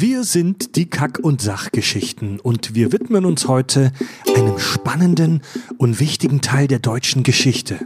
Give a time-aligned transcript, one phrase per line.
[0.00, 3.92] Wir sind die Kack- und Sachgeschichten und wir widmen uns heute
[4.32, 5.42] einem spannenden
[5.76, 7.80] und wichtigen Teil der deutschen Geschichte,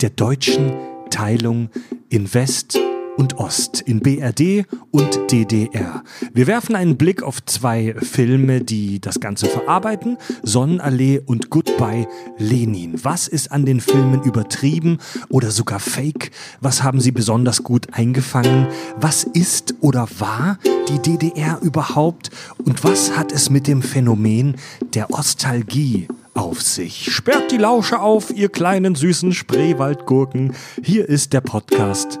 [0.00, 0.74] der deutschen
[1.10, 1.70] Teilung
[2.08, 2.78] in West
[3.16, 6.02] und Ost, in BRD und DDR.
[6.32, 12.06] Wir werfen einen Blick auf zwei Filme, die das Ganze verarbeiten, Sonnenallee und Goodbye
[12.38, 13.02] Lenin.
[13.02, 16.30] Was ist an den Filmen übertrieben oder sogar fake?
[16.60, 18.68] Was haben sie besonders gut eingefangen?
[18.96, 20.58] Was ist oder war
[20.88, 22.30] die DDR überhaupt?
[22.64, 24.56] Und was hat es mit dem Phänomen
[24.94, 27.10] der Ostalgie auf sich.
[27.14, 30.52] Sperrt die Lausche auf, ihr kleinen süßen Spreewaldgurken.
[30.82, 32.20] Hier ist der Podcast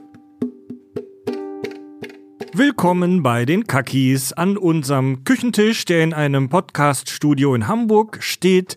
[2.53, 8.75] Willkommen bei den Kackis an unserem Küchentisch, der in einem Podcaststudio in Hamburg steht.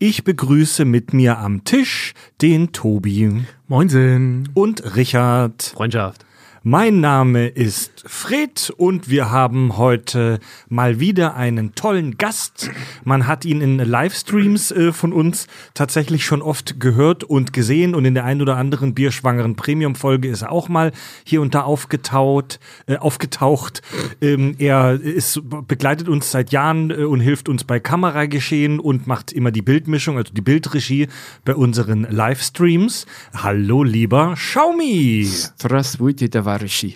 [0.00, 3.44] Ich begrüße mit mir am Tisch den Tobi.
[3.68, 4.48] Moinsen.
[4.54, 5.62] Und Richard.
[5.62, 6.26] Freundschaft.
[6.66, 12.70] Mein Name ist Fred und wir haben heute mal wieder einen tollen Gast.
[13.04, 18.06] Man hat ihn in Livestreams äh, von uns tatsächlich schon oft gehört und gesehen und
[18.06, 20.92] in der ein oder anderen bierschwangeren Premium-Folge ist er auch mal
[21.24, 23.82] hier und da aufgetaut, äh, aufgetaucht.
[24.22, 29.32] Ähm, er ist, begleitet uns seit Jahren äh, und hilft uns bei Kamerageschehen und macht
[29.32, 31.08] immer die Bildmischung, also die Bildregie
[31.44, 33.04] bei unseren Livestreams.
[33.34, 35.28] Hallo, lieber Schaumi!
[35.28, 36.94] Straswiti, der Barischi.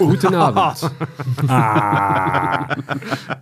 [0.00, 0.90] Oh, guten Abend.
[1.48, 2.74] ah.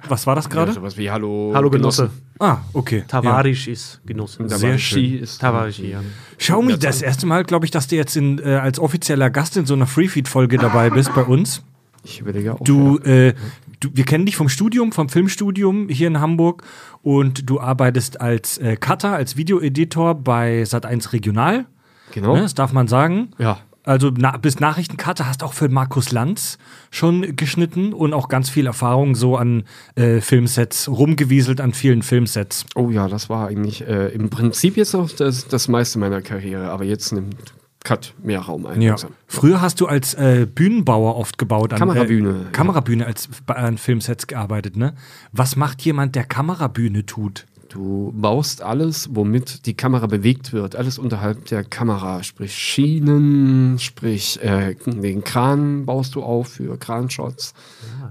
[0.08, 0.72] Was war das gerade?
[0.72, 1.52] Ja, sowas wie Hallo.
[1.54, 2.02] Hallo Genosse.
[2.02, 2.22] Genosse.
[2.38, 3.02] Ah, okay.
[3.08, 3.72] Tavarisch ja.
[3.72, 4.46] ist Genosse.
[4.50, 5.20] Sehr schön.
[5.20, 6.02] ist Tavarisch, ja.
[6.36, 9.56] Xiaomi, das, das erste Mal, glaube ich, dass du jetzt in, äh, als offizieller Gast
[9.56, 11.62] in so einer Freefeed-Folge dabei bist bei uns.
[12.04, 12.60] Ich überlege auch.
[12.60, 13.10] Du, ja.
[13.10, 13.34] äh,
[13.80, 16.62] du, wir kennen dich vom Studium, vom Filmstudium hier in Hamburg
[17.00, 21.64] und du arbeitest als äh, Cutter, als Videoeditor bei Sat1 Regional.
[22.12, 22.34] Genau.
[22.34, 23.30] Ne, das darf man sagen.
[23.38, 23.60] Ja.
[23.84, 26.56] Also na, bist Nachrichtencutter, hast auch für Markus Lanz
[26.90, 29.64] schon geschnitten und auch ganz viel Erfahrung so an
[29.94, 32.64] äh, Filmsets, rumgewieselt an vielen Filmsets.
[32.74, 36.70] Oh ja, das war eigentlich äh, im Prinzip jetzt noch das, das meiste meiner Karriere,
[36.70, 37.36] aber jetzt nimmt
[37.84, 38.80] Cut mehr Raum ein.
[38.80, 38.96] Ja.
[39.26, 41.74] Früher hast du als äh, Bühnenbauer oft gebaut.
[41.74, 42.50] An, Kamerabühne, Äh, ja.
[42.52, 44.94] Kamerabühne als bei- an Filmsets gearbeitet, ne?
[45.32, 47.44] Was macht jemand, der Kamerabühne tut?
[47.74, 50.76] Du baust alles, womit die Kamera bewegt wird.
[50.76, 52.22] Alles unterhalb der Kamera.
[52.22, 57.52] Sprich Schienen, sprich äh, den Kran baust du auf für Kranshots.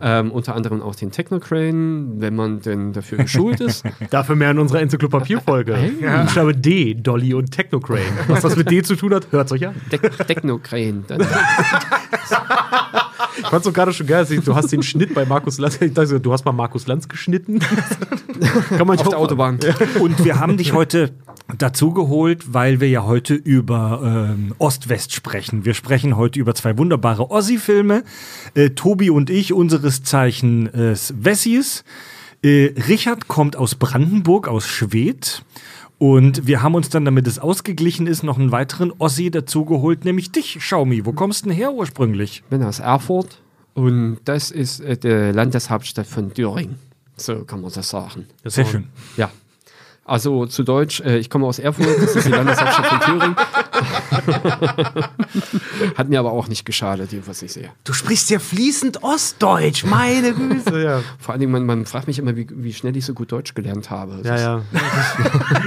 [0.01, 3.85] Ähm, unter anderem auch den Technocrane, wenn man denn dafür geschult ist.
[4.09, 5.93] Dafür mehr in unserer Enzyklopädie-Folge.
[6.23, 8.01] Buchstabe D, Dolly und Technocrane.
[8.27, 9.75] Was das mit D zu tun hat, hört's euch an.
[9.89, 11.05] Te Technocrane.
[13.43, 15.79] Ich fand's doch gerade schon geil, du hast den Schnitt bei Markus Lanz.
[15.81, 17.59] Ich dachte, du hast mal Markus Lanz geschnitten.
[18.69, 19.59] Kann man auf der Autobahn.
[19.99, 21.11] Und wir haben dich heute
[21.57, 25.65] dazu geholt, weil wir ja heute über ähm, Ost-West sprechen.
[25.65, 28.03] Wir sprechen heute über zwei wunderbare Ossi-Filme.
[28.55, 31.83] Äh, Tobi und ich, unseres Zeichen äh, Wessis.
[32.41, 35.43] Äh, Richard kommt aus Brandenburg, aus Schwedt.
[36.03, 40.03] Und wir haben uns dann, damit es ausgeglichen ist, noch einen weiteren Ossi dazu geholt,
[40.03, 41.05] nämlich dich, Xiaomi.
[41.05, 42.43] Wo kommst du denn her ursprünglich?
[42.49, 43.41] bin aus Erfurt
[43.73, 46.77] und das ist äh, die Landeshauptstadt von Thüringen.
[47.15, 48.27] So kann man das sagen.
[48.43, 48.89] Sehr schön.
[49.15, 49.31] Ja.
[50.03, 53.35] Also zu Deutsch, äh, ich komme aus Erfurt, das ist die Landeshauptstadt von Thüringen.
[55.95, 57.69] Hat mir aber auch nicht geschadet, was ich sehe.
[57.83, 60.63] Du sprichst ja fließend Ostdeutsch, meine Güte.
[60.83, 63.31] Ja, Vor allen Dingen, man, man fragt mich immer, wie, wie schnell ich so gut
[63.31, 64.19] Deutsch gelernt habe.
[64.23, 64.57] Das ja.
[64.57, 64.61] ja.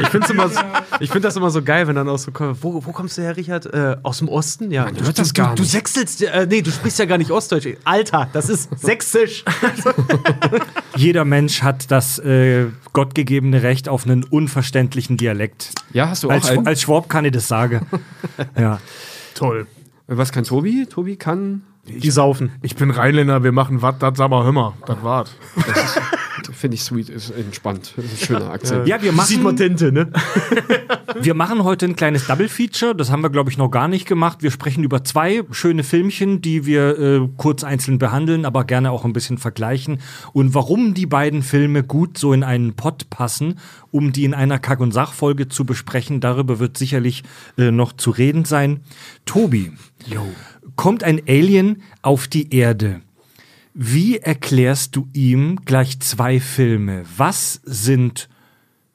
[0.03, 0.35] Ich finde so-
[1.01, 2.63] ich find das immer so geil, wenn dann auch so kommt.
[2.63, 3.67] Wo, wo kommst du her, Richard?
[3.67, 4.71] Äh, aus dem Osten?
[4.71, 4.85] Ja.
[4.85, 7.69] Man hört das gar du, du sechselst, äh, nee, du sprichst ja gar nicht Ostdeutsch.
[7.85, 9.45] Alter, das ist sächsisch.
[10.97, 15.71] Jeder Mensch hat das äh, gottgegebene Recht auf einen unverständlichen Dialekt.
[15.93, 16.67] Ja, hast du auch Als, einen?
[16.67, 17.87] als Schwab kann ich das sagen.
[18.59, 18.81] ja.
[19.35, 19.67] Toll.
[20.07, 20.87] Was kann Tobi?
[20.87, 22.53] Tobi kann, Die saufen.
[22.63, 25.35] Ich bin Rheinländer, wir machen was, das sag mal, hör mal, das war's.
[26.57, 27.95] finde ich sweet, ist entspannt.
[27.97, 28.89] Ist ein schöner Akzent.
[28.89, 30.11] ja, wir Sieht man machen, Tinte, ne?
[31.21, 32.95] wir machen heute ein kleines Double-Feature.
[32.95, 34.43] Das haben wir, glaube ich, noch gar nicht gemacht.
[34.43, 39.05] Wir sprechen über zwei schöne Filmchen, die wir äh, kurz einzeln behandeln, aber gerne auch
[39.05, 40.01] ein bisschen vergleichen.
[40.33, 43.59] Und warum die beiden Filme gut so in einen Pott passen,
[43.91, 47.23] um die in einer Kack- und Sachfolge zu besprechen, darüber wird sicherlich
[47.59, 48.81] äh, noch zu reden sein.
[49.25, 49.73] Tobi,
[50.77, 53.01] kommt ein Alien auf die Erde.
[53.79, 57.05] Wie erklärst du ihm gleich zwei Filme?
[57.19, 58.31] Was sind,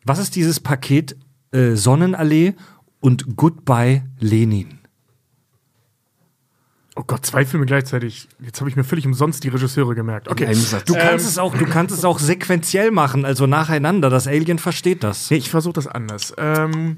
[0.03, 1.15] was ist dieses Paket
[1.51, 2.55] äh, Sonnenallee
[2.99, 4.79] und Goodbye Lenin?
[6.95, 8.27] Oh Gott, zwei Filme gleichzeitig.
[8.43, 10.27] Jetzt habe ich mir völlig umsonst die Regisseure gemerkt.
[10.27, 10.51] Okay.
[10.55, 10.85] Satz.
[10.85, 14.09] Du kannst es auch, du kannst es auch sequenziell machen, also nacheinander.
[14.09, 15.29] Das Alien versteht das.
[15.29, 16.33] Nee, ich versuche das anders.
[16.39, 16.97] Ähm,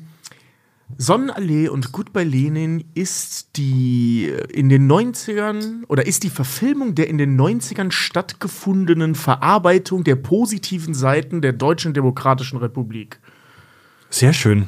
[0.98, 7.08] Sonnenallee und Goodbye Lenin ist die äh, in den 90ern oder ist die Verfilmung der
[7.10, 13.20] in den 90ern stattgefundenen Verarbeitung der positiven Seiten der Deutschen Demokratischen Republik.
[14.10, 14.68] Sehr schön.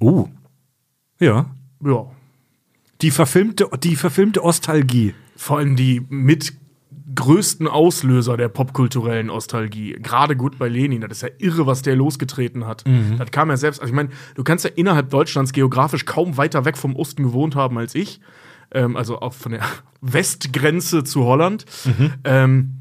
[0.00, 0.28] Uh.
[1.18, 1.54] Ja.
[1.84, 2.10] Ja.
[3.02, 5.14] Die verfilmte, die verfilmte Ostalgie.
[5.36, 6.54] Vor allem die mit
[7.16, 9.96] größten Auslöser der popkulturellen Nostalgie.
[10.00, 12.84] Gerade gut bei Lenin, das ist ja irre, was der losgetreten hat.
[13.18, 16.64] Das kam ja selbst, also ich meine, du kannst ja innerhalb Deutschlands geografisch kaum weiter
[16.64, 18.20] weg vom Osten gewohnt haben als ich.
[18.72, 19.62] Ähm, also auch von der
[20.00, 21.64] Westgrenze zu Holland.
[22.24, 22.72] Ähm,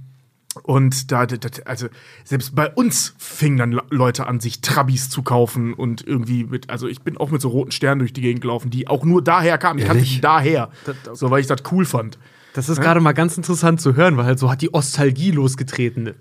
[0.64, 1.28] und da,
[1.66, 1.88] also
[2.24, 6.70] selbst bei uns fingen dann Le- Leute an, sich Trabis zu kaufen und irgendwie mit,
[6.70, 9.22] also ich bin auch mit so roten Sternen durch die Gegend gelaufen, die auch nur
[9.22, 9.80] daher kamen.
[9.80, 10.70] Ich kannte die daher,
[11.14, 12.18] so weil ich das cool fand.
[12.56, 16.14] Das ist gerade mal ganz interessant zu hören, weil halt so hat die Ostalgie losgetreten.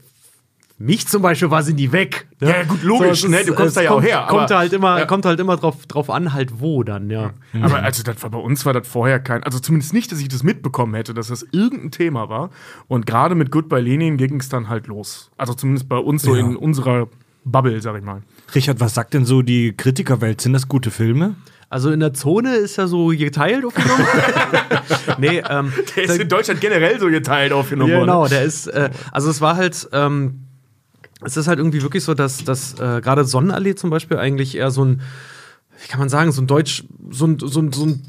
[0.77, 2.27] Mich zum Beispiel war sie nie weg.
[2.41, 2.49] ne?
[2.51, 4.73] Ja, gut, logisch, es ne, du kommst da ja auch kommt, her, Kommt aber- halt
[4.73, 5.07] immer, Ja.
[5.07, 7.33] kommt halt immer drauf, drauf an, halt wo dann, ja.
[7.63, 10.27] Aber also das war bei uns war das vorher kein, also zumindest nicht, dass ich
[10.27, 12.51] das mitbekommen hätte, dass das irgendein Thema war.
[12.89, 15.31] Und gerade mit Goodbye Lenin ging es dann halt los.
[15.37, 16.41] Also zumindest bei uns so Ja.
[16.45, 17.07] in unserer
[17.45, 18.23] Bubble, sag ich mal.
[18.53, 20.41] Richard, was sagt denn so die Kritikerwelt?
[20.41, 21.37] Sind das gute Filme?
[21.75, 24.07] Also in der Zone ist ja so geteilt aufgenommen.
[25.19, 28.07] nee, ähm, Der ist in Deutschland generell so geteilt aufgenommen Ja, worden.
[28.11, 30.45] genau, der ist, äh, also es war halt, ähm,
[31.23, 34.71] es ist halt irgendwie wirklich so, dass, dass äh, gerade Sonnenallee zum Beispiel eigentlich eher
[34.71, 35.01] so ein,
[35.83, 38.03] wie kann man sagen, so ein Deutsch, so ein, so ein, so ein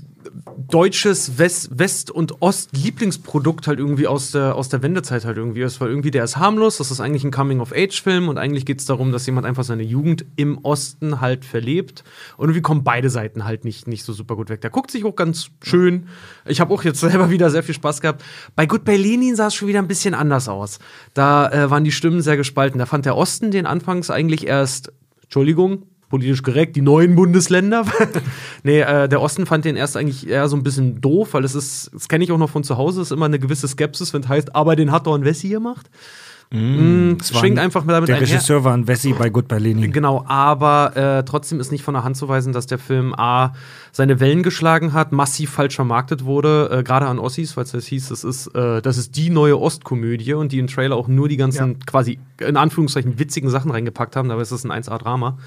[0.68, 5.80] deutsches West, West- und Ost-Lieblingsprodukt halt irgendwie aus der, aus der Wendezeit halt irgendwie ist,
[5.80, 9.12] weil irgendwie der ist harmlos, das ist eigentlich ein Coming-of-Age-Film und eigentlich geht es darum,
[9.12, 12.04] dass jemand einfach seine Jugend im Osten halt verlebt
[12.38, 14.62] und irgendwie kommen beide Seiten halt nicht, nicht so super gut weg.
[14.62, 16.08] Der guckt sich auch ganz schön.
[16.46, 18.24] Ich habe auch jetzt selber wieder sehr viel Spaß gehabt.
[18.56, 20.80] Bei Goodbye Lenin sah es schon wieder ein bisschen anders aus.
[21.14, 22.80] Da äh, waren die Stimmen sehr gespalten.
[22.80, 24.92] Da fand der Osten den anfangs eigentlich erst,
[25.24, 27.86] Entschuldigung, politisch korrekt, die neuen Bundesländer.
[28.64, 31.56] nee, äh, der Osten fand den erst eigentlich eher so ein bisschen doof, weil es
[31.56, 34.22] ist, das kenne ich auch noch von zu Hause, ist immer eine gewisse Skepsis, wenn
[34.22, 35.90] es heißt, aber den hat doch ein Wessi gemacht.
[36.52, 38.28] Mm, Es war schwingt ein- einfach damit Der einher.
[38.30, 39.92] Regisseur war ein Wessi bei Goodbye Lenin.
[39.92, 43.54] Genau, aber äh, trotzdem ist nicht von der Hand zu weisen, dass der Film A
[43.92, 47.88] seine Wellen geschlagen hat, massiv falsch vermarktet wurde, äh, gerade an Ossis, weil es das
[47.88, 51.28] hieß, das ist, äh, das ist die neue Ostkomödie und die im Trailer auch nur
[51.28, 55.40] die ganzen quasi in Anführungszeichen witzigen Sachen reingepackt haben, dabei ist das ein 1A-Drama.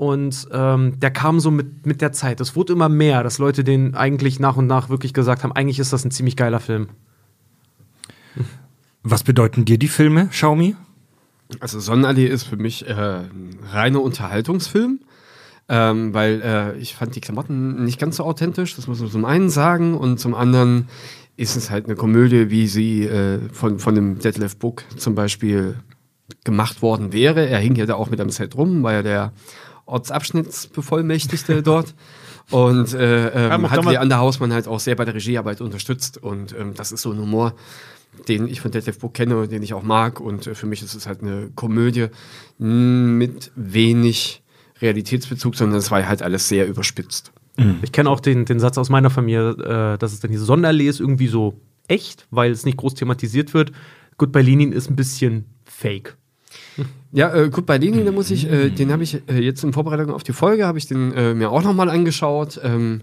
[0.00, 2.40] Und ähm, der kam so mit, mit der Zeit.
[2.40, 5.78] Es wurde immer mehr, dass Leute den eigentlich nach und nach wirklich gesagt haben, eigentlich
[5.78, 6.88] ist das ein ziemlich geiler Film.
[9.02, 10.74] Was bedeuten dir die Filme, Xiaomi?
[11.60, 15.00] Also Sonnenallee ist für mich äh, ein reiner Unterhaltungsfilm,
[15.68, 19.26] ähm, weil äh, ich fand die Klamotten nicht ganz so authentisch, das muss man zum
[19.26, 20.88] einen sagen, und zum anderen
[21.36, 25.76] ist es halt eine Komödie, wie sie äh, von, von dem Detlef Book zum Beispiel
[26.44, 27.46] gemacht worden wäre.
[27.46, 29.32] Er hing ja da auch mit am Set rum, war ja der
[29.90, 31.94] Ortsabschnittsbevollmächtigte dort.
[32.50, 36.18] Und äh, ähm, hat Leander Hausmann halt auch sehr bei der Regiearbeit unterstützt.
[36.18, 37.54] Und ähm, das ist so ein Humor,
[38.28, 40.20] den ich von Detlef Book kenne, den ich auch mag.
[40.20, 42.08] Und äh, für mich ist es halt eine Komödie
[42.58, 44.42] mit wenig
[44.80, 47.32] Realitätsbezug, sondern es war halt alles sehr überspitzt.
[47.82, 50.88] Ich kenne auch den, den Satz aus meiner Familie, äh, dass es dann diese Sonderallee
[50.88, 53.72] ist irgendwie so echt, weil es nicht groß thematisiert wird.
[54.16, 56.16] Goodbye Lenin ist ein bisschen fake.
[57.12, 59.72] Ja, äh, gut, bei Lenin, da muss ich, äh, den habe ich äh, jetzt in
[59.72, 62.60] Vorbereitung auf die Folge, habe ich den äh, mir auch nochmal angeschaut.
[62.62, 63.02] Ähm,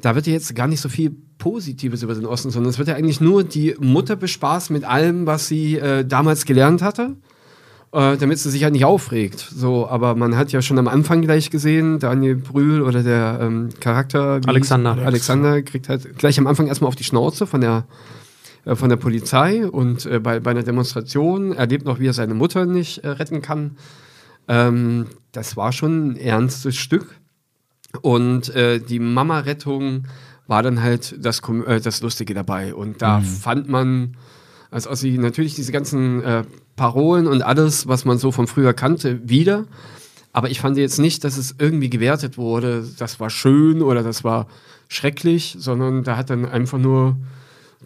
[0.00, 2.88] da wird ja jetzt gar nicht so viel Positives über den Osten, sondern es wird
[2.88, 7.16] ja eigentlich nur die Mutter bespaßt mit allem, was sie äh, damals gelernt hatte,
[7.92, 9.38] äh, damit sie sich halt nicht aufregt.
[9.54, 13.70] So, aber man hat ja schon am Anfang gleich gesehen, Daniel Brühl oder der ähm,
[13.80, 14.98] Charakter Alexander.
[15.04, 17.84] Alexander kriegt halt gleich am Anfang erstmal auf die Schnauze von der
[18.64, 22.34] äh, von der Polizei und äh, bei, bei einer Demonstration erlebt noch, wie er seine
[22.34, 23.76] Mutter nicht äh, retten kann.
[24.48, 27.16] Ähm, das war schon ein ernstes Stück.
[28.02, 30.04] Und äh, die Mama-Rettung
[30.46, 31.42] war dann halt das,
[31.82, 32.74] das Lustige dabei.
[32.74, 34.16] Und da fand man,
[34.70, 36.22] als Ossi natürlich diese ganzen
[36.74, 39.66] Parolen und alles, was man so von früher kannte, wieder.
[40.32, 44.24] Aber ich fand jetzt nicht, dass es irgendwie gewertet wurde, das war schön oder das
[44.24, 44.46] war
[44.88, 47.16] schrecklich, sondern da hat dann einfach nur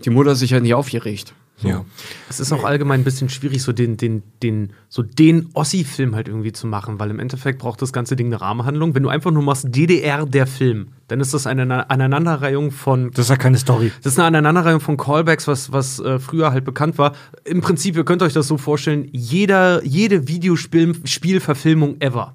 [0.04, 1.34] die Mutter sich ja nicht aufgeregt.
[1.56, 1.68] So.
[1.68, 1.84] Ja.
[2.28, 6.26] Es ist auch allgemein ein bisschen schwierig, so den, den, den, so den Ossi-Film halt
[6.26, 8.94] irgendwie zu machen, weil im Endeffekt braucht das ganze Ding eine Rahmenhandlung.
[8.94, 13.26] Wenn du einfach nur machst DDR der Film, dann ist das eine Aneinanderreihung von Das
[13.26, 13.92] ist ja keine Story.
[14.02, 17.14] Das ist eine Aneinanderreihung von Callbacks, was, was äh, früher halt bekannt war.
[17.44, 22.34] Im Prinzip, ihr könnt euch das so vorstellen, jeder, jede Videospielverfilmung ever.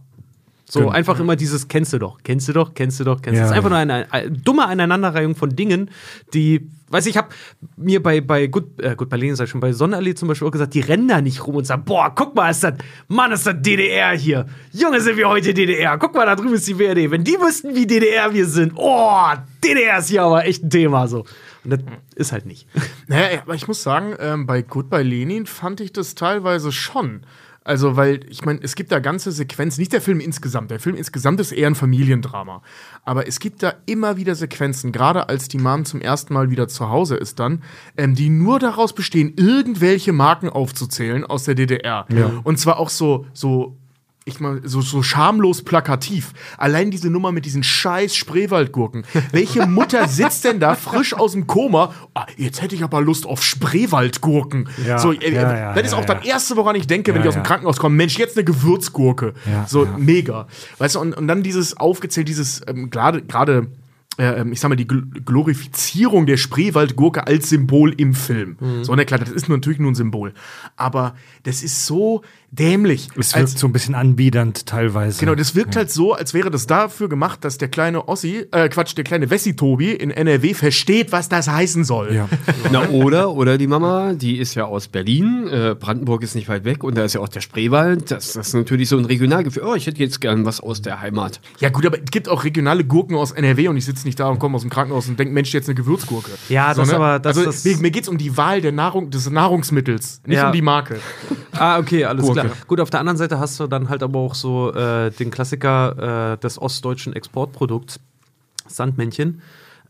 [0.71, 0.91] So Genau.
[0.91, 3.41] einfach immer dieses kennst du doch, kennst du doch, kennst du doch, kennst du.
[3.41, 5.89] Ja, Das ist einfach nur eine, eine dumme Aneinanderreihung von Dingen,
[6.35, 7.29] die, weiß ich, habe
[7.75, 10.75] mir bei, bei gut, äh, gut, bei Lenin schon, bei Sonnenallee zum Beispiel auch gesagt,
[10.75, 12.75] die rennen da nicht rum und sagen, boah, guck mal, ist das,
[13.07, 14.45] Mann, ist das DDR hier.
[14.71, 15.97] Junge, sind wir heute DDR.
[15.97, 17.09] Guck mal, da drüben ist die WRD.
[17.09, 19.23] Wenn die wüssten, wie DDR wir sind, oh,
[19.63, 21.25] DDR ist hier aber echt ein Thema, so.
[21.63, 21.79] Und das
[22.15, 22.67] ist halt nicht.
[23.07, 27.21] Naja, aber ich muss sagen, ähm, bei Goodbye Lenin fand ich das teilweise schon.
[27.69, 30.95] Also, weil, ich meine, es gibt da ganze Sequenzen, nicht der Film insgesamt, der Film
[30.95, 32.63] insgesamt ist eher ein Familiendrama.
[33.03, 36.67] Aber es gibt da immer wieder Sequenzen, gerade als die Mom zum ersten Mal wieder
[36.67, 37.61] zu Hause ist dann,
[37.95, 42.07] ähm, die nur daraus bestehen, irgendwelche Marken aufzuzählen aus der DDR.
[42.43, 43.77] Und zwar auch so, so
[44.29, 46.33] ich mal, so, so schamlos plakativ.
[46.57, 49.03] Allein diese Nummer mit diesen scheiß Spreewaldgurken.
[49.31, 51.93] Welche Mutter sitzt denn da frisch aus dem Koma?
[52.13, 54.69] Ah, jetzt hätte ich aber Lust auf Spreewaldgurken.
[54.85, 56.23] Ja, so, äh, ja, ja, das ist auch das.
[56.25, 57.43] Erste, woran ich denke, wenn ich aus dem.
[57.43, 57.95] Krankenhaus komme.
[57.95, 59.33] Mensch, jetzt eine Gewürzgurke.
[59.67, 60.47] So, mega.
[60.77, 63.67] Weißt du, und, und dann dieses aufgezählt, dieses ähm, gerade,
[64.19, 68.57] äh, ähm, ich sag mal, die Gl Glorifizierung der Spreewaldgurke als Symbol im Film.
[68.59, 68.83] Mhm.
[68.83, 70.33] So, na klar, das ist natürlich nur ein Symbol.
[70.75, 73.07] Aber das ist so dämlich.
[73.17, 75.19] Es als- wirkt so ein bisschen anbiedernd teilweise.
[75.19, 78.69] Genau, das wirkt halt so, als wäre das dafür gemacht, dass der kleine Ossi, äh,
[78.69, 82.13] Quatsch, der kleine Wessi-Tobi in NRW versteht, was das heißen soll.
[82.13, 82.29] Ja.
[82.71, 86.65] Na, oder, oder die Mama, die ist ja aus Berlin, äh, Brandenburg ist nicht weit
[86.65, 88.11] weg und da ist ja auch der Spreewald.
[88.11, 89.63] Das, das ist natürlich so ein Regionalgefühl.
[89.63, 91.39] Oh, ich hätte jetzt gern was aus der Heimat.
[91.59, 94.27] Ja, gut, aber es gibt auch regionale Gurken aus NRW und ich sitze nicht da
[94.27, 96.31] und komme aus dem Krankenhaus und denke, Mensch, jetzt eine Gewürzgurke.
[96.49, 96.95] Ja, das ne?
[96.95, 100.21] aber- das- also, das- mir, mir geht es um die Wahl der Nahrung, des Nahrungsmittels,
[100.25, 100.47] nicht Ja.
[100.47, 100.99] um die Marke.
[101.51, 102.33] Ah, okay, alles Gurke.
[102.38, 102.38] klar.
[102.67, 106.33] Gut, auf der anderen Seite hast du dann halt aber auch so äh, den Klassiker
[106.33, 107.99] äh, des ostdeutschen Exportprodukts,
[108.67, 109.41] Sandmännchen,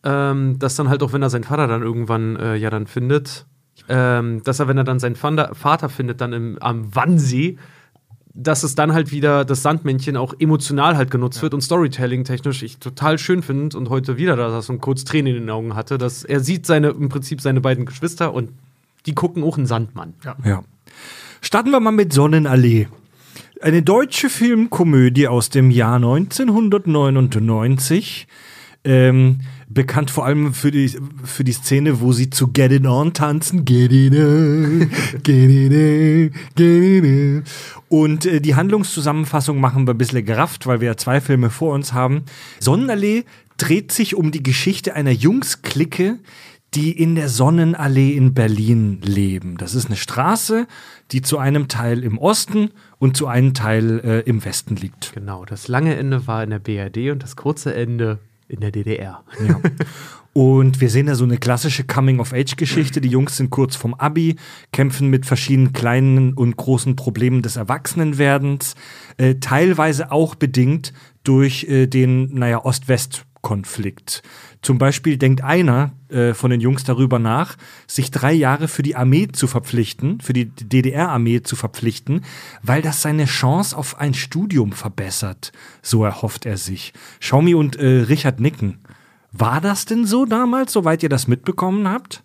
[0.03, 3.45] ähm, das dann halt auch, wenn er seinen Vater dann irgendwann äh, ja dann findet,
[3.87, 7.57] ähm, dass er, wenn er dann seinen Vater, Vater findet, dann im, am Wannsee,
[8.33, 12.77] dass es dann halt wieder das Sandmännchen auch emotional halt genutzt wird und Storytelling-technisch ich
[12.77, 15.97] total schön finde und heute wieder da saß und kurz Tränen in den Augen hatte,
[15.97, 18.51] dass er sieht seine, im Prinzip seine beiden Geschwister und
[19.05, 20.13] die gucken auch einen Sandmann.
[20.43, 20.63] Ja.
[21.41, 22.89] Starten wir mal mit Sonnenallee.
[23.61, 28.27] Eine deutsche Filmkomödie aus dem Jahr 1999.
[28.85, 33.13] Ähm, bekannt vor allem für die, für die Szene, wo sie zu Get It On
[33.13, 33.65] tanzen.
[33.65, 34.89] Get It On,
[35.23, 37.43] Get It On, Get It On.
[37.89, 41.73] Und äh, die Handlungszusammenfassung machen wir ein bisschen gerafft, weil wir ja zwei Filme vor
[41.73, 42.23] uns haben.
[42.59, 43.23] Sonnenallee
[43.57, 46.19] dreht sich um die Geschichte einer Jungsklicke,
[46.73, 49.57] die in der Sonnenallee in Berlin leben.
[49.57, 50.67] Das ist eine Straße,
[51.11, 55.13] die zu einem Teil im Osten und zu einem Teil äh, im Westen liegt.
[55.13, 59.23] Genau, das lange Ende war in der BRD und das kurze Ende in der DDR.
[59.47, 59.59] Ja.
[60.33, 63.01] Und wir sehen da so eine klassische Coming-of-Age-Geschichte.
[63.01, 64.35] Die Jungs sind kurz vom Abi,
[64.71, 68.75] kämpfen mit verschiedenen kleinen und großen Problemen des Erwachsenenwerdens,
[69.17, 72.63] äh, teilweise auch bedingt durch äh, den, naja,
[73.39, 74.21] Ost-West-Konflikt.
[74.61, 77.55] Zum Beispiel denkt einer äh, von den Jungs darüber nach,
[77.87, 82.25] sich drei Jahre für die Armee zu verpflichten, für die DDR-Armee zu verpflichten,
[82.61, 85.51] weil das seine Chance auf ein Studium verbessert.
[85.81, 86.93] So erhofft er sich.
[87.19, 88.79] Schaumi und äh, Richard nicken.
[89.31, 92.23] War das denn so damals, soweit ihr das mitbekommen habt?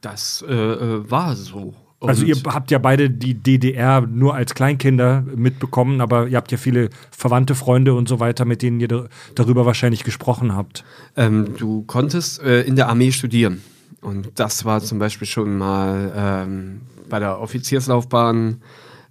[0.00, 1.74] Das äh, äh, war so.
[2.08, 6.58] Also ihr habt ja beide die DDR nur als Kleinkinder mitbekommen, aber ihr habt ja
[6.58, 10.84] viele Verwandte, Freunde und so weiter, mit denen ihr da- darüber wahrscheinlich gesprochen habt.
[11.16, 13.62] Ähm, du konntest äh, in der Armee studieren.
[14.00, 18.60] Und das war zum Beispiel schon mal ähm, bei der Offizierslaufbahn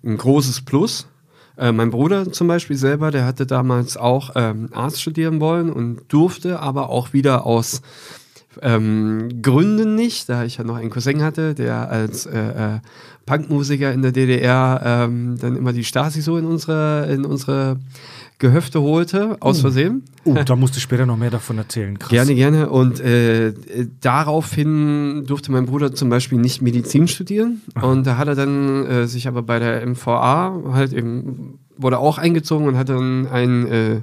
[0.04, 1.08] ein großes Plus.
[1.58, 6.02] Äh, mein Bruder zum Beispiel selber, der hatte damals auch ähm, Arzt studieren wollen und
[6.10, 7.82] durfte aber auch wieder aus
[8.62, 12.80] ähm, Gründen nicht, da ich ja noch einen Cousin hatte, der als äh, äh,
[13.26, 17.78] Punkmusiker in der DDR ähm, dann immer die Stasi so in unsere, in unsere
[18.40, 20.04] Gehöfte holte, aus Versehen.
[20.26, 21.98] Oh, da musst du später noch mehr davon erzählen.
[21.98, 22.10] Krass.
[22.10, 22.70] Gerne, gerne.
[22.70, 23.54] Und äh,
[24.02, 27.62] daraufhin durfte mein Bruder zum Beispiel nicht Medizin studieren.
[27.82, 32.18] Und da hat er dann äh, sich aber bei der MVA halt eben, wurde auch
[32.18, 34.02] eingezogen und hat dann ein äh,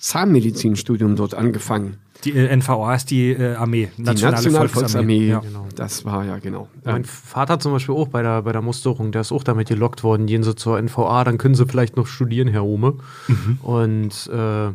[0.00, 1.98] Zahnmedizinstudium dort angefangen.
[2.24, 5.28] Die äh, NVA ist die äh, Armee, Die Nationale Volksarmee.
[5.28, 5.40] Ja.
[5.40, 5.66] Genau.
[5.74, 6.68] Das war ja genau.
[6.84, 10.02] Mein Vater zum Beispiel auch bei der, bei der Musterung, der ist auch damit gelockt
[10.02, 12.96] worden, gehen sie zur NVA, dann können sie vielleicht noch studieren, Herr Ohme.
[13.62, 14.72] Und äh,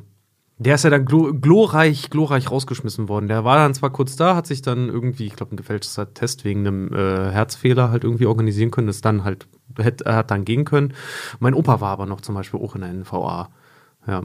[0.57, 3.27] der ist ja dann glo glorreich, glorreich rausgeschmissen worden.
[3.27, 6.45] Der war dann zwar kurz da, hat sich dann irgendwie, ich glaube, ein gefälschter Test
[6.45, 10.45] wegen einem äh, Herzfehler halt irgendwie organisieren können, das dann halt, hätte, er hat dann
[10.45, 10.93] gehen können.
[11.39, 13.49] Mein Opa war aber noch zum Beispiel auch in der NVA.
[14.07, 14.21] Ja.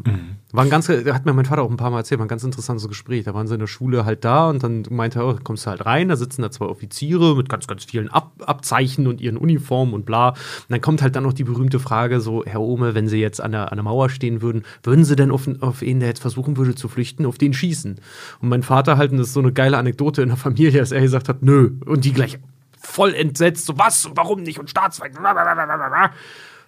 [0.52, 2.28] War ein ganz, da hat mir mein Vater auch ein paar Mal erzählt, war ein
[2.28, 3.24] ganz interessantes Gespräch.
[3.24, 5.70] Da waren sie in der Schule halt da und dann meinte er, oh, kommst du
[5.70, 9.36] halt rein, da sitzen da zwei Offiziere mit ganz, ganz vielen Ab Abzeichen und ihren
[9.36, 10.30] Uniformen und bla.
[10.30, 10.36] Und
[10.68, 13.52] dann kommt halt dann noch die berühmte Frage: so, Herr Ohme, wenn Sie jetzt an
[13.52, 16.56] der, an der Mauer stehen würden, würden Sie denn auf, auf ihn, der jetzt versuchen
[16.56, 18.00] würde zu flüchten, auf den schießen?
[18.40, 20.92] Und mein Vater halt, und das ist so eine geile Anekdote in der Familie, dass
[20.92, 21.70] er gesagt hat, nö.
[21.86, 22.38] Und die gleich
[22.78, 25.16] voll entsetzt, so was, warum nicht und Staatsfeind.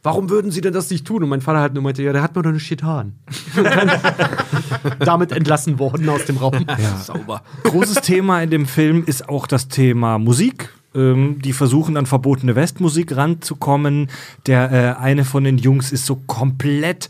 [0.05, 1.23] Warum würden sie denn das nicht tun?
[1.23, 3.15] Und mein Vater halt nur meinte, ja, der hat mir doch nicht getan.
[4.99, 6.67] Damit entlassen worden aus dem Raum.
[7.01, 7.43] Sauber.
[7.63, 10.71] Großes Thema in dem Film ist auch das Thema Musik.
[10.95, 14.09] Ähm, die versuchen an verbotene Westmusik ranzukommen.
[14.47, 17.09] Der äh, eine von den Jungs ist so komplett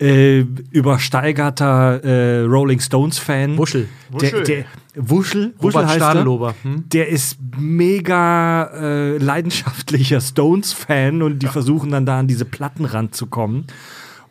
[0.00, 3.56] äh, übersteigerter äh, Rolling Stones Fan.
[3.56, 3.88] Wuschel.
[4.10, 4.44] Der, Wuschel.
[4.44, 4.64] der,
[4.96, 6.10] Wuschel, Wuschel Robert heißt er.
[6.10, 6.54] Stadelober.
[6.62, 6.84] Hm?
[6.88, 13.66] Der ist mega äh, leidenschaftlicher Stones-Fan und die versuchen dann da an diese Platten ranzukommen.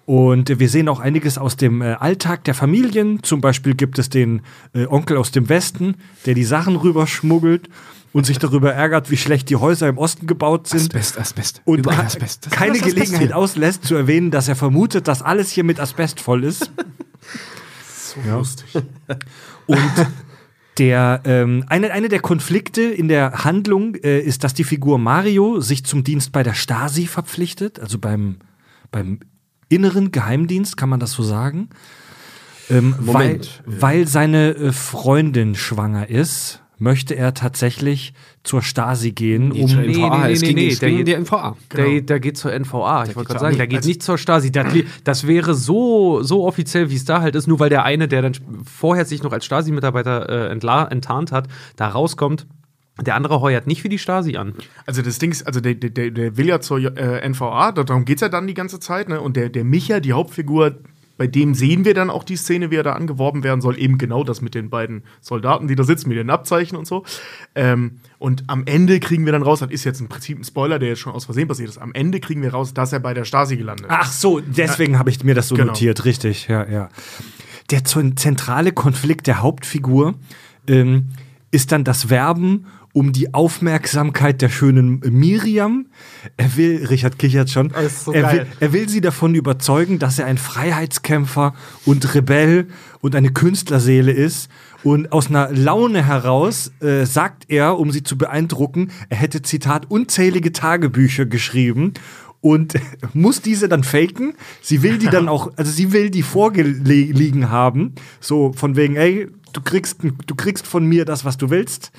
[0.06, 3.24] Und wir sehen auch einiges aus dem äh, Alltag der Familien.
[3.24, 4.42] Zum Beispiel gibt es den
[4.74, 7.70] äh, Onkel aus dem Westen, der die Sachen rüberschmuggelt
[8.14, 10.82] und sich darüber ärgert, wie schlecht die Häuser im Osten gebaut sind.
[10.96, 11.62] Asbest, Asbest.
[11.66, 12.46] Und Überall Asbest.
[12.46, 13.34] Das- keine das ist Gelegenheit passiert.
[13.34, 16.72] auslässt, zu erwähnen, dass er vermutet, dass alles hier mit Asbest voll ist.
[18.16, 18.68] So lustig.
[19.66, 19.92] Und
[20.78, 25.60] der, ähm, eine, eine der Konflikte in der Handlung äh, ist, dass die Figur Mario
[25.62, 28.38] sich zum Dienst bei der Stasi verpflichtet, also beim,
[28.92, 29.20] beim
[29.70, 31.70] inneren Geheimdienst, kann man das so sagen.
[32.70, 33.62] Ähm, Moment.
[33.66, 38.14] Weil, weil seine äh, Freundin schwanger ist, möchte er tatsächlich
[38.44, 39.68] zur Stasi gehen, Nee, um.
[39.70, 40.28] zur Nee, NVA.
[40.28, 41.56] nee, nee, nee, es der geht- der NVA.
[41.76, 43.06] Der, der geht zur NVA.
[43.06, 44.52] Ich wollte gerade sagen, der geht also- nicht zur Stasi.
[44.52, 44.68] Das,
[45.04, 48.22] das wäre so, so offiziell, wie es da halt ist, nur weil der eine, der
[48.22, 48.34] dann
[48.66, 51.48] vorher sich noch als Stasi-Mitarbeiter äh, enttarnt hat,
[51.78, 52.46] da rauskommt.
[53.02, 54.54] Der andere heuert nicht für die Stasi an.
[54.86, 58.18] Also das Ding ist, also der, der, der will ja zur äh, NVA, darum geht
[58.18, 59.20] es ja dann die ganze Zeit, ne?
[59.20, 60.76] Und der, der Micha, die Hauptfigur,
[61.18, 63.98] bei dem sehen wir dann auch die Szene, wie er da angeworben werden soll, eben
[63.98, 67.04] genau das mit den beiden Soldaten, die da sitzen, mit den Abzeichen und so.
[67.56, 70.80] Ähm, und am Ende kriegen wir dann raus, das ist jetzt im Prinzip ein Spoiler,
[70.80, 73.14] der jetzt schon aus Versehen passiert ist, am Ende kriegen wir raus, dass er bei
[73.14, 73.92] der Stasi gelandet ist.
[73.96, 75.68] Ach so, deswegen habe ich mir das so Genau.
[75.68, 76.90] notiert, richtig, ja, ja.
[77.70, 80.16] Der zentrale Konflikt der Hauptfigur
[80.68, 81.10] ähm,
[81.52, 85.88] ist dann das Werben um die Aufmerksamkeit der schönen Miriam.
[86.38, 90.28] Er will, Richard kichert schon, so er, will, er will sie davon überzeugen, dass er
[90.28, 92.68] ein Freiheitskämpfer und Rebell
[93.02, 94.50] und eine Künstlerseele ist.
[94.84, 99.90] Und aus einer Laune heraus äh, sagt er, um sie zu beeindrucken, er hätte, Zitat,
[99.90, 101.94] unzählige Tagebücher geschrieben
[102.42, 102.76] und
[103.14, 104.36] muss diese dann faken.
[104.62, 109.30] Sie will die dann auch, also sie will die vorgelegen haben, so von wegen, ey,
[109.54, 111.92] du kriegst, du kriegst von mir das, was du willst,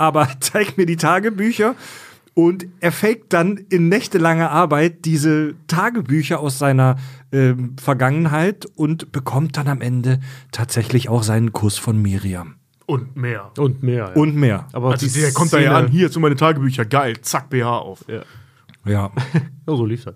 [0.00, 1.74] aber zeig mir die Tagebücher.
[2.34, 6.96] Und er faked dann in nächtelanger Arbeit diese Tagebücher aus seiner
[7.32, 10.20] ähm, Vergangenheit und bekommt dann am Ende
[10.52, 12.54] tatsächlich auch seinen Kuss von Miriam.
[12.86, 13.50] Und mehr.
[13.58, 14.16] Und mehr.
[14.16, 14.68] Und mehr.
[14.72, 17.78] Aber Also der kommt da ja Szene- an, hier zu meine Tagebücher, geil, zack, BH
[17.78, 18.04] auf.
[18.08, 18.22] Ja.
[18.86, 19.10] Ja.
[19.10, 19.10] Ja,
[19.66, 20.14] so lief das.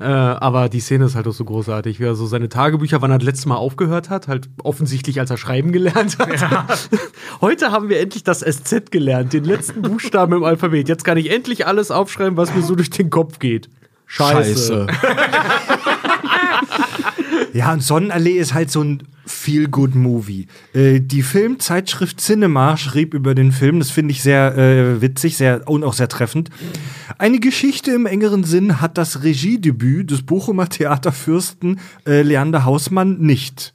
[0.00, 3.10] Äh, aber die Szene ist halt auch so großartig, wie er so seine Tagebücher, wann
[3.10, 6.88] er das letzte Mal aufgehört hat, halt offensichtlich, als er schreiben gelernt hat.
[7.40, 10.88] Heute haben wir endlich das SZ gelernt, den letzten Buchstaben im Alphabet.
[10.88, 13.68] Jetzt kann ich endlich alles aufschreiben, was mir so durch den Kopf geht.
[14.06, 14.86] Scheiße.
[17.58, 20.46] Ja, und Sonnenallee ist halt so ein Feel-Good-Movie.
[20.74, 25.68] Äh, die Filmzeitschrift Cinema schrieb über den Film, das finde ich sehr äh, witzig sehr,
[25.68, 26.50] und auch sehr treffend.
[27.18, 33.72] Eine Geschichte im engeren Sinn hat das Regiedebüt des Bochumer Theaterfürsten äh, Leander Hausmann nicht.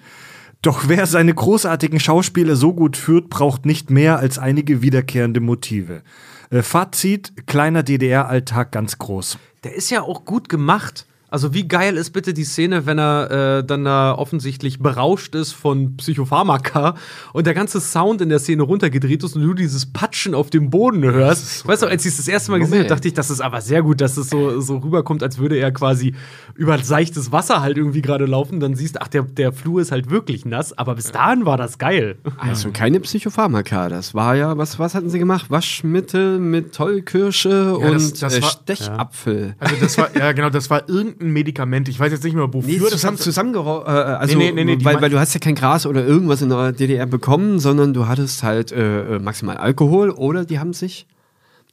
[0.61, 6.03] Doch wer seine großartigen Schauspieler so gut führt, braucht nicht mehr als einige wiederkehrende Motive.
[6.51, 9.39] Äh, Fazit, kleiner DDR-Alltag ganz groß.
[9.65, 11.05] Der ist ja auch gut gemacht.
[11.33, 15.51] Also wie geil ist bitte die Szene, wenn er äh, dann da offensichtlich berauscht ist
[15.53, 16.93] von Psychopharmaka
[17.33, 20.69] und der ganze Sound in der Szene runtergedreht ist und du dieses Patschen auf dem
[20.69, 21.67] Boden hörst.
[21.67, 23.61] weißt du, als ich es das erste Mal gesehen habe, dachte ich, das ist aber
[23.61, 26.13] sehr gut, dass es so, so rüberkommt, als würde er quasi
[26.53, 28.59] über seichtes Wasser halt irgendwie gerade laufen.
[28.59, 31.57] Dann siehst du, ach, der, der Flur ist halt wirklich nass, aber bis dahin war
[31.57, 32.15] das geil.
[32.37, 33.89] Also keine Psychopharmaka.
[33.89, 35.49] Das war ja, was, was hatten sie gemacht?
[35.49, 39.55] Waschmittel mit Tollkirsche Ja, das- und das äh, war- Stechapfel.
[39.63, 41.87] Also das war, ja genau, das war irgendein Medikament.
[41.89, 42.69] Ich weiß jetzt nicht mehr, wofür.
[42.71, 45.09] Nee, das zusammen, haben sie- zusammengero- äh, also, Nee, nee, nee, nee, die weil, weil
[45.09, 48.71] du hast ja kein Gras oder irgendwas in der DDR bekommen, sondern du hattest halt
[48.71, 51.07] äh, äh, maximal Alkohol oder die haben sich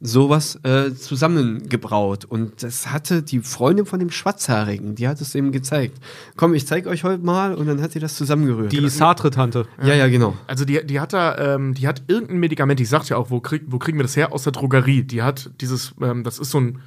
[0.03, 5.53] sowas äh, zusammengebraut und das hatte die Freundin von dem Schwarzhaarigen, die hat es ihm
[5.53, 5.99] gezeigt.
[6.37, 8.73] Komm, ich zeig euch heute mal und dann hat sie das zusammengerührt.
[8.73, 9.67] Die Sartre-Tante.
[9.85, 10.35] ja, ja, genau.
[10.47, 13.41] Also die, die hat da, ähm, die hat irgendein Medikament, ich sagte ja auch, wo,
[13.41, 14.33] krieg, wo kriegen wir das her?
[14.33, 15.03] Aus der Drogerie.
[15.03, 16.79] Die hat dieses, ähm, das ist so ein,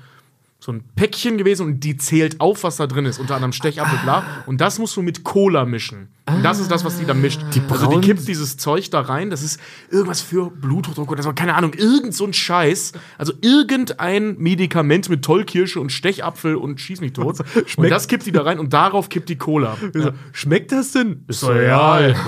[0.64, 4.00] so ein Päckchen gewesen und die zählt auf, was da drin ist, unter anderem Stechapfel,
[4.04, 4.24] bla.
[4.46, 6.08] Und das musst du mit Cola mischen.
[6.26, 7.42] Und das ist das, was die dann mischt.
[7.54, 9.60] Die also die kippt dieses Zeug da rein, das ist
[9.92, 12.94] irgendwas für Bluthochdruck oder so, keine Ahnung, irgend so ein Scheiß.
[13.18, 17.40] Also irgendein Medikament mit Tollkirsche und Stechapfel und schieß mich tot.
[17.76, 19.76] und das kippt die da rein und darauf kippt die Cola.
[19.94, 20.14] Ja.
[20.32, 21.26] Schmeckt das denn?
[21.28, 22.16] Ist real.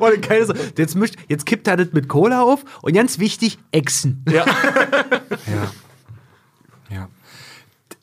[0.76, 4.24] Jetzt, mischt, jetzt kippt er das mit Cola auf und ganz wichtig, Echsen.
[4.30, 4.46] Ja.
[4.46, 5.70] Ja.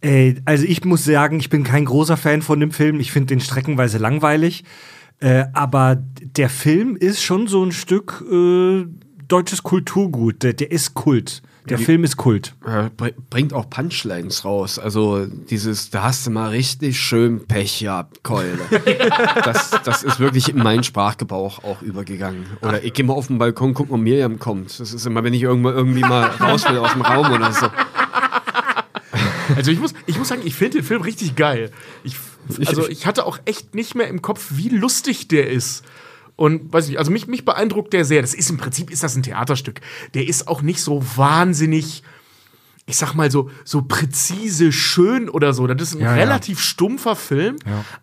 [0.08, 3.00] Äh, also ich muss sagen, ich bin kein großer Fan von dem Film.
[3.00, 4.64] Ich finde den streckenweise langweilig.
[5.20, 8.86] Äh, aber der Film ist schon so ein Stück äh,
[9.28, 10.44] deutsches Kulturgut.
[10.44, 11.42] Der, der ist Kult.
[11.70, 12.56] Der Film ist Kult.
[12.96, 14.80] Br- bringt auch Punchlines raus.
[14.80, 18.58] Also dieses, da hast du mal richtig schön Pech gehabt, Keule.
[19.44, 22.46] das, das ist wirklich in meinen Sprachgebrauch auch übergegangen.
[22.62, 24.80] Oder ich gehe mal auf den Balkon, guck mal, Miriam kommt.
[24.80, 27.68] Das ist immer, wenn ich irgendwo irgendwie mal raus will aus dem Raum oder so.
[29.58, 31.72] Also ich muss, ich muss sagen, ich finde den Film richtig geil.
[32.04, 32.16] Ich,
[32.66, 35.84] also ich hatte auch echt nicht mehr im Kopf, wie lustig der ist.
[36.36, 38.22] Und weiß nicht, also mich, mich beeindruckt der sehr.
[38.22, 39.82] Das ist im Prinzip ist das ein Theaterstück.
[40.14, 42.04] Der ist auch nicht so wahnsinnig,
[42.86, 45.66] ich sag mal so, so präzise schön oder so.
[45.66, 46.24] Das ist ein Ja, ja.
[46.24, 47.56] relativ stumpfer Film.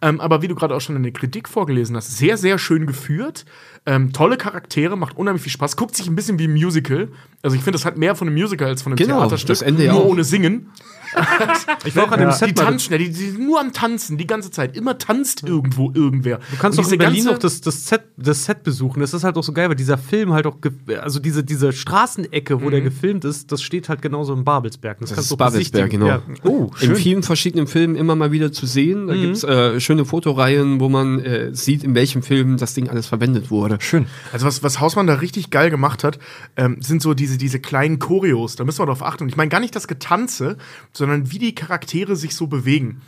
[0.03, 2.87] Ähm, aber wie du gerade auch schon in der Kritik vorgelesen hast, sehr, sehr schön
[2.87, 3.45] geführt.
[3.87, 5.77] Ähm, tolle Charaktere, macht unheimlich viel Spaß.
[5.77, 7.09] Guckt sich ein bisschen wie ein Musical.
[7.43, 9.49] Also ich finde, das hat mehr von einem Musical als von einem Genau, Theaterstück.
[9.49, 10.07] das Ende ja nur auch.
[10.09, 10.71] ohne Singen.
[11.87, 12.65] Ich war auch an dem Die Set mal.
[12.65, 14.77] tanzen, ja, die, die sind nur am Tanzen, die ganze Zeit.
[14.77, 16.39] Immer tanzt irgendwo irgendwer.
[16.51, 19.01] Du kannst doch in Berlin noch das, das, Set, das Set besuchen.
[19.01, 20.57] Das ist halt auch so geil, weil dieser Film halt auch,
[21.01, 24.99] also diese, diese Straßenecke, wo der gefilmt ist, das steht halt genauso im Babelsberg.
[25.01, 26.07] Das, Das kannst ist du Babelsberg, genau.
[26.07, 26.23] Ja.
[26.45, 29.07] Oh, In vielen verschiedenen Filmen immer mal wieder zu sehen.
[29.07, 33.07] Da gibt's äh, schöne Fotoreihen, wo man äh, sieht, in welchem Film das Ding alles
[33.07, 33.79] verwendet wurde.
[33.81, 34.07] Schön.
[34.33, 36.19] Also was, was Hausmann da richtig geil gemacht hat,
[36.57, 38.57] ähm, sind so diese, diese kleinen Choreos.
[38.57, 39.25] Da müssen wir darauf achten.
[39.25, 40.57] Und ich meine gar nicht das Getanze,
[40.93, 43.03] sondern wie die Charaktere sich so bewegen.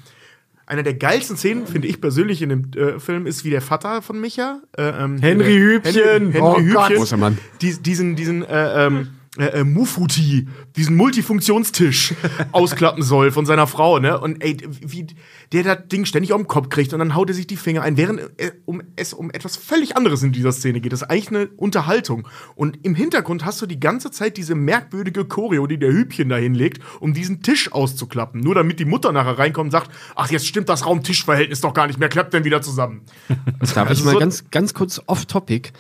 [0.69, 4.03] Eine der geilsten Szenen, finde ich persönlich in dem äh, Film, ist wie der Vater
[4.03, 4.61] von Micha.
[4.77, 5.95] Äh, ähm, Henry äh, Hübchen.
[5.95, 6.89] Henry, Henry Oh Gott.
[6.89, 6.97] Hübchen.
[6.97, 7.39] Großer Mann.
[7.61, 12.15] Die, diesen, diesen, äh, ähm, äh, äh, Mufuti, diesen Multifunktionstisch
[12.53, 14.19] ausklappen soll von seiner Frau, ne?
[14.19, 15.07] Und ey, wie
[15.53, 17.83] der das Ding ständig auf den Kopf kriegt und dann haut er sich die Finger
[17.83, 20.93] ein, während äh, um, es um etwas völlig anderes in dieser Szene geht.
[20.93, 22.27] Das ist eigentlich eine Unterhaltung.
[22.55, 26.37] Und im Hintergrund hast du die ganze Zeit diese merkwürdige Choreo, die der Hübchen da
[26.37, 28.41] hinlegt, um diesen Tisch auszuklappen.
[28.41, 31.87] Nur damit die Mutter nachher reinkommt und sagt, ach, jetzt stimmt das Raum-Tisch-Verhältnis doch gar
[31.87, 33.03] nicht mehr, klappt denn wieder zusammen.
[33.75, 35.71] Darf Also ich mal so- ganz, ganz kurz off-topic?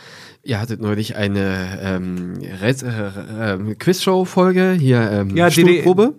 [0.46, 6.14] Ihr hattet neulich eine ähm, äh, äh, Quizshow-Folge, hier ähm, Ja, Stuhlprobe.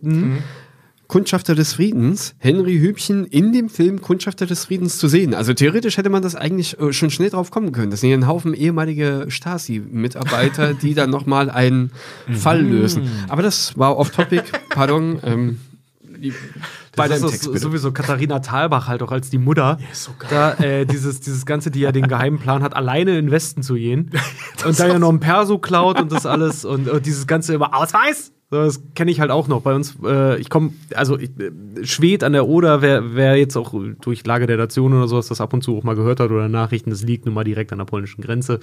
[1.08, 5.34] Kundschafter des Friedens, Henry Hübchen in dem Film Kundschafter des Friedens zu sehen.
[5.34, 7.92] Also theoretisch hätte man das eigentlich äh, schon schnell drauf kommen können.
[7.92, 11.92] Das sind ja ein Haufen ehemalige Stasi-Mitarbeiter, die dann nochmal einen
[12.30, 13.10] Fall lösen.
[13.30, 15.20] Aber das war off-topic, pardon.
[15.24, 15.60] Ähm,
[17.06, 17.64] im ist Text, so- bitte.
[17.64, 19.78] sowieso Katharina Thalbach halt auch als die Mutter.
[19.94, 20.30] so geil.
[20.30, 23.64] Da, äh, dieses, dieses Ganze, die ja den geheimen Plan hat, alleine in den Westen
[23.64, 24.12] zu gehen.
[24.66, 27.76] und da ja noch ein Perso klaut und das alles und, und dieses Ganze immer
[27.76, 28.32] Ausweis.
[28.50, 29.62] So, das kenne ich halt auch noch.
[29.62, 31.52] Bei uns, äh, ich komme, also ich, äh,
[31.86, 35.42] Schwed an der Oder, wer, wer jetzt auch durch Lage der Nation oder sowas das
[35.42, 37.80] ab und zu auch mal gehört hat oder Nachrichten, das liegt nun mal direkt an
[37.80, 38.62] der polnischen Grenze.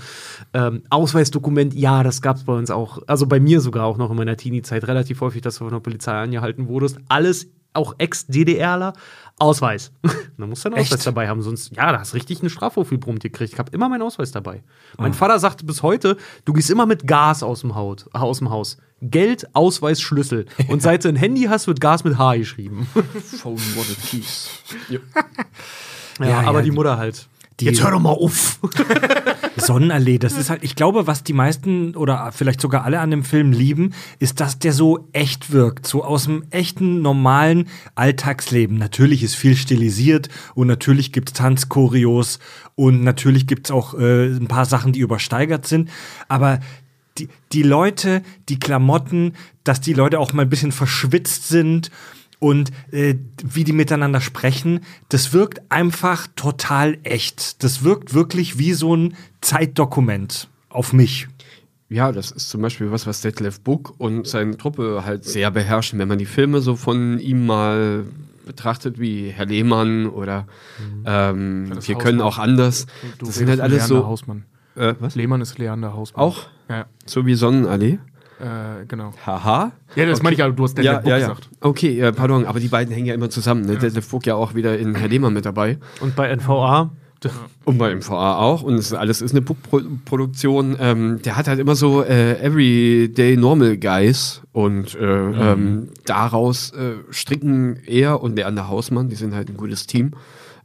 [0.55, 4.11] Ähm, Ausweisdokument, ja, das gab es bei uns auch, also bei mir sogar auch noch
[4.11, 6.97] in meiner Teenie-Zeit relativ häufig, dass du von der Polizei angehalten wurdest.
[7.09, 8.95] Alles auch Ex-DDRler,
[9.39, 9.93] Ausweis.
[10.39, 13.19] dann musst du einen Ausweis dabei haben, sonst, ja, da hast du richtig eine Strafvorführung
[13.19, 13.53] gekriegt.
[13.53, 14.63] Ich habe immer meinen Ausweis dabei.
[14.97, 18.51] Mein Vater sagte bis heute, du gehst immer mit Gas aus dem, Haut, aus dem
[18.51, 18.79] Haus.
[19.03, 20.47] Geld, Ausweis, Schlüssel.
[20.69, 22.87] Und seit du ein Handy hast, wird Gas mit H geschrieben.
[23.41, 24.49] Phone Wallet Keys.
[26.21, 27.27] Ja, Ja, aber ja, die- Mutter halt.
[27.61, 28.59] Die- Jetzt hör doch mal auf.
[29.57, 33.23] Sonnenallee, das ist halt, ich glaube, was die meisten oder vielleicht sogar alle an dem
[33.25, 38.77] Film lieben, ist, dass der so echt wirkt, so aus dem echten, normalen Alltagsleben.
[38.77, 42.41] Natürlich ist viel stilisiert und natürlich gibt's Tanzchoreos
[42.75, 45.89] und natürlich gibt's auch äh, ein paar Sachen, die übersteigert sind,
[46.29, 46.59] aber
[47.19, 51.93] die, die Leute, die Klamotten, dass die Leute auch mal ein bisschen verschwitzt sind
[52.45, 57.63] und äh, wie die miteinander sprechen, das wirkt einfach total echt.
[57.65, 61.29] Das wirkt wirklich wie so ein Zeitdokument auf mich.
[61.89, 65.99] Ja, das ist zum Beispiel was, was Detlef Buck und seine Truppe halt sehr beherrschen.
[65.99, 68.05] Wenn man die Filme so von ihm mal
[68.45, 70.47] betrachtet, wie Herr Lehmann oder
[71.07, 71.99] ähm, das Wir Hausmann.
[71.99, 72.87] können auch anders.
[73.19, 74.07] Du das sind halt alles Leander so.
[74.07, 74.45] Hausmann.
[74.77, 75.15] Äh, was?
[75.15, 76.23] Lehmann ist Leander Hausmann.
[76.23, 76.49] Auch?
[76.69, 77.99] Ja, So wie Sonnenallee?
[78.41, 79.13] Äh, genau.
[79.25, 79.73] Haha.
[79.97, 81.29] Ja, das meine ich ja, du hast Ja, Detlef Book ja, ja.
[81.29, 81.49] gesagt.
[81.61, 83.65] Okay, äh, pardon, aber die beiden hängen ja immer zusammen.
[83.65, 83.77] Ne?
[83.77, 85.79] Detlef Buck ja auch wieder in Herr Lehmann mit dabei.
[86.01, 86.91] Und bei NVA,
[87.65, 88.63] Und bei MVA auch.
[88.63, 90.77] Und es, alles ist eine Puck-Produktion.
[90.79, 94.43] Ähm, der hat halt immer so äh, Everyday Normal Guys.
[94.53, 99.87] Und äh, ähm, daraus äh, stricken er und Leander Hausmann, die sind halt ein gutes
[99.87, 100.13] Team,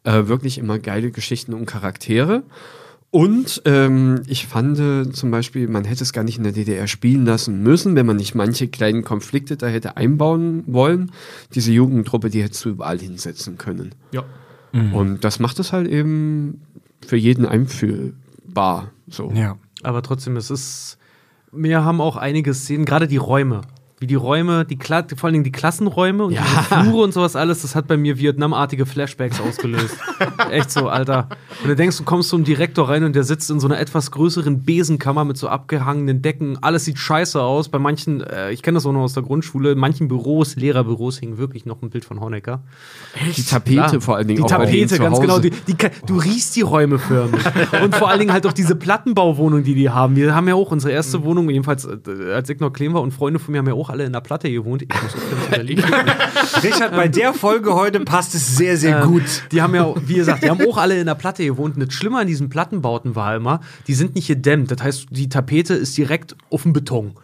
[0.04, 2.44] äh, wirklich immer geile Geschichten und Charaktere.
[3.12, 6.88] Und ähm, ich fand äh, zum Beispiel, man hätte es gar nicht in der DDR
[6.88, 11.12] spielen lassen müssen, wenn man nicht manche kleinen Konflikte da hätte einbauen wollen.
[11.56, 13.96] Diese Jugendtruppe, die hättest du überall hinsetzen können.
[14.12, 14.24] Ja.
[14.72, 16.62] Und das macht es halt eben
[17.06, 18.92] für jeden einfühlbar.
[19.08, 19.32] So.
[19.34, 19.58] Ja.
[19.84, 20.98] Aber trotzdem, es ist.
[21.52, 23.62] Wir haben auch einige Szenen, gerade die Räume.
[24.02, 26.42] Wie die Räume, die Kla vor allen Dingen die Klassenräume und Ja.
[26.42, 29.98] die Flure und sowas alles, das hat bei mir Vietnam-artige Flashbacks ausgelöst.
[30.52, 31.28] Echt so, Alter.
[31.64, 34.12] Und du denkst, du kommst zum Direktor rein und der sitzt in so einer etwas
[34.12, 36.58] größeren Besenkammer mit so abgehangenen Decken.
[36.62, 37.68] Alles sieht scheiße aus.
[37.68, 41.18] Bei manchen, äh, ich kenne das auch noch aus der Grundschule, in manchen Büros, Lehrerbüros,
[41.20, 42.62] hing wirklich noch ein Bild von Honecker.
[43.36, 44.02] Die Tapete Klar.
[44.02, 45.22] vor allen Dingen Die auch bei denen Tapete, zu ganz Hause.
[45.22, 45.40] genau.
[45.40, 47.44] Die, die, du riechst die Räume förmlich.
[47.84, 50.16] Und vor allen Dingen halt auch diese Plattenbauwohnung, die die haben.
[50.16, 53.12] Wir haben ja auch unsere erste Wohnung, jedenfalls äh, als ich noch klein war und
[53.12, 54.84] Freunde von mir haben ja auch alle in der Platte gewohnt.
[54.84, 55.80] Ich muss auch Berlin.
[56.64, 59.44] Richard, bei der Folge heute passt es sehr, sehr gut.
[59.52, 61.76] Die haben ja, wie gesagt, die haben auch alle in der Platte gewohnt.
[61.76, 64.72] Und das Schlimme an diesen Plattenbauten war immer, die sind nicht gedämmt.
[64.72, 67.16] Das heißt, die Tapete ist direkt auf dem Beton.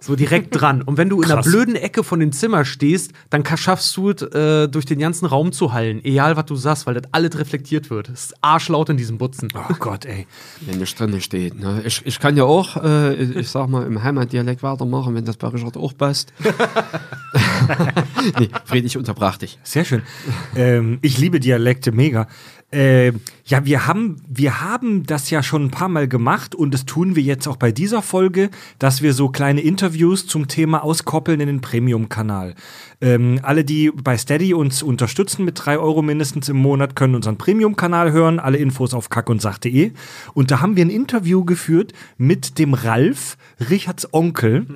[0.00, 0.82] So direkt dran.
[0.82, 4.22] Und wenn du in einer blöden Ecke von dem Zimmer stehst, dann schaffst du es,
[4.22, 6.04] äh, durch den ganzen Raum zu hallen.
[6.04, 8.08] Egal, was du sagst, weil das alles reflektiert wird.
[8.08, 9.48] Es ist arschlaut in diesem Butzen.
[9.54, 10.26] Oh Gott, ey.
[10.60, 11.58] Wenn das drin steht.
[11.58, 11.82] Ne?
[11.84, 15.48] Ich, ich kann ja auch, äh, ich sag mal, im Heimatdialekt weitermachen, wenn das bei
[15.48, 16.32] Richard auch passt.
[18.38, 19.58] nee, Fred, ich unterbrach dich.
[19.64, 20.02] Sehr schön.
[20.54, 22.28] ähm, ich liebe Dialekte mega.
[22.70, 23.12] Äh,
[23.46, 27.16] ja, wir haben, wir haben das ja schon ein paar Mal gemacht und das tun
[27.16, 31.46] wir jetzt auch bei dieser Folge, dass wir so kleine Interviews zum Thema auskoppeln in
[31.46, 32.54] den Premium-Kanal.
[33.00, 37.38] Ähm, alle, die bei Steady uns unterstützen mit drei Euro mindestens im Monat, können unseren
[37.38, 38.38] Premium-Kanal hören.
[38.38, 39.92] Alle Infos auf kackundsach.de.
[40.34, 43.38] Und da haben wir ein Interview geführt mit dem Ralf,
[43.70, 44.66] Richards Onkel,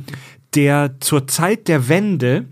[0.54, 2.46] der zur Zeit der Wende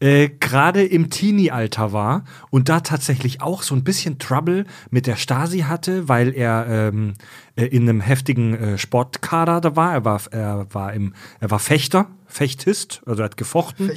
[0.00, 5.16] äh, gerade im Teenie-Alter war und da tatsächlich auch so ein bisschen Trouble mit der
[5.16, 7.14] Stasi hatte, weil er ähm,
[7.56, 9.92] äh, in einem heftigen äh, Sportkader da war.
[9.92, 13.90] Er war, er war im, er war Fechter, Fechtist, also er hat gefochten.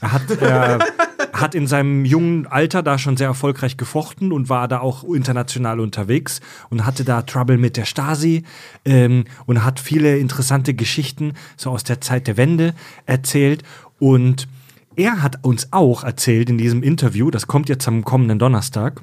[0.00, 0.78] Er hat, er
[1.32, 5.78] hat in seinem jungen Alter da schon sehr erfolgreich gefochten und war da auch international
[5.78, 6.40] unterwegs
[6.70, 8.42] und hatte da Trouble mit der Stasi
[8.84, 12.74] ähm, und hat viele interessante Geschichten so aus der Zeit der Wende
[13.06, 13.62] erzählt
[14.00, 14.48] und
[14.96, 19.02] er hat uns auch erzählt in diesem Interview, das kommt jetzt am kommenden Donnerstag,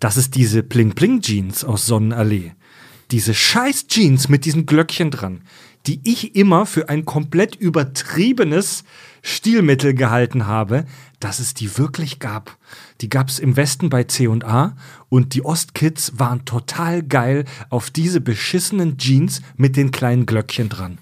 [0.00, 2.52] dass es diese Bling-Bling-Jeans aus Sonnenallee,
[3.10, 5.42] diese scheiß Jeans mit diesen Glöckchen dran,
[5.86, 8.84] die ich immer für ein komplett übertriebenes
[9.22, 10.84] Stilmittel gehalten habe,
[11.20, 12.56] dass es die wirklich gab.
[13.00, 14.76] Die gab es im Westen bei C&A
[15.08, 20.98] und die Ostkids waren total geil auf diese beschissenen Jeans mit den kleinen Glöckchen dran.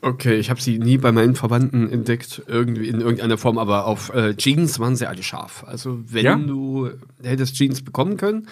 [0.00, 4.12] Okay, ich habe sie nie bei meinen Verwandten entdeckt, irgendwie in irgendeiner Form, aber auf
[4.14, 5.64] äh, Jeans waren sie alle scharf.
[5.66, 6.36] Also wenn Ja?
[6.36, 6.90] du
[7.22, 8.46] hättest Jeans bekommen können,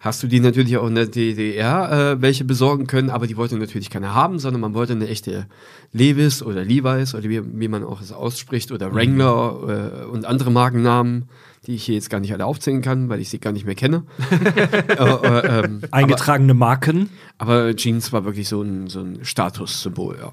[0.00, 3.56] hast du die natürlich auch in der DDR äh, welche besorgen können, aber die wollte
[3.56, 5.46] natürlich keiner haben, sondern man wollte eine echte
[5.92, 10.50] Levis oder Levi's oder wie, wie man auch es ausspricht oder Wrangler äh, und andere
[10.50, 11.28] Markennamen,
[11.70, 13.76] die ich hier jetzt gar nicht alle aufzählen kann, weil ich sie gar nicht mehr
[13.76, 14.02] kenne.
[14.98, 17.10] aber, äh, ähm, aber, Eingetragene Marken.
[17.38, 20.32] aber Jeans war wirklich so ein, so ein Statussymbol, ja.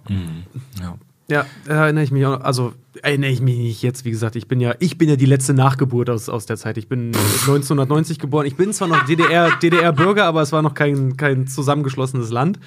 [0.81, 0.97] Ja.
[1.29, 2.73] Ja, da erinnere ich mich auch, also
[3.03, 5.53] erinnere ich mich nicht jetzt, wie gesagt, ich bin ja, ich bin ja die letzte
[5.53, 6.77] Nachgeburt aus, aus der Zeit.
[6.77, 7.07] Ich bin
[7.41, 8.45] 1990 geboren.
[8.45, 12.59] Ich bin zwar noch DDR, DDR-Bürger, aber es war noch kein, kein zusammengeschlossenes Land.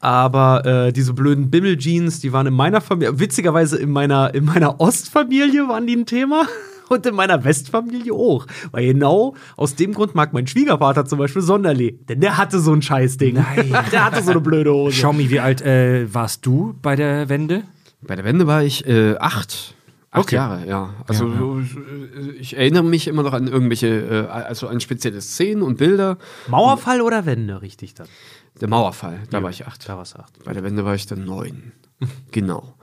[0.00, 4.80] Aber äh, diese blöden Bimmel-Jeans, die waren in meiner Familie, witzigerweise in meiner, in meiner
[4.80, 6.46] Ostfamilie waren die ein Thema.
[6.88, 8.46] Und in meiner Westfamilie auch.
[8.70, 11.98] Weil genau aus dem Grund mag mein Schwiegervater zum Beispiel Sonderlee.
[12.08, 13.34] Denn der hatte so ein Scheißding.
[13.34, 13.74] Nein.
[13.92, 14.94] Der hatte so eine blöde Hose.
[14.94, 17.62] Xiaomi, wie alt äh, warst du bei der Wende?
[18.02, 19.74] Bei der Wende war ich äh, acht.
[20.10, 20.36] Acht Okay.
[20.36, 20.94] Jahre, ja.
[21.08, 25.62] Also so, äh, ich erinnere mich immer noch an irgendwelche, äh, also an spezielle Szenen
[25.62, 26.18] und Bilder.
[26.48, 28.06] Mauerfall oder Wende, richtig dann?
[28.60, 29.88] Der Mauerfall, da war ich acht.
[29.88, 30.44] Da war's acht.
[30.44, 31.72] Bei der Wende war ich dann neun.
[32.30, 32.73] genau.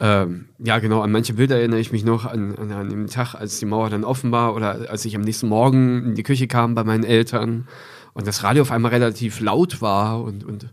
[0.00, 3.34] Ähm, ja, genau, an manche Bilder erinnere ich mich noch an, an, an den Tag,
[3.34, 6.46] als die Mauer dann offen war oder als ich am nächsten Morgen in die Küche
[6.46, 7.66] kam bei meinen Eltern
[8.12, 10.72] und das Radio auf einmal relativ laut war und, und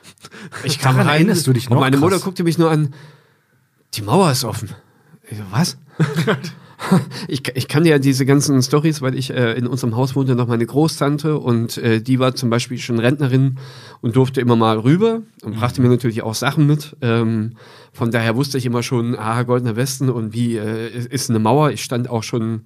[0.64, 1.76] ich kam Daran rein erinnerst du dich noch?
[1.76, 2.10] und meine Krass.
[2.10, 2.94] Mutter guckte mich nur an,
[3.94, 4.70] die Mauer ist offen.
[5.28, 5.76] Ich so, was?
[7.28, 10.46] ich, ich kann ja diese ganzen Stories, weil ich äh, in unserem Haus wohnte noch
[10.46, 13.58] meine Großtante und äh, die war zum Beispiel schon Rentnerin
[14.00, 16.96] und durfte immer mal rüber und brachte mir natürlich auch Sachen mit.
[17.00, 17.56] Ähm,
[17.92, 21.70] von daher wusste ich immer schon, ah, Goldener Westen und wie äh, ist eine Mauer.
[21.70, 22.62] Ich stand auch schon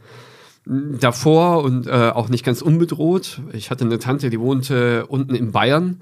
[0.67, 3.43] davor und äh, auch nicht ganz unbedroht.
[3.53, 6.01] Ich hatte eine Tante, die wohnte unten in Bayern.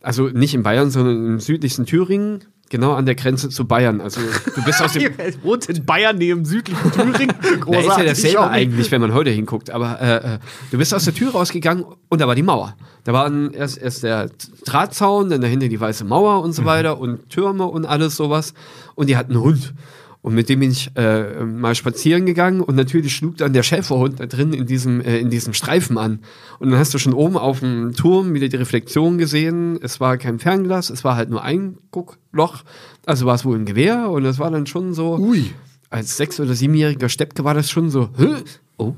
[0.00, 4.00] Also nicht in Bayern, sondern im südlichsten Thüringen, genau an der Grenze zu Bayern.
[4.00, 5.12] Also du bist aus dem.
[5.42, 7.36] Wohnt in Bayern neben südlichen Thüringen.
[7.68, 9.70] Na, ist ja dasselbe eigentlich, wenn man heute hinguckt.
[9.70, 10.38] Aber äh, äh,
[10.72, 12.74] du bist aus der Tür rausgegangen und da war die Mauer.
[13.04, 14.30] Da waren erst, erst der
[14.64, 18.54] Drahtzaun, dann dahinter die weiße Mauer und so weiter und Türme und alles sowas.
[18.94, 19.74] Und die hatten einen Hund.
[20.22, 24.20] Und mit dem bin ich äh, mal spazieren gegangen und natürlich schlug dann der Schäferhund
[24.20, 26.20] da drin in diesem, äh, in diesem Streifen an.
[26.60, 29.80] Und dann hast du schon oben auf dem Turm wieder die Reflexion gesehen.
[29.82, 32.62] Es war kein Fernglas, es war halt nur ein Guckloch.
[33.04, 35.18] Also war es wohl ein Gewehr und das war dann schon so.
[35.18, 35.50] Ui.
[35.90, 38.36] Als sechs- oder siebenjähriger Steppke war das schon so, Hä?
[38.78, 38.94] oh,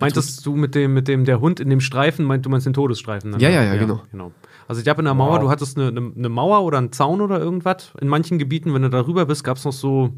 [0.00, 2.74] Meintest du mit dem, mit dem der Hund in dem Streifen, meint, du meinst den
[2.74, 3.32] Todesstreifen?
[3.32, 3.40] dann?
[3.40, 4.32] Ja, ja, ja, genau.
[4.68, 7.20] Also ich habe in der Mauer, du hattest eine, eine, eine Mauer oder einen Zaun
[7.20, 7.92] oder irgendwas.
[8.00, 10.12] In manchen Gebieten, wenn du darüber bist, gab es noch so,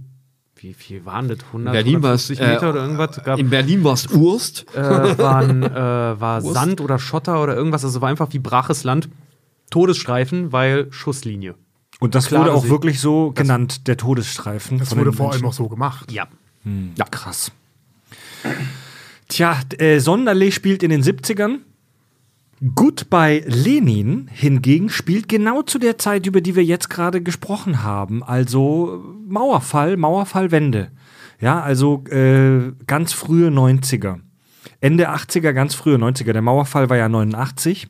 [0.62, 1.38] wie viel waren das?
[1.46, 3.22] 100, Berlin 150 äh, Meter oder irgendwas?
[3.24, 4.66] Gab, In Berlin war es Urst.
[4.74, 5.70] äh, waren, äh,
[6.20, 6.54] war Wurst.
[6.54, 7.84] Sand oder Schotter oder irgendwas.
[7.84, 9.08] Also war einfach wie braches Land.
[9.70, 11.54] Todesstreifen, weil Schusslinie.
[12.00, 14.78] Und das Klare wurde auch wirklich so genannt, der Todesstreifen.
[14.78, 16.10] Das wurde vor allem auch so gemacht.
[16.12, 16.28] Ja.
[16.96, 17.52] Ja, krass.
[19.28, 21.58] Tja, äh, Sonderlee spielt in den 70ern.
[22.74, 28.24] Goodbye Lenin hingegen spielt genau zu der Zeit, über die wir jetzt gerade gesprochen haben.
[28.24, 30.90] Also Mauerfall, Mauerfallwende.
[31.40, 34.18] Ja, also äh, ganz frühe 90er.
[34.80, 36.32] Ende 80er, ganz frühe 90er.
[36.32, 37.88] Der Mauerfall war ja 89.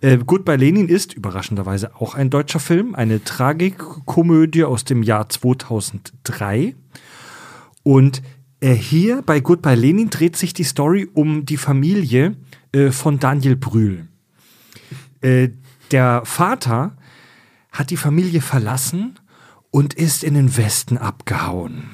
[0.00, 6.76] Äh, Goodbye Lenin ist überraschenderweise auch ein deutscher Film, eine Tragikkomödie aus dem Jahr 2003.
[7.82, 8.22] Und äh,
[8.72, 12.36] hier bei Goodbye Lenin dreht sich die Story um die Familie
[12.72, 14.08] äh, von Daniel Brühl.
[15.20, 15.50] Äh,
[15.90, 16.96] der Vater
[17.70, 19.18] hat die Familie verlassen
[19.70, 21.90] und ist in den Westen abgehauen.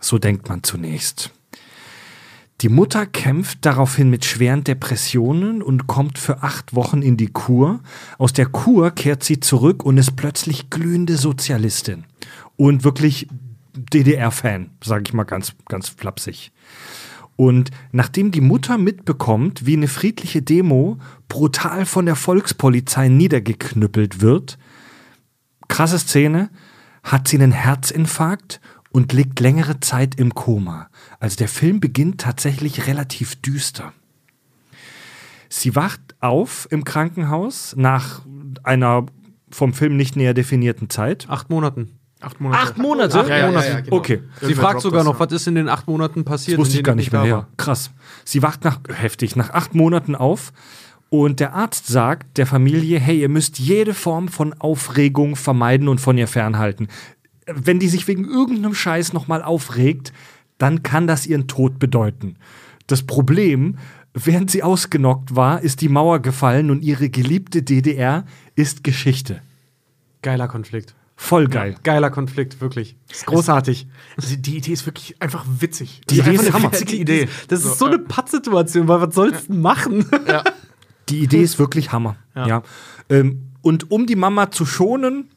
[0.00, 1.32] So denkt man zunächst.
[2.60, 7.80] Die Mutter kämpft daraufhin mit schweren Depressionen und kommt für acht Wochen in die Kur.
[8.16, 12.04] Aus der Kur kehrt sie zurück und ist plötzlich glühende Sozialistin.
[12.56, 13.26] Und wirklich
[13.76, 16.52] DDR-Fan, sage ich mal ganz, ganz flapsig.
[17.36, 24.58] Und nachdem die Mutter mitbekommt, wie eine friedliche Demo brutal von der Volkspolizei niedergeknüppelt wird,
[25.68, 26.50] krasse Szene,
[27.02, 28.60] hat sie einen Herzinfarkt
[28.90, 30.88] und liegt längere Zeit im Koma.
[31.18, 33.92] Also der Film beginnt tatsächlich relativ düster.
[35.48, 38.22] Sie wacht auf im Krankenhaus nach
[38.62, 39.06] einer
[39.50, 41.28] vom Film nicht näher definierten Zeit.
[41.28, 41.98] Acht Monaten.
[42.24, 42.62] Acht Monate.
[42.62, 43.20] Acht Monate?
[43.20, 43.68] Ach, ja, ja, Monate.
[43.68, 43.96] ja, genau.
[43.96, 44.22] Okay.
[44.40, 45.26] Sie Irgendwer fragt sogar das, noch, ja.
[45.26, 46.58] was ist in den acht Monaten passiert?
[46.58, 47.24] Das wusste ich gar nicht mehr.
[47.24, 47.90] Ja, krass.
[48.24, 50.52] Sie wacht nach, heftig, nach acht Monaten auf
[51.10, 56.00] und der Arzt sagt der Familie, hey, ihr müsst jede Form von Aufregung vermeiden und
[56.00, 56.88] von ihr fernhalten.
[57.46, 60.12] Wenn die sich wegen irgendeinem Scheiß nochmal aufregt,
[60.58, 62.36] dann kann das ihren Tod bedeuten.
[62.86, 63.78] Das Problem,
[64.12, 69.42] während sie ausgenockt war, ist die Mauer gefallen und ihre geliebte DDR ist Geschichte.
[70.22, 70.94] Geiler Konflikt.
[71.16, 71.76] Voll geil.
[71.84, 72.96] Geiler Konflikt, wirklich.
[73.10, 73.86] Ist großartig.
[74.16, 76.00] Also die Idee ist wirklich einfach witzig.
[76.10, 76.72] Die Das Idee einfach ist eine Hammer.
[76.72, 77.28] witzige Idee.
[77.48, 80.06] Das ist so eine Pattsituation, weil was sollst du denn machen?
[81.08, 82.16] Die Idee ist wirklich Hammer.
[82.34, 82.62] Ja.
[83.08, 85.28] Ähm, und um die Mama zu schonen,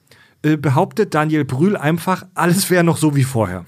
[0.42, 3.66] äh, behauptet Daniel Brühl einfach, alles wäre noch so wie vorher.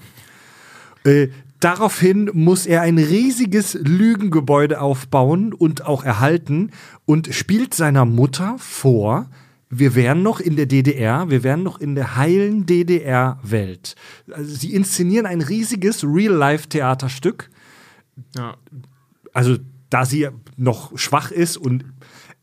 [1.04, 1.28] Äh,
[1.60, 6.70] daraufhin muss er ein riesiges Lügengebäude aufbauen und auch erhalten
[7.06, 9.28] und spielt seiner Mutter vor,
[9.70, 13.94] wir wären noch in der DDR, wir wären noch in der heilen DDR-Welt.
[14.30, 17.48] Also sie inszenieren ein riesiges Real-Life-Theaterstück
[18.36, 18.56] Ja.
[19.32, 19.56] also
[19.88, 21.84] da sie noch schwach ist und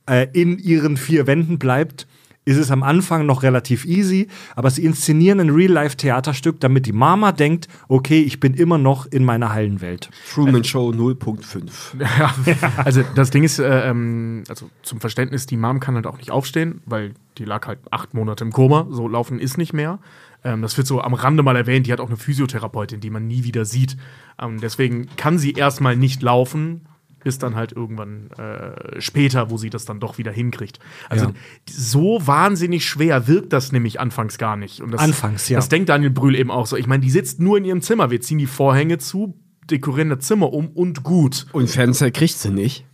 [0.09, 2.07] äh, in ihren vier Wänden bleibt,
[2.47, 7.33] ist es am Anfang noch relativ easy, aber sie inszenieren ein Real-Life-Theaterstück, damit die Mama
[7.33, 10.09] denkt, okay, ich bin immer noch in meiner heilen Welt.
[10.33, 11.67] Truman Show 0.5.
[12.17, 12.33] Ja,
[12.77, 16.31] also das Ding ist, äh, ähm, also zum Verständnis, die Mom kann halt auch nicht
[16.31, 19.99] aufstehen, weil die lag halt acht Monate im Koma, so laufen ist nicht mehr.
[20.45, 23.27] Ähm, das wird so am Rande mal erwähnt, die hat auch eine Physiotherapeutin, die man
[23.27, 23.97] nie wieder sieht.
[24.41, 26.87] Ähm, deswegen kann sie erstmal nicht laufen,
[27.23, 30.79] bis dann halt irgendwann äh, später, wo sie das dann doch wieder hinkriegt.
[31.09, 31.33] Also Ja.
[31.69, 34.81] so wahnsinnig schwer wirkt das nämlich anfangs gar nicht.
[34.81, 35.57] Und das, Anfangs, ja.
[35.57, 36.77] Das denkt Daniel Brühl eben auch so.
[36.77, 39.37] Ich meine, die sitzt nur in ihrem Zimmer, wir ziehen die Vorhänge zu,
[39.69, 41.47] dekorieren das Zimmer um und gut.
[41.51, 42.85] Und Fernseher kriegt sie nicht.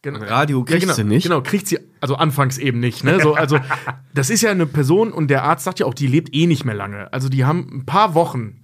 [0.00, 1.24] Gen- Radio kriegt genau, sie nicht.
[1.24, 3.04] Genau, kriegt sie, also anfangs eben nicht.
[3.04, 3.20] Ne?
[3.20, 3.58] So, also,
[4.14, 6.64] das ist ja eine Person und der Arzt sagt ja auch, die lebt eh nicht
[6.64, 7.12] mehr lange.
[7.12, 8.61] Also, die haben ein paar Wochen,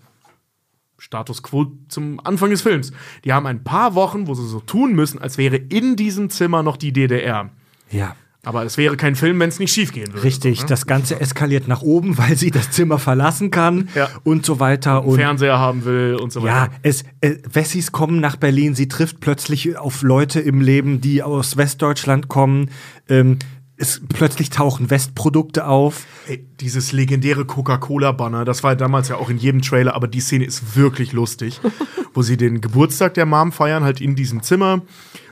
[0.98, 2.92] Status quo zum Anfang des Films,
[3.24, 6.62] die haben ein paar Wochen, wo sie so tun müssen, als wäre in diesem Zimmer
[6.62, 7.50] noch die DDR.
[7.90, 8.16] Ja.
[8.44, 10.22] Aber es wäre kein Film, wenn es nicht schief gehen würde.
[10.22, 10.68] Richtig, So, ne?
[10.68, 14.08] das Ganze eskaliert nach oben, weil sie das Zimmer verlassen kann Ja.
[14.24, 15.04] und so weiter.
[15.04, 16.72] Und Fernseher haben will und so ja, weiter.
[16.82, 21.56] es, äh, Wessis kommen nach Berlin, sie trifft plötzlich auf Leute im Leben, die aus
[21.56, 22.70] Westdeutschland kommen.
[23.08, 23.38] Ähm,
[23.78, 26.04] es, plötzlich tauchen Westprodukte auf.
[26.26, 30.44] Ey, dieses legendäre Coca-Cola-Banner, das war damals ja auch in jedem Trailer, aber die Szene
[30.44, 31.60] ist wirklich lustig,
[32.14, 34.82] wo sie den Geburtstag der Mom feiern, halt in diesem Zimmer.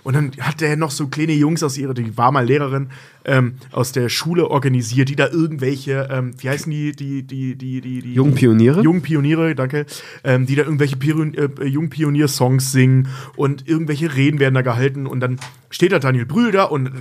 [0.05, 2.91] Und dann hat der noch so kleine Jungs aus ihrer, die war mal Lehrerin,
[3.25, 7.81] ähm, aus der Schule organisiert, die da irgendwelche, ähm, wie heißen die, die, die, die,
[7.81, 8.83] die, die Jungen Pioniere?
[8.83, 9.87] Jungen Pioniere, danke,
[10.23, 15.09] ähm, die da irgendwelche Pion äh, Jungen Pionier-Songs singen und irgendwelche Reden werden da gehalten
[15.09, 15.41] und dann
[15.71, 16.93] steht da Daniel Brühl da und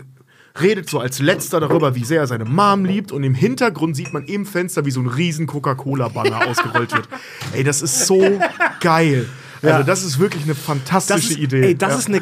[0.62, 4.14] redet so als letzter darüber, wie sehr er seine Mom liebt und im Hintergrund sieht
[4.14, 7.08] man im Fenster, wie so ein riesen Coca-Cola-Banner ausgerollt wird.
[7.54, 8.40] Ey, das ist so
[8.80, 9.28] geil.
[9.62, 11.62] Also das ist wirklich eine fantastische ist, Idee.
[11.70, 11.98] Ey, das, Ja.
[11.98, 12.22] ist eine,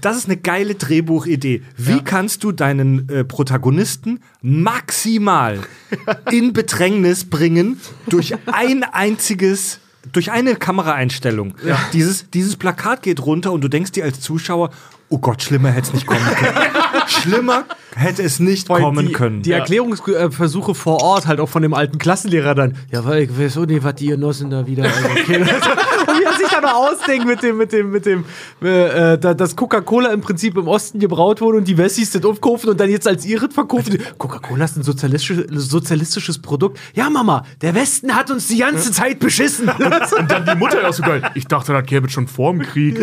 [0.00, 1.62] das ist eine geile Drehbuchidee.
[1.76, 5.58] Wie kannst du deinen äh, Protagonisten maximal
[6.30, 9.80] in Bedrängnis bringen durch ein einziges,
[10.12, 11.54] durch eine Kameraeinstellung?
[11.92, 14.70] Dieses, dieses Plakat geht runter und du denkst dir als Zuschauer,
[15.08, 16.56] oh Gott, schlimmer hätte es nicht kommen können.
[17.06, 19.42] schlimmer hätte es nicht allem kommen die, können.
[19.42, 22.76] Die Erklärungsversuche vor Ort, halt auch von dem alten Klassenlehrer dann.
[22.90, 24.84] Ja, weil ich weiß auch nicht, was die Genossen da wieder.
[24.84, 25.44] Also, okay.
[26.58, 28.24] und wie er sich da noch ausdenkt mit dem, mit dem, mit dem,
[28.62, 32.24] äh, äh, da- dass Coca-Cola im Prinzip im Osten gebraut wurde und die Wessis das
[32.24, 33.98] aufkaufen und dann jetzt als ihret verkaufen.
[34.18, 36.78] Coca-Cola ist ein sozialistisches, sozialistisches Produkt.
[36.94, 39.68] Ja, Mama, der Westen hat uns die ganze Zeit beschissen.
[39.68, 41.22] und dann die Mutter ja auch so geil.
[41.34, 42.98] Ich dachte, das gäbe es schon vor dem Krieg.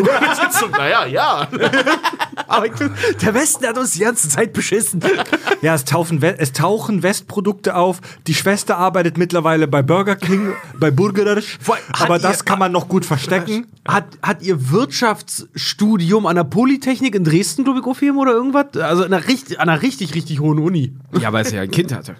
[0.50, 1.48] so, naja, ja.
[2.48, 2.72] Aber ich,
[3.22, 5.00] der Westen hat uns die ganze Zeit beschissen.
[5.62, 8.00] Ja, es tauchen, We- es tauchen Westprodukte auf.
[8.26, 11.58] Die Schwester arbeitet mittlerweile bei Burger King, bei Burgerisch.
[12.00, 13.43] Aber das kann man noch gut verstecken.
[13.86, 18.76] Hat, hat ihr Wirtschaftsstudium an der Polytechnik in Dresden, glaube ich, aufheben oder irgendwas?
[18.76, 20.92] Also an einer, richtig, an einer richtig, richtig hohen Uni.
[21.20, 22.16] Ja, weil sie ja ein Kind hatte.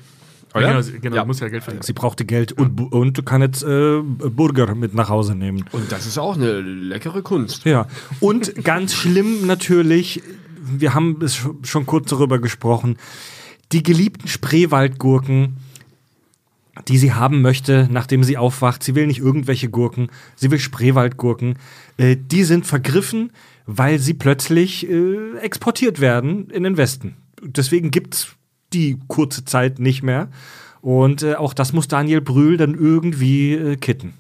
[0.53, 1.25] Genau, genau Ja.
[1.25, 1.83] muss ja Geld verdienen.
[1.83, 5.64] Sie brauchte Geld und, und kann jetzt äh, Burger mit nach Hause nehmen.
[5.72, 7.64] Und das ist auch eine leckere Kunst.
[7.64, 7.89] Ja.
[8.20, 10.22] Und ganz schlimm natürlich,
[10.62, 12.99] wir haben es sch- schon kurz darüber gesprochen,
[13.72, 15.57] die geliebten Spreewaldgurken,
[16.89, 18.83] die sie haben möchte, nachdem sie aufwacht.
[18.83, 21.59] Sie will nicht irgendwelche Gurken, sie will Spreewaldgurken.
[21.97, 23.31] Äh, die sind vergriffen,
[23.66, 27.16] weil sie plötzlich äh, exportiert werden in den Westen.
[27.43, 28.35] Deswegen gibt's
[28.72, 30.29] die kurze Zeit nicht mehr.
[30.81, 34.14] Und äh, auch das muss Daniel Brühl dann irgendwie äh, kitten.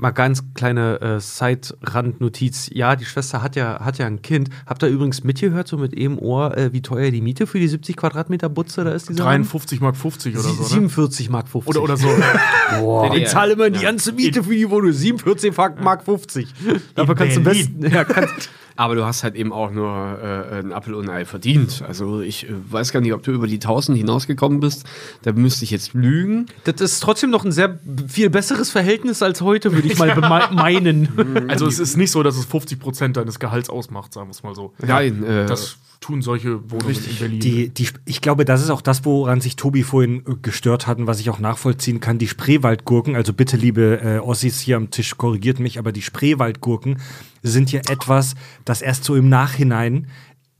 [0.00, 2.70] Mal ganz kleine äh, Side-Randnotiz.
[2.72, 4.48] Ja, die Schwester hat ja, hat ja ein Kind.
[4.64, 7.68] Habt ihr übrigens mitgehört, so mit eben Ohr, äh, wie teuer die Miete für die
[7.68, 9.10] 70 Quadratmeter Butze da ist?
[9.10, 10.68] Dieser 53 Mark 50 oder so, ne?
[10.68, 11.68] 47 Mark 50.
[11.68, 12.08] Oder, oder so.
[12.80, 14.90] Boah, ich zahle immer die ganze Miete für die Wohnung.
[14.90, 16.48] 47 Mark 50.
[16.94, 17.84] Dafür kannst du besten.
[17.90, 18.48] Ja, kannst,
[18.80, 19.90] Aber du hast halt eben auch nur
[20.22, 21.84] äh, einen Apfel und ein Ei verdient.
[21.86, 24.86] Also ich äh, weiß gar nicht, ob du über die 1000 hinausgekommen bist.
[25.20, 26.46] Da müsste ich jetzt lügen.
[26.64, 27.78] das ist trotzdem noch ein sehr
[28.08, 30.16] viel besseres Verhältnis als heute, würde ich mal
[30.50, 31.46] meinen.
[31.50, 34.42] Also es ist nicht so, dass es 50 Prozent deines Gehalts ausmacht, sagen wir es
[34.42, 34.72] mal so.
[34.78, 37.40] Nein, äh, Das tun solche Wohnungen in Berlin.
[37.40, 40.98] Die, die, ich glaube, das ist auch das, woran sich Tobi vorhin äh, gestört hat
[40.98, 42.18] und was ich auch nachvollziehen kann.
[42.18, 46.98] Die Spreewaldgurken, also bitte, liebe äh, Ossis hier am Tisch, korrigiert mich, aber die Spreewaldgurken
[47.42, 48.34] sind ja etwas,
[48.64, 50.06] das erst so im Nachhinein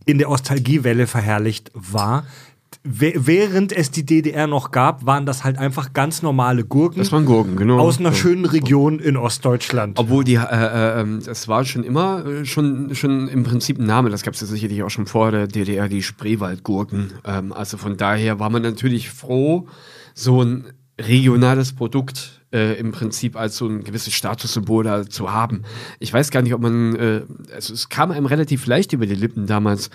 [0.05, 2.26] in der Ostalgiewelle verherrlicht war.
[2.83, 7.26] Während es die DDR noch gab, waren das halt einfach ganz normale Gurken das waren
[7.26, 7.78] Gurken, genau.
[7.78, 9.99] aus einer schönen Region in Ostdeutschland.
[9.99, 13.85] Obwohl die, äh, äh, ähm, das war schon immer äh, schon, schon im Prinzip ein
[13.85, 17.12] Name, das gab es ja sicherlich auch schon vor der DDR, die Spreewaldgurken.
[17.26, 19.68] Ähm, also von daher war man natürlich froh,
[20.14, 20.64] so ein
[20.99, 25.62] regionales Produkt äh, im Prinzip als so ein gewisses Statussymbol da zu haben.
[25.99, 27.22] Ich weiß gar nicht, ob man, äh,
[27.55, 29.91] also es kam einem relativ leicht über die Lippen damals,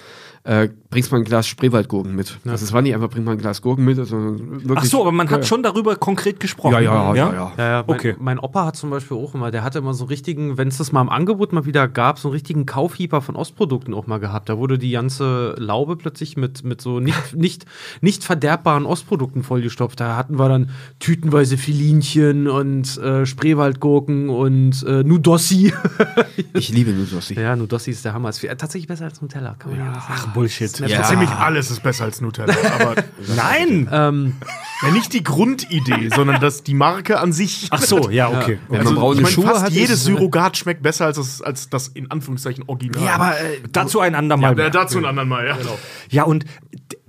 [0.45, 2.37] äh, bringst mal ein Glas Spreewaldgurken mit.
[2.45, 4.77] Also es war nicht einfach, bring mal ein Glas Gurken mit, sondern wirklich.
[4.77, 6.73] Ach so, aber man hat schon darüber konkret gesprochen.
[6.73, 7.51] Ja, ja, ja, ja.
[7.57, 8.15] Ja, ja, mein, Okay.
[8.19, 10.77] mein Opa hat zum Beispiel auch immer, der hatte immer so einen richtigen, wenn es
[10.77, 14.19] das mal im Angebot mal wieder gab, so einen richtigen Kaufhieber von Ostprodukten auch mal
[14.19, 14.47] gehabt.
[14.47, 17.65] Da wurde die ganze Laube plötzlich mit, mit so nicht, nicht,
[18.01, 19.99] nicht verderbbaren Ostprodukten vollgestopft.
[19.99, 20.69] Da hatten wir dann
[20.99, 25.73] tütenweise Filinchen und äh, Spreewaldgurken und äh, Nudossi.
[26.53, 27.33] Ich liebe Nudossi.
[27.39, 28.29] ja, Nudossi ist der Hammer.
[28.29, 30.05] Ist viel- tatsächlich besser als Nutella, kann man ja, sagen.
[30.09, 30.79] Ach, Bullshit.
[30.79, 31.03] ja.
[31.03, 32.53] Ziemlich alles ist besser als Nutella.
[32.79, 32.95] Aber
[33.36, 33.89] Nein!
[33.91, 34.36] Ähm,
[34.83, 37.67] ja, nicht die Grundidee, sondern das, die Marke an sich.
[37.71, 38.59] Ach so, ja, okay.
[38.69, 41.41] Wenn Also, man braune ich mein, Schuhe fast hat, jedes Surrogat schmeckt besser als das,
[41.41, 43.03] als das in Anführungszeichen Original.
[43.03, 44.57] Ja, aber äh, dazu ein andermal.
[44.59, 45.57] ja, dazu ein andermal, ja.
[46.09, 46.45] Ja, und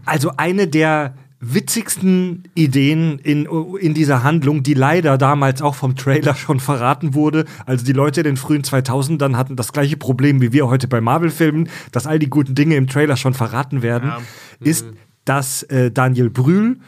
[0.05, 3.47] also eine der witzigsten Ideen in,
[3.81, 7.45] in dieser Handlung, die leider damals auch vom Trailer schon verraten wurde.
[7.67, 11.01] Also die Leute in den frühen 2000ern hatten das gleiche Problem wie wir heute bei
[11.01, 14.13] Marvel-Filmen, dass all die guten Dinge im Trailer schon verraten werden,
[14.61, 14.87] ist
[15.27, 16.79] dass äh, Daniel Brühl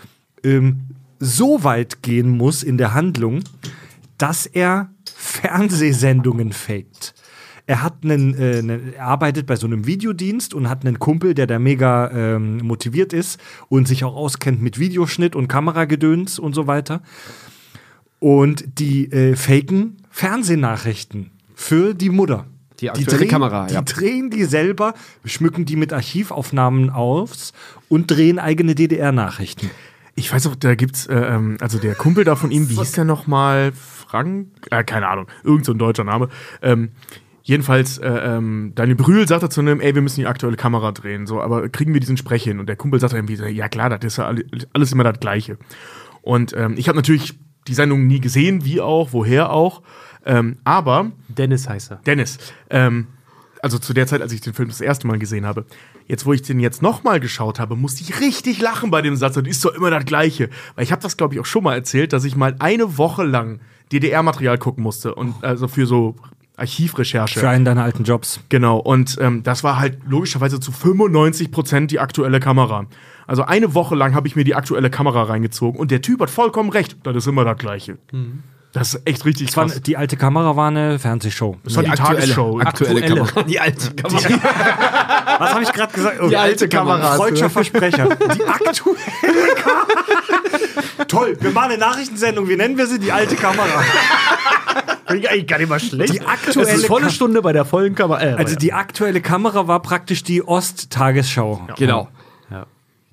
[0.43, 0.81] ähm,
[1.19, 3.41] so weit gehen muss in der Handlung,
[4.17, 7.15] dass er Fernsehsendungen faked.
[7.69, 11.35] Er hat einen, äh, einen, er arbeitet bei so einem Videodienst und hat einen Kumpel,
[11.35, 13.39] der da mega ähm, motiviert ist
[13.69, 17.03] und sich auch auskennt mit Videoschnitt und Kameragedöns und so weiter.
[18.21, 22.47] Und die äh, faken Fernsehnachrichten für die Mutter.
[22.81, 23.83] Die aktuelle Kamera, die ja.
[23.83, 24.95] drehen die selber,
[25.27, 27.53] schmücken die mit Archivaufnahmen aus
[27.91, 29.71] und drehen eigene DDR-Nachrichten.
[30.15, 32.93] Ich weiß auch, da gibt's, äh, ähm, also der Kumpel da von ihm, wie hieß
[32.93, 33.73] der nochmal?
[33.73, 34.49] Frank?
[34.71, 36.31] Äh, keine Ahnung, irgend so ein deutscher Name.
[36.63, 36.93] Ähm,
[37.49, 40.93] jedenfalls, äh, ähm, Daniel Brühl sagt er zu einem, ey, wir müssen die aktuelle Kamera
[40.93, 42.61] drehen, so, aber kriegen wir diesen Sprech hin?
[42.61, 44.45] Und der Kumpel sagt irgendwie, ja klar, das ist ja alle-
[44.75, 45.57] alles immer das Gleiche.
[46.21, 49.83] Und ähm, ich habe natürlich die Sendung nie gesehen, wie auch, woher auch.
[50.27, 51.97] Ähm, aber Dennis heißt er.
[52.07, 52.37] Dennis,
[52.69, 53.07] ähm,
[53.63, 55.65] also zu der Zeit, als ich den Film das erste Mal gesehen habe,
[56.07, 59.39] jetzt, wo ich den jetzt nochmal geschaut habe, musste ich richtig lachen bei dem Satz
[59.39, 60.51] und ist doch immer das Gleiche.
[60.75, 63.25] Weil ich habe das, glaube ich, auch schon mal erzählt, dass ich mal eine Woche
[63.25, 66.15] lang DDR-Material gucken musste und also für so
[66.59, 67.41] Archivrecherche.
[67.41, 68.41] Für einen deiner alten Jobs.
[68.49, 72.87] Genau, und ähm, das war halt logischerweise zu 95 Prozent die aktuelle Kamera.
[73.27, 76.31] Also eine Woche lang habe ich mir die aktuelle Kamera reingezogen und der Typ hat
[76.31, 76.97] vollkommen recht.
[77.03, 77.99] Das ist immer das Gleiche.
[78.73, 79.81] Das ist echt richtig Das war, krass.
[79.83, 81.57] die alte Kamera war eine Fernsehshow.
[81.65, 82.59] Das war die, Tagesschau.
[82.61, 83.43] Aktuelle, Kamera.
[83.43, 84.19] Die alte Kamera.
[85.39, 86.19] Was habe ich gerade gesagt?
[86.23, 87.17] Oh, Die alte Kamera.
[87.17, 88.09] Freudscher Versprecher.
[88.35, 89.87] Die aktuelle Kamera.
[91.09, 92.49] Toll, wir machen eine Nachrichtensendung.
[92.49, 92.99] Wie nennen wir sie?
[92.99, 93.83] Die alte Kamera.
[95.09, 96.15] Finde ich eigentlich gar nicht mal schlecht.
[96.15, 98.21] Die aktuelle es ist volle Stunde bei der vollen Kamera.
[98.23, 101.67] Äh, Also die aktuelle Kamera war praktisch die Ost-Tagesschau.
[101.77, 102.09] Genau.
[102.51, 102.67] Ja.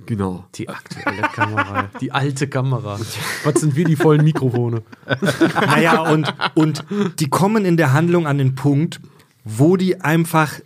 [0.06, 0.46] Genau.
[0.56, 1.90] Die aktuelle Kamera.
[2.02, 3.00] Die alte Kamera.
[3.44, 4.84] Was sind wir, die vollen Mikrofone?
[5.66, 6.84] Naja, und, und
[7.20, 9.00] die kommen in der Handlung an den Punkt,
[9.44, 10.60] wo die einfach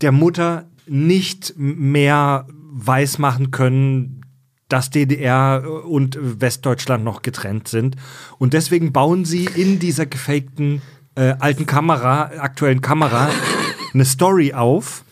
[0.00, 4.21] der Mutter nicht mehr weismachen können,
[4.72, 7.96] dass DDR und Westdeutschland noch getrennt sind.
[8.38, 10.80] Und deswegen bauen sie in dieser gefakten
[11.14, 13.28] äh, alten Kamera, aktuellen Kamera,
[13.94, 15.04] eine Story auf,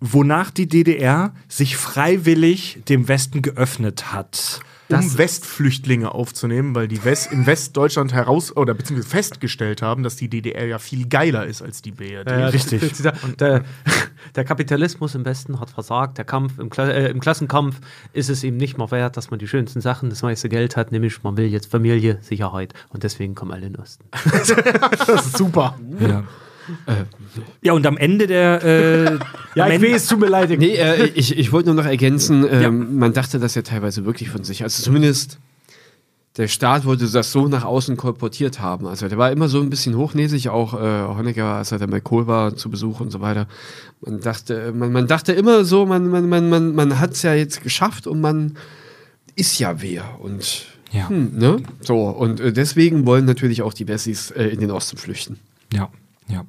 [0.00, 4.60] wonach die DDR sich freiwillig dem Westen geöffnet hat.
[4.92, 10.28] Um Westflüchtlinge aufzunehmen, weil die West in Westdeutschland heraus oder beziehungsweise festgestellt haben, dass die
[10.28, 12.28] DDR ja viel geiler ist als die BRD.
[12.30, 12.80] Ja, richtig.
[12.80, 13.64] das- das- Der,
[14.36, 16.18] der Kapitalismus im Westen hat versagt.
[16.18, 17.80] Der Kampf im, Kla äh, im Klassenkampf
[18.12, 20.92] ist es ihm nicht mehr wert, dass man die schönsten Sachen, das meiste Geld hat,
[20.92, 24.04] nämlich man will jetzt Familie, Sicherheit und deswegen kommen alle in den Osten.
[25.06, 25.78] das ist super.
[26.00, 26.24] Ja.
[27.62, 28.64] Ja, und am Ende der.
[28.64, 29.18] Äh,
[29.56, 30.50] Ja, ich weiß, tut mir leid.
[30.58, 34.30] Nee, äh, ich, ich wollte nur noch ergänzen, ähm, man dachte das ja teilweise wirklich
[34.30, 34.62] von sich.
[34.62, 35.38] Also zumindest
[36.36, 38.86] der Staat wollte das so nach außen kolportiert haben.
[38.86, 41.98] Also der war immer so ein bisschen hochnäsig, auch äh, Honecker, als er dann bei
[42.00, 43.48] Kohl war zu Besuch und so weiter.
[44.02, 47.34] Man dachte, man, man dachte immer so, man, man, man, man, man hat es ja
[47.34, 48.56] jetzt geschafft und man
[49.34, 50.04] ist ja wer.
[50.20, 51.08] Und Ja.
[51.08, 51.56] hm, ne?
[51.80, 55.40] So, und äh, deswegen wollen natürlich auch die Wessis äh, in den Osten flüchten.
[55.72, 55.88] Ja,
[56.30, 56.44] ja.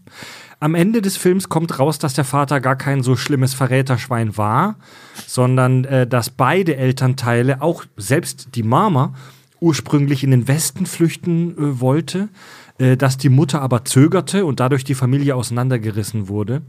[0.59, 4.75] Am Ende des Films kommt raus, dass der Vater gar kein so schlimmes Verräterschwein war,
[5.25, 9.13] sondern äh, dass beide Elternteile, auch selbst die Mama,
[9.59, 12.29] ursprünglich in den Westen flüchten äh, wollte,
[12.77, 16.61] äh, dass die Mutter aber zögerte und dadurch die Familie auseinandergerissen wurde.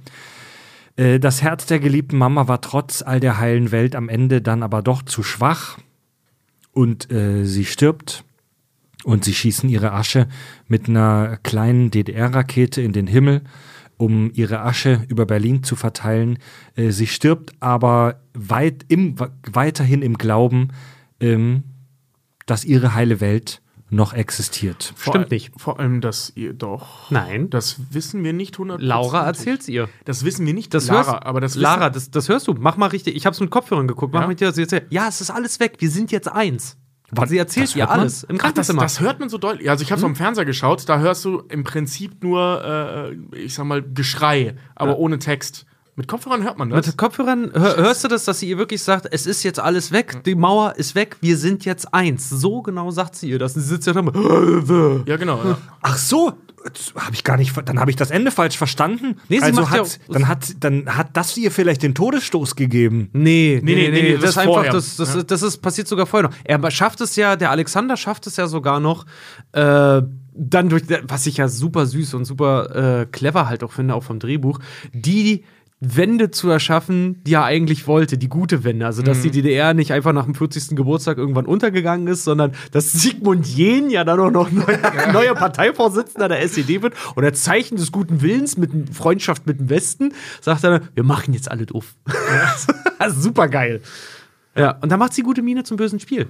[0.97, 4.63] Äh, das Herz der geliebten Mama war trotz all der heilen Welt am Ende dann
[4.63, 5.79] aber doch zu schwach
[6.73, 8.25] und äh, sie stirbt.
[9.05, 10.29] Und sie schießen ihre Asche
[10.69, 13.43] mit einer kleinen DDR-Rakete in den Himmel,
[13.97, 16.39] um ihre Asche über Berlin zu verteilen.
[16.77, 19.17] Äh, sie stirbt aber weit im,
[19.51, 20.69] weiterhin im Glauben,
[21.21, 21.65] ähm,
[22.47, 24.95] dass ihre heile Welt noch existiert.
[24.97, 25.53] Vor Stimmt nicht.
[25.59, 27.11] Vor allem, dass ihr doch.
[27.11, 27.51] Nein.
[27.51, 28.79] Das wissen wir nicht 100%.
[28.79, 29.89] Laura erzählt's ihr.
[30.07, 30.73] Das wissen wir nicht.
[30.73, 32.55] Das Lara, hörst, aber das Lara, das, das hörst du.
[32.59, 33.15] Mach mal richtig.
[33.17, 34.15] Ich hab's mit Kopfhörern geguckt.
[34.15, 34.27] Mach Ja?
[34.29, 34.75] mal dir das jetzt.
[34.89, 35.77] Ja, es ist alles weg.
[35.81, 36.79] Wir sind jetzt eins.
[37.17, 37.89] Und sie erzählt man?
[37.89, 38.83] alles im Ach, das, Krankenzimmer.
[38.83, 39.69] das hört man so deutlich.
[39.69, 43.55] Also ich habe es am Fernseher geschaut, da hörst du im Prinzip nur, äh, ich
[43.55, 45.67] sag mal, Geschrei, aber ohne Text.
[45.95, 46.87] Mit Kopfhörern hört man das.
[46.87, 49.93] Mit Kopfhörern hör, hörst du das, dass sie ihr wirklich sagt, es ist jetzt alles
[49.93, 52.31] weg, die Mauer ist weg, wir sind jetzt eins.
[52.31, 53.55] So genau sagt sie ihr das.
[53.55, 54.01] Und sie sitzt ja da
[55.07, 55.37] ja, genau.
[55.45, 55.59] Ja.
[55.83, 56.33] Ach so,
[56.97, 59.17] habe ich gar nicht, dann habe ich das Ende falsch verstanden.
[59.29, 62.57] Nee, sie also ja hat, auch- dann hat, dann hat das ihr vielleicht den Todesstoß
[62.57, 63.11] gegeben.
[63.13, 66.07] Nee, nee, nee, nee, nee, das, das ist einfach, das, das, das ist, passiert sogar
[66.07, 66.37] vorher noch.
[66.45, 69.07] Er schafft es ja, der Alexander schafft es ja sogar noch,
[69.53, 70.03] äh,
[70.35, 74.05] dann durch, was ich ja super süß und super äh, clever halt auch finde, auch
[74.05, 74.61] vom Drehbuch,
[74.93, 75.45] die
[75.85, 78.87] Wende zu erschaffen, die er eigentlich wollte, die gute Wende.
[78.87, 80.77] Also, dass die DDR nicht einfach nach dem 40.
[80.77, 84.79] Geburtstag irgendwann untergegangen ist, sondern dass Sigmund Jähn ja dann auch noch neu,
[85.13, 89.71] neuer Parteivorsitzender der SED wird und als Zeichen des guten Willens mit Freundschaft mit dem
[89.71, 91.97] Westen sagt er, wir machen jetzt alle doof.
[92.99, 93.83] also, super geil.
[94.57, 96.29] Ja, und da macht sie gute Miene zum bösen Spiel.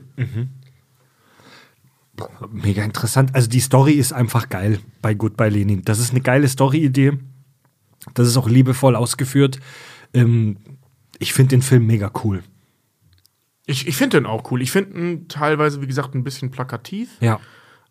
[2.51, 3.35] Mega interessant.
[3.35, 5.83] Also die Story ist einfach geil bei Goodbye Lenin.
[5.85, 7.19] Das ist eine geile Story-Idee.
[8.15, 9.59] Das ist auch liebevoll ausgeführt.
[10.15, 10.57] Ähm,
[11.19, 12.43] ich finde den Film mega cool.
[13.67, 14.61] Ich, ich finde den auch cool.
[14.61, 17.11] Ich finde ihn teilweise, wie gesagt, ein bisschen plakativ.
[17.21, 17.41] Ja.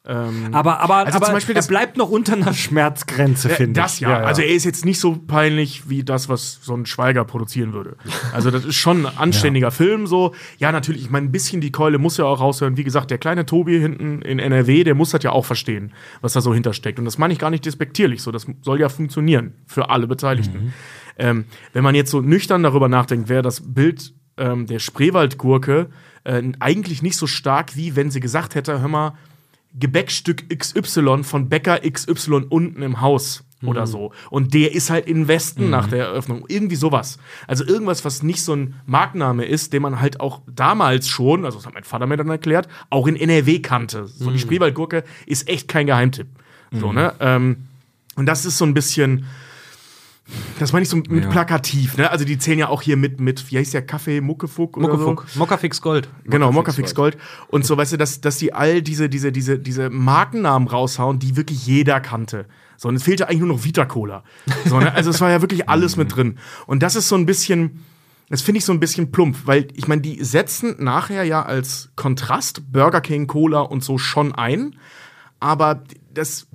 [0.03, 3.79] Ähm, Aber, aber, Also aber zum Beispiel er bleibt noch unter einer Schmerzgrenze, Ja, finde
[3.79, 3.83] ich.
[3.83, 4.17] das ja.
[4.21, 7.97] Also er ist jetzt nicht so peinlich wie das, was so ein Schweiger produzieren würde.
[8.33, 10.33] Also das ist schon ein anständiger Film so.
[10.57, 12.77] Ja, natürlich, ich meine, ein bisschen die Keule muss ja auch raushören.
[12.77, 16.33] Wie gesagt, der kleine Tobi hinten in NRW, der muss das ja auch verstehen, was
[16.33, 16.97] da so hintersteckt.
[16.97, 18.31] Und das meine ich gar nicht despektierlich so.
[18.31, 20.73] Das soll ja funktionieren für alle Beteiligten.
[21.19, 25.89] Ähm, wenn man jetzt so nüchtern darüber nachdenkt, wäre das Bild ähm, der Spreewaldgurke
[26.23, 29.13] äh, eigentlich nicht so stark, wie wenn sie gesagt hätte, hör mal,
[29.73, 34.11] Gebäckstück XY von Bäcker XY unten im Haus oder so.
[34.29, 36.45] Und der ist halt in Westen nach der Eröffnung.
[36.47, 37.19] Irgendwie sowas.
[37.47, 41.59] Also irgendwas, was nicht so ein Markenname ist, den man halt auch damals schon, also
[41.59, 44.07] das hat mein Vater mir dann erklärt, auch in NRW kannte.
[44.07, 46.27] So die Spreewaldgurke ist echt kein Geheimtipp.
[46.73, 47.13] So, ne?
[47.19, 47.67] Ähm,
[48.15, 49.25] und das ist so ein bisschen.
[50.59, 52.09] Das meine ich so mit plakativ, ne?
[52.11, 55.09] Also die zählen ja auch hier mit, mit wie heißt der Kaffee, Muckefuck oder so?
[55.09, 55.35] Muckefuck.
[55.35, 56.09] Mockafix Gold.
[56.25, 57.17] Genau, Mockafix Gold.
[57.47, 61.35] Und so, weißt du, dass, dass die all diese, diese, diese, diese Markennamen raushauen, die
[61.35, 62.45] wirklich jeder kannte.
[62.77, 64.23] So, und es fehlte eigentlich nur noch Vita Cola.
[64.65, 64.93] So, ne?
[64.93, 66.37] Also es war ja wirklich alles mit drin.
[66.67, 67.83] Und das ist so ein bisschen,
[68.29, 71.91] das finde ich so ein bisschen plump, weil ich meine, die setzen nachher ja als
[71.95, 74.75] Kontrast Burger King, Cola und so schon ein,
[75.39, 76.47] aber das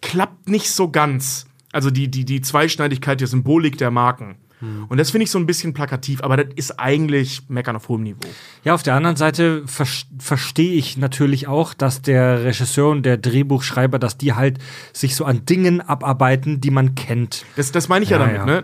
[0.00, 1.46] klappt nicht so ganz.
[1.72, 4.36] Also die, die, die Zweischneidigkeit der Symbolik der Marken.
[4.88, 8.04] Und das finde ich so ein bisschen plakativ, aber das ist eigentlich Meckern auf hohem
[8.04, 8.20] Niveau.
[8.62, 9.88] Ja, auf der anderen Seite ver
[10.20, 14.58] verstehe ich natürlich auch, dass der Regisseur und der Drehbuchschreiber, dass die halt
[14.92, 17.44] sich so an Dingen abarbeiten, die man kennt.
[17.56, 18.46] Das, das meine ich ja, Ja, damit, ja.
[18.46, 18.58] ne?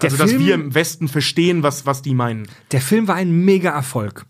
[0.00, 2.48] Äh, also, dass Film- wir im Westen verstehen, was, was die meinen.
[2.72, 4.24] Der Film war ein Mega-Erfolg.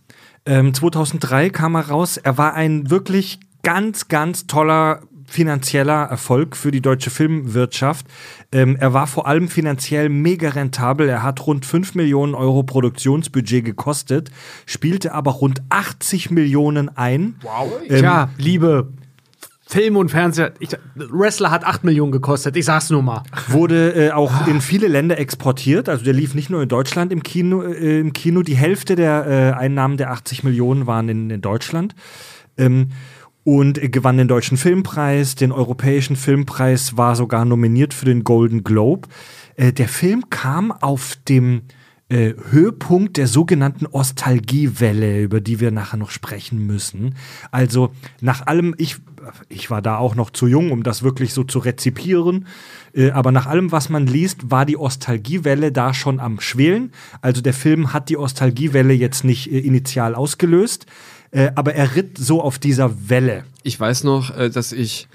[0.47, 2.17] Ähm, 2003 kam er raus.
[2.17, 8.07] Er war ein wirklich ganz, ganz toller finanzieller Erfolg für die deutsche Filmwirtschaft.
[8.53, 11.09] Ähm, er war vor allem finanziell mega rentabel.
[11.09, 14.31] Er hat rund 5 Millionen Euro Produktionsbudget gekostet,
[14.67, 17.37] spielte aber rund 80 Millionen ein.
[17.43, 17.73] Wow.
[17.89, 18.89] Tja, liebe
[19.67, 20.53] Film und Fernseher.
[20.61, 22.57] Ich, Wrestler hat 8 Millionen gekostet.
[22.57, 23.23] Ich sag's nur mal.
[23.49, 25.89] wurde äh, auch in viele Länder exportiert.
[25.89, 27.63] Also der lief nicht nur in Deutschland im Kino.
[27.63, 28.43] Äh, im Kino.
[28.43, 31.95] Die Hälfte der äh, Einnahmen der 80 Millionen waren in, in Deutschland.
[32.57, 32.91] Ähm,
[33.45, 39.09] und gewann den Deutschen Filmpreis, den Europäischen Filmpreis, war sogar nominiert für den Golden Globe.
[39.57, 41.63] Äh, der Film kam auf dem
[42.09, 47.15] äh, Höhepunkt der sogenannten Ostalgiewelle, über die wir nachher noch sprechen müssen.
[47.51, 48.97] Also nach allem, ich,
[49.49, 52.47] ich war da auch noch zu jung, um das wirklich so zu rezipieren,
[52.95, 56.93] äh, aber nach allem, was man liest, war die Ostalgiewelle da schon am Schwelen.
[57.23, 60.87] Also der Film hat die Ostalgiewelle jetzt nicht äh, initial ausgelöst,
[61.35, 63.45] äh, aber er ritt so auf dieser Welle.
[63.65, 65.09] Ich weiß noch, äh, dass ich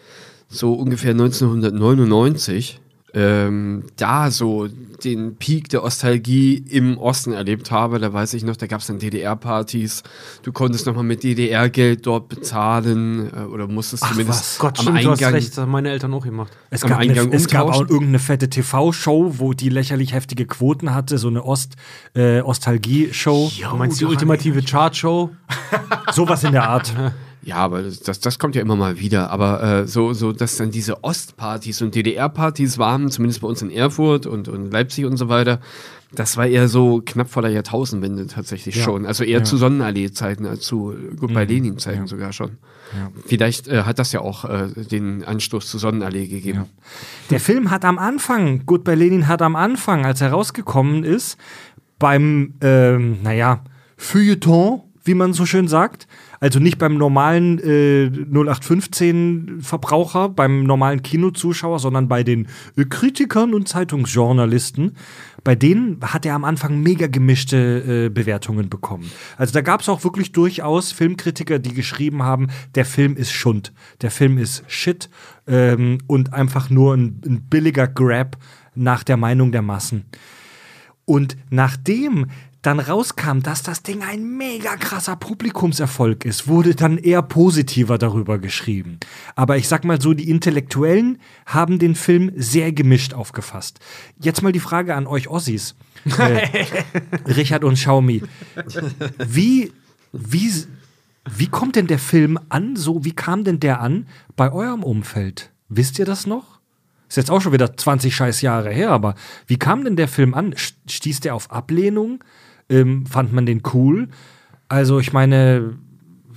[0.50, 2.82] so ungefähr 1999
[3.14, 4.68] ähm, da so
[5.04, 8.00] den Peak der Nostalgie im Osten erlebt habe.
[8.00, 10.04] Da weiß ich noch, da gab es dann DDR-Partys.
[10.44, 14.60] Du konntest nochmal mit DDR-Geld dort bezahlen äh, oder musstest Ach, zumindest was?
[14.60, 15.50] Gott, am stimmt, du hast Eingang recht.
[15.50, 16.52] Das haben meine Eltern auch gemacht.
[16.70, 20.46] Es Am gab, eine, Eingang es gab auch irgendeine fette TV-Show, wo die lächerlich heftige
[20.46, 21.76] Quoten hatte, so eine Ost,
[22.16, 23.52] äh, Ostalgie-Show.
[23.72, 25.32] Du meinst die ultimative Chartshow?
[26.12, 26.94] Sowas in der Art.
[27.42, 29.32] Ja, aber das, das, kommt ja immer mal wieder.
[29.32, 33.72] Aber äh, so, so, dass dann diese Ostpartys und DDR-Partys waren, zumindest bei uns in
[33.72, 35.60] Erfurt und, und Leipzig und so weiter,
[36.12, 38.84] das war eher so knapp vor der Jahrtausendwende tatsächlich Ja.
[38.84, 39.06] schon.
[39.06, 39.44] Also eher Ja.
[39.44, 42.58] zu Sonnenallee-Zeiten als zu Goodbye Lenin-Zeiten sogar schon.
[43.28, 46.66] Vielleicht äh, hat das ja auch äh, den Anstoß zu Sonnenallee gegeben.
[47.30, 51.38] Der Film hat am Anfang, Gut bei Lenin hat am Anfang, als er rausgekommen ist,
[52.00, 53.64] beim, ähm, naja,
[53.98, 56.08] Feuilleton, wie man so schön sagt,
[56.40, 63.68] also nicht beim normalen äh, 0815-Verbraucher, beim normalen Kinozuschauer, sondern bei den äh, Kritikern und
[63.68, 64.96] Zeitungsjournalisten.
[65.44, 69.12] Bei denen hat er am Anfang mega gemischte äh, Bewertungen bekommen.
[69.38, 73.74] Also da gab es auch wirklich durchaus Filmkritiker, die geschrieben haben, der Film ist Schund,
[74.02, 75.10] der Film ist Shit
[75.48, 78.38] ähm, und einfach nur ein, ein billiger Grab
[78.76, 80.06] nach der Meinung der Massen.
[81.06, 82.28] Und nachdem
[82.62, 88.38] dann rauskam, dass das Ding ein mega krasser Publikumserfolg ist, wurde dann eher positiver darüber
[88.38, 89.00] geschrieben.
[89.36, 93.80] Aber ich sag mal so, die Intellektuellen haben den Film sehr gemischt aufgefasst.
[94.20, 95.76] Jetzt mal die Frage an euch Ossis,
[96.18, 96.48] äh,
[97.28, 98.24] Richard und Xiaomi.
[99.26, 99.72] Wie,
[100.12, 100.52] wie,
[101.30, 102.76] wie kommt denn der Film an?
[102.76, 104.06] So, wie kam denn der an
[104.36, 105.52] bei eurem Umfeld?
[105.70, 106.60] Wisst ihr das noch?
[107.08, 109.16] Ist jetzt auch schon wieder 20 scheiß Jahre her, aber
[109.48, 110.54] wie kam denn der Film an?
[110.54, 112.24] St- Stieß der auf Ablehnung?
[112.70, 114.10] Ähm, fand man den cool?
[114.68, 115.78] Also ich meine,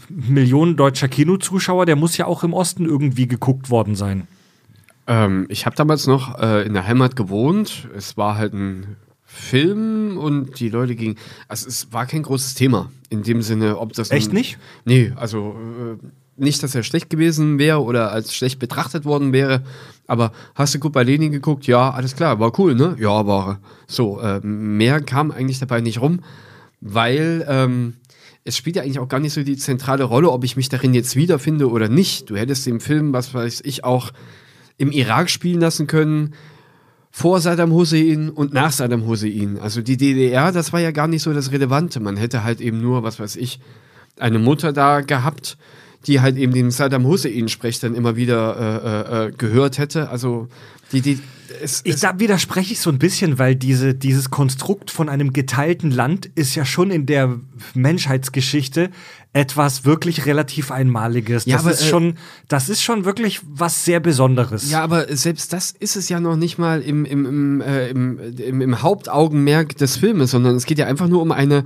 [0.08, 4.26] Millionen deutscher Kinozuschauer, der muss ja auch im Osten irgendwie geguckt worden sein.
[5.06, 7.88] Ähm, ich habe damals noch äh, in der Heimat gewohnt.
[7.94, 11.16] Es war halt ein Film und die Leute gingen.
[11.48, 14.10] Also es war kein großes Thema in dem Sinne, ob das.
[14.10, 14.58] Echt nicht?
[14.84, 15.56] Nee, also
[16.00, 16.06] äh,
[16.36, 19.62] nicht, dass er schlecht gewesen wäre oder als schlecht betrachtet worden wäre.
[20.06, 21.66] Aber hast du gut bei Lenin geguckt?
[21.66, 22.96] Ja, alles klar, war cool, ne?
[22.98, 23.60] Ja, war.
[23.86, 26.20] So, äh, mehr kam eigentlich dabei nicht rum,
[26.80, 27.94] weil ähm,
[28.44, 30.94] es spielt ja eigentlich auch gar nicht so die zentrale Rolle, ob ich mich darin
[30.94, 32.28] jetzt wiederfinde oder nicht.
[32.30, 34.10] Du hättest den Film, was weiß ich, auch
[34.78, 36.34] im Irak spielen lassen können,
[37.10, 39.58] vor Saddam Hussein und nach Saddam Hussein.
[39.60, 42.00] Also die DDR, das war ja gar nicht so das Relevante.
[42.00, 43.60] Man hätte halt eben nur, was weiß ich,
[44.18, 45.58] eine Mutter da gehabt,
[46.06, 50.10] die halt eben den Saddam Hussein-Sprech dann immer wieder äh, äh, äh, gehört hätte.
[50.10, 50.48] Also
[50.92, 51.20] die, die,
[51.60, 55.90] es, Ich, da widerspreche ich so ein bisschen, weil diese, dieses Konstrukt von einem geteilten
[55.90, 57.38] Land ist ja schon in der
[57.74, 58.90] Menschheitsgeschichte
[59.32, 61.46] etwas wirklich relativ Einmaliges.
[61.46, 64.70] Ja, das, aber, ist äh, schon, das ist schon wirklich was sehr Besonderes.
[64.70, 68.18] Ja, aber selbst das ist es ja noch nicht mal im, im, im, äh, im,
[68.36, 71.64] im, im Hauptaugenmerk des Filmes, sondern es geht ja einfach nur um eine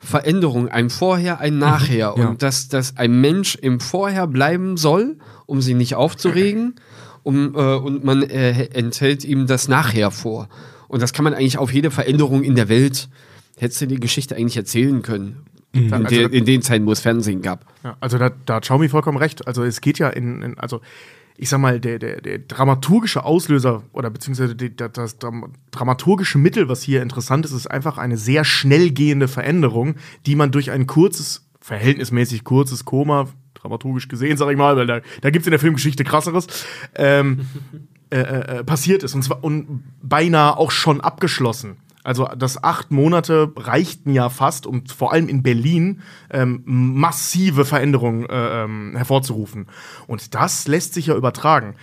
[0.00, 2.14] Veränderung, ein Vorher, ein Nachher.
[2.16, 2.28] ja.
[2.28, 6.74] Und dass, dass ein Mensch im Vorher bleiben soll, um sie nicht aufzuregen,
[7.22, 10.48] um, äh, und man äh, enthält ihm das Nachher vor.
[10.88, 13.08] Und das kann man eigentlich auf jede Veränderung in der Welt,
[13.58, 15.44] hättest du die Geschichte eigentlich erzählen können.
[15.72, 17.64] In, Also in den Zeiten, wo es Fernsehen gab.
[17.84, 19.46] Ja, also da, da hat Xiaomi vollkommen recht.
[19.46, 20.80] Also es geht ja in, in also
[21.40, 26.68] ich sag mal, der, der, der dramaturgische Auslöser oder beziehungsweise das, das Dram dramaturgische Mittel,
[26.68, 29.94] was hier interessant ist, ist einfach eine sehr schnell gehende Veränderung,
[30.26, 35.00] die man durch ein kurzes, verhältnismäßig kurzes Koma, dramaturgisch gesehen, sag ich mal, weil da,
[35.22, 36.46] da gibt es in der Filmgeschichte krasseres,
[36.94, 37.46] ähm,
[38.10, 39.14] äh, äh, passiert ist.
[39.14, 41.78] Und zwar und beinahe auch schon abgeschlossen.
[42.02, 48.26] Also das acht Monate reichten ja fast, um vor allem in Berlin ähm, massive Veränderungen
[48.26, 49.66] äh, ähm, hervorzurufen.
[50.06, 51.76] Und das lässt sich ja übertragen.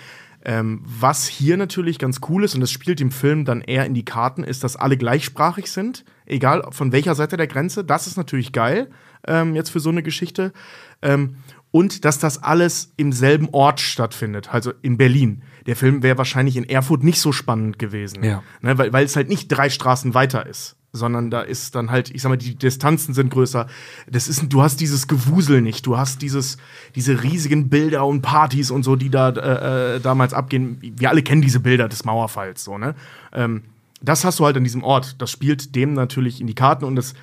[0.44, 3.94] Ähm, was hier natürlich ganz cool ist, und das spielt dem Film dann eher in
[3.94, 7.84] die Karten, ist, dass alle gleichsprachig sind, egal von welcher Seite der Grenze.
[7.84, 8.90] Das ist natürlich geil,
[9.28, 10.54] ähm, jetzt für so eine Geschichte.
[11.02, 11.38] Ähm,
[11.72, 15.44] und dass das alles im selben Ort stattfindet, also in Berlin.
[15.68, 18.42] Der Film wäre wahrscheinlich in Erfurt nicht so spannend gewesen, Ja.
[18.62, 22.10] ne, weil, weil es halt nicht drei Straßen weiter ist, sondern da ist dann halt,
[22.10, 23.68] ich sag mal, die Distanzen sind größer.
[24.10, 26.58] Das ist, du hast dieses Gewusel nicht, du hast dieses,
[26.96, 30.80] diese riesigen Bilder und Partys und so, die da äh, äh, damals abgehen.
[30.82, 32.96] Wir alle kennen diese Bilder des Mauerfalls, so ne.
[33.34, 33.64] Ähm,
[34.02, 35.22] das hast du halt an diesem Ort.
[35.22, 37.14] Das spielt dem natürlich in die Karten und das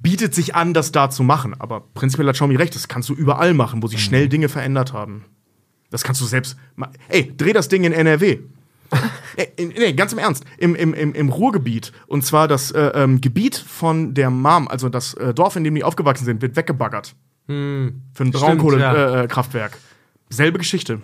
[0.00, 1.54] bietet sich an, das da zu machen.
[1.60, 4.92] Aber prinzipiell hat Xiaomi recht, das kannst du überall machen, wo sich schnell Dinge verändert
[4.92, 5.24] haben.
[5.90, 6.56] Das kannst du selbst.
[7.08, 8.38] Ey, dreh das Ding in NRW.
[9.56, 10.44] Nee, ganz im Ernst.
[10.56, 11.92] Im, im, im, Im Ruhrgebiet.
[12.08, 15.76] Und zwar das äh, ähm, Gebiet von der Mom, also das äh, Dorf, in dem
[15.76, 17.14] die aufgewachsen sind, wird weggebaggert.
[17.46, 18.40] Für ein Stimmt, ja.
[18.40, 19.74] Braunkohlekraftwerk.
[19.74, 20.34] Äh.
[20.34, 21.00] Selbe Geschichte.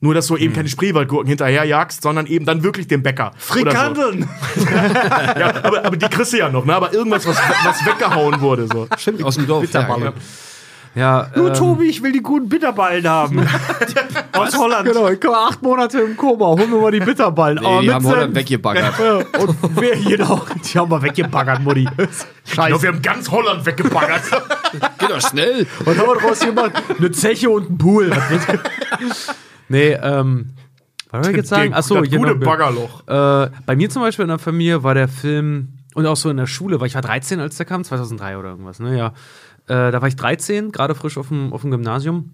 [0.00, 3.32] Nur, dass du eben keine Spreewaldgurken hinterherjagst, sondern eben dann wirklich den Bäcker.
[3.60, 4.12] Oder so.
[5.38, 6.74] Ja, aber, aber die kriegst du ja noch, ne?
[6.74, 8.66] Aber irgendwas, was, was weggehauen wurde.
[8.66, 8.88] So.
[8.96, 9.60] Stimmt, aus dem Dorf.
[9.60, 10.06] Bitterballe.
[10.06, 10.12] Ja,
[10.94, 13.40] Nur ähm, Tobi, ich will die guten Bitterballen haben.
[14.32, 14.88] Aus Holland.
[14.88, 17.60] Genau, ich war acht Monate im Koma, holen wir mal die Bitterballen.
[17.62, 18.94] Nee, die haben Holland weggebaggert.
[19.38, 20.48] Und wer hier noch?
[20.50, 21.88] Die haben wir weggebaggert, Mutti.
[22.44, 24.22] Ich glaube, wir haben ganz Holland weggebaggert.
[24.98, 25.66] Geht doch schnell.
[25.84, 26.72] Was haben wir draus gemacht?
[26.98, 28.10] Eine Zeche und ein Pool.
[29.68, 30.50] nee, ähm.
[31.12, 31.74] Was soll ich jetzt sagen?
[31.74, 32.46] Achso, das gute genau.
[32.46, 33.02] Baggerloch.
[33.08, 36.36] Äh, bei mir zum Beispiel in der Familie war der Film und auch so in
[36.36, 38.96] der Schule, weil ich war 13, als der kam, 2003 oder irgendwas, ne?
[38.96, 39.12] Ja.
[39.70, 42.32] Äh, da war ich 13, gerade frisch auf dem, auf dem Gymnasium.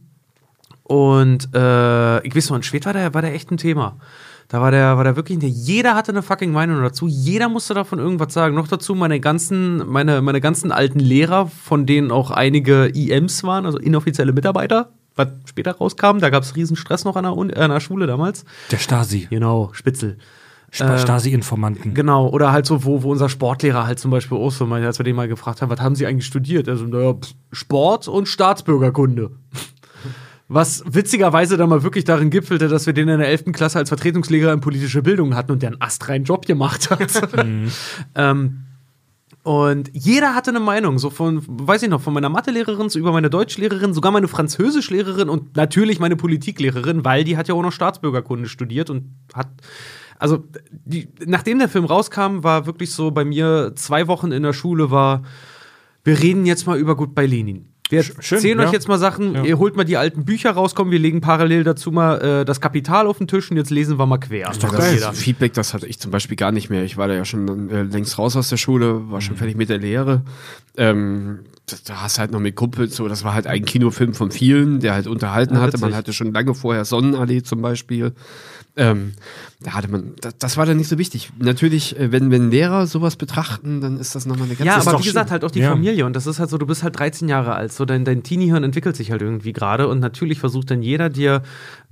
[0.85, 3.99] Und äh, ich weiß noch, in Schwed war der, war der echt ein Thema.
[4.49, 7.75] Da war der, war der wirklich, der, jeder hatte eine fucking Meinung dazu, jeder musste
[7.75, 8.55] davon irgendwas sagen.
[8.55, 13.67] Noch dazu meine ganzen, meine, meine ganzen alten Lehrer, von denen auch einige IMs waren,
[13.67, 16.21] also inoffizielle Mitarbeiter, was später rauskam.
[16.21, 18.47] Da gab es riesen Stress noch an der, an der Schule damals.
[18.71, 19.27] Der Stasi.
[19.29, 20.17] Genau, Spitzel.
[20.77, 21.95] Sp- Stasi-Informanten.
[21.95, 24.99] Genau, oder halt so, wo, wo unser Sportlehrer halt zum Beispiel auch so, mal, als
[24.99, 26.69] wir den mal gefragt haben, was haben Sie eigentlich studiert?
[26.69, 27.15] Also, naja,
[27.53, 29.31] Sport und Staatsbürgerkunde.
[30.49, 33.47] Was witzigerweise dann mal wirklich darin gipfelte, dass wir den in der 11.
[33.53, 37.21] Klasse als Vertretungslehrer in politische Bildung hatten und der einen astreinen Job gemacht hat.
[38.15, 38.67] ähm,
[39.47, 43.31] und jeder hatte eine Meinung, so von, weiß ich noch, von meiner Mathelehrerin über meine
[43.31, 48.49] Deutschlehrerin, sogar meine Französischlehrerin und natürlich meine Politiklehrerin, weil die hat ja auch noch Staatsbürgerkunde
[48.49, 49.05] studiert und
[49.35, 49.47] hat,
[50.19, 54.53] also die, nachdem der Film rauskam, war wirklich so bei mir zwei Wochen in der
[54.53, 55.23] Schule war,
[56.05, 57.73] wir reden jetzt mal über Gut bei Lenin.
[57.89, 58.67] Wir schön, erzählen ja.
[58.67, 61.63] euch jetzt mal Sachen, ihr holt mal die alten Bücher raus, komm, wir legen parallel
[61.63, 64.51] dazu mal äh, das Kapital auf den Tisch und jetzt lesen wir mal quer.
[64.59, 64.95] doch Das geil.
[64.95, 65.13] jeder.
[65.13, 66.83] Feedback, das hatte ich zum Beispiel gar nicht mehr.
[66.83, 69.69] Ich war da ja schon äh, längst raus aus der Schule, war schon fertig mit
[69.69, 70.23] der Lehre.
[70.77, 71.41] Ähm,
[71.87, 74.81] da, hast du halt noch mit Kumpels so, das war halt ein Kinofilm von vielen,
[74.81, 75.79] der halt unterhalten Ja, hatte.
[75.79, 78.13] Man hatte schon lange vorher Sonnenallee zum Beispiel.
[78.79, 79.15] Ähm,
[79.61, 81.31] da hatte man, das, das war dann nicht so wichtig.
[81.39, 84.99] Natürlich, äh, wenn, wenn Lehrer sowas betrachten, dann ist das nochmal eine ganz Ja, aber
[85.01, 85.71] wie gesagt, halt auch die Ja.
[85.71, 86.05] Familie.
[86.05, 87.73] Und das ist halt so, du bist halt 13 Jahre alt.
[87.73, 89.89] So dein, dein Teenie-Hirn entwickelt sich halt irgendwie gerade.
[89.89, 91.43] Und natürlich versucht dann jeder dir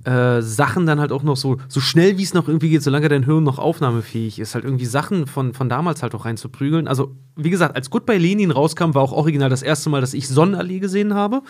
[0.03, 3.09] äh, Sachen dann halt auch noch so, so schnell wie es noch irgendwie geht, solange
[3.09, 6.87] dein Hirn noch aufnahmefähig ist, halt irgendwie Sachen von, von damals halt auch reinzuprügeln.
[6.87, 10.27] Also, wie gesagt, als Goodbye Lenin rauskam, war auch original das erste Mal, dass ich
[10.27, 11.41] Sonnenallee gesehen habe.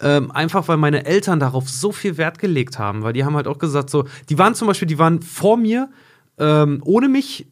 [0.00, 3.02] Ähm, einfach weil meine Eltern darauf so viel Wert gelegt haben.
[3.02, 5.90] Weil die haben halt auch gesagt, so, die waren zum Beispiel, die waren vor mir,
[6.38, 7.46] ähm, ohne mich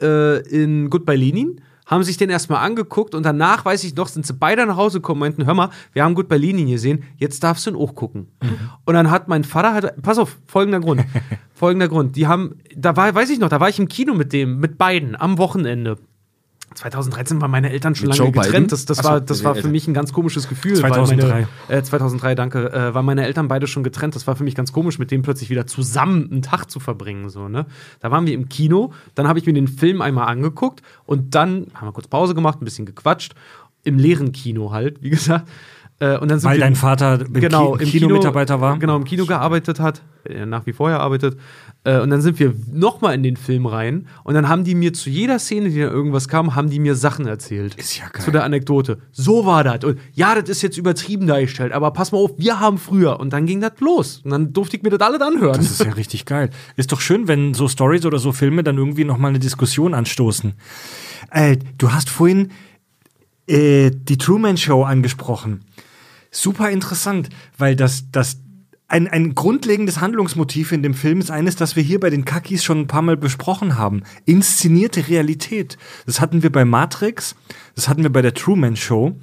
[0.00, 4.26] äh, in Goodbye Lenin, haben sich den erstmal angeguckt und danach, weiß ich noch, sind
[4.26, 7.42] sie beide nach Hause gekommen und meinten, hör mal, wir haben Goodbye Lenin gesehen, jetzt
[7.42, 8.28] darfst du ihn auch gucken.
[8.84, 11.04] Und dann hat mein Vater, halt, pass auf, folgender Grund,
[11.54, 14.32] folgender Grund, die haben, da war, weiß ich noch, da war ich im Kino mit
[14.32, 15.98] dem, mit beiden, am Wochenende.
[16.74, 18.72] 2013 waren meine Eltern schon Mit lange Joe getrennt.
[18.72, 20.76] Das, das so, war, das war für mich ein ganz komisches Gefühl.
[20.76, 21.28] 2003.
[21.28, 22.72] Weil meine, äh, 2003, danke.
[22.72, 24.14] Äh, waren meine Eltern beide schon getrennt.
[24.14, 27.28] Das war für mich ganz komisch, mit denen plötzlich wieder zusammen einen Tag zu verbringen.
[27.28, 27.66] So, ne?
[28.00, 28.92] Da waren wir im Kino.
[29.14, 32.60] Dann habe ich mir den Film einmal angeguckt und dann haben wir kurz Pause gemacht,
[32.60, 33.34] ein bisschen gequatscht.
[33.84, 35.48] Im leeren Kino halt, wie gesagt.
[36.02, 38.76] Äh, und dann sind Weil wir, dein Vater genau, Ki im Kinomitarbeiter war?
[38.78, 41.38] Genau, im Kino gearbeitet hat, äh, nach wie vor arbeitet.
[41.84, 44.92] Äh, und dann sind wir nochmal in den Film rein und dann haben die mir
[44.92, 47.74] zu jeder Szene, die da irgendwas kam, haben die mir Sachen erzählt.
[47.74, 48.22] Ist ja geil.
[48.22, 48.98] Zu der Anekdote.
[49.10, 49.84] So war das.
[49.84, 53.18] Und ja, das ist jetzt übertrieben dargestellt, aber pass mal auf, wir haben früher.
[53.18, 54.20] Und dann ging das los.
[54.24, 55.56] Und dann durfte ich mir das alles anhören.
[55.56, 56.50] Das ist ja richtig geil.
[56.76, 60.54] Ist doch schön, wenn so Stories oder so Filme dann irgendwie nochmal eine Diskussion anstoßen.
[61.30, 62.50] Äh, du hast vorhin
[63.48, 65.64] äh, die Truman Show angesprochen.
[66.30, 67.28] Super interessant,
[67.58, 68.38] weil das, das
[68.92, 72.62] ein, ein grundlegendes Handlungsmotiv in dem Film ist eines, das wir hier bei den Kakis
[72.62, 74.02] schon ein paar Mal besprochen haben.
[74.26, 75.78] Inszenierte Realität.
[76.04, 77.34] Das hatten wir bei Matrix,
[77.74, 79.16] das hatten wir bei der Truman Show.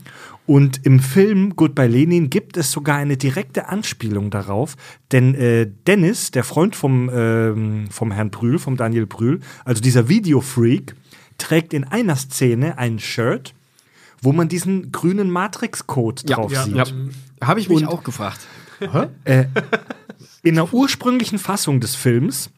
[0.48, 4.76] Und im Film Goodbye Lenin gibt es sogar eine direkte Anspielung darauf,
[5.12, 10.10] denn äh, Dennis, der Freund vom, ähm, vom Herrn Brühl, vom Daniel Brühl, also dieser
[10.10, 10.96] Videofreak,
[11.38, 13.54] trägt in einer Szene ein Shirt,
[14.24, 16.76] wo man diesen grünen Matrix-Code drauf sieht.
[16.76, 16.86] Ja.
[17.40, 18.40] Habe ich mich Und- auch gefragt.
[20.44, 22.50] In der ursprünglichen Fassung des Films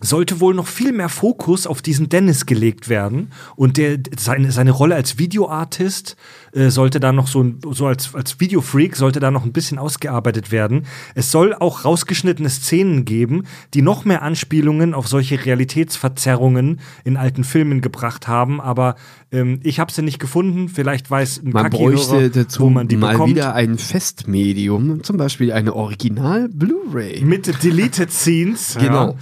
[0.00, 4.70] sollte wohl noch viel mehr Fokus auf diesen Dennis gelegt werden und der seine, seine
[4.70, 6.16] Rolle als Videoartist
[6.52, 9.76] äh, sollte da noch so, ein- so als, als Videofreak sollte da noch ein bisschen
[9.78, 10.86] ausgearbeitet werden.
[11.16, 13.42] Es soll auch rausgeschnittene Szenen geben,
[13.74, 18.94] die noch mehr Anspielungen auf solche Realitätsverzerrungen in alten Filmen gebracht haben, aber
[19.32, 20.68] ähm, ich habe sie nicht gefunden.
[20.68, 23.30] Vielleicht weiß ein Man bräuchte dazu wo man die mal bekommt.
[23.34, 27.24] wieder ein Festmedium, zum Beispiel eine Original-Blu-ray.
[27.24, 28.76] mit Deleted Scenes.
[28.78, 29.16] Genau.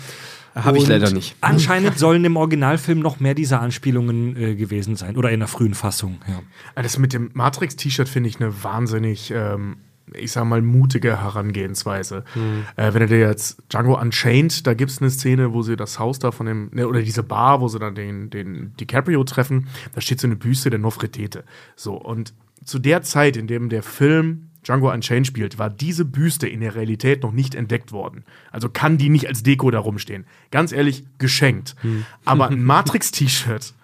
[0.57, 1.37] Habe ich leider nicht.
[1.41, 5.17] Anscheinend sollen im Originalfilm noch mehr dieser Anspielungen äh, gewesen sein.
[5.17, 6.41] Oder in der frühen Fassung, ja.
[6.77, 9.77] Ja, Das mit dem Matrix-T-Shirt finde ich eine wahnsinnig, ähm,
[10.15, 12.25] ich sag mal, mutige Herangehensweise.
[12.77, 15.99] Äh, wenn du dir jetzt Django Unchained, da gibt es eine Szene, wo sie das
[15.99, 19.69] Haus da von dem, ne, oder diese Bar, wo sie dann den, den DiCaprio treffen,
[19.95, 21.45] da steht so eine Büste der Nofretete.
[21.75, 22.33] So, und
[22.65, 26.75] zu der Zeit, in dem der Film Django Unchained spielt, war diese Büste in der
[26.75, 28.25] Realität noch nicht entdeckt worden.
[28.51, 30.27] Also kann die nicht als Deko da rumstehen.
[30.51, 31.77] Ganz ehrlich, geschenkt.
[32.25, 33.75] Aber ein Matrix-T-Shirt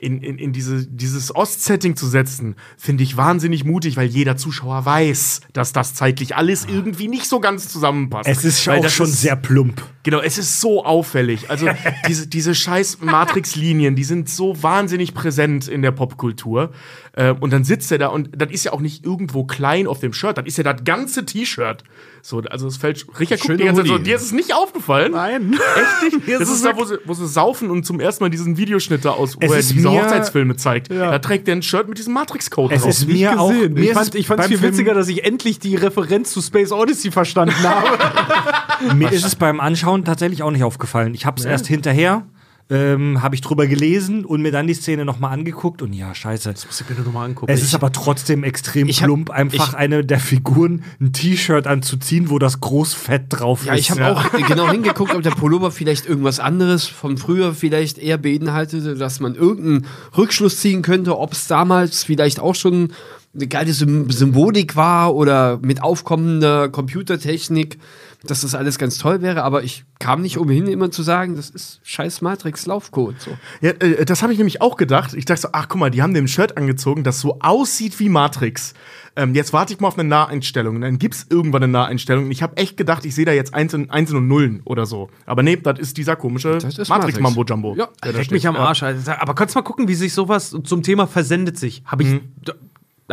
[0.00, 4.84] in, in, in diese, dieses Ost-Setting zu setzen, finde ich wahnsinnig mutig, weil jeder Zuschauer
[4.84, 8.28] weiß, dass das zeitlich alles irgendwie nicht so ganz zusammenpasst.
[8.28, 9.82] Es ist auch schon ist- sehr plump.
[10.04, 11.50] Genau, es ist so auffällig.
[11.50, 11.68] Also
[12.08, 16.70] diese, diese scheiß Matrix-Linien, die sind so wahnsinnig präsent in der Popkultur.
[17.14, 19.98] Äh, und dann sitzt er da und das ist ja auch nicht irgendwo klein auf
[19.98, 21.82] dem Shirt, das ist ja das ganze T-Shirt.
[22.28, 24.52] So, also es fällt Richard guckt Schöner die ganze Zeit so, dir ist es nicht
[24.52, 25.12] aufgefallen?
[25.12, 25.54] Nein.
[26.02, 26.28] Echt nicht?
[26.38, 29.12] Das ist da, wo sie, wo sie saufen und zum ersten Mal diesen Videoschnitt da
[29.12, 30.90] aus, wo Es er ist diese mir- Hochzeitsfilme zeigt.
[30.90, 32.90] Da trägt er ein Shirt mit diesem Matrix-Code Es drauf.
[32.90, 33.50] ist mir auch.
[33.50, 36.30] Mir ich ist fand es ich fand's viel Film- witziger, dass ich endlich die Referenz
[36.30, 38.94] zu Space Odyssey verstanden habe.
[38.94, 41.14] Mir ist es beim Anschauen tatsächlich auch nicht aufgefallen.
[41.14, 42.26] Ich habe es erst hinterher,
[42.70, 46.50] ähm, habe ich drüber gelesen und mir dann die Szene nochmal angeguckt und ja, scheiße.
[46.50, 47.50] Muss ich mir nochmal angucken.
[47.50, 51.66] Es ist aber trotzdem extrem Ich hab- plump, einfach ich- eine der Figuren ein T-Shirt
[51.66, 53.80] anzuziehen, wo das Großfett drauf Ja, ist.
[53.80, 58.18] ich habe auch genau hingeguckt, ob der Pullover vielleicht irgendwas anderes von früher vielleicht eher
[58.18, 62.92] beinhaltete, dass man irgendeinen Rückschluss ziehen könnte, ob es damals vielleicht auch schon
[63.34, 67.78] eine geile Sym Symbolik war oder mit aufkommender Computertechnik,
[68.24, 71.50] dass das alles ganz toll wäre, aber ich kam nicht umhin, immer zu sagen, das
[71.50, 73.20] ist scheiß Matrix-Laufcode.
[73.20, 73.30] So.
[73.60, 75.14] Ja, äh, das habe ich nämlich auch gedacht.
[75.14, 78.08] Ich dachte so, ach guck mal, die haben dem Shirt angezogen, das so aussieht wie
[78.08, 78.74] Matrix.
[79.14, 80.76] Ähm, jetzt warte ich mal auf eine Naheinstellung.
[80.76, 82.26] Und dann gibt's irgendwann eine Naheinstellung.
[82.26, 85.10] Und ich habe echt gedacht, ich sehe da jetzt Einsen, Einsen und Nullen oder so.
[85.26, 86.58] Aber nee, das ist dieser komische
[86.88, 87.74] Matrix-Mambo-Jumbo.
[87.76, 88.62] Ja, der da Leck mich am Ja.
[88.62, 88.82] Arsch.
[88.82, 89.20] Alter.
[89.20, 91.82] Aber kannst du mal gucken, wie sich sowas zum Thema versendet sich.
[91.84, 92.20] Habe ich.
[92.44, 92.54] Da,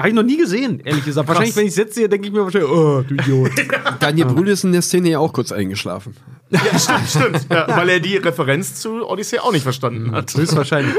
[0.02, 1.28] habe ich noch nie gesehen, ehrlich gesagt.
[1.28, 3.52] Wahrscheinlich, wenn ich jetzt sehe, denke ich mir wahrscheinlich, oh, du Idiot.
[4.00, 6.16] Daniel Brühl ist in der Szene ja auch kurz eingeschlafen.
[6.50, 7.48] Ja, stimmt, stimmt.
[7.50, 10.34] Ja, weil er die Referenz zu Odyssey auch nicht verstanden hat.
[10.36, 10.94] Höchstwahrscheinlich.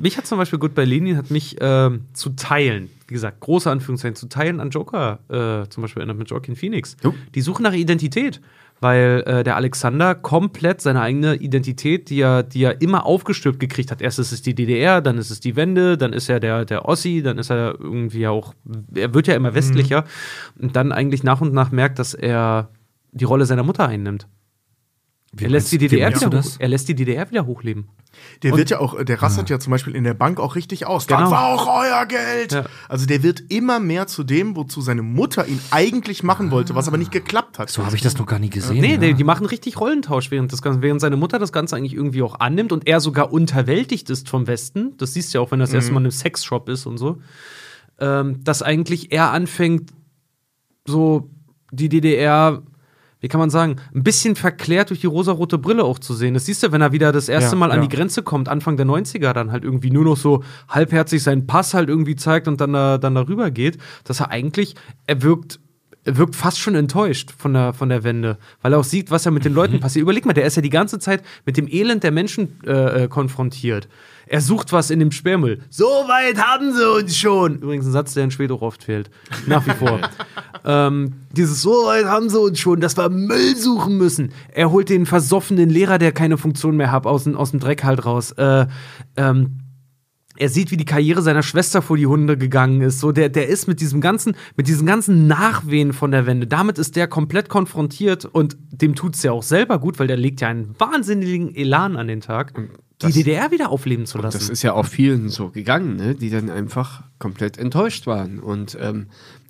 [0.00, 3.70] mich hat zum Beispiel gut bei Lenin hat mich ähm, zu teilen, wie gesagt, große
[3.70, 6.96] Anführungszeichen, zu teilen an Joker äh, zum Beispiel erinnert mit Joaquin Phoenix.
[7.34, 8.40] Die suchen nach Identität,
[8.80, 13.90] weil äh, der Alexander komplett seine eigene Identität, die er, die er immer aufgestülpt gekriegt
[13.90, 14.02] hat.
[14.02, 16.86] Erst ist es die DDR, dann ist es die Wende, dann ist er der, der
[16.86, 18.54] Ossi, dann ist er irgendwie auch,
[18.94, 20.04] er wird ja immer westlicher
[20.60, 22.68] und dann eigentlich nach und nach merkt, dass er
[23.12, 24.26] die Rolle seiner Mutter einnimmt.
[25.40, 26.56] Er lässt, die DDR wieder hoch, das?
[26.58, 27.88] er lässt die DDR wieder hochleben.
[28.42, 31.06] Der wird ja auch, der rastet ja zum Beispiel in der Bank auch richtig aus.
[31.06, 31.30] Das Genau.
[31.30, 32.52] war auch euer Geld.
[32.52, 32.64] Ja.
[32.88, 36.86] Also der wird immer mehr zu dem, wozu seine Mutter ihn eigentlich machen wollte, was
[36.88, 37.70] aber nicht geklappt hat.
[37.70, 38.80] So habe ich das noch gar nie gesehen.
[38.80, 38.96] Nee, ja.
[38.98, 42.22] die, die machen richtig Rollentausch während des Ganzen, während seine Mutter das Ganze eigentlich irgendwie
[42.22, 44.96] auch annimmt und er sogar unterwältigt ist vom Westen.
[44.98, 46.98] Das siehst du ja auch, wenn er das erste Mal in einem Sexshop ist und
[46.98, 47.18] so.
[47.98, 49.90] Ähm, dass eigentlich er anfängt,
[50.86, 51.30] so
[51.72, 52.62] die DDR,
[53.24, 56.34] wie kann man sagen, ein bisschen verklärt durch die rosarote Brille auch zu sehen.
[56.34, 57.86] Das siehst du, wenn er wieder das erste Ja, Mal an ja.
[57.86, 61.72] die Grenze kommt, Anfang der 90er, dann halt irgendwie nur noch so halbherzig seinen Pass
[61.72, 64.74] halt irgendwie zeigt und dann, da, dann darüber geht, dass er eigentlich,
[65.06, 65.58] er wirkt
[66.06, 69.24] er wirkt fast schon enttäuscht von der, von der Wende, weil er auch sieht, was
[69.24, 70.02] ja mit den Leuten passiert.
[70.02, 73.08] Überleg mal, der ist ja die ganze Zeit mit dem Elend der Menschen äh, äh,
[73.08, 73.88] konfrontiert.
[74.26, 75.60] Er sucht was in dem Sperrmüll.
[75.70, 77.56] So weit haben sie uns schon.
[77.56, 79.10] Übrigens ein Satz, der in Schwed auch oft fehlt.
[79.46, 80.00] Nach wie vor.
[80.64, 84.32] ähm, dieses So weit haben sie uns schon, dass wir Müll suchen müssen.
[84.52, 87.84] Er holt den versoffenen Lehrer, der keine Funktion mehr hat, aus, dem- aus dem Dreck
[87.84, 88.32] halt raus.
[88.32, 88.66] Äh,
[89.16, 89.58] ähm,
[90.36, 92.98] er sieht, wie die Karriere seiner Schwester vor die Hunde gegangen ist.
[92.98, 96.48] So, der, der ist mit diesem ganzen, mit diesen ganzen Nachwehen von der Wende.
[96.48, 100.40] Damit ist der komplett konfrontiert und dem tut's ja auch selber gut, weil der legt
[100.40, 102.52] ja einen wahnsinnigen Elan an den Tag,
[103.06, 104.38] die DDR wieder aufleben zu lassen.
[104.38, 106.14] Das ist ja auch vielen so gegangen, ne?
[106.14, 108.40] die dann einfach komplett enttäuscht waren.
[108.40, 109.06] Und ähm,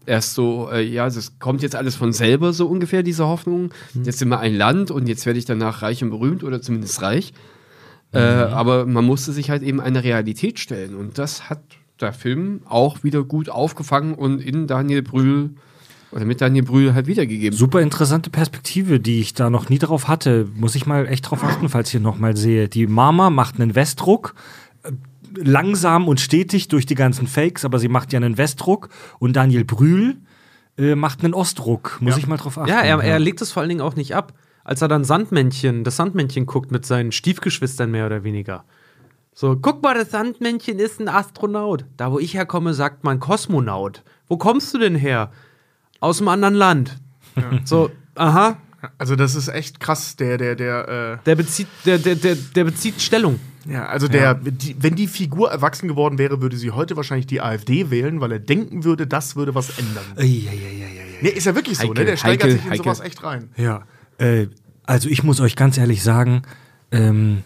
[0.06, 3.72] erst so, äh, ja, das kommt jetzt alles von selber, so ungefähr, diese Hoffnung.
[4.02, 7.02] Jetzt sind wir ein Land und jetzt werde ich danach reich und berühmt oder zumindest
[7.02, 7.32] reich.
[8.12, 10.94] Äh, aber man musste sich halt eben einer Realität stellen.
[10.94, 11.60] Und das hat
[12.00, 15.50] der Film auch wieder gut aufgefangen und in Daniel Brühl
[16.14, 17.58] oder mit Daniel Brühl halt wiedergegeben.
[17.58, 20.48] Super interessante Perspektive, die ich da noch nie drauf hatte.
[20.54, 22.68] Muss ich mal echt drauf achten, falls ich noch mal sehe.
[22.68, 24.34] Die Mama macht einen Westdruck.
[24.84, 24.92] äh,
[25.36, 28.88] Langsam und stetig durch die ganzen Fakes, aber sie macht ja einen Westdruck.
[29.18, 30.18] Und Daniel Brühl
[30.78, 31.98] äh, macht einen Ostdruck.
[32.00, 32.68] Muss ich mal drauf achten.
[32.70, 34.32] Ja, er, er legt es vor allen Dingen auch nicht ab.
[34.62, 38.64] Als er dann Sandmännchen, das Sandmännchen guckt mit seinen Stiefgeschwistern mehr oder weniger.
[39.34, 41.84] So, guck mal, das Sandmännchen ist ein Astronaut.
[41.96, 44.04] Da, wo ich herkomme, sagt man Kosmonaut.
[44.28, 45.32] Wo kommst du denn her?
[46.04, 46.96] Aus einem anderen Land.
[47.64, 48.58] So, aha,
[48.98, 53.00] Also das ist echt krass, der, der, der, der bezieht, der, der, der, der bezieht
[53.00, 53.40] Stellung.
[53.66, 57.26] äh, ja, also der, die, wenn die Figur erwachsen geworden wäre, würde sie heute wahrscheinlich
[57.26, 60.04] die AfD wählen, weil er denken würde, das würde was ändern.
[60.16, 62.10] Nee, ist ja wirklich so, Heikel, ne?
[62.10, 62.84] Der steigert heikel, sich in heikel.
[62.84, 63.48] sowas echt rein.
[63.56, 63.82] Ja,
[64.18, 64.48] äh,
[64.84, 66.42] also ich muss euch ganz ehrlich sagen,
[66.92, 67.42] ähm,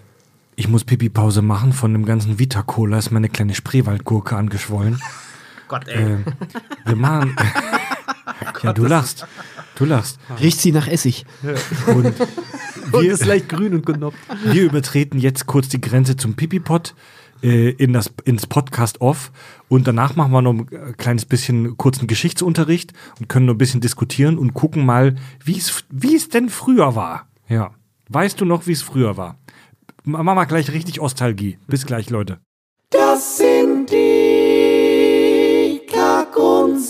[0.56, 1.72] ich muss Pipi-Pause machen.
[1.72, 5.00] Von dem ganzen Vita-Cola ist meine kleine Spreewaldgurke angeschwollen.
[5.68, 6.02] Gott, ey.
[6.02, 6.24] Ähm,
[6.84, 7.36] wir machen.
[8.62, 9.26] ja, du lachst.
[9.76, 10.18] Du lachst.
[10.40, 11.24] Riecht sie nach Essig.
[11.86, 12.14] Und
[12.92, 14.16] Und wir, ist leicht grün und genoppt.
[14.44, 16.94] wir übertreten jetzt kurz die Grenze zum Pipi-Pot
[17.42, 19.30] äh, in das, ins Podcast-Off.
[19.68, 23.80] Und danach machen wir noch ein kleines bisschen kurzen Geschichtsunterricht und können noch ein bisschen
[23.80, 27.28] diskutieren und gucken mal, wie es wie es denn früher war.
[27.48, 27.72] Ja.
[28.08, 29.38] Weißt du noch, wie es früher war?
[30.04, 31.58] Machen wir gleich richtig Ostalgie.
[31.66, 32.38] Bis gleich, Leute.
[32.90, 36.80] Das sind die Kack- und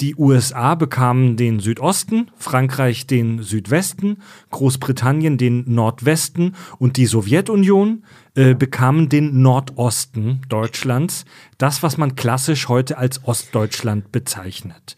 [0.02, 4.18] die USA bekamen den Südosten, Frankreich den Südwesten,
[4.50, 8.04] Großbritannien den Nordwesten und die Sowjetunion
[8.34, 11.26] äh, bekamen den Nordosten Deutschlands,
[11.60, 14.98] das, was man klassisch heute als Ostdeutschland bezeichnet.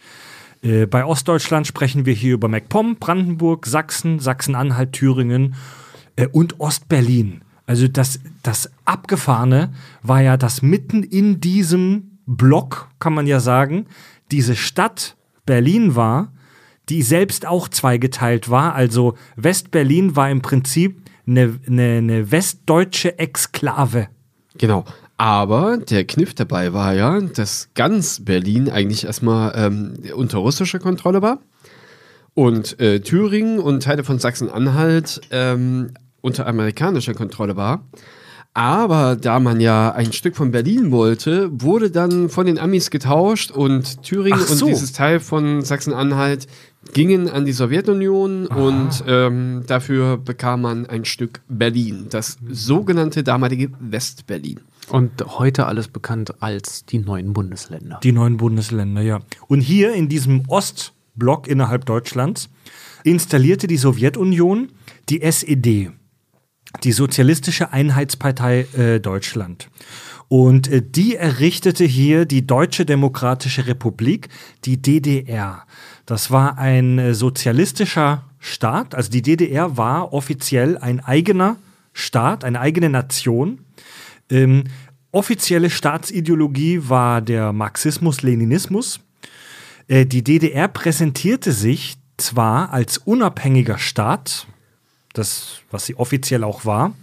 [0.63, 5.55] Äh, bei Ostdeutschland sprechen wir hier über MacPom, Brandenburg, Sachsen, Sachsen-Anhalt, Thüringen
[6.15, 7.41] äh, und Ostberlin.
[7.65, 13.85] Also das, das Abgefahrene war ja, dass mitten in diesem Block, kann man ja sagen,
[14.31, 16.33] diese Stadt Berlin war,
[16.89, 18.75] die selbst auch zweigeteilt war.
[18.75, 24.07] Also West-Berlin war im Prinzip eine, eine, eine westdeutsche Exklave.
[24.57, 24.85] Genau.
[25.23, 31.21] Aber der Kniff dabei war ja, dass ganz Berlin eigentlich erstmal ähm, unter russischer Kontrolle
[31.21, 31.39] war
[32.33, 37.87] und äh, Thüringen und Teile von Sachsen-Anhalt ähm, unter amerikanischer Kontrolle war.
[38.53, 43.49] Aber da man ja ein Stück von Berlin wollte, wurde dann von den Amis getauscht
[43.49, 44.65] und Thüringen so.
[44.65, 46.47] und dieses Teil von Sachsen-Anhalt
[46.93, 53.69] gingen an die Sowjetunion und ähm, dafür bekam man ein Stück Berlin, das sogenannte damalige
[53.79, 54.59] Westberlin.
[54.89, 57.99] Und heute alles bekannt als die neuen Bundesländer.
[58.03, 59.21] Die neuen Bundesländer, ja.
[59.47, 62.49] Und hier in diesem Ostblock innerhalb Deutschlands
[63.03, 64.69] installierte die Sowjetunion
[65.09, 65.91] die SED,
[66.83, 69.69] die Sozialistische Einheitspartei äh, Deutschland.
[70.27, 74.29] Und äh, die errichtete hier die Deutsche Demokratische Republik,
[74.65, 75.65] die DDR.
[76.05, 78.95] Das war ein äh, sozialistischer Staat.
[78.95, 81.57] Also die DDR war offiziell ein eigener
[81.93, 83.59] Staat, eine eigene Nation.
[84.29, 84.65] Ähm,
[85.11, 88.99] offizielle Staatsideologie war der Marxismus-Leninismus.
[89.87, 94.47] Äh, die DDR präsentierte sich zwar als unabhängiger Staat,
[95.13, 96.93] das, was sie offiziell auch war,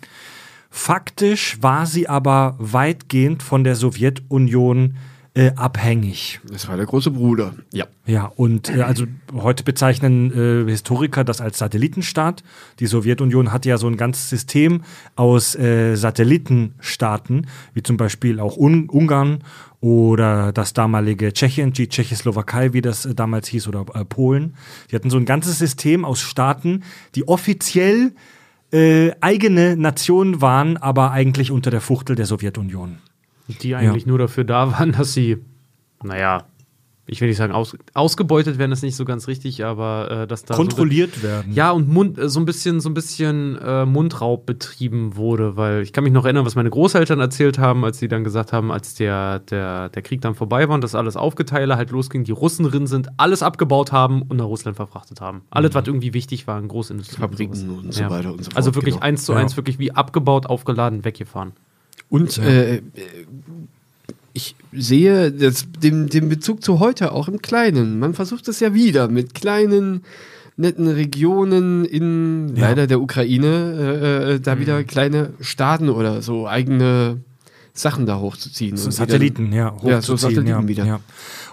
[0.70, 4.96] faktisch war sie aber weitgehend von der Sowjetunion
[5.34, 6.40] äh, abhängig.
[6.50, 7.54] Das war der große Bruder.
[7.72, 7.86] Ja.
[8.06, 10.32] Ja, und äh, also heute bezeichnen
[10.66, 12.42] äh, Historiker das als Satellitenstaat.
[12.80, 14.82] Die Sowjetunion hatte ja so ein ganzes System
[15.14, 19.44] aus äh, Satellitenstaaten, wie zum Beispiel auch Un Ungarn
[19.80, 24.56] oder das damalige Tschechien, die Tschechoslowakei, wie das äh, damals hieß, oder äh, Polen.
[24.90, 26.82] Die hatten so ein ganzes System aus Staaten,
[27.14, 28.12] die offiziell
[28.72, 32.98] äh, eigene Nationen waren, aber eigentlich unter der Fuchtel der Sowjetunion.
[33.58, 35.38] Die eigentlich nur dafür da waren, dass sie,
[36.02, 36.46] naja,
[37.10, 40.44] ich will nicht sagen, aus, ausgebeutet werden, ist nicht so ganz richtig, aber äh, dass
[40.44, 40.54] da.
[40.54, 41.52] Kontrolliert so, werden.
[41.52, 45.82] Ja, und Mund, äh, so ein bisschen, so ein bisschen äh, Mundraub betrieben wurde, weil
[45.82, 48.70] ich kann mich noch erinnern, was meine Großeltern erzählt haben, als sie dann gesagt haben,
[48.70, 52.32] als der, der, der Krieg dann vorbei war und das alles aufgeteilt halt losging, die
[52.32, 55.42] Russen drin sind, alles abgebaut haben und nach Russland verfrachtet haben.
[55.50, 57.20] Alles, was irgendwie wichtig war in Großindustrie.
[57.20, 57.84] Fabriken sowas.
[57.84, 59.06] und so weiter und so fort, Also wirklich genau.
[59.06, 61.52] eins zu eins, wirklich wie abgebaut, aufgeladen, weggefahren.
[62.10, 62.82] Und äh, äh,
[64.32, 67.98] ich sehe das, den, den Bezug zu heute auch im Kleinen.
[67.98, 70.02] Man versucht es ja wieder mit kleinen,
[70.56, 72.68] netten Regionen in Ja.
[72.68, 77.18] leider der Ukraine, äh, da wieder kleine Staaten oder so eigene
[77.72, 78.76] Sachen da hochzuziehen.
[78.76, 80.84] So Satelliten, ja, Ja, so hochzuziehen, Satelliten ja, wieder.
[80.84, 81.00] Ja.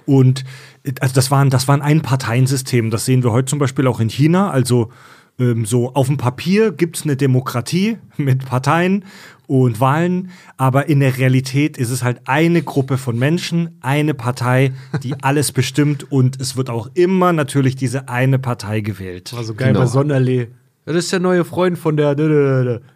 [0.05, 0.43] Und
[0.83, 2.89] äh, also das waren, das waren ein Parteiensystem.
[2.89, 4.49] Das sehen wir heute zum Beispiel auch in China.
[4.49, 4.91] Also
[5.39, 9.05] ähm, so auf dem Papier gibt es eine Demokratie mit Parteien
[9.47, 14.73] und Wahlen, aber in der Realität ist es halt eine Gruppe von Menschen, eine Partei,
[15.03, 19.33] die alles bestimmt und es wird auch immer natürlich diese eine Partei gewählt.
[19.33, 19.79] War so geil Genau.
[19.81, 20.47] bei Sonderlee.
[20.85, 22.15] Das ist der neue Freund von der.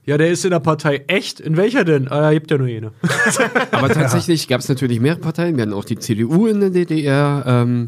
[0.05, 1.03] Ja, der ist in der Partei.
[1.07, 1.41] Echt?
[1.41, 2.07] In welcher denn?
[2.09, 2.93] Ah, gibt ja nur eine.
[3.71, 5.57] Aber tatsächlich gab es natürlich mehrere Parteien.
[5.57, 7.87] Wir hatten auch die CDU in der DDR, ähm,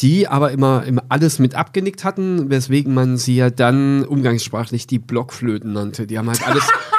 [0.00, 4.98] die aber immer, immer alles mit abgenickt hatten, weswegen man sie ja dann umgangssprachlich die
[4.98, 6.06] Blockflöten nannte.
[6.06, 6.68] Die haben halt alles.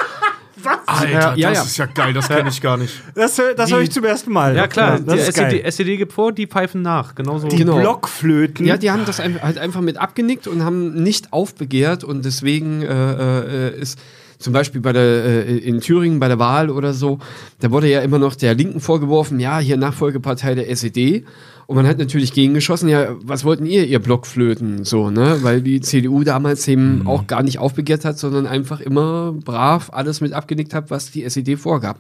[0.86, 1.64] Alter, ja, das ja.
[1.64, 2.94] ist ja geil, das kenne ich gar nicht.
[3.16, 4.56] Das, das höre ich zum ersten Mal.
[4.56, 5.72] Ja, klar, das die ist SED, geil.
[5.72, 7.16] SED gibt vor, die pfeifen nach.
[7.16, 7.48] Genauso.
[7.48, 7.80] Die Genau.
[7.80, 8.66] Blockflöten.
[8.66, 13.68] Ja, die haben das halt einfach mit abgenickt und haben nicht aufbegehrt und deswegen äh,
[13.70, 14.00] äh, ist
[14.40, 17.20] zum Beispiel bei der, äh, in Thüringen bei der Wahl oder so,
[17.60, 21.26] da wurde ja immer noch der Linken vorgeworfen, ja, hier Nachfolgepartei der SED.
[21.70, 25.38] Und man hat natürlich gegengeschossen, ja, was wollten ihr, ihr Blockflöten, so, ne?
[25.44, 30.20] Weil die CDU damals eben auch gar nicht aufbegehrt hat, sondern einfach immer brav alles
[30.20, 32.00] mit abgenickt hat, was die SED vorgab.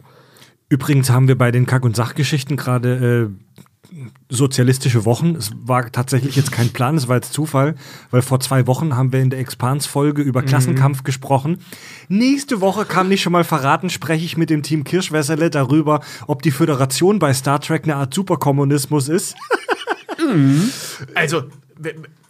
[0.69, 3.61] Übrigens haben wir bei den Kack- und Sachgeschichten gerade äh,
[4.29, 5.35] sozialistische Wochen.
[5.35, 7.75] Es war tatsächlich jetzt kein Plan, es war jetzt Zufall,
[8.11, 11.59] weil vor zwei Wochen haben wir in der Expans-Folge über Klassenkampf gesprochen.
[12.07, 16.41] Nächste Woche kann nicht schon mal verraten, spreche ich mit dem Team Kirschwässerle darüber, ob
[16.41, 19.35] die Föderation bei Star Trek eine Art Superkommunismus ist.
[21.15, 21.43] Also,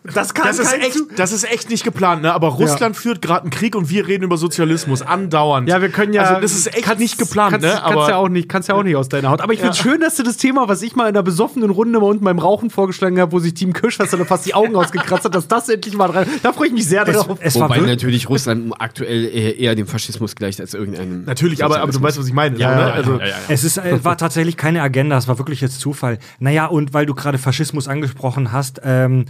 [0.04, 2.34] Das kann das ist, echt, das ist echt nicht geplant, ne?
[2.34, 5.68] Aber Russland führt gerade einen Krieg und wir reden über Sozialismus andauernd.
[5.68, 6.24] Ja, wir können ja.
[6.24, 7.74] Also, das ist echt nicht geplant, kannst, ne?
[7.74, 9.42] Kannst Aber ja auch nicht, kannst ja auch nicht aus deiner Haut.
[9.42, 11.70] Aber ich finde es schön, dass du das Thema, was ich mal in einer besoffenen
[11.70, 15.26] Runde mal unten beim Rauchen vorgeschlagen habe, wo sich Team Kirschwasser fast die Augen ausgekratzt
[15.26, 16.28] hat, dass das endlich mal dran.
[16.44, 17.38] Da freue ich mich sehr drauf.
[17.42, 21.26] es war Wobei natürlich Russland aktuell eher, eher dem Faschismus gleicht als irgendeinem.
[21.26, 22.58] natürlich, aber, aber du weißt, was ich meine.
[22.58, 22.82] Ja, ne?
[22.82, 23.36] ja, also, ja, ja.
[23.50, 26.20] Es ist, äh, war tatsächlich keine Agenda, es war wirklich jetzt Zufall.
[26.40, 29.26] Naja, und weil du gerade Faschismus angesprochen hast, ähm,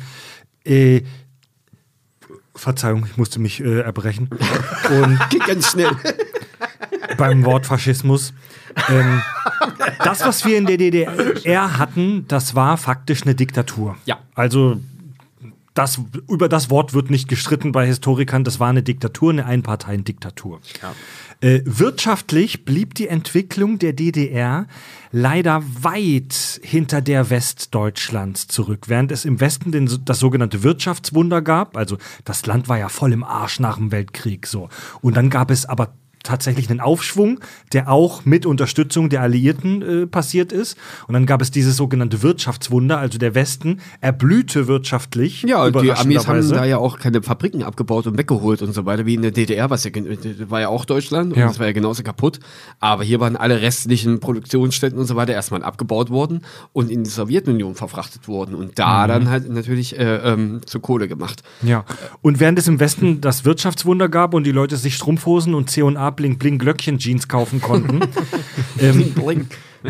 [0.69, 1.03] äh,
[2.55, 4.29] Verzeihung, ich musste mich äh, erbrechen.
[4.89, 5.91] Und Geht ganz schnell.
[7.17, 8.33] beim Wort Faschismus.
[8.89, 9.21] Ähm,
[10.03, 13.97] das, was wir in der DDR hatten, das war faktisch eine Diktatur.
[14.05, 14.19] Ja.
[14.35, 14.79] Also
[15.73, 18.43] das, über das Wort wird nicht gestritten bei Historikern.
[18.43, 20.59] Das war eine Diktatur, eine Einparteiendiktatur.
[21.41, 24.67] Äh, wirtschaftlich blieb die Entwicklung der DDR
[25.11, 28.89] leider weit hinter der Westdeutschlands zurück.
[28.89, 33.13] Während es im Westen den, das sogenannte Wirtschaftswunder gab, also das Land war ja voll
[33.13, 34.67] im Arsch nach dem Weltkrieg so.
[34.99, 35.93] Und dann gab es aber
[36.23, 37.39] tatsächlich einen Aufschwung,
[37.73, 40.77] der auch mit Unterstützung der Alliierten äh, passiert ist.
[41.07, 45.43] Und dann gab es dieses sogenannte Wirtschaftswunder, also der Westen erblühte wirtschaftlich.
[45.43, 48.85] Ja, und die Amis haben da ja auch keine Fabriken abgebaut und weggeholt und so
[48.85, 49.91] weiter, wie in der DDR, was ja,
[50.49, 51.47] war ja auch Deutschland und Ja.
[51.47, 52.39] das war ja genauso kaputt.
[52.79, 56.41] Aber hier waren alle restlichen Produktionsstätten und so weiter erstmal abgebaut worden
[56.73, 61.07] und in die Sowjetunion verfrachtet worden und da dann halt natürlich äh, ähm, zu Kohle
[61.07, 61.43] gemacht.
[61.61, 61.85] Ja.
[62.21, 66.08] Und während es im Westen das Wirtschaftswunder gab und die Leute sich Strumpfhosen und C&A
[66.11, 68.01] Bling Bling Glöckchen Jeans kaufen konnten,
[68.79, 69.13] ähm,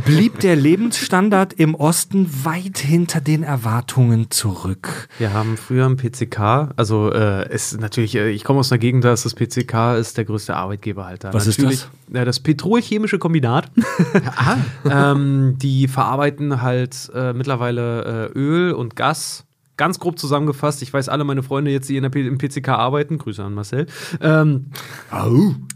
[0.06, 5.10] blieb der Lebensstandard im Osten weit hinter den Erwartungen zurück.
[5.18, 9.04] Wir haben früher ein PCK, also äh, ist natürlich, äh, ich komme aus einer Gegend,
[9.04, 11.34] da ist das PCK ist der größte Arbeitgeber halt da.
[11.34, 13.72] Was ist natürlich, Ja, das Petrolchemische Kombinat.
[14.90, 19.46] ähm, die verarbeiten halt äh, mittlerweile äh, Öl und Gas.
[19.80, 22.68] Ganz grob zusammengefasst, ich weiß alle meine Freunde jetzt, die in der P im PCK
[22.68, 23.86] arbeiten, Grüße an Marcel.
[24.20, 24.66] Ähm,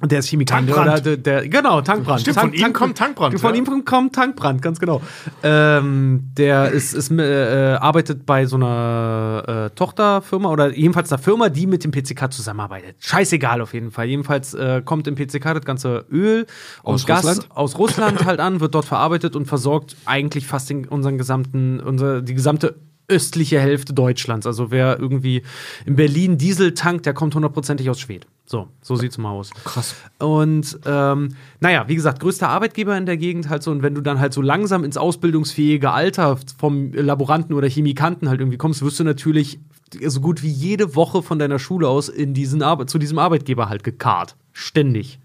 [0.03, 0.69] der ist Chemikant.
[0.69, 1.05] Tankbrand.
[1.05, 2.19] Der, der, genau, Tankbrand.
[2.19, 3.61] Stimmt, von ihm kommt Tankbrand, Von ja.
[3.61, 5.01] ihm kommt Tankbrand, ganz genau.
[5.41, 11.47] Ähm, der ist, ist, äh, arbeitet bei so einer äh, Tochterfirma oder jedenfalls einer Firma,
[11.47, 12.97] die mit dem PCK zusammenarbeitet.
[12.99, 14.07] Scheißegal auf jeden Fall.
[14.07, 16.45] Jedenfalls äh, kommt im PCK das ganze Öl
[16.81, 17.51] und Aus Gas Russland?
[17.51, 22.21] aus Russland halt an, wird dort verarbeitet und versorgt eigentlich fast den, unseren gesamten, unser,
[22.21, 22.75] die gesamte
[23.07, 24.47] östliche Hälfte Deutschlands.
[24.47, 25.43] Also wer irgendwie
[25.85, 28.27] in Berlin Diesel tankt, der kommt hundertprozentig aus Schwed.
[28.45, 29.51] So, so sieht's mal aus.
[29.63, 29.95] Krass.
[30.19, 33.71] Und ähm, naja, wie gesagt, größter Arbeitgeber in der Gegend halt so.
[33.71, 38.41] Und wenn du dann halt so langsam ins ausbildungsfähige Alter vom Laboranten oder Chemikanten halt
[38.41, 39.59] irgendwie kommst, wirst du natürlich
[40.05, 43.69] so gut wie jede Woche von deiner Schule aus in diesen Arbe zu diesem Arbeitgeber
[43.69, 44.35] halt gekarrt.
[44.53, 45.19] Ständig.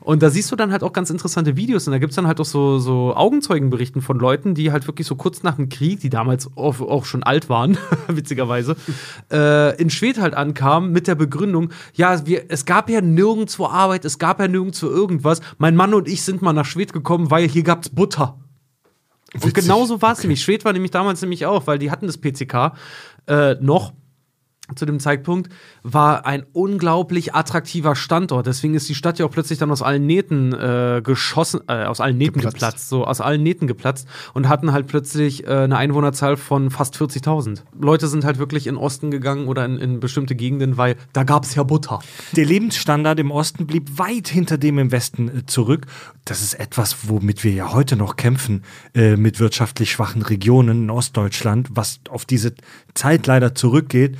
[0.00, 2.26] Und da siehst du dann halt auch ganz interessante Videos und da gibt es dann
[2.26, 6.00] halt auch so, so Augenzeugenberichten von Leuten, die halt wirklich so kurz nach dem Krieg,
[6.00, 7.78] die damals auch, auch schon alt waren,
[8.08, 8.76] witzigerweise,
[9.30, 14.04] äh, in Schwed halt ankamen mit der Begründung, ja, wir, es gab ja nirgendwo Arbeit,
[14.04, 15.40] es gab ja nirgendwo irgendwas.
[15.58, 18.38] Mein Mann und ich sind mal nach Schwed gekommen, weil hier gab's Butter.
[19.40, 20.42] Und genauso war es nämlich.
[20.42, 22.72] Schwed war nämlich damals nämlich auch, weil die hatten das PCK
[23.28, 23.92] äh, noch
[24.74, 25.50] zu dem Zeitpunkt,
[25.88, 28.46] war ein unglaublich attraktiver Standort.
[28.46, 32.00] Deswegen ist die Stadt ja auch plötzlich dann aus allen Nähten äh, geschossen, äh, aus
[32.00, 32.54] allen Nähten geplatzt.
[32.56, 32.88] Geplatzt.
[32.88, 37.60] so aus allen Nähten geplatzt und hatten halt plötzlich äh, eine Einwohnerzahl von fast 40.000.
[37.78, 41.22] Leute sind halt wirklich in den Osten gegangen oder in, in bestimmte Gegenden, weil da
[41.22, 42.00] gab es ja Butter.
[42.34, 45.86] Der Lebensstandard im Osten blieb weit hinter dem im Westen äh, zurück.
[46.24, 50.90] Das ist etwas, womit wir ja heute noch kämpfen, äh, mit wirtschaftlich schwachen Regionen in
[50.90, 52.54] Ostdeutschland, was auf diese
[52.94, 54.16] Zeit leider zurückgeht.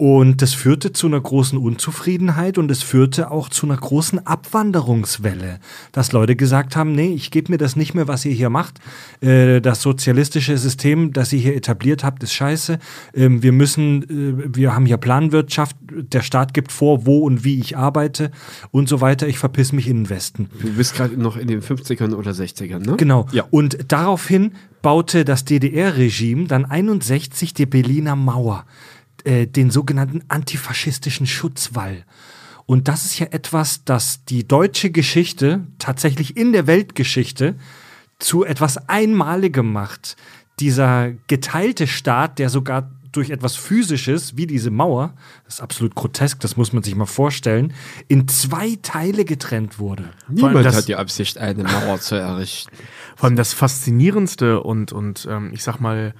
[0.00, 5.60] Und das führte zu einer großen Unzufriedenheit und es führte auch zu einer großen Abwanderungswelle,
[5.92, 8.80] dass Leute gesagt haben, nee, ich gebe mir das nicht mehr, was ihr hier macht.
[9.20, 12.78] Äh, das sozialistische System, das ihr hier etabliert habt, ist scheiße.
[13.12, 17.60] Ähm, wir müssen, äh, wir haben hier Planwirtschaft, der Staat gibt vor, wo und wie
[17.60, 18.30] ich arbeite
[18.70, 19.28] und so weiter.
[19.28, 20.48] Ich verpiss mich in den Westen.
[20.62, 22.96] Du bist gerade noch in den 50ern oder 60ern, ne?
[22.96, 23.26] Genau.
[23.32, 23.44] Ja.
[23.50, 28.64] Und daraufhin baute das DDR-Regime dann 61 die Berliner Mauer,
[29.30, 32.04] äh, den sogenannten antifaschistischen Schutzwall.
[32.66, 37.54] Und das ist ja etwas, das die deutsche Geschichte tatsächlich in der Weltgeschichte
[38.18, 40.16] zu etwas Einmaligem macht.
[40.58, 46.40] Dieser geteilte Staat, der sogar durch etwas Physisches, wie diese Mauer, das ist absolut grotesk,
[46.40, 47.72] das muss man sich mal vorstellen,
[48.08, 50.10] in zwei Teile getrennt wurde.
[50.28, 52.70] Niemand das- hat die Absicht, eine Mauer zu errichten.
[53.16, 56.14] Vor allem das Faszinierendste und, und ähm, ich sag mal,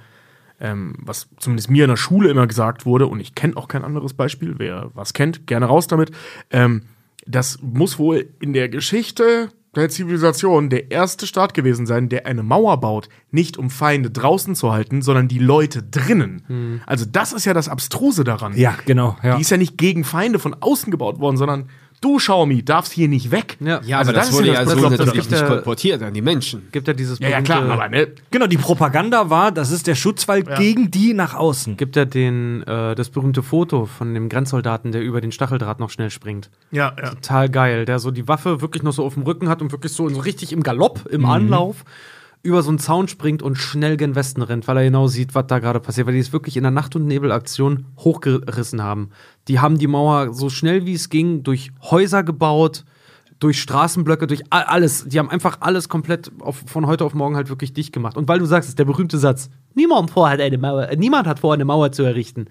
[0.61, 3.83] ähm, was zumindest mir in der Schule immer gesagt wurde, und ich kenne auch kein
[3.83, 6.11] anderes Beispiel, wer was kennt, gerne raus damit,
[6.51, 6.83] ähm,
[7.27, 12.43] das muss wohl in der Geschichte der Zivilisation der erste Staat gewesen sein, der eine
[12.43, 16.81] Mauer baut, nicht um Feinde draußen zu halten, sondern die Leute drinnen.
[16.85, 18.57] Also das ist ja das Abstruse daran.
[18.57, 19.15] Ja, genau.
[19.23, 19.35] Ja.
[19.35, 21.69] Die ist ja nicht gegen Feinde von außen gebaut worden, sondern
[22.01, 23.57] du, Xiaomi, darfst hier nicht weg.
[23.59, 23.79] Ja.
[23.85, 25.47] Ja, Also aber das wurde ja ja das so natürlich nicht Ja.
[25.47, 26.67] kolportiert an die Menschen.
[26.71, 29.95] Gibt ja dieses Ja, ja, klar, aber ne, Genau, die Propaganda war, das ist der
[29.95, 31.77] Schutzwall gegen die nach außen.
[31.77, 35.89] gibt ja den, äh, das berühmte Foto von dem Grenzsoldaten, der über den Stacheldraht noch
[35.89, 36.49] schnell springt.
[36.71, 37.11] ja, ja.
[37.11, 39.93] Total geil, der so die Waffe wirklich noch so auf dem Rücken hat und wirklich
[39.93, 41.85] so, so richtig im Galopp, im Anlauf
[42.43, 45.47] über so einen Zaun springt und schnell gen Westen rennt, weil er genau sieht, was
[45.47, 49.11] da gerade passiert, weil die es wirklich in der Nacht- und Nebelaktion hochgerissen haben.
[49.47, 52.83] Die haben die Mauer so schnell wie es ging durch Häuser gebaut,
[53.41, 55.05] durch Straßenblöcke, durch alles.
[55.07, 58.17] Die haben einfach alles komplett auf, von heute auf morgen halt wirklich dicht gemacht.
[58.17, 61.39] Und weil du sagst, ist der berühmte Satz, niemand, vorhat eine Mauer, äh, niemand hat
[61.39, 62.45] vor, eine Mauer zu errichten.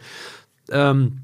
[0.71, 1.21] Ähm,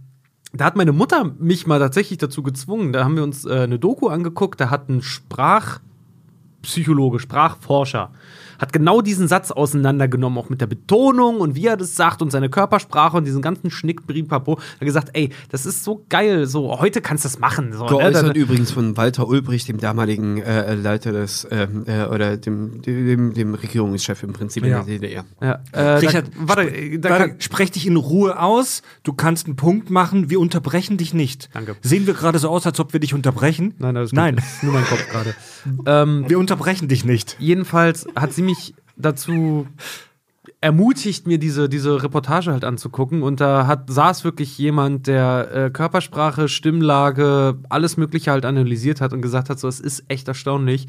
[0.52, 2.92] da hat meine Mutter mich mal tatsächlich dazu gezwungen.
[2.92, 8.12] Da haben wir uns äh, eine Doku angeguckt, da hat ein Sprachpsychologe, Sprachforscher,
[8.58, 12.30] hat genau diesen Satz auseinandergenommen, auch mit der Betonung und wie er das sagt und
[12.30, 14.54] seine Körpersprache und diesen ganzen Schnick, Bripapo.
[14.54, 17.72] Er hat gesagt, ey, das ist so geil, so heute kannst du das machen.
[17.72, 17.88] So, ne?
[17.90, 22.82] Geäußert Dann- übrigens von Walter Ulbricht, dem damaligen äh, Leiter des, ähm, äh, oder dem,
[22.82, 24.80] dem, dem Regierungschef im Prinzip Ja.
[24.80, 25.24] in der DDR.
[25.40, 28.82] ja, äh, Richard, da, warte, äh, da Warte, kann, sprech dich in Ruhe aus.
[29.02, 30.30] Du kannst einen Punkt machen.
[30.30, 31.48] Wir unterbrechen dich nicht.
[31.52, 31.76] Danke.
[31.82, 33.74] Sehen wir gerade so aus, als ob wir dich unterbrechen?
[33.78, 34.16] Nein, alles gut.
[34.16, 35.34] Nein, nur mein Kopf gerade.
[35.86, 37.36] ähm, wir unterbrechen dich nicht.
[37.38, 39.66] jedenfalls hat sie mich dazu
[40.60, 43.22] ermutigt, mir diese, diese Reportage halt anzugucken.
[43.22, 49.12] Und da hat, saß wirklich jemand, der äh, Körpersprache, Stimmlage, alles Mögliche halt analysiert hat
[49.12, 50.86] und gesagt hat: so, es ist echt erstaunlich.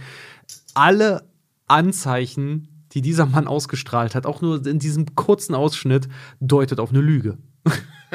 [0.74, 1.24] Alle
[1.68, 6.08] Anzeichen, die dieser Mann ausgestrahlt hat, auch nur in diesem kurzen Ausschnitt,
[6.40, 7.38] deutet auf eine Lüge.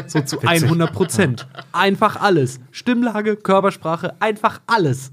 [0.06, 1.47] So zu 100 Prozent.
[1.70, 2.60] Einfach alles.
[2.70, 5.12] Stimmlage, Körpersprache, einfach alles.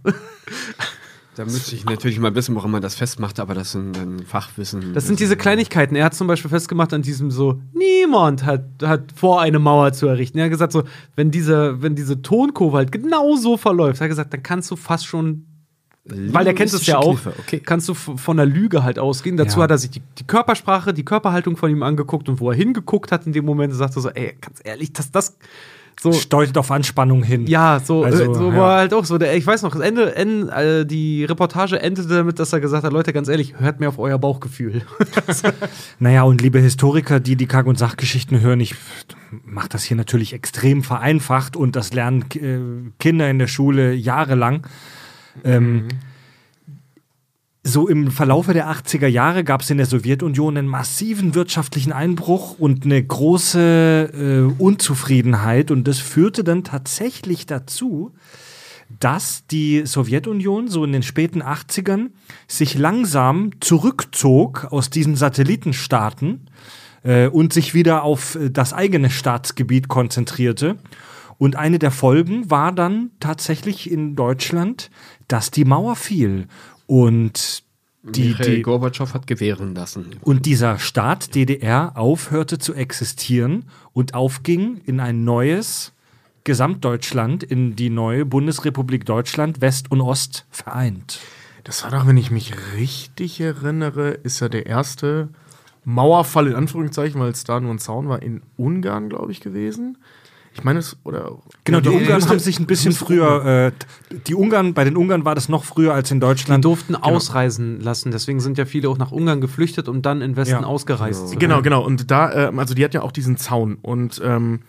[1.40, 4.94] Da müsste ich natürlich mal wissen, woran man das festmacht, aber das sind dann Fachwissen.
[4.94, 5.96] Das sind diese Kleinigkeiten.
[5.96, 10.08] Er hat zum Beispiel festgemacht an diesem so, niemand hat, hat vor, eine Mauer zu
[10.08, 10.38] errichten.
[10.38, 10.84] Er hat gesagt, so,
[11.16, 14.76] wenn diese, wenn diese Tonkurve halt genau so verläuft, hat er gesagt, dann kannst du
[14.76, 15.46] fast schon,
[16.04, 17.62] weil der kennt es ja auch, Okay.
[17.62, 19.38] kannst du von der Lüge halt ausgehen.
[19.38, 19.64] Dazu Ja.
[19.64, 23.14] hat er sich die, die Körpersprache, die Körperhaltung von ihm angeguckt und wo er hingeguckt
[23.14, 25.38] hat in dem Moment, sagte er so, ey, ganz ehrlich, dass das
[26.02, 26.12] so.
[26.30, 27.46] Deutet auf Anspannung hin.
[27.48, 28.58] Ja, so, Also, äh, so ja.
[28.58, 29.18] war halt auch so.
[29.18, 32.84] Der, ich weiß noch, das Ende, en- äh, die Reportage endete damit, dass er gesagt
[32.86, 34.82] hat: Leute, ganz ehrlich, hört mir auf euer Bauchgefühl.
[36.00, 38.76] Naja, und liebe Historiker, die die Kack- und Sachgeschichten hören, ich
[39.46, 44.66] mache das hier natürlich extrem vereinfacht und das lernen äh, Kinder in der Schule jahrelang.
[45.44, 45.88] Ähm,
[47.64, 52.58] so im Verlaufe der 80er Jahre gab es in der Sowjetunion einen massiven wirtschaftlichen Einbruch
[52.58, 55.70] und eine große äh, Unzufriedenheit.
[55.70, 58.14] Und das führte dann tatsächlich dazu,
[59.00, 62.10] dass die Sowjetunion so in den späten 80ern
[62.48, 66.50] sich langsam zurückzog aus diesen Satellitenstaaten
[67.04, 70.78] äh, und sich wieder auf äh, das eigene Staatsgebiet konzentrierte.
[71.38, 74.90] Und eine der Folgen war dann tatsächlich in Deutschland,
[75.28, 76.48] dass die Mauer fiel.
[76.90, 77.64] Und
[78.02, 80.08] die, Michael die, Gorbatschow hat gewähren lassen.
[80.22, 85.94] und dieser Staat DDR aufhörte zu existieren und aufging in ein neues
[86.46, 91.20] Gesamtdeutschland, in die neue Bundesrepublik Deutschland, West und Ost vereint.
[91.64, 95.30] Das war doch, wenn ich mich richtig erinnere, ist ja der erste
[95.84, 100.00] Mauerfall in Anführungszeichen, weil es da nur ein Zaun war, in Ungarn, glaube ich, gewesen.
[100.54, 101.38] Ich meine es, oder.
[101.64, 103.72] Genau, die Ja, Ungarn haben sich ein bisschen früher, äh,
[104.28, 106.66] die Ungarn, bei den Ungarn war das noch früher als in Die Deutschland.
[106.66, 108.12] durften ausreisen lassen.
[108.12, 110.64] Deswegen sind ja viele auch nach Ungarn geflüchtet und dann in Westen Ja.
[110.64, 111.30] ausgereist.
[111.30, 111.40] sind.
[111.40, 111.84] Genau, genau.
[111.86, 113.78] Und da, ähm, also die hat ja auch diesen Zaun.
[113.82, 114.62] Und ähm,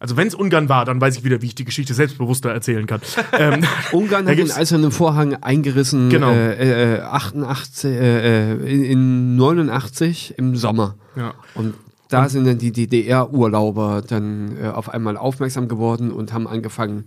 [0.00, 2.86] Also wenn es Ungarn war, dann weiß ich wieder, wie ich die Geschichte selbstbewusster erzählen
[2.86, 3.00] kann.
[3.38, 6.30] ähm, Ungarn hat den eisernen Vorhang eingerissen, Genau.
[6.30, 10.94] äh, äh, 88, äh, äh, in, in 89 im Sommer.
[11.16, 11.34] Ja.
[11.54, 11.74] Und
[12.08, 17.06] da sind dann die DDR-Urlauber dann äh, auf einmal aufmerksam geworden und haben angefangen,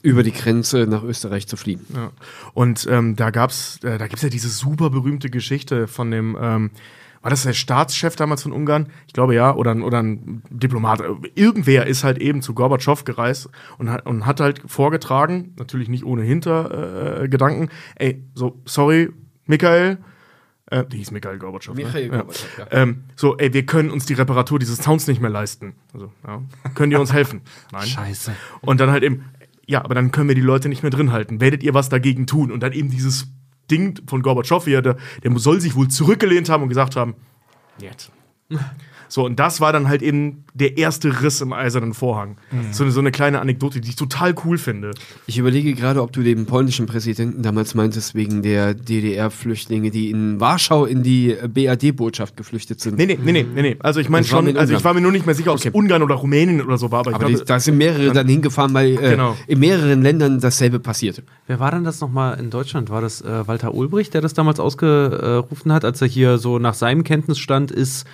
[0.00, 1.84] über die Grenze nach Österreich zu fliehen.
[1.92, 2.10] Ja.
[2.54, 6.70] Und ähm, da gab's, äh, da gibt's ja diese super berühmte Geschichte von dem, ähm,
[7.20, 8.90] war das der Staatschef damals von Ungarn?
[9.08, 11.02] Ich glaube ja, oder, ein- oder ein Diplomat.
[11.34, 16.04] Irgendwer ist halt eben zu Gorbatschow gereist und hat, und hat halt vorgetragen, natürlich nicht
[16.04, 19.10] ohne Hintergedanken, äh, Gedanken, ey, so, sorry,
[19.46, 19.98] Michael,
[20.70, 21.74] äh, die hieß Michael Gorbatschow.
[21.74, 22.18] Michael ne?
[22.18, 22.66] Gorbatschow, ja.
[22.70, 25.74] Ähm, so, ey, wir können uns die Reparatur dieses Zauns nicht mehr leisten.
[25.94, 26.42] Also, ja.
[26.74, 27.40] Könnt ihr uns helfen?
[27.72, 27.86] Nein.
[27.86, 28.32] Scheiße.
[28.60, 29.24] Und dann halt eben,
[29.66, 31.40] ja, aber dann können wir die Leute nicht mehr drin halten.
[31.40, 32.52] Werdet ihr was dagegen tun?
[32.52, 33.28] Und dann eben dieses
[33.70, 37.14] Ding von Gorbatschow hier, der, der soll sich wohl zurückgelehnt haben und gesagt haben,
[37.78, 38.10] jetzt.
[39.08, 42.36] So, und das war dann halt eben der erste Riss im eisernen Vorhang.
[42.72, 44.90] So, eine- so eine kleine Anekdote, die ich total cool finde.
[45.26, 50.40] Ich überlege gerade, ob du den polnischen Präsidenten damals meintest, wegen der DDR-Flüchtlinge, die in
[50.40, 52.96] Warschau in die BAD-Botschaft geflüchtet sind.
[52.98, 53.76] Nee, nee, nee, nee, nee, nee.
[53.80, 55.76] Also ich meine schon, also ich war mir nur nicht mehr sicher, ob es Okay.
[55.76, 58.28] Ungarn oder Rumänien oder so war, aber ich Aber glaube, die, da sind mehrere dann
[58.28, 59.36] hingefahren, weil äh, Genau.
[59.46, 61.22] in mehreren Ländern dasselbe passierte.
[61.46, 62.90] Wer war denn das nochmal in Deutschland?
[62.90, 66.74] War das äh, Walter Ulbricht, der das damals ausgerufen hat, als er hier so nach
[66.74, 68.06] seinem Kenntnisstand ist,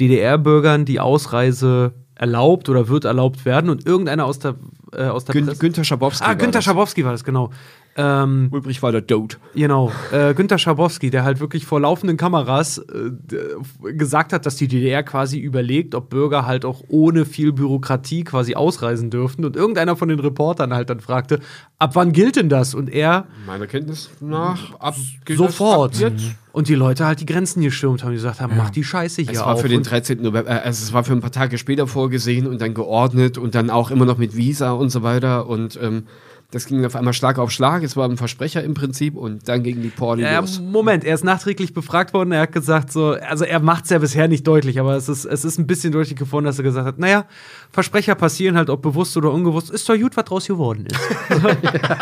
[0.00, 1.85] DDR-Bürgern die Ausreise
[2.16, 4.54] erlaubt oder wird erlaubt werden und irgendeiner aus der,
[4.92, 6.24] äh, aus der Gün Presse- Günther Schabowski.
[6.24, 6.62] Ah, war Günther.
[6.62, 7.50] Schabowski war das, genau.
[7.96, 9.38] Ähm, Ulbricht war der Dote.
[9.54, 14.68] Genau, äh, Günther Schabowski, der halt wirklich vor laufenden Kameras äh, gesagt hat, dass die
[14.68, 19.44] DDR quasi überlegt, ob Bürger halt auch ohne viel Bürokratie quasi ausreisen dürften.
[19.44, 21.40] Und irgendeiner von den Reportern halt dann fragte,
[21.78, 22.74] ab wann gilt denn das?
[22.74, 24.94] Und er Meiner Kenntnis nach ab
[25.28, 25.94] sofort.
[25.94, 26.34] Ab jetzt.
[26.52, 29.32] Und die Leute halt die Grenzen gestürmt haben, die gesagt haben, mach die Scheiße hier
[29.32, 29.60] Es war auf.
[29.60, 30.22] für den Und 13.
[30.22, 33.54] November, äh, also es war für ein paar Tage später vorgesehen und dann geordnet und
[33.54, 36.04] dann auch immer noch mit Visa und so weiter und ähm,
[36.52, 37.82] das ging auf einmal Schlag auf Schlag.
[37.82, 40.60] Es war ein Versprecher im Prinzip und dann gingen die Porli Ja, los.
[40.60, 42.30] Moment, er ist nachträglich befragt worden.
[42.30, 45.24] Er hat gesagt, so, also er macht es ja bisher nicht deutlich, aber es ist,
[45.24, 47.24] es ist ein bisschen deutlich geworden, dass er gesagt hat, naja,
[47.72, 51.00] Versprecher passieren halt, ob bewusst oder unbewusst, ist doch gut, was draus geworden ist.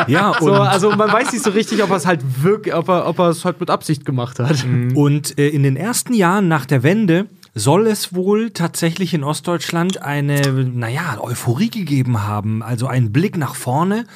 [0.07, 2.89] Ja, und, so, also man weiß nicht so richtig, ob er es halt wirklich, ob
[2.89, 4.65] er, ob er es halt mit Absicht gemacht hat.
[4.95, 10.03] und äh, in den ersten Jahren nach der Wende soll es wohl tatsächlich in Ostdeutschland
[10.03, 12.63] eine, naja, Euphorie gegeben haben.
[12.63, 14.07] Also einen Blick nach vorne.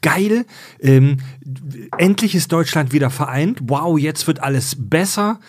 [0.00, 0.46] Geil.
[0.80, 1.18] Ähm,
[1.98, 3.60] endlich ist Deutschland wieder vereint.
[3.64, 5.40] Wow, jetzt wird alles besser.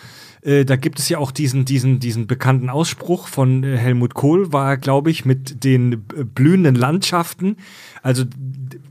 [0.42, 4.52] Äh, da gibt es ja auch diesen, diesen, diesen bekannten Ausspruch von äh, Helmut Kohl,
[4.52, 7.56] war, glaube ich, mit den äh, blühenden Landschaften.
[8.02, 8.24] Also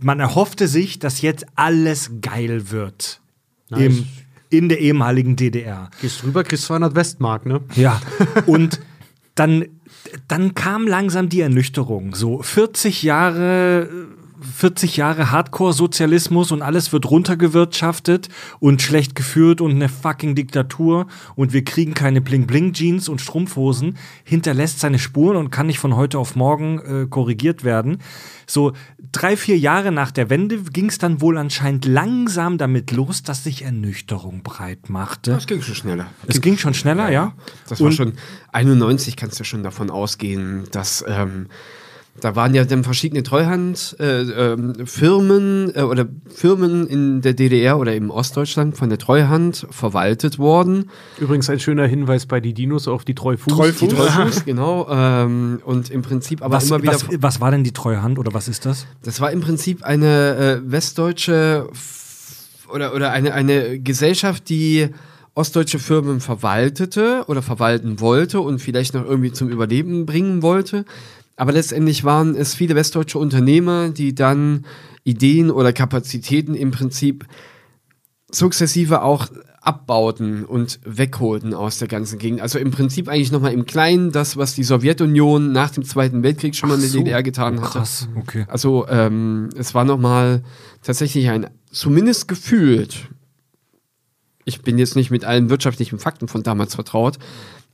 [0.01, 3.21] man erhoffte sich, dass jetzt alles geil wird.
[3.69, 4.07] Im,
[4.49, 5.89] in der ehemaligen DDR.
[6.01, 7.61] Gehst drüber, kriegst 200 Westmark, ne?
[7.75, 8.01] Ja,
[8.45, 8.79] und
[9.35, 9.65] dann,
[10.27, 12.15] dann kam langsam die Ernüchterung.
[12.15, 13.89] So 40 Jahre,
[14.41, 21.53] 40 Jahre Hardcore-Sozialismus und alles wird runtergewirtschaftet und schlecht geführt und eine fucking Diktatur und
[21.53, 26.35] wir kriegen keine Bling-Bling-Jeans und Strumpfhosen, hinterlässt seine Spuren und kann nicht von heute auf
[26.35, 27.97] morgen äh, korrigiert werden.
[28.45, 28.73] So
[29.11, 33.43] drei, vier Jahre nach der Wende ging es dann wohl anscheinend langsam damit los, dass
[33.43, 35.31] sich Ernüchterung breit machte.
[35.31, 36.07] Das ging schon schneller.
[36.27, 37.33] Es ging schon schneller, ja.
[37.67, 38.13] Das war Und- schon
[38.53, 41.47] 91 kannst du schon davon ausgehen, dass ähm,
[42.19, 47.77] da waren ja dann verschiedene Treuhandfirmen äh, ähm, Firmen, äh, oder Firmen in der DDR
[47.77, 50.89] oder im Ostdeutschland von der Treuhand verwaltet worden.
[51.19, 53.53] Übrigens ein schöner Hinweis bei die Dinos auf die Treufuß.
[53.53, 53.89] Treufuß.
[53.89, 54.87] Die Treufuß, genau.
[54.89, 56.93] Ähm, und im Prinzip aber Was, immer wieder.
[56.93, 58.87] was, was war denn die Treuhand oder was ist das?
[59.03, 61.69] Das war im Prinzip eine äh, westdeutsche
[62.73, 64.89] oder, oder eine, eine Gesellschaft, die
[65.37, 70.83] ostdeutsche Firmen verwaltete oder verwalten wollte und vielleicht noch irgendwie zum Überleben bringen wollte.
[71.37, 74.65] Aber letztendlich waren es viele westdeutsche Unternehmer, die dann
[75.03, 77.25] Ideen oder Kapazitäten im Prinzip
[78.29, 79.27] sukzessive auch
[79.61, 82.41] abbauten und wegholten aus der ganzen Gegend.
[82.41, 86.55] Also im Prinzip eigentlich nochmal im Kleinen das, was die Sowjetunion nach dem Zweiten Weltkrieg
[86.55, 86.99] schon mal in der so.
[86.99, 87.79] DDR getan hatte.
[87.79, 88.45] Krass, okay.
[88.47, 90.43] Also ähm, es war nochmal
[90.81, 93.09] tatsächlich ein, zumindest gefühlt,
[94.45, 97.19] ich bin jetzt nicht mit allen wirtschaftlichen Fakten von damals vertraut,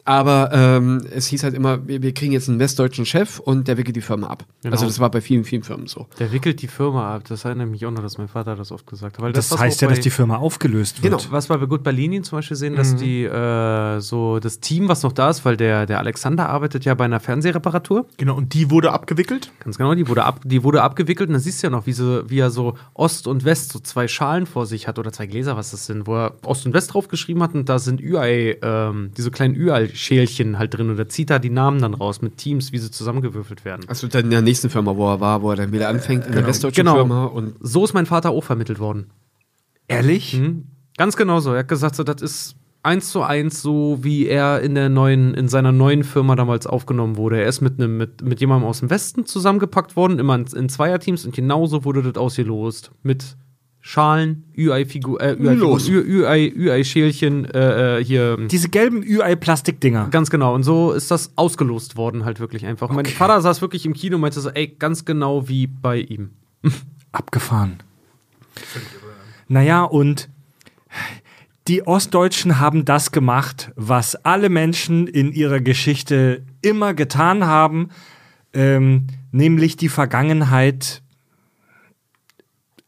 [0.05, 3.77] aber ähm, es hieß halt immer, wir, wir kriegen jetzt einen westdeutschen Chef und der
[3.77, 4.45] wickelt die Firma ab.
[4.61, 4.73] Genau.
[4.73, 6.07] Also das war bei vielen, vielen Firmen so.
[6.19, 7.23] Der wickelt die Firma ab.
[7.30, 9.23] Das erinnert mich auch noch, dass mein Vater das oft gesagt hat.
[9.23, 11.17] Weil Das, was heißt ja, dass bei- die Firma aufgelöst wird.
[11.17, 11.31] Genau.
[11.31, 15.03] Was wir gut bei Lenin zum Beispiel sehen, dass die äh, so das Team, was
[15.03, 18.05] noch da ist, weil der, der Alexander arbeitet ja bei einer Fernsehreparatur.
[18.17, 19.51] Genau, und die wurde abgewickelt.
[19.59, 21.93] Ganz genau, die wurde, ab, die wurde abgewickelt und dann siehst du ja noch, wie,
[21.93, 25.27] so, wie er so Ost und West so zwei Schalen vor sich hat oder zwei
[25.27, 28.57] Gläser, was das sind, wo er Ost und West draufgeschrieben hat und da sind Ü-Ei,
[28.61, 32.21] ähm, diese kleinen Ü-Ei- UI-Schälchen halt drin und da zieht er die Namen dann raus
[32.21, 33.85] mit Teams, wie sie zusammengewürfelt werden.
[33.87, 36.33] Also dann in der nächsten Firma, wo er war, wo er dann wieder anfängt, in
[36.33, 36.95] der westdeutschen Genau.
[36.95, 39.11] Firma und So ist mein Vater auch vermittelt worden.
[39.87, 40.37] Ehrlich?
[40.37, 40.65] Mhm.
[40.97, 41.53] Ganz genau so.
[41.53, 45.33] Er hat gesagt, so, das ist eins zu eins so, wie er in der neuen,
[45.33, 47.41] in seiner neuen Firma damals aufgenommen wurde.
[47.41, 50.69] Er ist mit einem, mit, mit jemandem aus dem Westen zusammengepackt worden, immer in, in
[50.69, 52.91] Zweierteams und genauso wurde das ausgelost.
[53.01, 53.37] Mit
[53.85, 58.38] Schalen, UI-Figur, äh, UI-Schälchen, äh, äh, hier.
[58.47, 60.07] Diese gelben UI-Plastikdinger.
[60.10, 60.55] Ganz genau.
[60.55, 62.89] Und so ist das ausgelost worden, halt wirklich einfach.
[62.89, 65.97] Und Mein Vater saß wirklich im Kino und meinte so, ey, ganz genau wie bei
[65.97, 66.30] ihm.
[67.11, 67.80] Abgefahren.
[69.49, 70.30] Naja, und
[71.68, 77.89] die Ostdeutschen haben das gemacht, was alle Menschen in ihrer Geschichte immer getan haben,
[78.53, 81.02] ähm, nämlich die Vergangenheit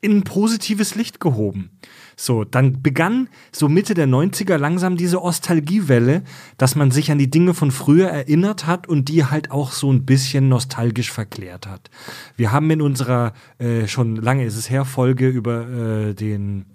[0.06, 1.72] in ein positives Licht gehoben.
[2.16, 6.24] So, dann begann so Mitte der 90er langsam diese Ostalgiewelle,
[6.58, 9.92] dass man sich an die Dinge von früher erinnert hat und die halt auch so
[9.92, 11.90] ein bisschen nostalgisch verklärt hat.
[12.38, 16.66] Wir haben in unserer äh, schon lange ist es her Folge über äh, den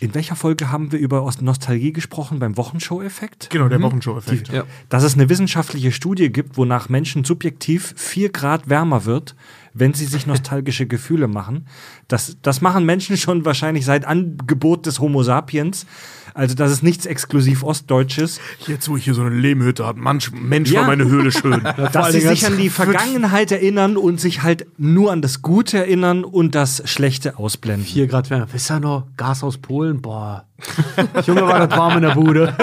[0.00, 2.38] in welcher Folge haben wir über Ost- Nostalgie gesprochen?
[2.38, 3.50] Beim Wochenshow-Effekt?
[3.50, 4.48] Genau, der Wochenshow-Effekt.
[4.52, 4.64] Ja.
[4.88, 9.34] Dass es eine wissenschaftliche Studie gibt, wonach Menschen subjektiv vier Grad wärmer wird,
[9.74, 11.66] wenn sie sich nostalgische Gefühle machen.
[12.08, 15.86] Das, das machen Menschen schon wahrscheinlich seit Angebot des Homo sapiens.
[16.34, 18.38] Also das ist nichts exklusiv Ostdeutsches.
[18.66, 20.80] Jetzt, wo ich hier so eine Lehmhütte habe, Mensch, Mensch Ja.
[20.82, 21.62] war meine Höhle schön.
[21.92, 26.22] dass sie sich an die Vergangenheit erinnern und sich halt nur an das Gute erinnern
[26.24, 27.84] und das Schlechte ausblenden.
[27.86, 28.46] 4 Grad wärmer.
[28.52, 29.06] Wisst ihr noch?
[29.16, 30.00] Gas aus Polen?
[30.00, 30.46] Boah.
[31.26, 32.56] Junge, war das warm in der Bude.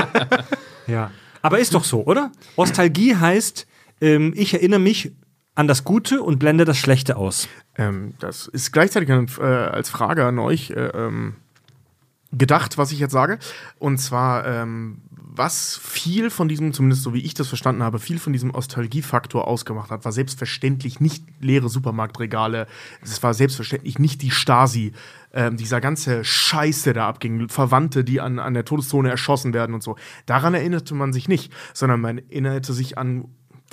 [0.87, 1.11] Ja.
[1.41, 2.31] Aber ist doch so, oder?
[2.55, 3.67] Ostalgie heißt,
[4.01, 5.11] ähm, ich erinnere mich
[5.55, 7.47] an das Gute und blende das Schlechte aus.
[7.77, 11.35] Ähm, das ist gleichzeitig äh, als Frage an euch äh, ähm,
[12.31, 13.39] gedacht, was ich jetzt sage.
[13.79, 15.01] Und zwar, ähm,
[15.37, 19.47] was viel von diesem, zumindest so wie ich das verstanden habe, viel von diesem Nostalgiefaktor
[19.47, 22.67] ausgemacht hat, war selbstverständlich nicht leere Supermarktregale.
[23.01, 24.93] Es war selbstverständlich nicht die Stasi.
[25.33, 29.73] Ähm, dieser ganze Scheiß, der da abging, Verwandte, die an, an der Todeszone erschossen werden
[29.73, 29.97] und so.
[30.25, 33.25] Daran erinnerte man sich nicht, sondern man erinnerte sich an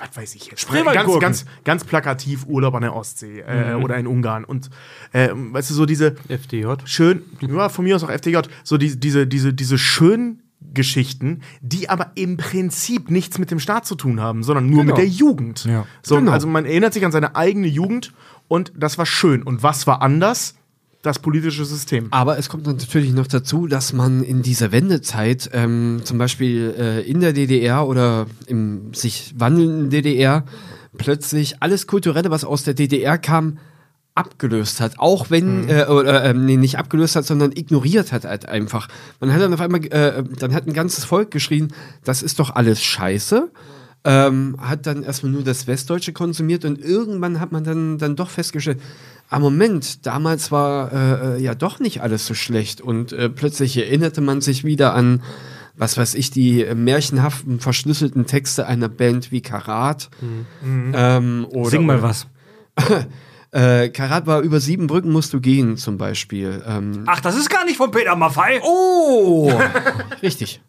[0.07, 1.21] was weiß ich jetzt, ganz, Spreewaldgurken.
[1.21, 4.45] ganz, ganz plakativ Urlaub an der Ostsee äh, oder in Ungarn.
[4.45, 4.69] Und
[5.13, 6.67] äh, weißt du, so diese FDJ.
[6.85, 10.43] schön, ja, von mir aus auch FDJ, so die, diese, diese, diese schönen
[10.75, 14.95] Geschichten, die aber im Prinzip nichts mit dem Staat zu tun haben, sondern nur Genau.
[14.95, 15.65] mit der Jugend.
[15.65, 15.87] Ja.
[16.03, 16.33] So, Genau.
[16.33, 18.13] Also man erinnert sich an seine eigene Jugend
[18.49, 19.43] und das war schön.
[19.43, 20.55] Und was war anders?
[21.03, 22.07] Das politische System.
[22.13, 27.01] Aber es kommt natürlich noch dazu, dass man in dieser Wendezeit ähm, zum Beispiel äh,
[27.01, 30.45] in der DDR oder im sich wandelnden DDR
[30.97, 33.59] plötzlich alles Kulturelle, was aus der DDR kam,
[34.15, 34.99] abgelöst hat.
[34.99, 38.87] Auch wenn, äh, oder, ähm, nee, nicht abgelöst hat, sondern ignoriert hat halt einfach.
[39.19, 41.73] Man hat dann auf einmal, äh, dann hat ein ganzes Volk geschrien,
[42.05, 43.51] das ist doch alles scheiße.
[44.05, 48.31] Ähm, hat dann erstmal nur das Westdeutsche konsumiert und irgendwann hat man dann, dann doch
[48.31, 48.81] festgestellt,
[49.33, 53.77] ah Moment, damals war äh, äh, ja doch nicht alles so schlecht und äh, plötzlich
[53.77, 55.23] erinnerte man sich wieder an,
[55.75, 60.11] was weiß ich, die märchenhaften, verschlüsselten Texte einer Band wie Karat.
[60.63, 62.27] Ähm, oder, Sing mal was.
[63.55, 66.63] Äh, Karat war über sieben Brücken musst du gehen, zum Beispiel.
[66.67, 68.59] Ähm, Ach, das ist gar nicht von Peter Maffei.
[68.63, 69.53] oh!
[70.23, 70.63] Richtig.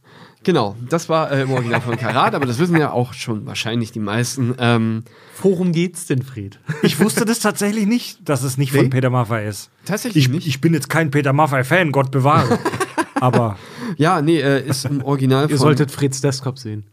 [0.43, 3.91] Genau, das war äh, im Original von Karat, aber das wissen ja auch schon wahrscheinlich
[3.91, 4.53] die meisten.
[4.59, 5.03] Ähm,
[5.41, 6.59] Worum geht's denn, Fred?
[6.81, 8.89] Ich wusste das tatsächlich nicht, dass es nicht von Nee?
[8.89, 9.69] Peter Maffei ist.
[9.85, 10.47] tatsächlich Ich, nicht.
[10.47, 12.59] ich bin jetzt kein Peter Maffei-Fan, Gott bewahre.
[13.15, 13.57] Aber
[13.97, 16.83] ja, nee, äh, ist im Original Ihr von, solltet Freds Desktop sehen.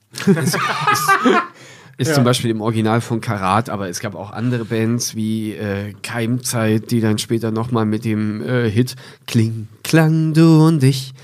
[1.97, 5.93] ist zum Beispiel im Original von Karat, aber es gab auch andere Bands wie äh,
[6.03, 8.97] Keimzeit, die dann später nochmal mit dem äh, Hit
[9.27, 11.15] Kling, Klang, du und ich,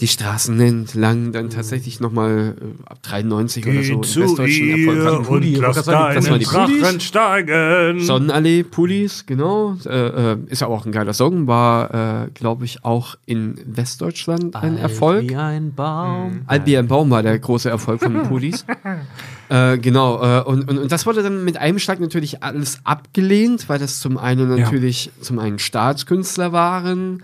[0.00, 5.40] die Straßen entlang, dann tatsächlich nochmal äh, ab 93 oder so im westdeutschen Erfolg waren
[5.42, 6.48] die Pullis.
[6.48, 8.00] Drachen steigen.
[8.00, 9.76] Sonnenallee, Pullis, genau.
[9.86, 14.56] Äh, äh, ist ja auch ein geiler Song, war, äh, glaube ich, auch in Westdeutschland
[14.56, 15.30] ein Erfolg.
[15.30, 16.40] Wie ein Baum.
[16.48, 18.66] Alt wie ein Baum war der große Erfolg von den Pullis.
[19.50, 23.68] äh, genau, äh, und, und, und das wurde dann mit einem Schlag natürlich alles abgelehnt,
[23.68, 27.22] weil das zum einen natürlich zum einen Staatskünstler waren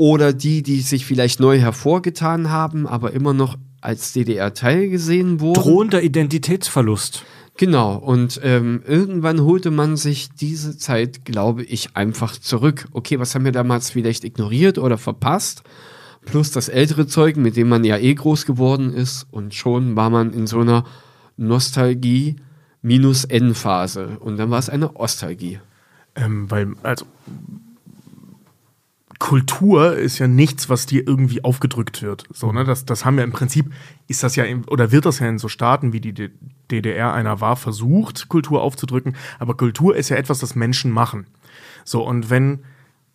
[0.00, 5.60] oder die, die sich vielleicht neu hervorgetan haben, aber immer noch als DDR-Teil gesehen wurden.
[5.60, 7.22] Drohender Identitätsverlust.
[7.58, 12.88] Genau, und ähm, irgendwann holte man sich diese Zeit, glaube ich, einfach zurück.
[12.92, 15.64] Okay, was haben wir damals vielleicht ignoriert oder verpasst?
[16.24, 19.26] Plus das ältere Zeug, mit dem man ja eh groß geworden ist.
[19.30, 20.86] Und schon war man in so einer
[21.36, 22.36] Nostalgie
[22.80, 24.16] minus N-Phase.
[24.20, 25.60] Und dann war es eine Ostalgie.
[26.14, 27.04] Ähm, weil, also,
[29.20, 32.24] Kultur ist ja nichts, was dir irgendwie aufgedrückt wird.
[32.32, 32.64] So, ne?
[32.64, 33.70] das, das haben wir im Prinzip,
[34.08, 36.30] ist das ja, in, oder wird das ja in so Staaten wie die
[36.70, 39.14] DDR einer war, versucht, Kultur aufzudrücken.
[39.38, 41.26] Aber Kultur ist ja etwas, das Menschen machen.
[41.84, 42.60] So, und wenn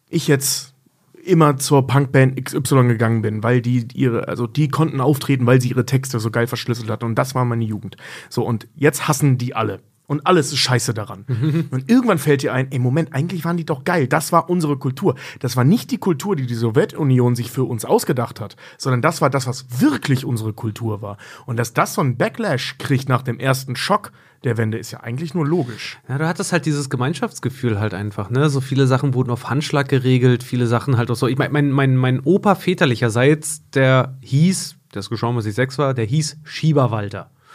[0.08, 0.76] ich jetzt
[1.24, 5.70] immer zur Punkband XY gegangen bin, weil die ihre, also die konnten auftreten, weil sie
[5.70, 7.98] ihre Texte so geil verschlüsselt hatten und das war meine Jugend.
[8.30, 9.82] So, und jetzt hassen die alle.
[10.08, 11.26] Und alles ist scheiße daran.
[11.72, 14.08] Und irgendwann fällt dir ein, ey, Moment, eigentlich waren die doch geil.
[14.08, 15.16] Das war unsere Kultur.
[15.40, 19.22] Das war nicht die Kultur, die die Sowjetunion sich für uns ausgedacht hat, sondern das
[19.22, 21.18] war das, was wirklich unsere Kultur war.
[21.46, 24.12] Und dass das so einen Backlash kriegt nach dem ersten Schock
[24.44, 25.98] der Wende, ist ja eigentlich nur logisch.
[26.08, 28.50] Ja, du hattest halt dieses Gemeinschaftsgefühl halt einfach, ne?
[28.50, 31.28] So viele Sachen wurden auf Handschlag geregelt, viele Sachen halt auch so.
[31.28, 35.80] Ich mein, mein, mein, mein Opa väterlicherseits, der hieß, der ist gestorben, als ich sechs
[35.80, 36.38] war, der hieß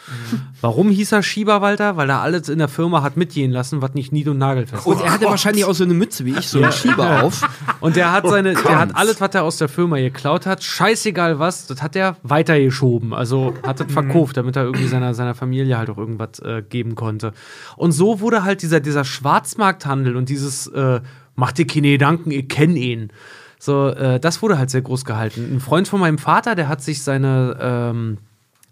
[0.06, 0.50] Schieberwalter.
[0.60, 1.96] Warum hieß er Schieberwalter?
[1.96, 5.00] Weil er alles in der Firma hat mitgehen lassen, was nicht nied- und nagelfest Und
[5.00, 7.48] er hatte wahrscheinlich auch so eine Mütze wie ich, so einen Schieber auf.
[7.80, 11.38] Und der hat seine, der hat alles, was er aus der Firma geklaut hat, scheißegal
[11.38, 13.14] was, das hat er weitergeschoben.
[13.14, 16.94] Also hat das verkauft, damit er irgendwie seiner, seiner Familie halt auch irgendwas äh, geben
[16.94, 17.32] konnte.
[17.76, 21.00] Und so wurde halt dieser, dieser Schwarzmarkthandel und dieses, äh,
[21.34, 23.12] mach dir keine Gedanken, ich kenn ihn.
[23.58, 25.54] So, äh, das wurde halt sehr groß gehalten.
[25.54, 28.18] Ein Freund von meinem Vater, der hat sich seine, ähm,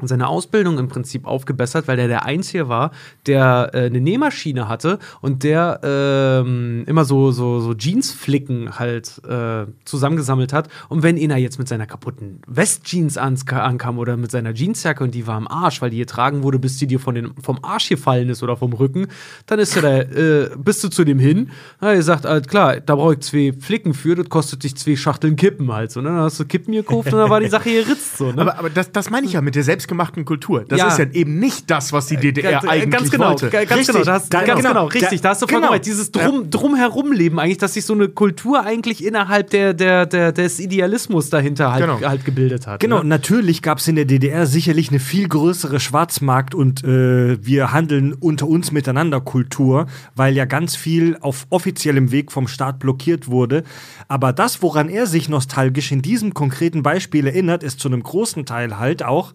[0.07, 2.93] seine Ausbildung im Prinzip aufgebessert, weil der der Einzige war,
[3.27, 9.66] der äh, eine Nähmaschine hatte und der ähm, immer so, so, so Jeansflicken halt äh,
[9.85, 10.69] zusammengesammelt hat.
[10.89, 15.15] Und wenn einer jetzt mit seiner kaputten Westjeans ans- ankam oder mit seiner Jeansjacke und
[15.15, 17.89] die war am Arsch, weil die getragen wurde, bis die dir von den, vom Arsch
[17.89, 19.09] gefallen ist oder vom Rücken,
[19.47, 21.51] dann ist er da, äh, bist du zu dem hin.
[21.81, 24.97] Na, er sagt, halt, klar, da brauche ich zwei Flicken für, das kostet dich zwei
[24.97, 25.91] Schachteln Kippen halt.
[25.91, 26.09] So, ne?
[26.11, 28.19] Dann hast du Kippen gekauft und dann war die Sache geritzt.
[28.19, 28.43] So, ne?
[28.43, 30.65] Aber, aber das, das meine ich ja mit der selbstgemachten Kultur.
[30.69, 30.89] Das Ja.
[30.89, 33.48] ist ja eben nicht das, was die DDR Ganz- eigentlich ganz genau, wollte.
[33.51, 35.73] ga- ganz genau, da hast, da- ganz genau, genau, richtig, da- hast du vollkommen genau.
[35.73, 35.86] recht.
[35.86, 40.60] Dieses drum, drumherumleben eigentlich, dass sich so eine Kultur eigentlich innerhalb der, der, der, des
[40.60, 42.01] Idealismus dahinter halt, Genau.
[42.01, 42.81] halt gebildet hat.
[42.81, 43.05] Genau, ne?
[43.09, 48.12] natürlich gab es in der DDR sicherlich eine viel größere Schwarzmarkt- und äh, wir handeln
[48.15, 53.65] unter uns miteinander Kultur, weil ja ganz viel auf offiziellem Weg vom Staat blockiert wurde.
[54.09, 58.44] Aber das, woran er sich nostalgisch in diesem konkreten Beispiel erinnert, ist zu einem großen
[58.44, 59.32] Teil halt auch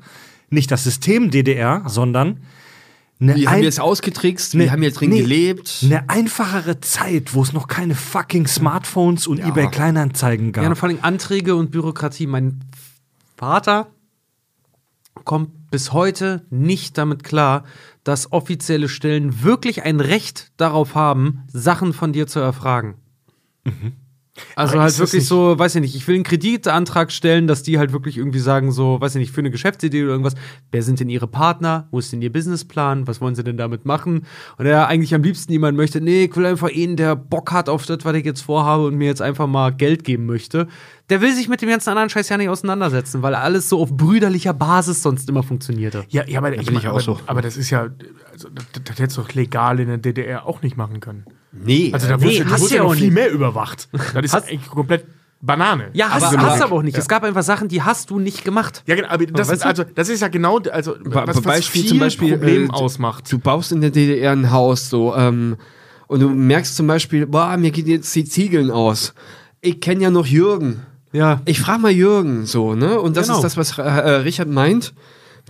[0.54, 2.40] nicht das System DDR, sondern
[3.20, 4.56] eine Wie haben wir es ausgetrickst?
[4.56, 5.22] Nee, Wie haben wir drin nee.
[5.22, 5.80] gelebt?
[5.84, 10.64] eine einfachere Zeit, wo es noch keine fucking Smartphones und eBay Kleinanzeigen gab.
[10.64, 12.28] Ja, und vor allem Anträge und Bürokratie.
[12.28, 12.62] Mein
[13.38, 13.88] Vater
[15.24, 17.64] kommt bis heute nicht damit klar,
[18.04, 22.96] dass offizielle Stellen wirklich ein Recht darauf haben, Sachen von dir zu erfragen.
[24.56, 27.94] Also halt wirklich so, weiß ich nicht, ich will einen Kreditantrag stellen, dass die halt
[27.94, 30.34] wirklich irgendwie sagen, so, weiß ich nicht, für eine Geschäftsidee oder irgendwas,
[30.72, 33.86] wer sind denn ihre Partner, wo ist denn ihr Businessplan, was wollen sie denn damit
[33.86, 34.26] machen?
[34.58, 37.70] Und er eigentlich am liebsten jemand möchte, nee, ich will einfach einen, der Bock hat
[37.70, 40.68] auf das, was ich jetzt vorhabe und mir jetzt einfach mal Geld geben möchte.
[41.10, 43.96] Der will sich mit dem ganzen anderen Scheiß ja nicht auseinandersetzen, weil alles so auf
[43.96, 46.06] brüderlicher Basis sonst immer funktionierte.
[46.10, 47.20] Ja, ja, aber, ich mein, ich auch aber, so.
[47.28, 47.90] aber das ist ja,
[48.32, 51.26] also, das, das hättest du doch legal in der DDR auch nicht machen können.
[51.54, 51.92] Nee.
[51.94, 53.14] Also da nee, wurde, hast wurde du ja ja noch auch viel nicht.
[53.14, 53.88] mehr überwacht.
[54.14, 55.06] Das ist Hast- eigentlich komplett
[55.42, 55.90] Banane.
[55.94, 56.98] Ja, hast, Aber- hast aber- aber auch nicht.
[56.98, 58.82] Es gab einfach Sachen, die hast du nicht gemacht.
[58.88, 61.90] Ja, genau, aber das, ist, also, das ist ja genau, also, was, was Beispiel viel
[61.90, 63.30] zum Beispiel, Problem äh, ausmacht.
[63.32, 65.58] Du baust in der DDR ein Haus so ähm,
[66.08, 69.14] und du merkst zum Beispiel, boah, mir gehen jetzt die Ziegeln aus.
[69.60, 70.86] Ich kenne ja noch Jürgen.
[71.12, 71.42] Ja.
[71.46, 73.00] Ich frage mal Jürgen so, ne?
[73.02, 73.40] Und das Genau.
[73.40, 74.94] ist das, was äh, äh, Richard meint,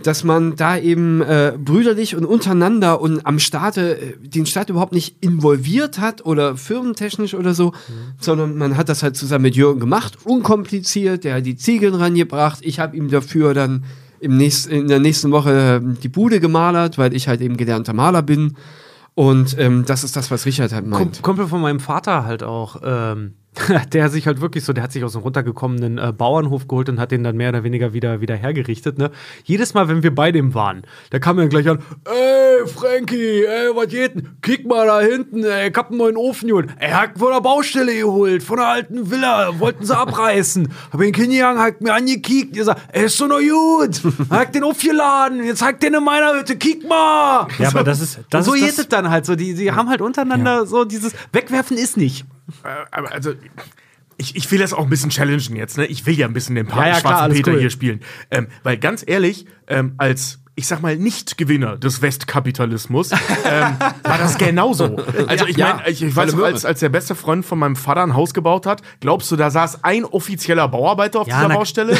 [0.02, 4.92] dass man da eben äh, brüderlich und untereinander und am Staate äh, den Staat überhaupt
[4.92, 7.72] nicht involviert hat oder firmentechnisch oder so,
[8.18, 12.58] sondern man hat das halt zusammen mit Jürgen gemacht, unkompliziert, der hat die Ziegeln rangebracht,
[12.62, 13.84] ich habe ihm dafür dann
[14.18, 17.92] im nächst, in der nächsten Woche äh, die Bude gemalert, weil ich halt eben gelernter
[17.92, 18.56] Maler bin.
[19.14, 21.22] Und ähm, das ist das, was Richard halt meint.
[21.22, 22.80] Kumpel von meinem Vater halt auch.
[22.82, 23.34] Ähm,
[23.92, 26.98] der sich halt wirklich so, der hat sich aus einem runtergekommenen äh, Bauernhof geholt und
[27.00, 28.98] hat den dann mehr oder weniger wieder, wieder hergerichtet.
[28.98, 29.10] Ne?
[29.44, 33.70] Jedes Mal, wenn wir bei dem waren, da kam er gleich an, ey, Frankie, ey,
[33.74, 34.28] was geht denn?
[34.42, 36.68] Kick mal da hinten, ey, ich hab einen neuen Ofen geholt.
[36.78, 40.68] Er hat von der Baustelle geholt, von der alten Villa, wollten sie abreißen.
[40.92, 44.00] Hab ihn hingegangen, hat mir angekickt, ihr sagt, ey, ist doch noch gut.
[44.30, 47.46] Hat den aufgeladen, jetzt hat den in meiner Hütte, kick mal.
[47.58, 49.36] Ja, aber das ist- das und so ist geht das- es dann halt so.
[49.36, 52.24] Die, die haben halt untereinander so dieses Wegwerfen ist nicht.
[52.62, 53.34] Äh, aber also,
[54.16, 55.86] ich, ich will das auch ein bisschen challengen jetzt, ne?
[55.86, 57.60] Ich will ja ein bisschen den pa Ja, ja, schwarzen Peter cool.
[57.60, 58.00] hier spielen.
[58.30, 63.18] Ähm, weil ganz ehrlich, ähm, als ich sag mal, Nicht-Gewinner des Westkapitalismus, ähm,
[64.04, 64.96] war das genauso.
[65.26, 67.74] Also ich Ja, meine, ich, ich weiß noch, als, als der beste Freund von meinem
[67.76, 71.48] Vater ein Haus gebaut hat, glaubst du, da saß ein offizieller Bauarbeiter auf Ja, dieser
[71.48, 71.96] na- Baustelle?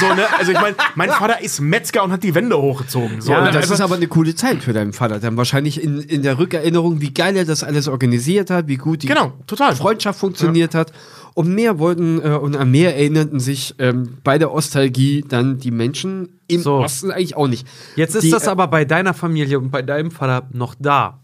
[0.00, 0.24] so, ne?
[0.38, 3.20] Also ich meine, mein Vater ist Metzger und hat die Wände hochgezogen.
[3.20, 3.44] So, Ja?
[3.46, 5.20] Das also, ist aber eine coole Zeit für deinen Vater.
[5.20, 9.02] Dann wahrscheinlich in, in der Rückerinnerung, wie geil er das alles organisiert hat, wie gut
[9.02, 9.76] die Genau, total.
[9.76, 10.92] Freundschaft funktioniert hat.
[11.34, 15.72] Und mehr wollten äh, und an mehr erinnerten sich ähm, bei der Ostalgie dann die
[15.72, 16.76] Menschen im So.
[16.76, 17.66] Osten eigentlich auch nicht.
[17.96, 21.20] Jetzt ist Die, das äh, aber bei deiner Familie und bei deinem Vater noch da.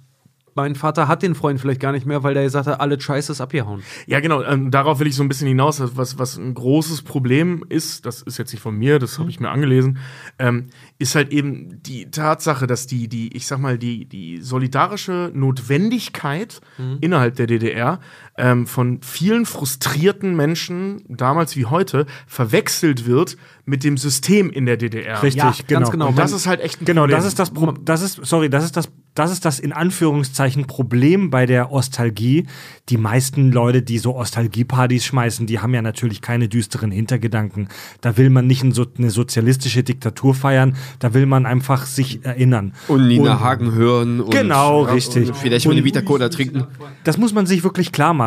[0.57, 3.31] Mein Vater hat den Freund vielleicht gar nicht mehr, weil der gesagt hat, alle Scheiße
[3.33, 3.83] ist abgehauen.
[4.07, 4.43] Ja, genau.
[4.43, 5.81] Ähm, darauf will ich so ein bisschen hinaus.
[5.97, 9.39] Was, was ein großes Problem ist, das ist jetzt nicht von mir, das habe ich
[9.41, 9.99] mir angelesen,
[10.39, 10.67] ähm,
[10.99, 16.61] ist halt eben die Tatsache, dass die, die, ich sag mal, die, die solidarische Notwendigkeit
[17.01, 18.01] innerhalb der DDR
[18.39, 23.37] ähm, von vielen frustrierten Menschen, damals wie heute, verwechselt wird
[23.67, 25.23] mit dem System in der DDR.
[25.23, 25.81] Richtig, Ja, genau.
[25.81, 26.09] ganz genau.
[26.09, 27.19] Und das ist halt echt ein Genau, Problem.
[27.19, 30.67] das ist das, Pro das ist, sorry, das ist das, das ist das in Anführungszeichen
[30.67, 32.47] Problem bei der Ostalgie.
[32.89, 37.69] Die meisten Leute, die so Ostalgie-Partys schmeißen, die haben ja natürlich keine düsteren Hintergedanken.
[38.01, 42.73] Da will man nicht eine sozialistische Diktatur feiern, da will man einfach sich erinnern.
[42.89, 45.29] Und Nina Und- Hagen hören und Genau, ja, richtig.
[45.29, 46.65] Und vielleicht mal eine Vita Cola trinken.
[47.05, 48.20] Das muss man sich wirklich klar machen.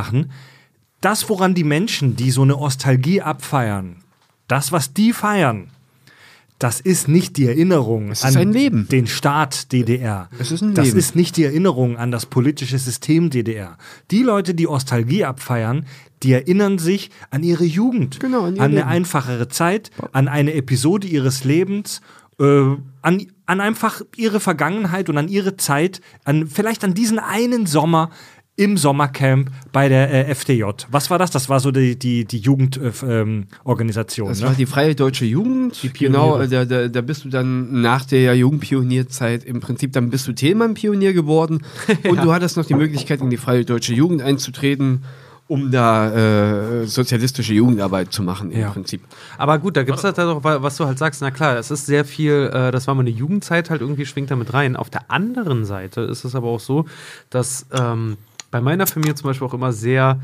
[1.02, 3.98] Das, woran die Menschen, die so eine Ostalgie abfeiern,
[4.48, 5.70] das, was die feiern,
[6.60, 8.88] das ist nicht die Erinnerung an ein Leben.
[8.88, 10.30] den Staat DDR.
[10.40, 10.98] Es ist ein das Leben.
[11.00, 13.78] ist nicht die Erinnerung an das politische System DDR.
[14.12, 15.86] Die Leute, die Ostalgie abfeiern,
[16.22, 21.06] die erinnern sich an ihre Jugend, Genau, an an eine einfachere Zeit, an eine Episode
[21.06, 22.00] ihres Lebens,
[22.40, 27.66] äh, an, an einfach ihre Vergangenheit und an ihre Zeit, an vielleicht an diesen einen
[27.66, 28.10] Sommer
[28.56, 30.64] im Sommercamp bei der äh, FDJ.
[30.92, 31.32] Was war das?
[31.32, 33.10] Das war so die, die, die Jugendorganisation.
[33.22, 34.48] Ähm, Organisation, Das ne?
[34.48, 35.80] war die Freie Deutsche Jugend.
[35.98, 40.28] genau, äh, da, da, da bist du dann nach der Jugendpionierzeit im Prinzip, dann bist
[40.28, 41.64] du Thälmann-Pionier geworden
[42.08, 45.04] und du hattest noch die Möglichkeit, in die Freie Deutsche Jugend einzutreten,
[45.48, 48.70] um da äh, sozialistische Jugendarbeit zu machen im Ja.
[48.70, 49.02] Prinzip.
[49.38, 51.70] Aber gut, da gibt es halt doch, wa- was du halt sagst, na klar, es
[51.72, 54.76] ist sehr viel, äh, das war meine Jugendzeit halt irgendwie, schwingt da mit rein.
[54.76, 56.86] Auf der anderen Seite ist es aber auch so,
[57.30, 58.18] dass ähm,
[58.54, 60.20] bei meiner Familie zum Beispiel auch immer sehr,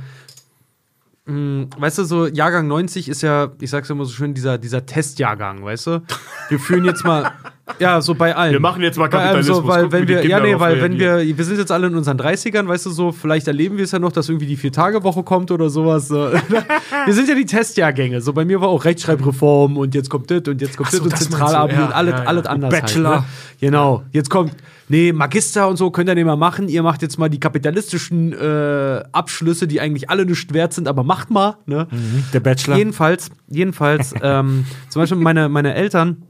[1.25, 4.85] mh, weißt du, so Jahrgang 90 ist ja, ich sag's immer so schön, dieser, dieser
[4.85, 6.03] Testjahrgang, weißt du?
[6.47, 7.31] Wir führen jetzt mal,
[7.79, 8.51] ja, so bei allen.
[8.51, 9.57] Wir machen jetzt mal Kapitalismus.
[9.57, 12.19] So, weil wenn wir, ja, nee, weil wenn wir, wir sind jetzt alle in unseren
[12.19, 15.49] 30ern, weißt du so, vielleicht erleben wir es ja noch, dass irgendwie die Vier-Tage-Woche kommt
[15.49, 16.07] oder sowas.
[16.07, 16.31] So.
[17.05, 18.21] wir sind ja die Testjahrgänge.
[18.21, 21.03] So bei mir war auch Rechtschreibreform und jetzt kommt das und jetzt kommt Ach so,
[21.03, 22.25] das und Zentralabend ja, und alles, ja, ja.
[22.25, 22.69] alles anders.
[22.69, 23.09] Bachelor.
[23.09, 23.25] Halt, ne?
[23.59, 24.03] Genau.
[24.11, 24.53] Jetzt kommt,
[24.89, 26.67] nee, Magister und so könnt ihr nicht mehr machen.
[26.67, 31.03] Ihr macht jetzt mal die kapitalistischen äh, Abschlüsse, die eigentlich alle nicht wert sind, aber
[31.03, 31.57] macht mal.
[31.65, 31.87] Ne?
[32.33, 32.77] Der Bachelor.
[32.77, 36.23] Jedenfalls, jedenfalls, ähm, zum Beispiel meine, meine Eltern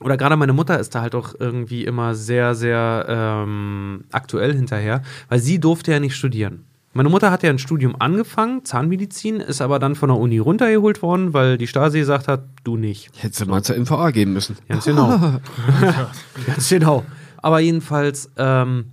[0.00, 5.02] oder gerade meine Mutter ist da halt auch irgendwie immer sehr, sehr ähm, aktuell hinterher,
[5.28, 6.64] weil sie durfte ja nicht studieren.
[6.92, 11.02] Meine Mutter hat ja ein Studium angefangen, Zahnmedizin, ist aber dann von der Uni runtergeholt
[11.02, 13.10] worden, weil die Stasi gesagt hat, du nicht.
[13.18, 14.56] Hättest du mal zur MVA gehen müssen.
[14.66, 15.40] Ganz genau.
[16.46, 17.04] Ganz genau.
[17.46, 18.86] Aber jedenfalls ähm,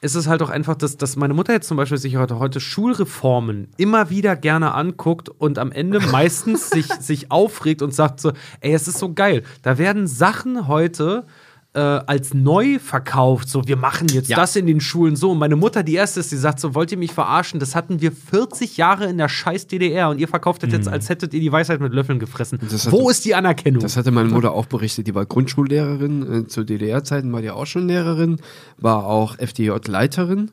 [0.00, 2.60] ist es halt auch einfach, dass, dass meine Mutter jetzt zum Beispiel sich heute, heute
[2.60, 8.30] Schulreformen immer wieder gerne anguckt und am Ende meistens sich, sich aufregt und sagt so,
[8.60, 9.42] ey, es ist so geil.
[9.62, 11.26] Da werden Sachen heute
[11.74, 14.36] äh, als neu verkauft, so wir machen jetzt Ja.
[14.36, 15.32] das in den Schulen so.
[15.32, 17.58] Und meine Mutter, die erste ist, die sagt so, wollt ihr mich verarschen?
[17.58, 21.08] Das hatten wir 40 Jahre in der scheiß DDR und ihr verkauft das jetzt, als
[21.08, 22.58] hättet ihr die Weisheit mit Löffeln gefressen.
[22.70, 23.82] das hat- Wo ist die Anerkennung?
[23.82, 25.06] Das hatte meine Mutter auch berichtet.
[25.08, 26.44] Die war Grundschullehrerin.
[26.44, 28.38] Äh, zu DDR-Zeiten war die auch schon Lehrerin.
[28.78, 30.52] War auch FDJ-Leiterin.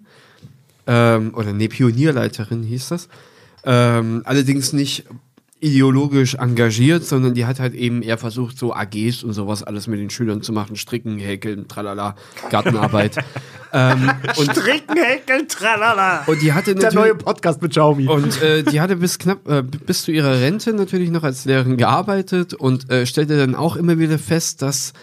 [0.87, 3.07] Ähm, oder nee, Pionierleiterin hieß das.
[3.63, 5.05] Ähm, allerdings nicht
[5.61, 9.99] ideologisch engagiert, sondern die hat halt eben eher versucht, so AGs und sowas alles mit
[9.99, 10.75] den Schülern zu machen.
[10.75, 12.15] Stricken, häkeln, tralala,
[12.49, 13.17] Gartenarbeit.
[13.73, 16.23] ähm, und, Stricken, häkeln, tralala.
[16.25, 18.07] und die hatte der neue Podcast mit Xiaomi.
[18.07, 21.77] Und äh, die hatte bis knapp äh, bis zu ihrer Rente natürlich noch als Lehrerin
[21.77, 24.93] gearbeitet und äh, stellte dann auch immer wieder fest, dass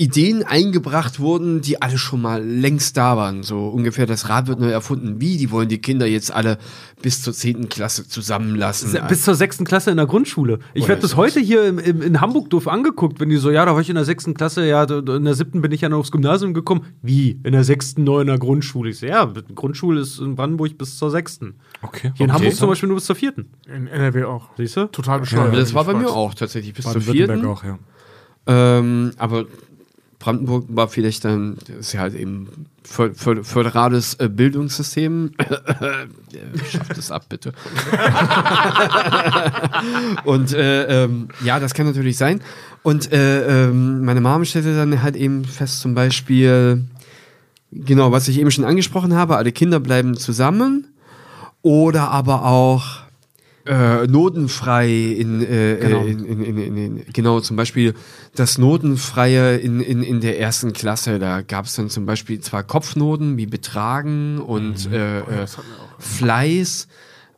[0.00, 3.42] Ideen eingebracht wurden, die alle schon mal längst da waren.
[3.42, 5.20] So ungefähr das Rad wird neu erfunden.
[5.20, 5.36] Wie?
[5.36, 6.58] Die wollen die Kinder jetzt alle
[7.02, 7.68] bis zur 10.
[7.68, 8.96] Klasse zusammenlassen.
[9.08, 10.60] Bis zur sechsten Klasse in der Grundschule.
[10.72, 13.64] Ich werde bis heute hier im, im, in Hamburg doof angeguckt, wenn die so, ja,
[13.64, 15.98] da war ich in der sechsten Klasse, ja, in der siebten bin ich ja noch
[15.98, 16.86] aufs Gymnasium gekommen.
[17.02, 17.40] Wie?
[17.42, 18.90] In der sechsten neu in der Grundschule?
[18.90, 19.24] Ich so, ja,
[19.56, 21.56] Grundschule ist in Brandenburg bis zur sechsten.
[21.82, 22.12] Okay.
[22.14, 23.50] Hier in Hamburg zum Beispiel nur bis zur vierten.
[23.66, 24.50] In NRW auch.
[24.56, 24.86] Siehst du?
[24.86, 25.48] Total bescheuert.
[25.48, 27.44] aber das war bei mir auch tatsächlich bis zur vierten.
[27.46, 27.80] auch, ja.
[28.46, 29.44] Ähm, aber
[30.18, 32.48] Brandenburg war vielleicht dann, ist ja halt eben
[32.84, 35.32] föd- föd- föderales äh, Bildungssystem.
[36.70, 37.52] Schafft es ab, bitte.
[40.24, 42.40] Und äh, ähm, ja, das kann natürlich sein.
[42.82, 46.84] Und äh, ähm, meine Mom stellte dann halt eben fest, zum Beispiel,
[47.70, 50.86] genau, was ich eben schon angesprochen habe, alle Kinder bleiben zusammen.
[51.62, 52.84] Oder aber auch
[53.68, 56.04] äh, notenfrei in, äh, Genau.
[56.04, 57.94] In, in, in, in, genau, zum Beispiel
[58.34, 61.18] das Notenfreie in, in, in der ersten Klasse.
[61.18, 65.46] Da gab es dann zum Beispiel zwar Kopfnoten wie Betragen und äh, äh,
[65.98, 66.88] Fleiß,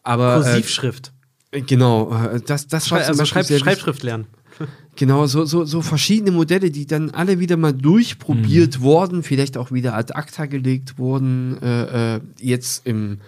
[0.03, 1.13] aber äh, Kursivschrift.
[1.51, 3.47] Genau, äh, das, das war zum Also Schreib.
[3.47, 4.27] Schreibschrift lernen.
[4.97, 9.73] Genau, so, so, so verschiedene Modelle, die dann alle wieder mal durchprobiert wurden, vielleicht auch
[9.73, 13.19] wieder ad acta gelegt wurden, äh, äh, jetzt im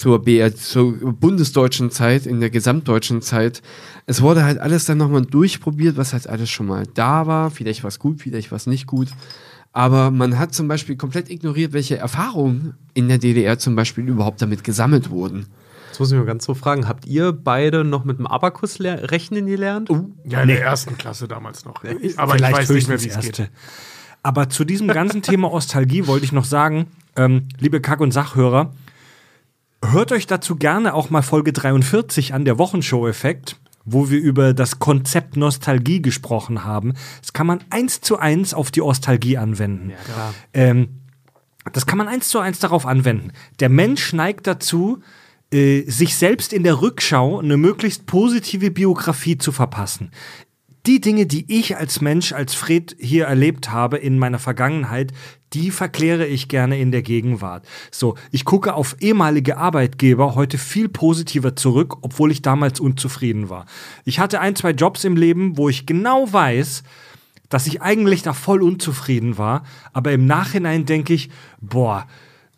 [0.00, 3.60] zur, BR, zur bundesdeutschen Zeit, in der gesamtdeutschen Zeit.
[4.06, 7.50] Es wurde halt alles dann nochmal durchprobiert, was halt alles schon mal da war.
[7.50, 9.08] Vielleicht was gut, vielleicht was nicht gut.
[9.74, 14.40] Aber man hat zum Beispiel komplett ignoriert, welche Erfahrungen in der DDR zum Beispiel überhaupt
[14.40, 15.48] damit gesammelt wurden.
[15.90, 19.46] Jetzt muss ich mal ganz so fragen, habt ihr beide noch mit dem Abakus rechnen
[19.46, 19.90] gelernt?
[20.24, 21.84] Ja, in der ersten Klasse damals noch.
[21.84, 23.50] Aber ich Vielleicht weiß nicht mehr, wie es geht.
[24.22, 26.86] Aber zu diesem ganzen Thema Ostalgie wollte ich noch sagen,
[27.16, 28.72] ähm, liebe Kack- und Sachhörer,
[29.84, 34.78] hört euch dazu gerne auch mal Folge 43 an, der Wochenshow-Effekt, wo wir über das
[34.78, 36.94] Konzept Nostalgie gesprochen haben.
[37.20, 39.92] Das kann man eins zu eins auf die Ostalgie anwenden.
[40.04, 40.34] klar.
[40.52, 40.88] Ähm,
[41.72, 43.32] das kann man eins zu eins darauf anwenden.
[43.60, 45.02] Der Mensch neigt dazu,
[45.52, 50.10] äh, sich selbst in der Rückschau eine möglichst positive Biografie zu verpassen.
[50.86, 55.12] Die Dinge, die ich als Mensch, als Fred hier erlebt habe in meiner Vergangenheit,
[55.52, 57.66] die verkläre ich gerne in der Gegenwart.
[57.90, 63.66] So, ich gucke auf ehemalige Arbeitgeber heute viel positiver zurück, obwohl ich damals unzufrieden war.
[64.04, 66.82] Ich hatte ein, zwei Jobs im Leben, wo ich genau weiß,
[67.48, 72.06] dass ich eigentlich da voll unzufrieden war, aber im Nachhinein denke ich, boah,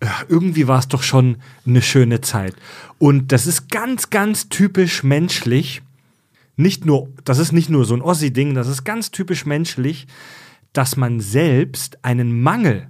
[0.01, 2.55] äh, irgendwie war es doch schon eine schöne Zeit.
[2.99, 5.83] Und das ist ganz, ganz typisch menschlich.
[6.57, 10.07] Nicht nur, das ist nicht nur so ein Ossi-Ding, das ist ganz typisch menschlich,
[10.73, 12.89] dass man selbst einen Mangel,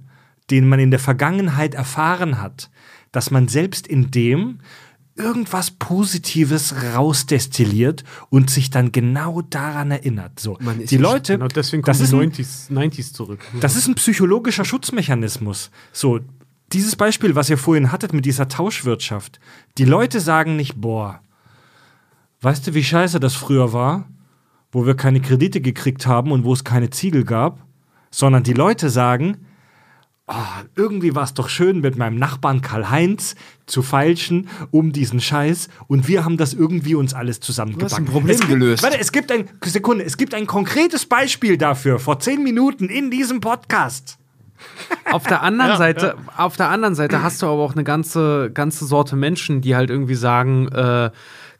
[0.49, 2.69] den man in der Vergangenheit erfahren hat,
[3.11, 4.59] dass man selbst in dem
[5.15, 10.39] irgendwas Positives rausdestilliert und sich dann genau daran erinnert.
[10.39, 13.39] So, Man ist die Leute, Genau, deswegen das kommen ist die ein, 90s, 90s zurück.
[13.59, 15.69] das ist ein psychologischer Schutzmechanismus.
[15.91, 16.19] So,
[16.71, 19.39] dieses Beispiel, was ihr vorhin hattet mit dieser Tauschwirtschaft.
[19.77, 21.19] Die Leute sagen nicht, boah,
[22.41, 24.09] weißt du, wie scheiße das früher war,
[24.71, 27.63] wo wir keine Kredite gekriegt haben und wo es keine Ziegel gab,
[28.13, 29.47] sondern die Leute sagen,
[30.27, 30.33] oh,
[30.75, 33.35] irgendwie war es doch schön, mit meinem Nachbarn Karl-Heinz
[33.65, 38.05] zu feilschen um diesen Scheiß und wir haben das irgendwie uns alles zusammengebacken.
[38.05, 38.83] ein Problem es gibt, gelöst.
[38.83, 43.09] Warte, es gibt ein, Sekunde, es gibt ein konkretes Beispiel dafür, vor zehn Minuten in
[43.09, 44.19] diesem Podcast.
[45.11, 48.85] Auf der anderen Seite, auf der anderen Seite hast du aber auch eine ganze, ganze
[48.85, 51.09] Sorte Menschen, die halt irgendwie sagen, äh,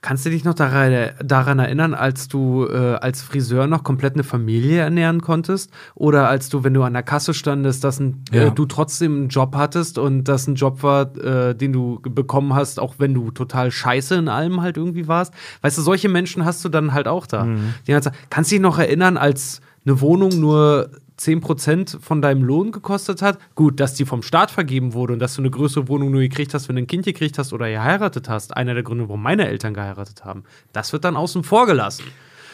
[0.03, 4.81] kannst du dich noch daran, erinnern, als du äh, als Friseur noch komplett eine Familie
[4.81, 5.71] ernähren konntest?
[5.95, 8.43] Oder als du, wenn du an der Kasse standest, dass ein, Ja.
[8.43, 12.53] äh, du trotzdem einen Job hattest und das ein Job war, äh, den du bekommen
[12.53, 15.33] hast, auch wenn du total scheiße in allem halt irgendwie warst?
[15.61, 17.47] Weißt du, solche Menschen hast du dann halt auch da.
[17.87, 20.89] Die halt sagen, kannst du dich noch erinnern, als eine Wohnung nur
[21.19, 23.37] 10% von deinem Lohn gekostet hat.
[23.55, 26.53] Gut, dass die vom Staat vergeben wurde und dass du eine größere Wohnung nur gekriegt
[26.53, 28.55] hast, wenn du ein Kind gekriegt hast oder geheiratet hast.
[28.55, 30.43] Einer der Gründe, warum meine Eltern geheiratet haben.
[30.71, 32.05] Das wird dann außen vor gelassen.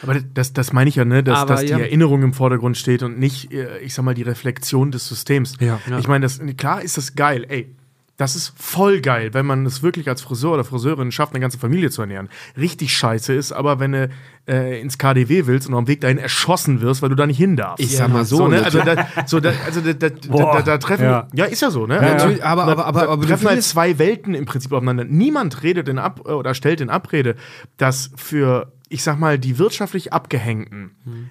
[0.02, 1.78] Aber das, das meine ich ja, ne, dass, Aber dass die ja.
[1.78, 5.56] Erinnerung im Vordergrund steht und nicht, äh, ich sag mal, die Reflexion des Systems.
[5.60, 5.78] Ja.
[5.98, 6.26] Ich meine,
[6.56, 7.74] klar ist das geil, ey.
[8.20, 11.56] Das ist voll geil, wenn man es wirklich als Friseur oder Friseurin schafft, eine ganze
[11.58, 12.28] Familie zu ernähren.
[12.54, 14.10] Richtig scheiße ist, aber wenn du
[14.46, 17.38] äh, ins KDW willst und auf dem Weg dahin erschossen wirst, weil du da nicht
[17.38, 17.82] hin darfst.
[17.82, 18.56] Ich sag mal so, so ne?
[18.58, 18.64] ne?
[18.66, 21.28] Also, da, so da, also da, da, da, treffen, Ja.
[21.32, 21.44] ja.
[21.46, 21.94] ist ja so, ne?
[21.94, 25.04] Ja, natürlich, aber- aber- aber- aber treffen halt zwei Welten im Prinzip aufeinander.
[25.04, 27.36] Niemand redet in Ab äh, oder stellt in Abrede,
[27.78, 30.90] dass für, ich sag mal, die wirtschaftlich Abgehängten,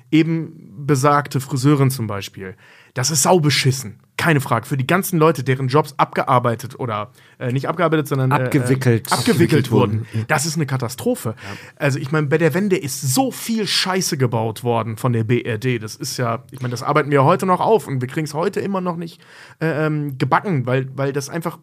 [0.09, 2.55] eben besagte Friseurin zum Beispiel,
[2.95, 3.99] das ist saubeschissen.
[4.19, 4.65] Keine Frage.
[4.65, 7.09] Für die ganzen Leute, deren Jobs abgearbeitet oder
[7.39, 9.09] äh, nicht abgearbeitet, sondern äh, Abgewickelt.
[9.09, 10.05] Äh, abgewickelt, Abgewickelt wurden.
[10.27, 11.35] Das ist eine Katastrophe.
[11.77, 15.81] Also ich meine, bei der Wende ist so viel Scheiße gebaut worden von der BRD.
[15.81, 18.33] Das ist ja, ich meine, das arbeiten wir heute noch auf und wir kriegen es
[18.33, 19.21] heute immer noch nicht
[19.61, 21.57] äh, ähm, gebacken, weil, weil das einfach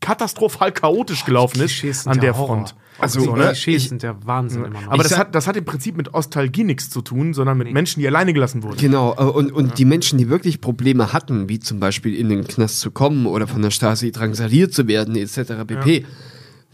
[0.00, 2.56] katastrophal chaotisch gelaufen Klischees ist sind an ja der Horror.
[2.56, 2.74] Front.
[2.98, 3.46] Also, so, Die ne?
[3.46, 4.92] Klischees sind der Wahnsinn immer noch.
[4.92, 8.00] Aber das hat, das hat im Prinzip mit Ostalgie nichts zu tun, sondern mit Menschen,
[8.00, 8.78] die alleine gelassen wurden.
[8.78, 12.44] Genau, äh, und, und die Menschen, die wirklich Probleme hatten, wie zum Beispiel in den
[12.44, 15.64] Knast zu kommen oder von der Stasi drangsaliert zu werden, etc.
[15.66, 16.06] pp.,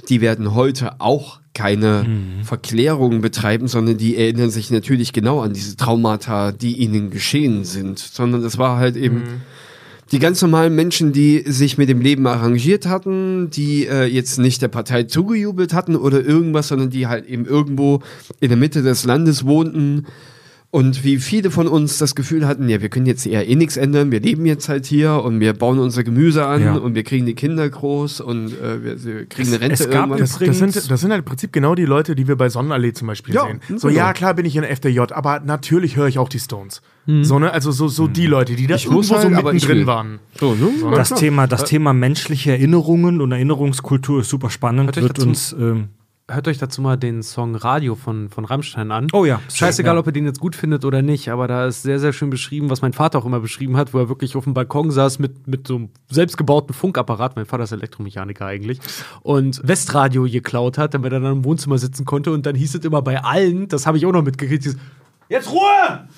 [0.08, 2.06] die werden heute auch keine
[2.44, 7.98] Verklärungen betreiben, sondern die erinnern sich natürlich genau an diese Traumata, die ihnen geschehen sind.
[7.98, 9.42] Sondern das war halt eben
[10.12, 14.60] die ganz normalen Menschen, die sich mit dem Leben arrangiert hatten, die äh, jetzt nicht
[14.60, 18.02] der Partei zugejubelt hatten oder irgendwas, sondern die halt eben irgendwo
[18.38, 20.06] in der Mitte des Landes wohnten
[20.74, 23.76] und wie viele von uns das Gefühl hatten, ja, wir können jetzt eher eh nichts
[23.76, 26.74] ändern, wir leben jetzt halt hier und wir bauen unser Gemüse an Ja.
[26.76, 30.08] und wir kriegen die Kinder groß und äh, wir, wir kriegen eine Rente es gab
[30.08, 30.18] irgendwann.
[30.20, 32.48] das- Das, das, sind, das sind halt im Prinzip genau die Leute, die wir bei
[32.48, 33.60] Sonnenallee zum Beispiel Ja, sehen.
[33.68, 33.80] genau.
[33.80, 36.80] So, ja, klar bin ich in der FDJ, aber natürlich höre ich auch die Stones.
[37.06, 37.52] So, ne?
[37.52, 40.18] Also so, so die Leute, die da Ich irgendwo so halt, aber ich mittendrin waren.
[40.40, 40.68] so, ne?
[40.96, 41.18] Das Ja, klar.
[41.20, 45.88] Thema, das Thema menschliche Erinnerungen und Erinnerungskultur ist super spannend, wird uns ähm,
[46.34, 49.08] hört euch dazu mal den Song Radio von, von Rammstein an.
[49.12, 49.40] Oh ja.
[49.52, 50.00] Scheißegal, Ja.
[50.00, 52.70] ob ihr den jetzt gut findet oder nicht, aber da ist sehr, sehr schön beschrieben,
[52.70, 55.46] was mein Vater auch immer beschrieben hat, wo er wirklich auf dem Balkon saß mit,
[55.46, 57.36] mit so einem selbstgebauten Funkapparat.
[57.36, 58.78] Mein Vater ist Elektromechaniker eigentlich.
[59.22, 62.32] Und Westradio geklaut hat, damit er dann im Wohnzimmer sitzen konnte.
[62.32, 64.78] Und dann hieß es immer bei allen, das habe ich auch noch mitgekriegt, dieses,
[65.28, 66.08] Jetzt Ruhe!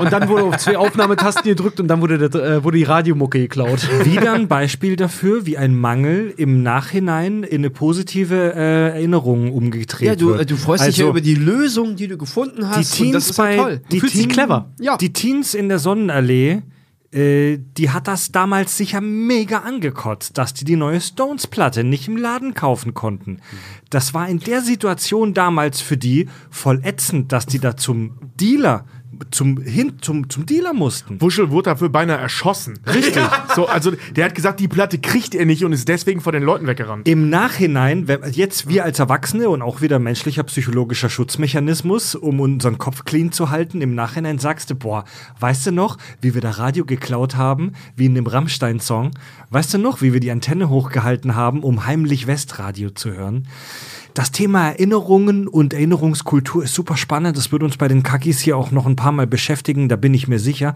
[0.00, 3.38] und dann wurde auf zwei Aufnahmetasten gedrückt und dann wurde, der, äh, wurde die Radiomucke
[3.38, 3.86] geklaut.
[4.04, 10.08] Wieder ein Beispiel dafür, wie ein Mangel im Nachhinein in eine positive äh, Erinnerung umgedreht
[10.08, 10.40] Ja, du, wird.
[10.40, 12.92] äh, du freust dich Also, ja über die Lösung, die du gefunden die hast.
[12.92, 13.80] und Teens das ist bei ja toll.
[13.92, 14.70] die dich clever.
[14.80, 14.96] Ja.
[14.96, 16.62] Die Teens in der Sonnenallee,
[17.12, 22.16] äh, die hat das damals sicher mega angekotzt, dass die die neue Stones-Platte nicht im
[22.16, 23.40] Laden kaufen konnten.
[23.90, 28.84] Das war in der Situation damals für die voll ätzend, dass die da zum Dealer,
[29.30, 31.20] zum, hin, zum, zum Dealer mussten.
[31.20, 32.78] Wuschel wurde dafür beinahe erschossen.
[32.86, 33.22] Richtig.
[33.54, 36.42] so, also der hat gesagt, die Platte kriegt er nicht und ist deswegen vor den
[36.42, 37.08] Leuten weggerannt.
[37.08, 43.04] Im Nachhinein, jetzt wir als Erwachsene und auch wieder menschlicher psychologischer Schutzmechanismus, um unseren Kopf
[43.04, 45.04] clean zu halten, im Nachhinein sagst du, boah,
[45.40, 49.10] weißt du noch, wie wir da Radio geklaut haben, wie in dem Rammstein-Song?
[49.50, 53.48] Weißt du noch, wie wir die Antenne hochgehalten haben, um heimlich Westradio zu hören?
[54.14, 57.36] Das Thema Erinnerungen und Erinnerungskultur ist super spannend.
[57.36, 60.14] Das wird uns bei den Kakis hier auch noch ein paar Mal beschäftigen, da bin
[60.14, 60.74] ich mir sicher.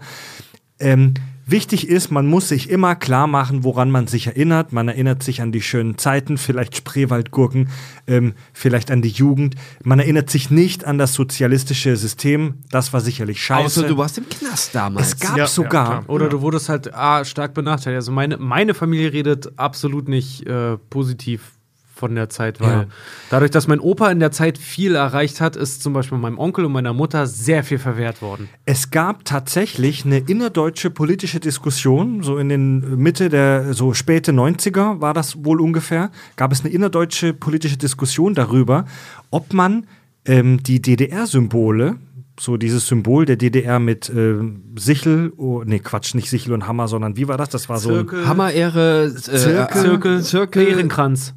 [0.77, 1.13] Ähm,
[1.45, 4.73] wichtig ist, man muss sich immer klar machen, woran man sich erinnert.
[4.73, 7.69] Man erinnert sich an die schönen Zeiten, vielleicht Spreewaldgurken,
[8.07, 9.55] ähm, vielleicht an die Jugend.
[9.83, 12.55] Man erinnert sich nicht an das sozialistische System.
[12.71, 13.81] Das war sicherlich scheiße.
[13.81, 15.07] Außer du warst im Knast damals.
[15.07, 16.03] es gab Ja, ja, sogar, klar.
[16.07, 17.97] Oder du wurdest halt ah, stark benachteiligt.
[17.97, 21.54] Also meine, meine Familie redet absolut nicht äh, positiv
[21.95, 22.85] von der Zeit, weil Ja.
[23.29, 26.65] dadurch, dass mein Opa in der Zeit viel erreicht hat, ist zum Beispiel meinem Onkel
[26.65, 28.49] und meiner Mutter sehr viel verwehrt worden.
[28.65, 34.99] es gab tatsächlich eine innerdeutsche politische Diskussion, so in den Mitte der, so späte 90er
[35.01, 38.85] war das wohl ungefähr, gab es eine innerdeutsche politische Diskussion darüber,
[39.31, 39.87] ob man
[40.25, 41.95] ähm, die DDR-Symbole,
[42.39, 46.87] so dieses Symbol der DDR mit ähm, Sichel, oh, nee, Quatsch, nicht Sichel und Hammer,
[46.87, 47.49] sondern wie war das?
[47.49, 49.81] Das war so ein, Hammer, Ehre, äh, Zirkel.
[49.81, 51.33] Zirkel, Zirkel, Ehrenkranz.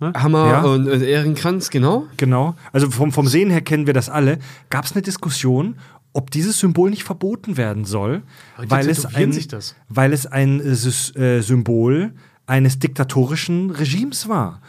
[0.00, 0.62] Hammer Ja.
[0.62, 2.06] und äh, Ehrenkranz, genau.
[2.16, 2.54] Genau.
[2.72, 4.38] Also vom, vom Sehen her kennen wir das alle.
[4.70, 5.76] Gab es eine Diskussion,
[6.12, 8.22] ob dieses Symbol nicht verboten werden soll,
[8.56, 9.74] weil es, ein, sich das.
[9.88, 12.12] weil es ein äh, äh, Symbol
[12.46, 14.60] eines diktatorischen Regimes war.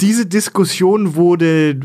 [0.00, 1.78] Diese Diskussion wurde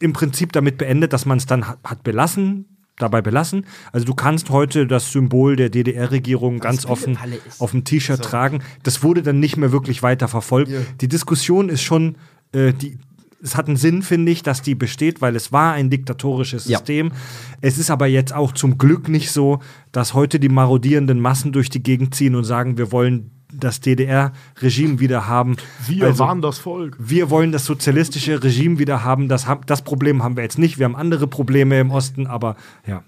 [0.00, 2.66] im Prinzip damit beendet, dass man es dann hat, hat belassen,
[2.98, 3.64] dabei belassen.
[3.92, 7.18] Also du kannst heute das Symbol der DDR-Regierung ganz offen
[7.58, 8.60] auf dem T-Shirt tragen.
[8.82, 10.70] Das wurde dann nicht mehr wirklich weiter verfolgt.
[11.00, 12.16] Die Diskussion ist schon,
[12.52, 12.98] äh, die,
[13.42, 16.78] es hat einen Sinn, finde ich, dass die besteht, weil es war ein diktatorisches Ja.
[16.78, 17.12] System.
[17.60, 19.60] Es ist aber jetzt auch zum Glück nicht so,
[19.92, 25.00] dass heute die marodierenden Massen durch die Gegend ziehen und sagen, wir wollen das DDR-Regime
[25.00, 25.56] wieder haben.
[25.86, 26.96] Wir Also- waren das Volk.
[26.98, 29.28] wir wollen das sozialistische Regime wieder haben.
[29.28, 30.78] Das, das Problem haben wir jetzt nicht.
[30.78, 32.56] Wir haben andere Probleme im Osten, aber
[32.86, 33.02] ja.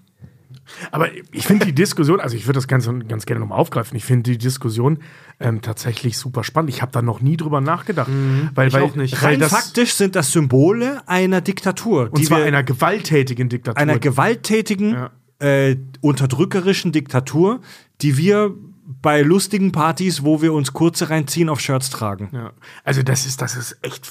[0.92, 3.96] Aber ich finde die Diskussion, also ich würde das Ganze ganz gerne nochmal aufgreifen.
[3.96, 4.98] Ich finde die Diskussion
[5.40, 6.70] ähm, tatsächlich super spannend.
[6.70, 8.08] Ich habe da noch nie drüber nachgedacht.
[8.54, 9.20] weil, ich weil, auch nicht.
[9.20, 12.10] Weil Rein faktisch sind das Symbole einer Diktatur.
[12.12, 13.78] und zwar wir, einer gewalttätigen Diktatur.
[13.82, 15.10] einer gewalttätigen, Ja.
[15.40, 17.60] äh, unterdrückerischen Diktatur,
[18.00, 18.54] die wir
[19.02, 22.28] bei lustigen Partys, wo wir uns kurze reinziehen, auf Shirts tragen.
[22.32, 22.52] Ja.
[22.85, 24.10] Also das ist, das ist echt.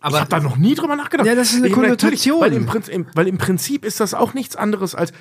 [0.00, 1.26] Aber- ich habe da noch nie drüber nachgedacht.
[1.26, 2.40] Ja, das ist eine Ich- Konnotation.
[2.40, 5.12] Weil im, Prinzip, weil im Prinzip ist das auch nichts anderes als.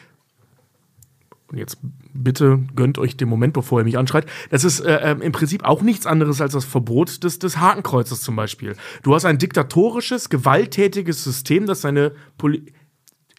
[1.50, 1.78] Und jetzt
[2.14, 4.26] bitte gönnt euch den Moment, bevor er mich anschreit.
[4.50, 8.22] Das ist äh, ähm, im Prinzip auch nichts anderes als das Verbot des, des Hakenkreuzes
[8.22, 8.76] zum Beispiel.
[9.02, 12.66] Du hast ein diktatorisches, gewalttätiges System, das seine Poli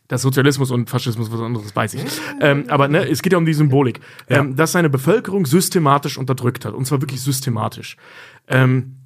[0.08, 2.02] das Sozialismus und Faschismus was anderes weiß ich.
[2.40, 6.64] Ähm, aber ne, es geht ja um die Symbolik, ähm, dass seine Bevölkerung systematisch unterdrückt
[6.64, 6.74] hat.
[6.74, 7.96] Und zwar wirklich systematisch.
[8.48, 8.96] Ähm,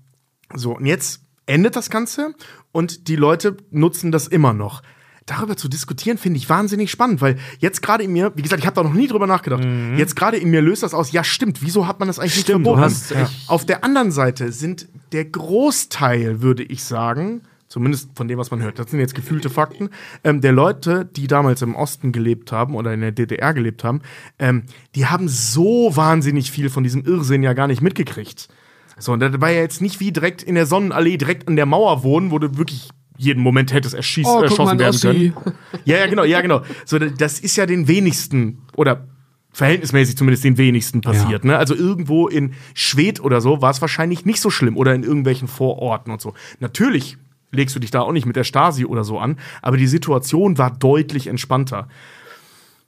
[0.55, 2.35] so, und jetzt endet das Ganze
[2.71, 4.83] und die Leute nutzen das immer noch.
[5.27, 8.67] Darüber zu diskutieren, finde ich wahnsinnig spannend, weil jetzt gerade in mir, wie gesagt, ich
[8.67, 9.65] habe da noch nie drüber nachgedacht,
[9.97, 12.61] jetzt gerade in mir löst das aus, ja stimmt, wieso hat man das eigentlich Stimmt,
[12.61, 12.81] nicht verboten?
[12.83, 17.43] hast echt- Auf der anderen Seite sind der Großteil, würde ich sagen,
[17.73, 19.89] zumindest von dem, was man hört, das sind jetzt gefühlte Fakten,
[20.25, 24.03] ähm, der Leute, die damals im Osten gelebt haben oder in der DDR gelebt haben,
[24.39, 28.49] ähm, die haben so wahnsinnig viel von diesem Irrsinn ja gar nicht mitgekriegt.
[28.99, 31.65] So, und das war ja jetzt nicht wie direkt in der Sonnenallee direkt an der
[31.65, 35.33] Mauer wohnen, wo du wirklich jeden Moment hättest erschieß, Oh, erschossen werden können.
[35.87, 36.63] Ja, ja, genau, ja, genau.
[36.85, 39.07] So, das ist ja den wenigsten oder
[39.51, 41.45] verhältnismäßig zumindest den wenigsten passiert.
[41.45, 41.57] Ne?
[41.57, 45.49] Also irgendwo in Schwedt oder so war es wahrscheinlich nicht so schlimm oder in irgendwelchen
[45.49, 46.35] Vororten und so.
[46.59, 47.19] Natürlich
[47.53, 50.59] legst du dich da auch nicht mit der Stasi oder so an, aber die Situation
[50.59, 51.87] war deutlich entspannter.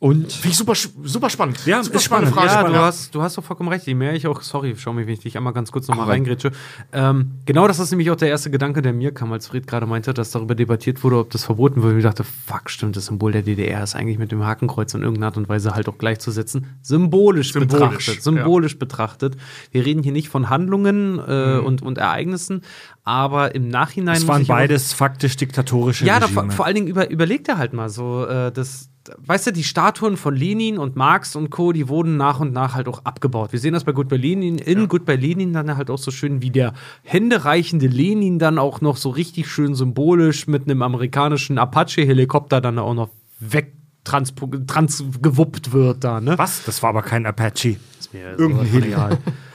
[0.00, 0.74] Und Finde ich super,
[1.04, 1.64] super spannend.
[1.64, 2.34] Ja, super ist spannend.
[2.36, 2.74] Ja, spannend.
[2.76, 3.86] du hast, du hast doch vollkommen recht.
[3.86, 6.50] Je mehr ich auch, sorry, schau mich, wenn ich dich einmal ganz kurz nochmal reingrätsche.
[6.92, 9.86] Ähm, genau das ist nämlich auch der erste Gedanke, der mir kam, als Fred gerade
[9.86, 11.80] meinte, dass darüber debattiert wurde, ob das verboten.
[11.80, 15.00] Und ich dachte, fuck, stimmt, das Symbol der DDR ist eigentlich mit dem Hakenkreuz in
[15.00, 16.66] irgendeiner Art und Weise halt auch gleichzusetzen.
[16.82, 18.14] Symbolisch, Symbolisch, betrachtet.
[18.16, 18.20] ja.
[18.20, 19.36] Symbolisch betrachtet.
[19.70, 21.64] Wir reden hier nicht von Handlungen äh, Mhm.
[21.66, 22.60] und, und Ereignissen,
[23.04, 24.16] aber im Nachhinein.
[24.16, 26.42] Es waren beides faktisch diktatorische ja, da, Regime.
[26.44, 29.62] vor, vor allen Dingen über, überlegt er halt mal so, äh, das, weißt du, die
[29.62, 33.52] Statuen von Lenin und Marx und Co., die wurden nach und nach halt auch abgebaut.
[33.52, 36.50] Wir sehen das bei Goodbye Lenin, in Goodbye Lenin dann halt auch so schön, wie
[36.50, 36.72] der
[37.02, 42.94] händereichende Lenin dann auch noch so richtig schön symbolisch mit einem amerikanischen Apache-Helikopter dann auch
[42.94, 43.74] noch weg
[44.04, 46.36] transgewuppt wird da, ne?
[46.36, 46.62] Was?
[46.64, 47.76] Das war aber kein Apache.
[48.12, 48.94] Irgendein Irgendein Heli.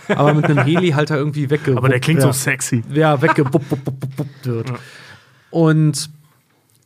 [0.09, 1.77] Aber mit einem Heli halt da irgendwie weggewuppt.
[1.77, 2.83] Aber der klingt ja so sexy.
[2.93, 3.65] ja, weggewuppt
[4.43, 4.73] wird.
[5.51, 6.09] Und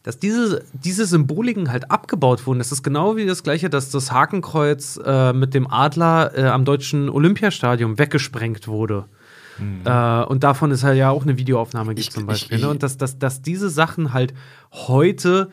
[0.03, 4.11] dass diese, diese Symboliken halt abgebaut wurden, das ist genau wie das gleiche, dass das
[4.11, 9.05] Hakenkreuz äh, mit dem Adler äh, am deutschen Olympiastadion weggesprengt wurde.
[9.85, 12.59] Äh, und davon ist halt ja auch eine Videoaufnahme gibt Ich- zum ich- Beispiel.
[12.59, 12.69] ne?
[12.69, 14.33] Und dass, dass, dass diese Sachen halt
[14.71, 15.49] heute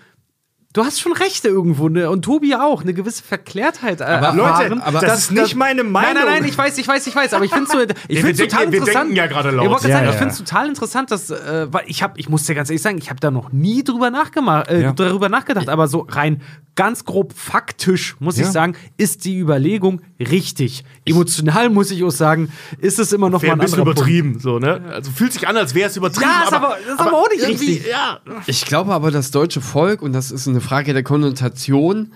[0.73, 2.09] Du hast schon Rechte irgendwo, ne?
[2.09, 4.01] Und Tobi auch, eine gewisse Verklärtheit.
[4.01, 4.69] Äh, Aber erfahren.
[4.71, 6.15] Leute, aber das ist nicht meine Meinung.
[6.15, 7.95] Nein, nein, nein, ich weiß, ich weiß, ich weiß, aber ich finde so, ich wir
[8.21, 9.05] finde denken- total wir interessant.
[9.07, 9.67] denken ja gerade laut.
[9.67, 10.11] Ich, Ja, sagen, ja.
[10.13, 12.83] ich finde es total interessant, dass, äh, weil ich habe, ich muss dir ganz ehrlich
[12.83, 14.93] sagen, ich habe da noch nie drüber nachgemacht, äh, Ja.
[14.93, 16.41] darüber nachgedacht, aber so rein
[16.77, 20.85] ganz grob faktisch muss ich sagen, ist die Überlegung richtig.
[21.05, 23.95] Emotional muss ich auch sagen, ist es immer noch Wäre mal ein ein bisschen anderer
[23.97, 24.09] Punkt.
[24.09, 24.81] übertrieben, so, ne?
[24.91, 26.31] Also fühlt sich an, als wäre es übertrieben.
[26.31, 27.91] Ja, ist aber, ist aber, auch nicht irgendwie, richtig.
[27.91, 28.21] Ja.
[28.47, 32.13] Ich glaube aber, das deutsche Volk, und das ist eine Frage der Konnotation,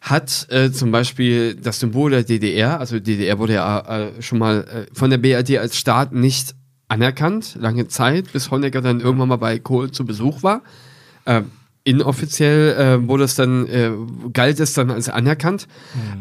[0.00, 4.60] hat äh, zum Beispiel das Symbol der DDR, also DDR wurde ja äh, schon mal
[4.64, 6.54] äh, von der BRD als Staat nicht
[6.88, 10.62] anerkannt, lange Zeit, bis Honecker dann irgendwann mal bei Kohl zu Besuch war.
[11.24, 11.42] Äh,
[11.84, 13.90] inoffiziell äh, wurde es dann, äh,
[14.32, 15.66] galt es dann als anerkannt.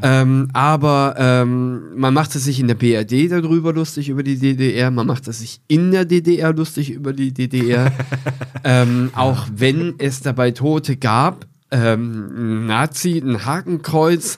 [0.02, 5.08] Ähm, aber ähm, man machte sich in der BRD darüber lustig, über die DDR, man
[5.08, 7.91] machte sich in der DDR lustig über die DDR.
[8.64, 14.38] ähm, auch wenn es dabei Tote gab, ähm, Nazi, ein Hakenkreuz,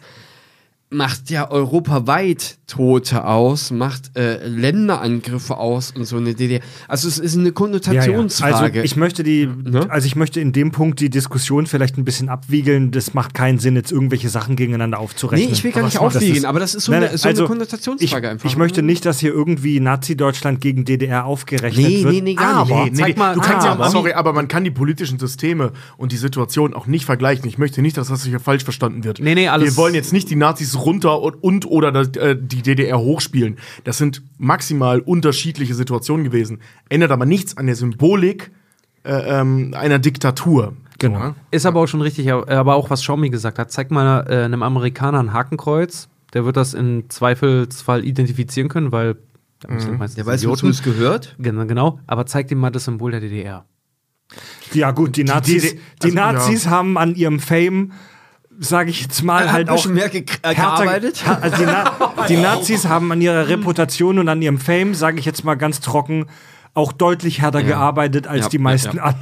[0.91, 6.61] macht ja europaweit Tote aus, macht äh, Länderangriffe aus und so eine DDR.
[6.88, 7.52] Also es ist eine Ja, ja.
[7.53, 8.80] Konnotationsfrage.
[8.80, 9.88] Also ich möchte die, Ne?
[9.90, 12.91] also ich möchte in dem Punkt die Diskussion vielleicht ein bisschen abwiegeln.
[12.91, 15.48] Das macht keinen Sinn, jetzt irgendwelche Sachen gegeneinander aufzurechnen.
[15.49, 17.45] Nee, ich will gar nicht aufwiegen, aber das ist so Nein, eine- so eine also
[17.48, 18.49] Konnotationsfrage ich, einfach.
[18.49, 22.14] Ich möchte nicht, dass hier irgendwie Nazi-Deutschland gegen DDR aufgerechnet Nee, wird.
[22.16, 22.72] nee, nee, gar nicht.
[22.74, 25.72] aber, Nee, Zeig mal- du kannst ja, aber- sorry, aber man kann die politischen Systeme
[25.98, 27.48] und die Situation auch nicht vergleichen.
[27.48, 29.20] Ich möchte nicht, dass das hier falsch verstanden wird.
[29.20, 32.35] Nee, nee, alles- Wir wollen jetzt nicht die Nazis runter und, und oder das, äh,
[32.39, 33.57] die DDR hochspielen.
[33.84, 36.60] Das sind maximal unterschiedliche Situationen gewesen.
[36.89, 38.51] Ändert aber nichts an der Symbolik
[39.03, 40.73] äh, ähm, einer Diktatur.
[40.99, 41.19] Genau.
[41.19, 41.35] So, ne?
[41.51, 43.72] Ist aber auch schon richtig, aber auch was Xiaomi gesagt hat.
[43.72, 49.15] Zeig mal äh, einem Amerikaner ein Hakenkreuz, der wird das im Zweifelsfall identifizieren können, weil
[49.68, 51.35] meistens Der weiß, wozu es gehört.
[51.39, 53.65] Genau, genau, aber zeig ihm mal das Symbol der DDR.
[54.73, 57.93] Ja, gut, die Nazis, DD die also, Nazis haben an ihrem Fame,
[58.60, 59.86] sage ich jetzt mal, halt auch.
[59.86, 61.23] mehr ge äh, härter- gearbeitet.
[61.41, 65.26] Also die, Na die Nazis haben an ihrer Reputation und an ihrem Fame, sage ich
[65.26, 66.27] jetzt mal ganz trocken,
[66.73, 69.03] auch deutlich härter gearbeitet als Ja, die ja, meisten ja.
[69.03, 69.15] an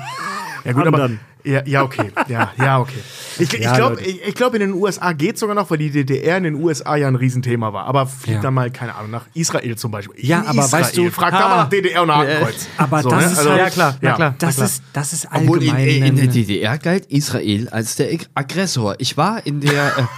[0.68, 1.10] Ja, gut, aber.
[1.44, 2.12] Ja, ja, okay.
[2.28, 3.00] Ja, ja, okay.
[3.40, 6.38] Ich, ich glaube, ich, ich glaub, in den USA geht sogar noch, weil die DDR
[6.38, 7.86] in den USA ja ein Riesenthema war.
[7.86, 8.42] Aber flieg Ja.
[8.42, 10.26] da mal, keine Ahnung, nach Israel zum Beispiel.
[10.26, 10.84] Ja, In aber Israel.
[10.84, 11.50] weißt du- Frag da Ah.
[11.50, 12.68] mal nach DDR und Hakenkreuz.
[12.78, 13.32] Aber So, das ne?
[13.32, 14.14] ist Also- halt, Ja, klar, Ja.
[14.16, 14.36] klar.
[14.40, 14.66] Das na klar.
[14.68, 16.04] ist, das ist Obwohl in, allgemein.
[16.04, 18.96] in der DDR galt Israel als der Ag- Aggressor.
[18.98, 19.94] Ich war in der.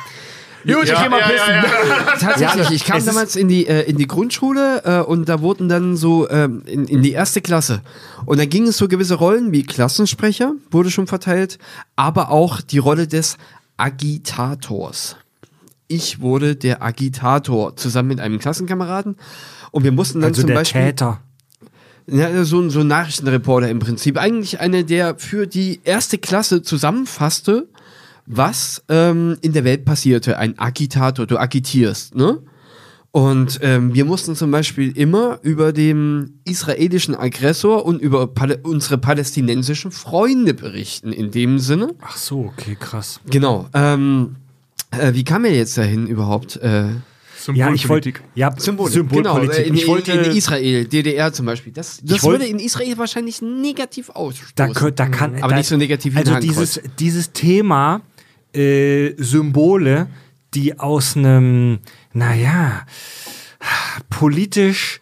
[0.65, 2.19] Gut, ich geh mal ja, pissen.
[2.19, 5.95] Tatsächlich, ich kam damals in die, äh, in die Grundschule äh, und da wurden dann
[5.95, 7.81] so ähm, in, in die erste Klasse.
[8.25, 11.59] Und da ging es so gewisse Rollen wie Klassensprecher, wurde schon verteilt,
[11.95, 13.37] aber auch die Rolle des
[13.77, 15.15] Agitators.
[15.87, 19.15] Ich wurde der Agitator zusammen mit einem Klassenkameraden
[19.71, 20.81] und wir mussten dann also zum der Beispiel.
[20.81, 21.21] Täter.
[22.07, 24.17] Ja, so, ein- so ein Nachrichtenreporter im Prinzip.
[24.19, 27.67] Eigentlich einer, der für die erste Klasse zusammenfasste,
[28.29, 30.37] was ähm, in der Welt passierte.
[30.37, 32.39] Ein Agitator, du agitierst, ne?
[33.11, 38.99] Und ähm, wir mussten zum Beispiel immer über den israelischen Aggressor und über Pal unsere
[38.99, 41.95] palästinensischen Freunde berichten, in dem Sinne.
[42.01, 43.19] Ach so, okay, krass.
[43.27, 43.67] Genau.
[43.73, 44.35] Ähm,
[44.91, 46.57] äh, wie kam er jetzt dahin überhaupt?
[46.57, 46.83] Äh,
[47.53, 48.09] Ja, ich wollte.
[48.11, 48.21] Symbolpolitik.
[48.35, 49.09] Ja, Symbolpolitik.
[49.11, 50.11] Genau, äh, in, ich wollte.
[50.11, 51.73] in, in Israel, DDR zum Beispiel.
[51.73, 54.51] Das, das wollt- würde in Israel wahrscheinlich negativ ausstoßen.
[54.53, 58.01] da, da kann, Aber da, nicht so negativ wie Also dieses, dieses Thema
[58.53, 60.07] äh, Symbole,
[60.53, 61.79] die aus einem,
[62.13, 62.85] naja,
[64.09, 64.99] politisch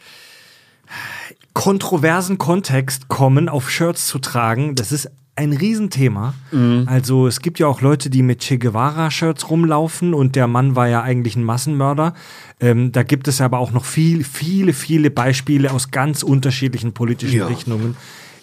[1.53, 6.33] kontroversen Kontext kommen, auf Shirts zu tragen, das ist ein Riesenthema.
[6.51, 6.83] Mhm.
[6.87, 10.87] Also es gibt ja auch Leute, die mit Che Guevara-Shirts rumlaufen und der Mann war
[10.87, 12.13] ja eigentlich ein Massenmörder.
[12.59, 17.39] Ähm, da gibt es aber auch noch viel, viele, viele Beispiele aus ganz unterschiedlichen politischen
[17.39, 17.47] Ja.
[17.47, 17.95] Richtungen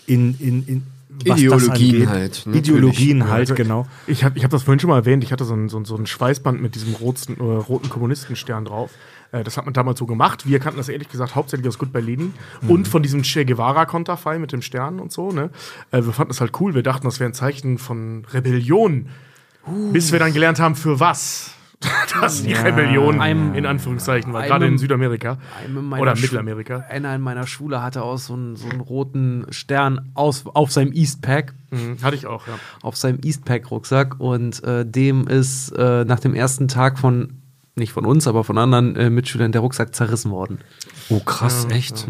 [0.06, 0.82] in, in, in
[1.22, 2.08] Ideologien angeht.
[2.08, 2.68] halt, natürlich.
[2.68, 3.86] Ideologien halt, Also, genau.
[4.06, 5.24] Ich habe ich hab das vorhin schon mal erwähnt.
[5.24, 8.64] Ich hatte so ein, so ein, so ein Schweißband mit diesem roten, äh, roten Kommunistenstern
[8.64, 8.90] drauf.
[9.32, 10.46] Äh, das hat man damals so gemacht.
[10.46, 12.34] Wir kannten das ehrlich gesagt hauptsächlich aus Goodbye Lenin
[12.68, 15.32] und von diesem Che Guevara-Konterfei mit dem Stern und so.
[15.32, 15.50] Ne?
[15.90, 16.74] Äh, wir fanden das halt cool.
[16.74, 19.08] Wir dachten, das wäre ein Zeichen von Rebellion.
[19.92, 21.54] Bis wir dann gelernt haben, für was.
[22.20, 25.38] Das die Rebellion Einem- in Anführungszeichen war, gerade in Südamerika
[25.98, 26.84] oder Schu- Mittelamerika.
[26.88, 30.92] Einer in meiner Schule hatte auch so einen, so einen roten Stern aus, auf seinem
[30.92, 32.54] Eastpack, Mhm, hatte ich auch, ja.
[32.82, 37.40] auf seinem Eastpack-Rucksack und äh, dem ist äh, nach dem ersten Tag von,
[37.74, 40.58] nicht von uns, aber von anderen äh, Mitschülern der Rucksack zerrissen worden.
[41.08, 42.06] Oh, krass, echt?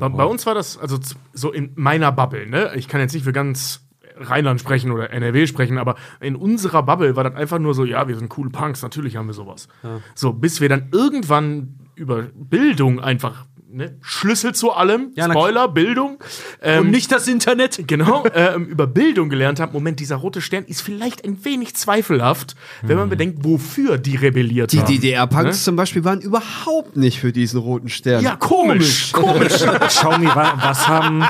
[0.00, 0.98] Bei, bei uns war das also
[1.34, 2.72] so in meiner Bubble, ne?
[2.74, 3.80] Ich kann jetzt nicht für ganz
[4.16, 8.08] Rheinland sprechen oder NRW sprechen, aber in unserer Bubble war das einfach nur so, ja,
[8.08, 9.68] wir sind coole Punks, natürlich haben wir sowas.
[10.14, 13.96] So, bis wir dann irgendwann über Bildung einfach, ne?
[14.00, 16.18] Schlüssel zu allem, Ja, Spoiler, Bildung.
[16.62, 17.84] Ähm, und nicht das Internet.
[17.86, 19.72] Genau, ähm, über Bildung gelernt haben.
[19.72, 24.72] Moment, dieser rote Stern ist vielleicht ein wenig zweifelhaft, wenn man bedenkt, wofür die rebelliert
[24.72, 24.86] Die haben.
[24.86, 25.64] DDR-Punks Ne?
[25.64, 28.22] zum Beispiel waren überhaupt nicht für diesen roten Stern.
[28.24, 29.52] Ja, komisch, komisch.
[29.88, 31.24] Xiaomi, wa was haben,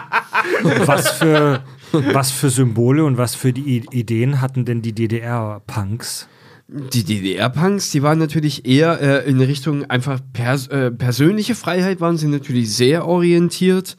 [0.86, 1.62] was für,
[1.92, 6.28] was für Symbole und was für die Ideen hatten denn die DDR-Punks?
[6.68, 12.16] Die DDR-Punks, die waren natürlich eher äh, in Richtung einfach pers äh, persönliche Freiheit, waren
[12.16, 13.96] sie natürlich sehr orientiert.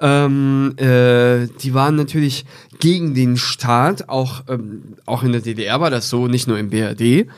[0.00, 2.44] Ähm, äh, die waren natürlich
[2.80, 6.70] gegen den Staat, auch, ähm, auch in der DDR war das so, nicht nur im
[6.70, 7.28] BRD.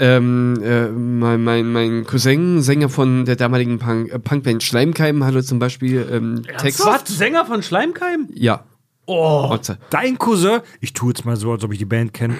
[0.00, 5.44] Ähm, äh, mein, mein, mein Cousin, Sänger von der damaligen Punk, äh, Punkband Schleimkeim, hatte
[5.44, 6.84] zum Beispiel ähm, Text.
[6.86, 7.06] Was?
[7.06, 8.28] Sänger von Schleimkeim?
[8.32, 8.64] Ja.
[9.12, 9.58] Oh.
[9.90, 12.36] Dein Cousin, ich tue jetzt mal so, als ob ich die Band kenne.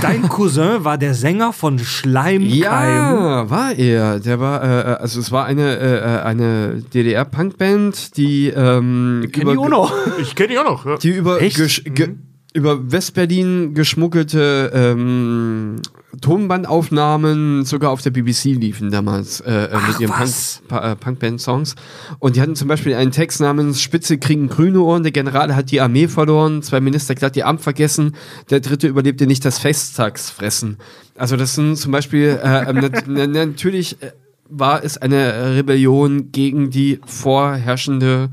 [0.00, 2.56] Dein Cousin war der Sänger von Schleimkeim.
[2.56, 4.18] Ja, war er.
[4.18, 9.46] Der war, äh, äh, also es war eine, äh, äh, eine DDR-Punkband, die ähm, Kenn
[9.46, 9.92] ich auch noch.
[10.18, 10.86] Ich kenne die auch noch.
[10.86, 10.96] Ja.
[10.96, 12.14] die über, ge
[12.54, 15.82] über Westberlin geschmuggelte ähm,
[16.20, 20.30] Tonbandaufnahmen sogar auf der BBC liefen damals äh, äh, mit ihren Punk,
[20.70, 21.74] äh, Punkband-Songs.
[22.18, 25.70] Und die hatten zum Beispiel einen Text namens Spitze kriegen grüne Ohren, der General hat
[25.70, 28.14] die Armee verloren, zwei Minister glatt ihr Amt vergessen,
[28.50, 30.78] der dritte überlebte nicht das Festtagsfressen.
[31.16, 34.12] Also das sind zum Beispiel, äh, ähm, nat na- natürlich äh,
[34.48, 38.30] war es eine Rebellion gegen die vorherrschende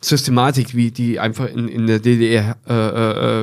[0.00, 2.72] Systematik, wie die einfach in, in der DDR äh,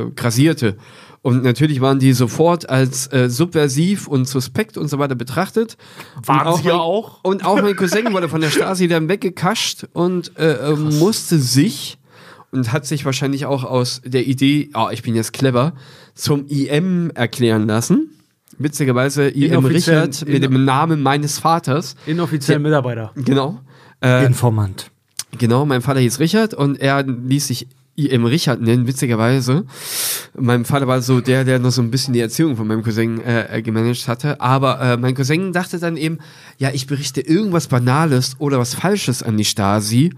[0.03, 0.75] äh, grassierte.
[1.23, 5.77] Und natürlich waren die sofort als äh, subversiv und suspekt und so weiter betrachtet.
[6.25, 7.23] Waren und sie ja mein, auch.
[7.23, 11.99] Und auch mein Cousin wurde von der Stasi dann weggekascht und äh, äh, musste sich
[12.51, 15.73] und hat sich wahrscheinlich auch aus der Idee, oh, ich bin jetzt clever,
[16.15, 18.09] zum IM erklären lassen.
[18.57, 21.95] Witzigerweise IM Richard mit dem Namen meines Vaters.
[22.07, 23.11] Inoffiziellen Mitarbeiter.
[23.15, 23.59] Genau.
[24.03, 24.91] Äh, Informant.
[25.37, 29.65] Genau, mein Vater hieß Richard und er ließ sich IM Richard nennen, witzigerweise.
[30.37, 33.21] Mein Vater war so der, der noch so ein bisschen die Erziehung von meinem Cousin
[33.21, 34.39] äh, äh, gemanagt hatte.
[34.39, 36.19] Aber äh, mein Cousin dachte dann eben,
[36.57, 40.13] ja, ich berichte irgendwas Banales oder was Falsches an die Stasi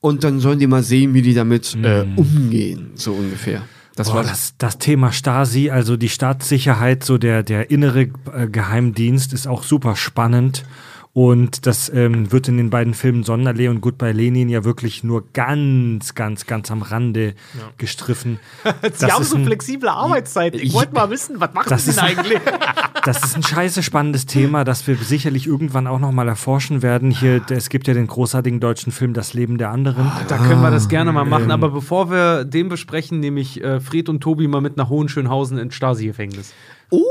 [0.00, 3.62] und dann sollen die mal sehen, wie die damit äh, umgehen, so ungefähr.
[3.94, 8.48] Das Boah, war das, das Thema Stasi, also die Staatssicherheit, so der, der innere äh,
[8.50, 10.64] Geheimdienst ist auch super spannend.
[11.14, 15.24] Und das ähm, wird in den beiden Filmen Sonderlee und Goodbye Lenin ja wirklich nur
[15.34, 17.34] ganz, ganz, ganz am Rande
[17.76, 18.40] gestriffen.
[18.94, 20.58] Sie haben so ein, flexible Arbeitszeiten.
[20.58, 22.40] Ich Ich- wollte mal wissen, was machen Das Sie denn eigentlich?
[23.04, 27.10] das ist ein scheiße spannendes Thema, das wir sicherlich irgendwann auch nochmal erforschen werden.
[27.10, 30.10] Hier, es gibt ja den großartigen deutschen Film Das Leben der anderen.
[30.28, 31.50] Da können wir das gerne mal machen.
[31.50, 35.58] Aber bevor wir den besprechen, nehme ich äh, Fred und Tobi mal mit nach Hohenschönhausen
[35.58, 36.54] ins Stasi-Gefängnis.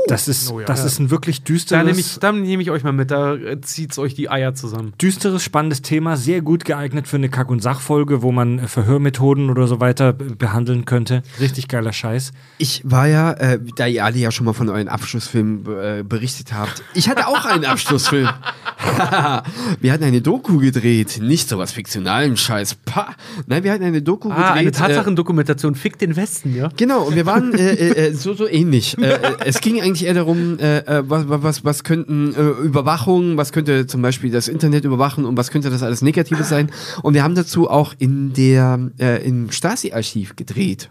[0.06, 0.66] Das ist, Oh ja.
[0.66, 3.34] das ist ein wirklich Da düsteres, nehme ich, da nehme ich euch mal mit, da
[3.34, 4.92] äh, zieht's euch die Eier zusammen.
[5.00, 9.50] düsteres, spannendes Thema, sehr gut geeignet für eine Kack- und Sachfolge, wo man äh, Verhörmethoden
[9.50, 11.22] oder so weiter be- behandeln könnte.
[11.40, 12.32] Richtig geiler Scheiß.
[12.58, 16.52] Ich war ja, äh, da ihr alle ja schon mal von euren Abschlussfilmen äh, berichtet
[16.52, 18.28] habt, ich hatte auch einen Abschlussfilm.
[19.80, 22.76] wir hatten eine Doku gedreht, nicht sowas fiktionalen Scheiß.
[22.84, 23.14] Pah.
[23.46, 24.44] Nein, wir hatten eine Doku gedreht.
[24.44, 26.68] Ah, eine äh, Tatsachendokumentation, Fick den Westen, ja?
[26.76, 28.96] Genau, und wir waren äh, äh, äh, so, so ähnlich.
[28.98, 33.36] Äh, äh, es ging eigentlich eher darum, äh, äh, was, was, was könnten äh, Überwachung,
[33.36, 36.70] was könnte zum Beispiel das Internet überwachen und was könnte das alles Negatives sein.
[37.02, 40.90] Und wir haben dazu auch in der, äh, im Stasi-Archiv gedreht.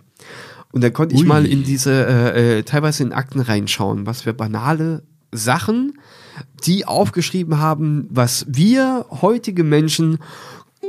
[0.71, 1.27] Und da konnte ich Ui.
[1.27, 5.93] mal in diese, äh, äh, teilweise in Akten reinschauen, was für banale Sachen
[6.65, 10.19] die aufgeschrieben haben, was wir heutige Menschen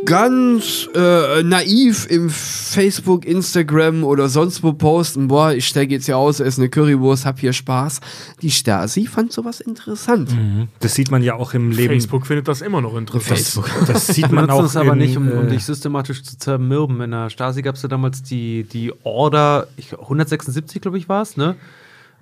[0.04, 6.16] ganz äh, naiv im Facebook, Instagram oder sonst wo posten, boah, ich stecke jetzt hier
[6.16, 8.00] aus, esse eine Currywurst, hab hier Spaß.
[8.40, 10.34] Die Stasi fand sowas interessant.
[10.80, 11.92] Das sieht man ja auch im Leben.
[11.92, 13.38] Facebook findet das immer noch interessant.
[13.38, 13.70] Facebook.
[13.86, 16.38] Das sieht Man man auch es aber in, nicht, um, um äh, dich systematisch zu
[16.38, 17.00] zermürben.
[17.00, 21.22] In der Stasi gab es ja damals die, die Order, ich, 176, glaube ich, war
[21.22, 21.56] es, ne?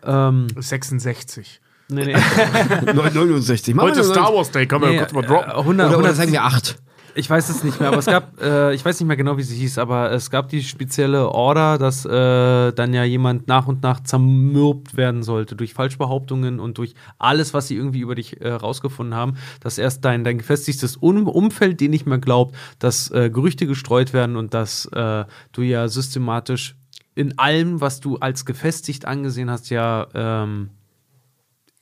[0.05, 1.61] Ähm, 66.
[1.89, 2.15] nee, nee.
[2.93, 3.75] 69.
[3.75, 5.51] Machen Heute Star Wars Day, kann man nee ja kurz mal droppen.
[5.51, 6.77] äh, 100, Oder, oder 100 sagen wir 8.
[7.15, 9.43] Ich weiß es nicht mehr, aber es gab, äh, ich weiß nicht mehr genau, wie
[9.43, 13.83] sie hieß, aber es gab die spezielle Order, dass äh, dann ja jemand nach und
[13.83, 18.51] nach zermürbt werden sollte durch Falschbehauptungen und durch alles, was sie irgendwie über dich äh,
[18.51, 23.31] rausgefunden haben, dass erst dein, dein gefestigtes um Umfeld dir nicht mehr glaubt, dass äh,
[23.31, 26.77] Gerüchte gestreut werden und dass äh, du ja systematisch
[27.15, 30.71] in allem, was du als gefestigt angesehen hast, ja ähm,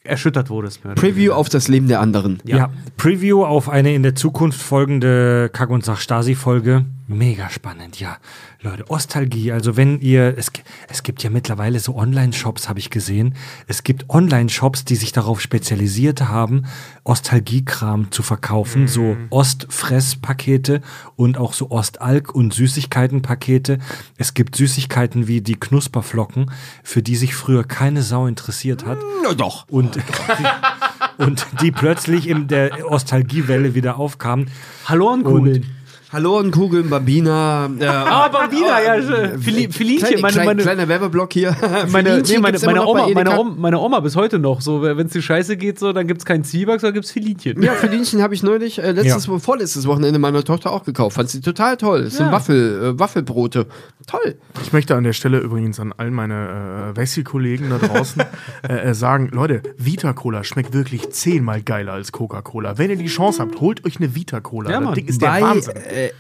[0.04, 0.82] erschüttert wurdest.
[0.94, 2.40] Preview auf das Leben der anderen.
[2.44, 2.70] Ja.
[2.96, 6.84] Preview auf eine in der Zukunft folgende Kack- und Sach-Stasi-Folge.
[7.10, 8.18] Mega spannend, ja.
[8.60, 10.52] Leute, Ostalgie, also wenn ihr, es,
[10.88, 13.34] es gibt ja mittlerweile so Online-Shops, habe ich gesehen.
[13.66, 16.66] Es gibt Online-Shops, die sich darauf spezialisiert haben,
[17.04, 20.82] Ostalgie-Kram zu verkaufen, so Ostfress-Pakete
[21.16, 23.78] und auch so Ostalk- und Süßigkeiten-Pakete.
[24.18, 26.50] Es gibt Süßigkeiten wie die Knusperflocken,
[26.84, 29.66] für die sich früher keine Sau interessiert hat Na doch.
[29.70, 34.50] und die, und die plötzlich in der Ostalgiewelle wieder aufkamen.
[34.84, 35.77] Hallo Kugeln.
[36.10, 37.68] Hallo an Kugeln, Bambina.
[37.78, 38.94] Äh, Ah, Bambina, ja.
[39.38, 41.54] Fili- Filinchen, kleine, meine, meine, kleiner Werbeblock hier.
[41.90, 43.38] meine, nee, meine, meine, Oma, meine.
[43.38, 46.20] Oma, meine Oma bis heute noch so, wenn es die Scheiße geht, so, dann gibt
[46.20, 47.62] es keinen Zwieback, sondern gibt es Filinchen.
[47.62, 51.14] Ja, Filinchen habe ich neulich, äh, letztes, vorletztes Wochenende meiner Tochter auch gekauft.
[51.16, 52.04] Fand sie total toll.
[52.04, 52.32] Das sind Ja.
[52.32, 53.66] Waffel, äh, Waffelbrote.
[54.06, 54.36] Toll.
[54.62, 58.22] Ich möchte an der Stelle übrigens an all meine äh, Wessi-Kollegen da draußen
[58.66, 62.78] äh, äh, sagen, Leute, Vita-Cola schmeckt wirklich zehnmal geiler als Coca-Cola.
[62.78, 64.70] Wenn ihr die Chance habt, holt euch eine Vita-Cola.
[64.70, 64.94] Ja, das Mann.
[64.94, 65.74] Ding ist der Bei, Wahnsinn.
[65.98, 66.12] Äh,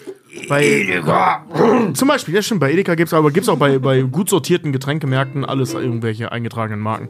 [0.48, 1.02] Bei
[1.94, 4.28] Zum Beispiel, ja stimmt, bei Edeka gibt es, aber gibt es auch bei, bei gut
[4.28, 7.08] sortierten Getränkemärkten alles irgendwelche eingetragenen Marken.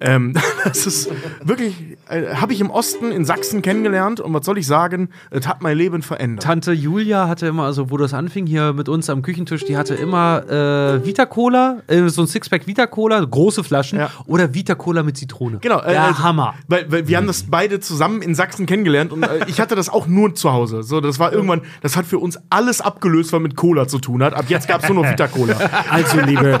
[0.00, 0.34] Ähm,
[0.64, 1.10] das ist
[1.44, 1.74] wirklich,
[2.08, 5.62] äh, habe ich im Osten in Sachsen kennengelernt und was soll ich sagen, es hat
[5.62, 6.44] mein Leben verändert.
[6.44, 9.94] Tante Julia hatte immer, also wo das anfing, hier mit uns am Küchentisch, die hatte
[9.94, 14.10] immer äh, Vita-Cola, äh, so ein Sixpack Vita-Cola, große Flaschen, Ja.
[14.26, 15.58] oder Vita-Cola mit Zitrone.
[15.60, 16.54] Genau, äh, ja, also, Hammer.
[16.66, 19.90] Weil, weil wir haben das beide zusammen in Sachsen kennengelernt und äh, ich hatte das
[19.90, 20.82] auch nur zu Hause.
[20.82, 24.22] So, das war irgendwann, das hat für uns alles abgelöst, was mit Cola zu tun
[24.22, 24.34] hat.
[24.34, 25.56] Ab jetzt gab es nur noch Vita-Cola.
[25.90, 26.58] Also, liebe,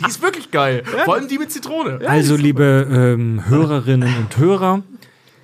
[0.00, 0.82] Die ist wirklich geil.
[1.04, 2.00] Vor allem die mit Zitrone.
[2.06, 4.82] also, liebe ähm, Hörerinnen und Hörer,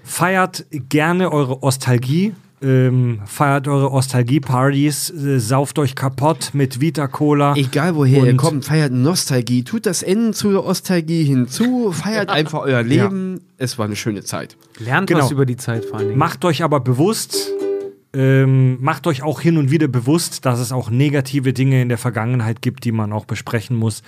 [0.04, 2.34] feiert gerne eure Ostalgie.
[2.60, 7.54] Ähm, feiert eure Ostalgie-Partys, äh, sauft euch kaputt mit Vita-Cola.
[7.54, 9.62] Egal woher ihr kommt, feiert Nostalgie.
[9.62, 11.92] Tut das N zur Ostalgie hinzu.
[11.92, 13.42] Feiert einfach euer Leben.
[13.58, 14.56] Es war eine schöne Zeit.
[14.80, 15.22] Lernt Genau.
[15.22, 16.18] was über die Zeit vor allen Dingen.
[16.18, 17.36] Macht euch aber bewusst,
[18.18, 21.98] ähm, macht euch auch hin und wieder bewusst, dass es auch negative Dinge in der
[21.98, 24.02] Vergangenheit gibt, die man auch besprechen muss.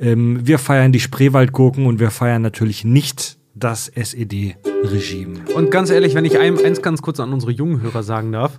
[0.00, 5.44] Ähm, wir feiern die Spreewaldgurken und wir feiern natürlich nicht das SED-Regime.
[5.54, 8.58] Und ganz ehrlich, wenn ich eins ganz kurz an unsere jungen Hörer sagen darf,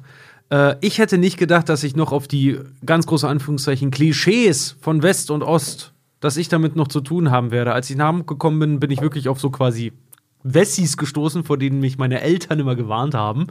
[0.50, 5.04] äh, ich hätte nicht gedacht, dass ich noch auf die ganz große Anführungszeichen Klischees von
[5.04, 7.74] West und Ost, dass ich damit noch zu tun haben werde.
[7.74, 9.92] Als ich nach Hamburg gekommen bin, bin ich wirklich auf so quasi
[10.44, 13.48] Wessis gestoßen, vor denen mich meine Eltern immer gewarnt haben.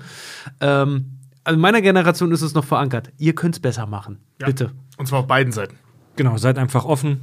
[0.62, 3.10] Ähm, also in meiner Generation ist es noch verankert.
[3.19, 4.19] Ihr könnt es besser machen.
[4.39, 4.73] Bitte.
[4.97, 5.77] Und zwar auf beiden Seiten.
[6.16, 7.23] Genau, seid einfach offen.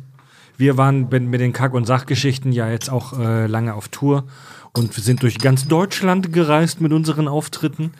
[0.58, 4.26] Wir waren mit mit den Kack- und Sachgeschichten ja jetzt auch äh, lange auf Tour
[4.74, 7.92] und wir sind durch ganz Deutschland gereist mit unseren Auftritten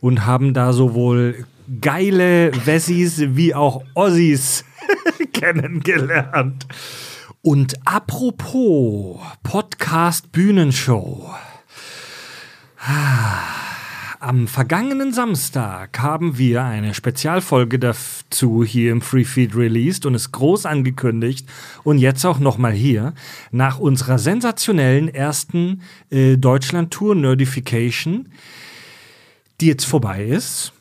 [0.00, 1.44] und haben da sowohl
[1.80, 4.64] geile Wessis wie auch Ossis
[5.32, 6.66] kennengelernt.
[7.42, 11.30] Und apropos Podcast Bühnenshow.
[14.26, 20.32] Am vergangenen Samstag haben wir eine Spezialfolge dazu hier im Free Feed released und ist
[20.32, 21.48] groß angekündigt.
[21.84, 23.14] Und jetzt auch nochmal hier.
[23.52, 28.28] Nach unserer sensationellen ersten äh, Deutschland-Tour Nerdification,
[29.60, 30.72] die jetzt vorbei ist,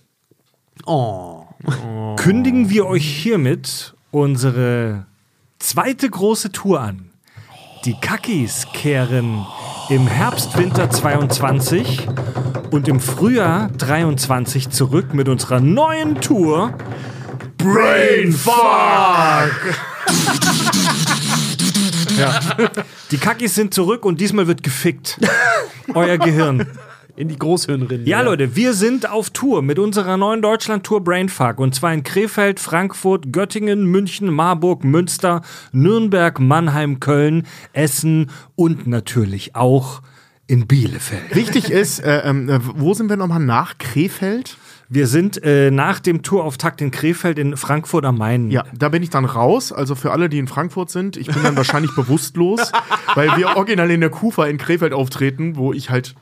[0.88, 1.46] Oh.
[2.18, 5.06] kündigen wir euch hiermit unsere
[5.60, 7.12] zweite große Tour an.
[7.86, 9.46] Die Kakis kehren
[9.90, 12.08] im Herbst, Winter 22
[12.76, 16.74] und im Frühjahr 23 zurück mit unserer neuen Tour
[17.58, 18.52] Brainfuck!
[22.18, 22.38] ja.
[23.12, 25.18] Die Kakis sind zurück und diesmal wird gefickt.
[25.94, 26.68] Euer Gehirn.
[27.16, 28.10] In die Großhirnrinde.
[28.10, 31.60] Ja, Leute, wir sind auf Tour mit unserer neuen Deutschland-Tour Brainfuck.
[31.60, 39.56] Und zwar in Krefeld, Frankfurt, Göttingen, München, Marburg, Münster, Nürnberg, Mannheim, Köln, Essen und natürlich
[39.56, 40.02] auch
[40.48, 41.36] in Bielefeld.
[41.36, 44.58] Wichtig ist, äh, ähm, äh, wo sind wir nochmal nach Krefeld?
[44.88, 48.52] Wir sind äh, nach dem Tourauftakt in Krefeld in Frankfurt am Main.
[48.52, 49.72] Ja, da bin ich dann raus.
[49.72, 52.72] Also für alle, die in Frankfurt sind, ich bin dann wahrscheinlich bewusstlos,
[53.16, 56.14] weil wir original in der Kufa in Krefeld auftreten, wo ich halt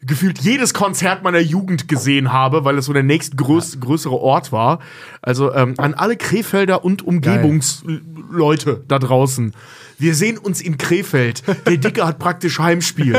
[0.00, 4.78] gefühlt jedes Konzert meiner Jugend gesehen habe, weil es so der nächstgrößere Ort war.
[5.22, 9.52] Also ähm, an alle Krefelder und Umgebungsleute da draußen.
[9.98, 11.42] Wir sehen uns in Krefeld.
[11.66, 13.14] Der Dicke hat praktisch Heimspiel.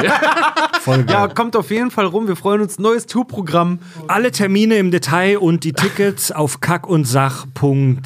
[0.82, 1.16] Voll geil.
[1.16, 2.30] Ja, kommt auf jeden Fall rum.
[2.30, 2.80] Wir freuen uns.
[2.80, 3.80] Neues Tourprogramm.
[4.08, 7.98] Alle Termine im Detail und die Tickets auf kackundsach.de.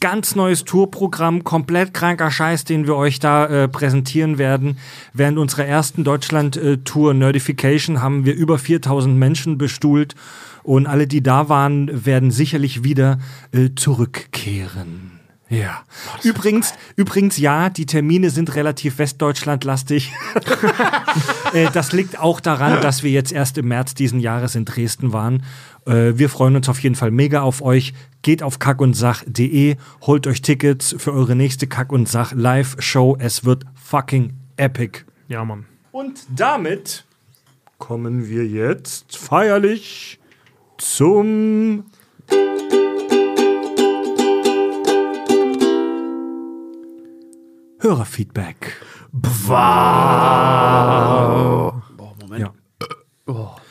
[0.00, 4.78] Ganz neues Tourprogramm, komplett kranker Scheiß, den wir euch da äh, präsentieren werden.
[5.12, 10.14] Während unserer ersten Deutschland-Tour Nerdification haben wir über 4000 Menschen bestuhlt
[10.62, 13.18] und alle, die da waren, werden sicherlich wieder
[13.52, 15.11] äh, zurückkehren.
[15.52, 15.82] Ja.
[16.22, 20.12] übrigens, übrigens, ja, die Termine sind relativ Westdeutschland-lastig.
[21.52, 25.12] Äh, das liegt auch daran, dass wir jetzt erst im März diesen Jahres in Dresden
[25.12, 25.42] waren.
[25.84, 27.92] Äh, wir freuen uns auf jeden Fall mega auf euch.
[28.22, 33.18] Geht auf kackundsach.de, holt euch Tickets für eure nächste Kack und Sach Live-Show.
[33.18, 35.00] Es wird fucking epic.
[35.28, 35.66] ja, Mann.
[35.90, 37.04] Und damit
[37.76, 40.18] kommen wir jetzt feierlich
[40.78, 41.84] zum
[47.82, 48.76] Hörerfeedback.
[49.12, 49.72] Boah,
[52.20, 52.40] Moment.
[52.40, 52.52] Ja.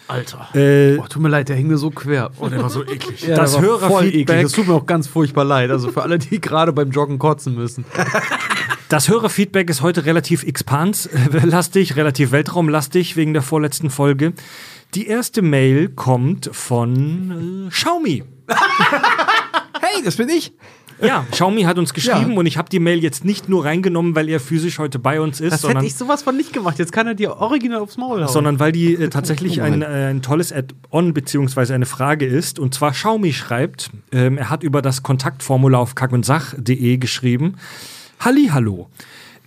[0.10, 0.50] Alter.
[0.54, 2.32] Äh, Boah, tut mir leid, der hing mir so quer.
[2.38, 3.26] Oh, der war so eklig.
[3.26, 4.44] Ja, Das Hörerfeedback-.
[4.44, 5.72] Das tut mir auch ganz furchtbar leid.
[5.72, 7.86] Also für alle, die gerade beim Joggen kotzen müssen.
[8.90, 14.34] Das Hörerfeedback ist heute relativ Expans-lastig, relativ Weltraumlastig wegen der vorletzten Folge.
[14.94, 18.26] Die erste Mail kommt von äh, Xiaomi.
[19.84, 20.54] Hey, das bin ich.
[21.02, 24.30] Ja, Xiaomi hat uns geschrieben und ich habe die Mail jetzt nicht nur reingenommen, weil
[24.30, 26.80] er physisch heute bei uns ist, Das hätte sondern, ich sowas von nicht gemacht.
[26.80, 28.28] Jetzt kann er dir original aufs Maul hauen.
[28.28, 32.60] sondern weil die äh, tatsächlich ein, äh, ein tolles Add-on beziehungsweise eine Frage ist.
[32.60, 37.56] Und zwar Xiaomi schreibt, ähm, er hat über das Kontaktformular auf kackundsach.de geschrieben.
[38.20, 38.90] Halli, hallo.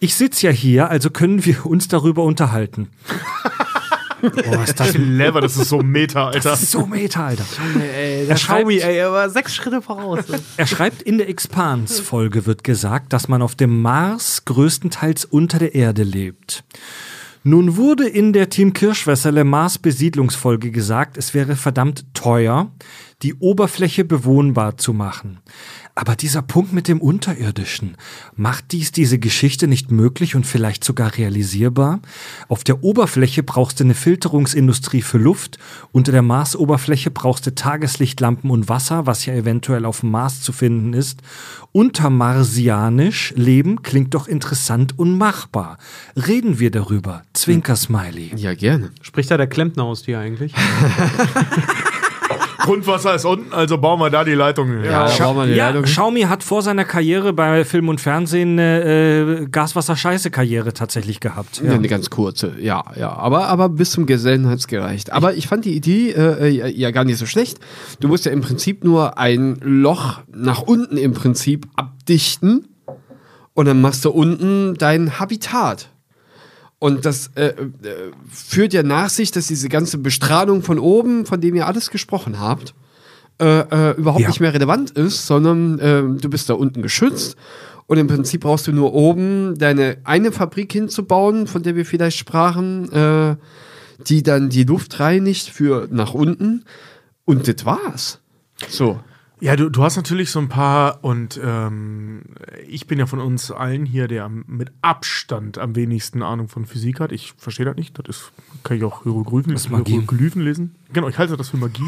[0.00, 2.88] Ich sitze ja hier, also können wir uns darüber unterhalten.
[4.30, 6.40] Boah, ist das Clever, das ist so Meta, Alter.
[6.50, 7.44] Das ist so meta, Alter.
[7.80, 10.20] ey, Er schreibt- Xiaomi, ey, er war sechs Schritte voraus.
[10.56, 15.74] Er schreibt, in der Expans-Folge wird gesagt, dass man auf dem Mars größtenteils unter der
[15.74, 16.64] Erde lebt.
[17.46, 22.70] Nun wurde in der Team Kirschwässerle Mars Besiedlungsfolge gesagt, es wäre verdammt teuer,
[23.22, 25.40] die Oberfläche bewohnbar zu machen.
[25.96, 27.96] Aber dieser Punkt mit dem Unterirdischen,
[28.34, 32.00] macht dies diese Geschichte nicht möglich und vielleicht sogar realisierbar?
[32.48, 35.58] Auf der Oberfläche brauchst du eine Filterungsindustrie für Luft,
[35.92, 40.52] unter der Marsoberfläche brauchst du Tageslichtlampen und Wasser, was ja eventuell auf dem Mars zu
[40.52, 41.20] finden ist.
[41.70, 45.78] Untermarsianisch leben klingt doch interessant und machbar.
[46.16, 47.22] Reden wir darüber.
[47.34, 48.32] Zwinker-Smiley.
[48.34, 48.90] Ja, gerne.
[49.00, 50.54] Spricht da der Klempner aus dir eigentlich?
[52.64, 54.82] Grundwasser ist unten, also bauen wir da die Leitung.
[54.82, 55.82] Ja, da brauchen wir eine Ja, Leitung.
[55.84, 61.60] Xiaomi hat vor seiner Karriere bei Film und Fernsehen eine äh, Gaswasser-Scheiße-Karriere tatsächlich gehabt.
[61.62, 61.72] Ja.
[61.72, 63.12] Eine ganz kurze, ja, ja.
[63.12, 65.12] Aber, aber bis zum Gesellen hat es gereicht.
[65.12, 67.58] Aber ich fand die Idee äh, ja, ja gar nicht so schlecht.
[68.00, 72.68] Du musst ja im Prinzip nur ein Loch nach unten im Prinzip abdichten
[73.52, 75.90] und dann machst du unten dein Habitat.
[76.84, 77.54] Und das äh, äh,
[78.30, 82.38] führt ja nach sich, dass diese ganze Bestrahlung von oben, von dem ihr alles gesprochen
[82.38, 82.74] habt,
[83.40, 84.28] äh, äh, überhaupt Ja.
[84.28, 87.36] nicht mehr relevant ist, sondern äh, du bist da unten geschützt.
[87.86, 92.18] Und im Prinzip brauchst du nur oben deine eine Fabrik hinzubauen, von der wir vielleicht
[92.18, 93.36] sprachen, äh,
[94.06, 96.66] die dann die Luft reinigt für nach unten.
[97.24, 98.20] Und das war's.
[98.68, 99.00] So.
[99.44, 102.22] Ja, du, du hast natürlich so ein paar, und ähm,
[102.66, 106.64] ich bin ja von uns allen hier, der am, mit Abstand am wenigsten Ahnung von
[106.64, 107.12] Physik hat.
[107.12, 107.98] Ich verstehe das nicht.
[107.98, 109.92] Das ist, kann ich auch Hieroglyphen, Magie.
[109.92, 110.74] Hieroglyphen lesen.
[110.94, 111.82] Genau, ich halte das für Magie.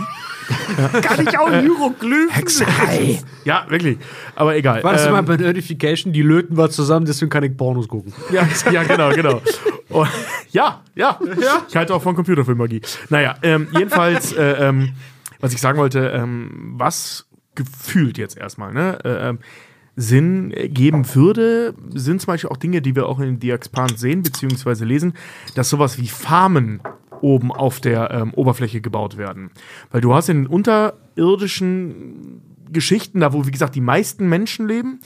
[0.77, 0.89] ja.
[1.01, 3.23] Kann ich auch Hieroglyphen Hexerei.
[3.47, 3.97] Ja, wirklich.
[4.35, 4.85] Aber egal.
[4.85, 6.13] War das Ähm, immer bei Notification?
[6.13, 8.13] Die löten wir zusammen, deswegen kann ich Pornos gucken.
[8.33, 9.41] Ja, ja genau, genau.
[9.89, 10.11] Und,
[10.51, 11.19] ja, ja,
[11.71, 12.83] Ich halte auch von Computerfilm-Magie.
[13.09, 14.93] Naja, ähm, jedenfalls, äh, ähm,
[15.41, 17.26] was ich sagen wollte, ähm, was
[17.57, 18.99] gefühlt jetzt erstmal, ne?
[19.05, 19.39] Äh, ähm,
[19.99, 24.23] Sinn geben würde, sind zum Beispiel auch Dinge, die wir auch in The Expand sehen,
[24.23, 25.15] beziehungsweise lesen,
[25.55, 26.83] dass sowas wie Farmen
[27.23, 29.51] oben auf der ähm, Oberfläche gebaut werden.
[29.91, 35.01] Weil du hast in unterirdischen Geschichten, da wo, wie gesagt, die meisten Menschen leben,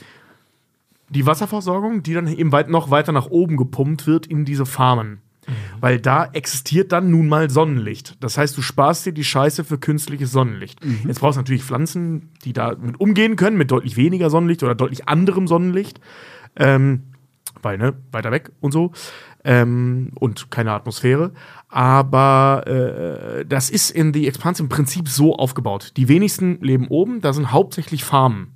[1.09, 5.21] die Wasserversorgung, die dann eben weit, noch weiter nach oben gepumpt wird in diese Farmen.
[5.79, 8.15] Weil da existiert dann nun mal Sonnenlicht.
[8.19, 10.79] Das heißt, du sparst dir die Scheiße für künstliches Sonnenlicht.
[11.07, 14.75] Jetzt brauchst du natürlich Pflanzen, die da mit umgehen können, mit deutlich weniger Sonnenlicht oder
[14.75, 15.99] deutlich anderem Sonnenlicht.
[16.55, 17.03] Ähm,
[17.61, 18.91] weil, ne, weiter weg und so.
[19.43, 21.31] Ähm, und keine Atmosphäre.
[21.67, 25.93] Aber äh, das ist in The Expanse im Prinzip so aufgebaut.
[25.97, 28.53] Die wenigsten leben oben, da sind hauptsächlich Farmen.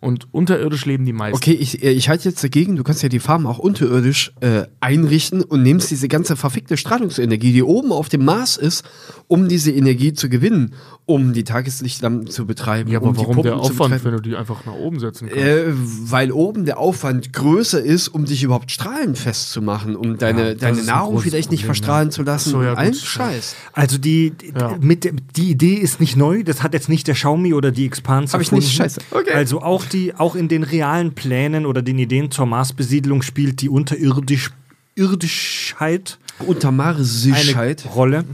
[0.00, 1.36] Und unterirdisch leben die meisten.
[1.36, 4.62] Okay, ich, äh, ich halte jetzt dagegen, du kannst ja die Farben auch unterirdisch äh,
[4.80, 8.82] einrichten und nimmst diese ganze verfickte Strahlungsenergie, die oben auf dem Mars ist,
[9.28, 10.72] um diese Energie zu gewinnen,
[11.04, 12.90] um die Tageslichtlampen zu betreiben.
[12.90, 15.44] Ja, aber um die warum der Aufwand, wenn du die einfach nach oben setzen kannst?
[15.44, 20.56] Äh, weil oben der Aufwand größer ist, um dich überhaupt strahlenfest zu machen, um deine,
[20.56, 22.50] das deine Nahrung vielleicht nicht Problem, verstrahlen zu lassen.
[22.50, 22.94] So, ja, allen.
[22.94, 23.54] Scheiß.
[23.74, 24.78] Also die, Ja.
[24.80, 28.32] mit die Idee ist nicht neu, das hat jetzt nicht der Xiaomi oder die Expanse
[28.32, 29.00] Hab ich nicht, scheiße.
[29.10, 29.32] Okay.
[29.34, 33.68] Also auch die auch in den realen Plänen oder den Ideen zur Marsbesiedlung spielt die
[33.68, 34.50] unterirdisch
[34.94, 37.86] Irdischheit Unter eine.
[37.86, 38.24] Rolle.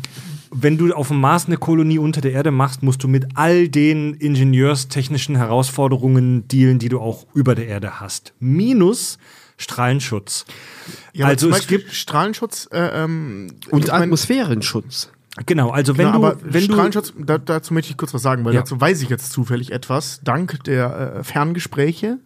[0.51, 3.69] Wenn du auf dem Mars eine Kolonie unter der Erde machst, musst du mit all
[3.69, 8.33] den ingenieurstechnischen Herausforderungen dealen, die du auch über der Erde hast.
[8.41, 9.19] Minus
[9.59, 10.45] Strahlenschutz.
[11.13, 15.11] Ja, also zum es gibt Strahlenschutz äh, ähm, Und Atmosphärenschutz.
[15.45, 18.23] Genau, also wenn Genau, du aber wenn du Strahlenschutz, da, dazu möchte ich kurz was
[18.23, 18.61] sagen, weil Ja.
[18.61, 22.19] dazu weiß ich jetzt zufällig etwas, dank der äh, Ferngespräche.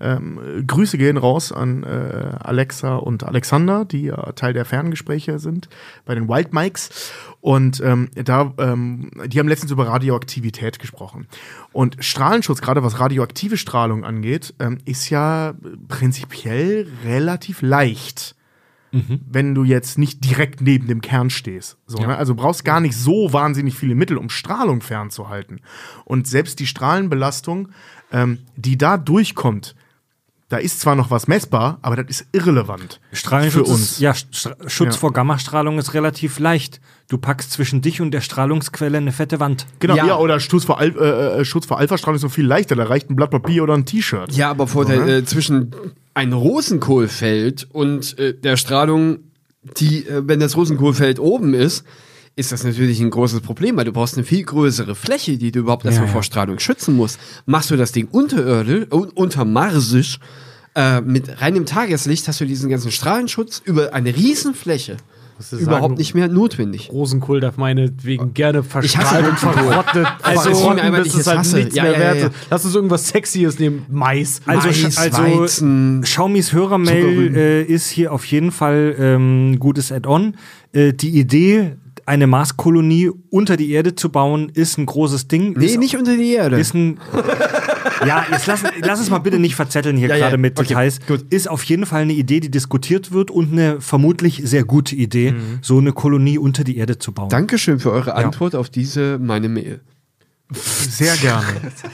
[0.00, 5.40] Ähm, äh, Grüße gehen raus an äh, Alexa und Alexander, die ja Teil der Ferngespräche
[5.40, 5.68] sind
[6.04, 7.10] bei den Wild Mikes.
[7.40, 11.26] Und ähm, da, ähm, die haben letztens über Radioaktivität gesprochen.
[11.72, 15.54] Und Strahlenschutz, gerade was radioaktive Strahlung angeht, ähm, ist ja
[15.88, 18.36] prinzipiell relativ leicht
[18.90, 21.76] wenn du jetzt nicht direkt neben dem Kern stehst.
[21.86, 22.16] So, ne?
[22.16, 25.60] Also brauchst gar nicht so wahnsinnig viele Mittel, um Strahlung fernzuhalten.
[26.04, 27.68] Und selbst die Strahlenbelastung,
[28.12, 29.74] ähm, die da durchkommt,
[30.48, 33.82] da ist zwar noch was messbar, aber das ist irrelevant Strahlenschutz für uns.
[33.92, 35.00] Ist, ja, Stra Schutz Ja.
[35.00, 36.80] vor Gammastrahlung ist relativ leicht.
[37.08, 39.66] Du packst zwischen dich und der Strahlungsquelle eine fette Wand.
[39.78, 40.06] Genau, Ja.
[40.06, 42.76] ja, oder Schutz vor, Al äh, äh, Schutz vor Alphastrahlung ist noch viel leichter.
[42.76, 44.32] Da reicht ein Blatt Papier oder ein T-Shirt.
[44.32, 45.16] Ja, aber vor der, ne?
[45.16, 45.70] äh, zwischen
[46.12, 49.20] ein Rosenkohlfeld und äh, der Strahlung,
[49.78, 51.84] die, äh, wenn das Rosenkohlfeld oben ist,
[52.36, 55.60] ist das natürlich ein großes Problem, weil du brauchst eine viel größere Fläche, die du
[55.60, 56.12] überhaupt erstmal ja.
[56.12, 57.18] vor Strahlung schützen musst.
[57.46, 60.20] Machst du das Ding unterirdisch, un untermarsisch,
[60.74, 65.17] äh, mit reinem Tageslicht hast du diesen ganzen Strahlenschutz über eine riesen Fläche Musst du
[65.52, 66.90] überhaupt sagen, nicht mehr notwendig.
[66.92, 70.06] Rosenkohl darf meinetwegen gerne verstrahlen und verrottet.
[70.22, 71.56] Also, es ist einfach bis es ich halt hasse.
[71.56, 72.26] nichts Ja, mehr ja, wert ja.
[72.26, 72.36] ist.
[72.50, 73.86] Lass uns irgendwas Sexyes nehmen.
[73.88, 74.40] Mais.
[74.46, 80.34] Also, Mais, also Weizen, Xiaomis Hörermail äh, ist hier auf jeden Fall ähm, gutes Add-on.
[80.72, 81.76] Äh, die Idee,
[82.08, 85.54] eine Marskolonie unter die Erde zu bauen, ist ein großes Ding.
[85.56, 86.58] Nee, ist, nicht unter die Erde.
[86.58, 86.98] Ist ein
[88.06, 90.68] ja, jetzt lass, lass es mal bitte nicht verzetteln hier Ja, ja, gerade mit okay,
[90.68, 91.00] Details.
[91.06, 91.24] gut.
[91.30, 95.32] Ist auf jeden Fall eine Idee, die diskutiert wird und eine vermutlich sehr gute Idee,
[95.32, 95.58] Mhm.
[95.62, 97.28] so eine Kolonie unter die Erde zu bauen.
[97.28, 99.80] Dankeschön für eure Antwort auf diese meine Mail.
[100.50, 101.46] Sehr gerne.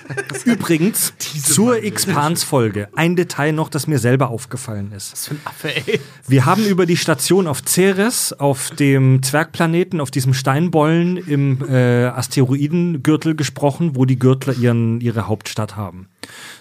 [0.45, 5.13] Übrigens, zur Expans-Folge ein Detail noch, das mir selber aufgefallen ist.
[5.13, 6.01] Was für ein Affe, ey.
[6.29, 12.07] Wir haben über die Station auf Ceres, auf dem Zwergplaneten, auf diesem Steinbollen im äh,
[12.07, 16.09] Asteroidengürtel gesprochen, wo die Gürtler ihren, ihre Hauptstadt haben.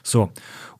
[0.01, 0.31] So.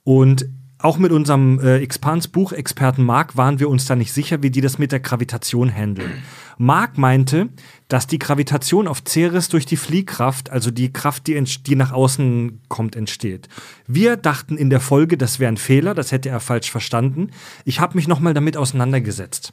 [0.04, 0.48] Und
[0.80, 4.80] auch mit unserem äh, Expans-Buchexperten Marc waren wir uns da nicht sicher, wie die das
[4.80, 6.24] mit der Gravitation handeln.
[6.58, 7.50] Marc meinte,
[7.88, 12.62] dass die Gravitation auf Ceres durch die Fliehkraft, also die Kraft, die, die nach außen
[12.68, 13.50] kommt, entsteht.
[13.88, 17.32] Wir dachten in der Folge, das wäre ein Fehler, das hätte er falsch verstanden.
[17.66, 19.52] Ich habe mich nochmal damit auseinandergesetzt.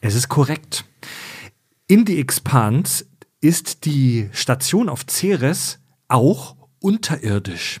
[0.00, 0.84] Es ist korrekt.
[1.86, 3.06] In die Expans
[3.40, 7.80] ist die Station auf Ceres auch unterirdisch.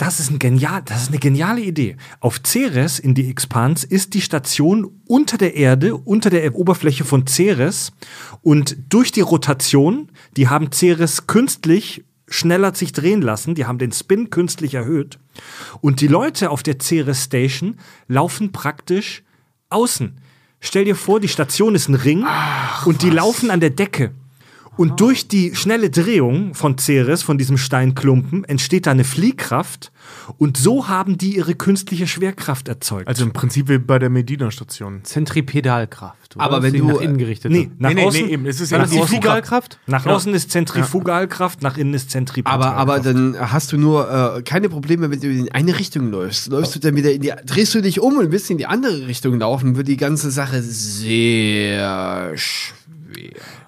[0.00, 1.98] Das ist, ein genial, das ist eine geniale Idee.
[2.20, 7.26] Auf Ceres in die Expans ist die Station unter der Erde, unter der Oberfläche von
[7.26, 7.92] Ceres.
[8.40, 13.92] Und durch die Rotation, die haben Ceres künstlich schneller sich drehen lassen, die haben den
[13.92, 15.18] Spin künstlich erhöht.
[15.82, 17.76] Und die Leute auf der Ceres Station
[18.08, 19.22] laufen praktisch
[19.68, 20.18] außen.
[20.60, 22.24] Stell dir vor, die Station ist ein Ring
[22.86, 24.14] und die laufen an der Decke.
[24.76, 29.92] Und durch die schnelle Drehung von Ceres, von diesem Steinklumpen, entsteht da eine Fliehkraft.
[30.38, 33.06] Und so haben die ihre künstliche Schwerkraft erzeugt.
[33.08, 35.00] Also im Prinzip wie bei der Medina-Station.
[35.04, 36.36] Zentripedalkraft.
[36.36, 36.44] oder?
[36.44, 37.50] Aber wenn du- nach innen gerichtet.
[37.50, 38.46] nee, nach Nee, nee, außen, nee, eben.
[38.46, 39.78] Es ist nach eben nach, die außen, Fugalkraft?
[39.86, 40.12] nach Ja.
[40.12, 42.76] außen ist Zentrifugalkraft, nach innen ist Zentripetalkraft.
[42.78, 46.46] Aber, aber dann hast du nur äh, keine Probleme, wenn du in eine Richtung läufst.
[46.48, 49.06] Läufst du dann wieder in die, drehst du dich um und willst in die andere
[49.08, 52.74] Richtung laufen, wird die ganze Sache sehr schwer.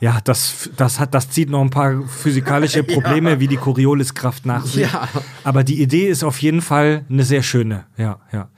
[0.01, 4.66] Ja, das, das, hat, das zieht noch ein paar physikalische Probleme wie die Corioliskraft nach
[4.66, 4.82] sich.
[4.93, 5.09] Ja.
[5.44, 7.85] Aber die Idee ist auf jeden Fall eine sehr schöne.
[7.97, 8.48] Ja, ja.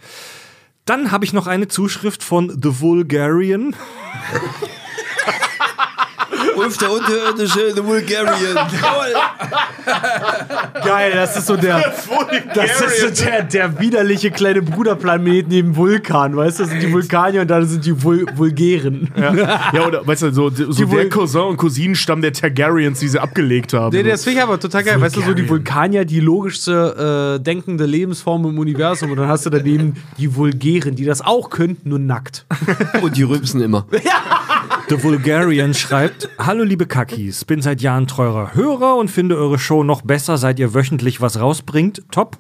[0.85, 3.75] Dann habe ich noch eine Zuschrift von The Vulgarian.
[6.57, 8.55] Ulf der Unterirdische, The Bulgarian.
[8.55, 9.15] Jawohl.
[10.85, 11.93] Geil, das ist so der,
[12.55, 16.63] das ist so der, der widerliche kleine Bruderplanet neben Vulkan, weißt du?
[16.65, 19.11] Das sind die Vulkanier und dann sind die Vul Vulgären.
[19.17, 23.73] Ja, oder weißt du, so, so der Cousin und Cousinenstamm der Targaryens, die sie abgelegt
[23.73, 23.95] haben.
[23.95, 25.01] Nee, das finde ich aber total geil.
[25.01, 29.11] Weißt du, so die Vulkanier, die logischste äh, denkende Lebensform im Universum.
[29.11, 32.47] Und dann hast du daneben die Vulgären, die das auch können, nur nackt.
[33.03, 33.87] Und die rülpsen immer.
[34.87, 39.83] The Vulgarian schreibt: Hallo liebe Kakis, bin seit Jahren treurer Hörer und finde eure Show
[39.83, 42.03] noch besser, seit ihr wöchentlich was rausbringt.
[42.11, 42.37] Top.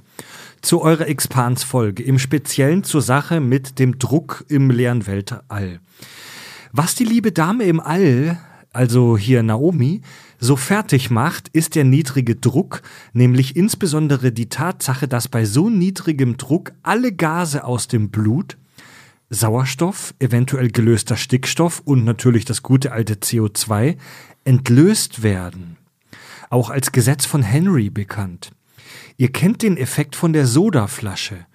[0.60, 5.80] Zu eurer Expans-Folge, im Speziellen zur Sache mit dem Druck im leeren Weltall.
[6.72, 8.38] Was die liebe Dame im All,
[8.72, 10.02] also hier Naomi,
[10.38, 12.82] so fertig macht, ist der niedrige Druck,
[13.14, 18.58] nämlich insbesondere die Tatsache, dass bei so niedrigem Druck alle Gase aus dem Blut,
[19.30, 23.96] Sauerstoff, eventuell gelöster Stickstoff und natürlich das gute alte CO2
[24.44, 25.76] entlöst werden.
[26.50, 28.52] Auch als Gesetz von Henry bekannt.
[29.16, 31.46] Ihr kennt den Effekt von der Sodaflasche.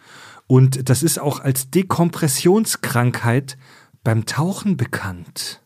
[0.48, 3.58] Und das ist auch als Dekompressionskrankheit
[4.04, 5.62] beim Tauchen bekannt.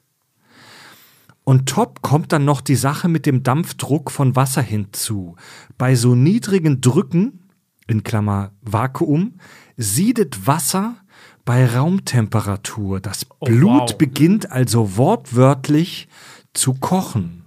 [1.45, 5.35] Und top kommt dann noch die Sache mit dem Dampfdruck von Wasser hinzu.
[5.77, 7.49] Bei so niedrigen Drücken,
[7.87, 9.39] in Klammer Vakuum,
[9.75, 10.95] siedet Wasser
[11.45, 12.99] bei Raumtemperatur.
[12.99, 13.97] Das Blut wow.
[13.97, 16.07] beginnt also wortwörtlich
[16.53, 17.45] zu kochen.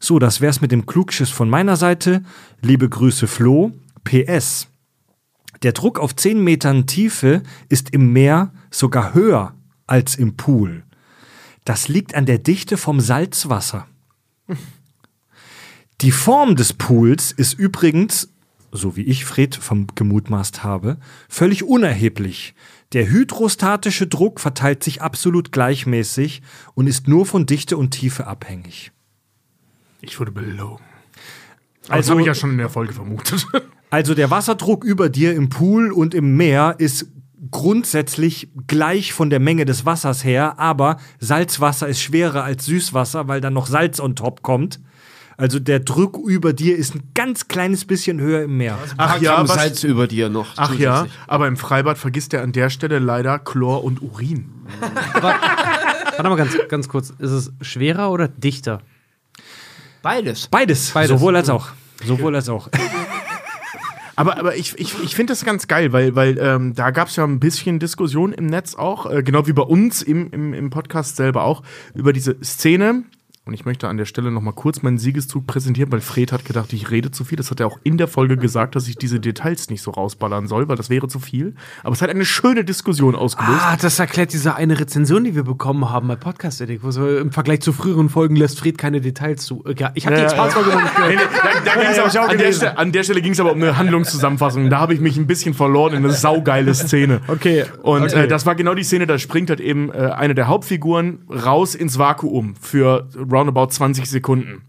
[0.00, 2.22] So, das wär's mit dem Klugschiss von meiner Seite.
[2.62, 3.72] Liebe Grüße Flo.
[4.04, 4.68] PS.
[5.62, 9.54] Der Druck auf 10 Metern Tiefe ist im Meer sogar höher
[9.86, 10.84] als im Pool.
[11.64, 13.88] Das liegt an der Dichte vom Salzwasser.
[16.02, 18.28] Die Form des Pools ist übrigens,
[18.70, 20.98] so wie ich Fred vom gemutmaßt habe,
[21.28, 22.54] völlig unerheblich.
[22.92, 26.42] Der hydrostatische Druck verteilt sich absolut gleichmäßig
[26.74, 28.92] und ist nur von Dichte und Tiefe abhängig.
[30.00, 30.84] Ich wurde belogen.
[31.88, 33.46] Also, Also- das habe ich ja schon in der Folge vermutet.
[33.88, 37.06] Also der Wasserdruck über dir im Pool und im Meer ist
[37.52, 43.40] grundsätzlich gleich von der Menge des Wassers her, aber Salzwasser ist schwerer als Süßwasser, weil
[43.40, 44.80] dann noch Salz on top kommt.
[45.38, 48.78] Also der Druck über dir ist ein ganz kleines bisschen höher im Meer.
[48.96, 50.54] Ach ja, Gramm was, Salz über dir noch.
[50.56, 54.50] ach ja, aber im Freibad vergisst er an der Stelle leider Chlor und Urin.
[55.20, 57.10] Warte mal ganz, ganz kurz.
[57.18, 58.80] Ist es schwerer oder dichter?
[60.02, 60.48] Beides.
[60.48, 61.10] Beides, Beides.
[61.10, 61.68] sowohl als auch.
[62.04, 62.68] Sowohl als auch.
[64.18, 67.16] Aber, aber ich, ich, ich finde das ganz geil, weil, weil ähm, da gab es
[67.16, 70.70] ja ein bisschen Diskussion im Netz auch, äh, genau wie bei uns im, im, im
[70.70, 71.62] Podcast selber auch,
[71.94, 73.02] über diese Szene.
[73.46, 76.44] Und ich möchte an der Stelle noch mal kurz meinen Siegeszug präsentieren, weil Fred hat
[76.44, 77.36] gedacht, ich rede zu viel.
[77.36, 80.48] Das hat er auch in der Folge gesagt, dass ich diese Details nicht so rausballern
[80.48, 81.54] soll, weil das wäre zu viel.
[81.84, 83.60] Aber es hat eine schöne Diskussion ausgelöst.
[83.62, 87.08] Ah, das erklärt diese eine Rezension, die wir bekommen haben bei Podcast Edit, wo so
[87.18, 89.64] im Vergleich zu früheren Folgen lässt Fred keine Details zu.
[89.64, 91.12] Äh, Ja, ich habe die Ja, Expertfolge noch nicht gehört.
[92.76, 93.04] An, der.
[93.04, 94.70] Stelle, ging es aber um eine Handlungszusammenfassung.
[94.70, 97.20] Da habe ich mich ein bisschen verloren in eine saugeile Szene.
[97.28, 98.24] Okay, Und okay.
[98.24, 101.76] Äh, das war genau die Szene, da springt halt eben äh, eine der Hauptfiguren raus
[101.76, 103.06] ins Vakuum für
[103.36, 104.62] roundabout 20 Sekunden.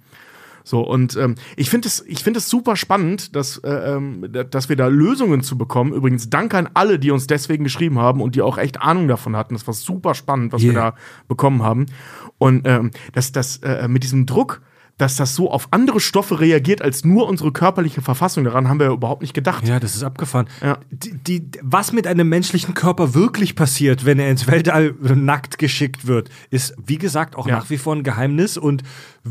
[0.63, 4.43] So, und ähm, ich finde es ich finde es super spannend, dass, äh, ähm, da-
[4.43, 5.93] dass wir da Lösungen zu bekommen.
[5.93, 9.37] Übrigens, danke an alle, die uns deswegen geschrieben haben und die auch echt Ahnung davon
[9.37, 9.53] hatten.
[9.53, 10.91] Das war super spannend, was wir Yeah.
[10.91, 10.97] da
[11.29, 11.85] bekommen haben.
[12.37, 14.61] Und ähm, dass das äh, mit diesem Druck,
[14.97, 18.87] dass das so auf andere Stoffe reagiert als nur unsere körperliche Verfassung, daran haben wir
[18.87, 19.67] überhaupt nicht gedacht.
[19.67, 20.47] Ja, das ist abgefahren.
[20.61, 20.79] Ja.
[20.89, 26.07] Die, die, was mit einem menschlichen Körper wirklich passiert, wenn er ins Weltall nackt geschickt
[26.07, 27.57] wird, ist, wie gesagt, auch Ja.
[27.57, 28.81] nach wie vor ein Geheimnis und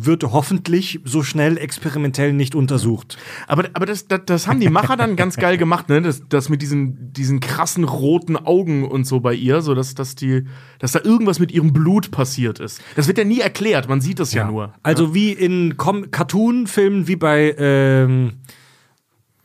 [0.05, 3.17] wird hoffentlich so schnell experimentell nicht untersucht.
[3.47, 6.03] Aber, aber das, das, das haben die Macher dann ganz geil gemacht, ne?
[6.03, 10.15] Das, das mit diesen, diesen krassen roten Augen und so bei ihr, so dass, dass,
[10.15, 10.45] die,
[10.79, 12.81] dass da irgendwas mit ihrem Blut passiert ist.
[12.95, 14.51] Das wird ja nie erklärt, man sieht es ja.
[14.51, 14.75] nur.
[14.83, 18.35] Also wie in Com Cartoon-Filmen, wie bei, ähm,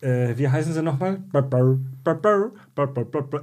[0.01, 1.19] äh, wie heißen sie nochmal?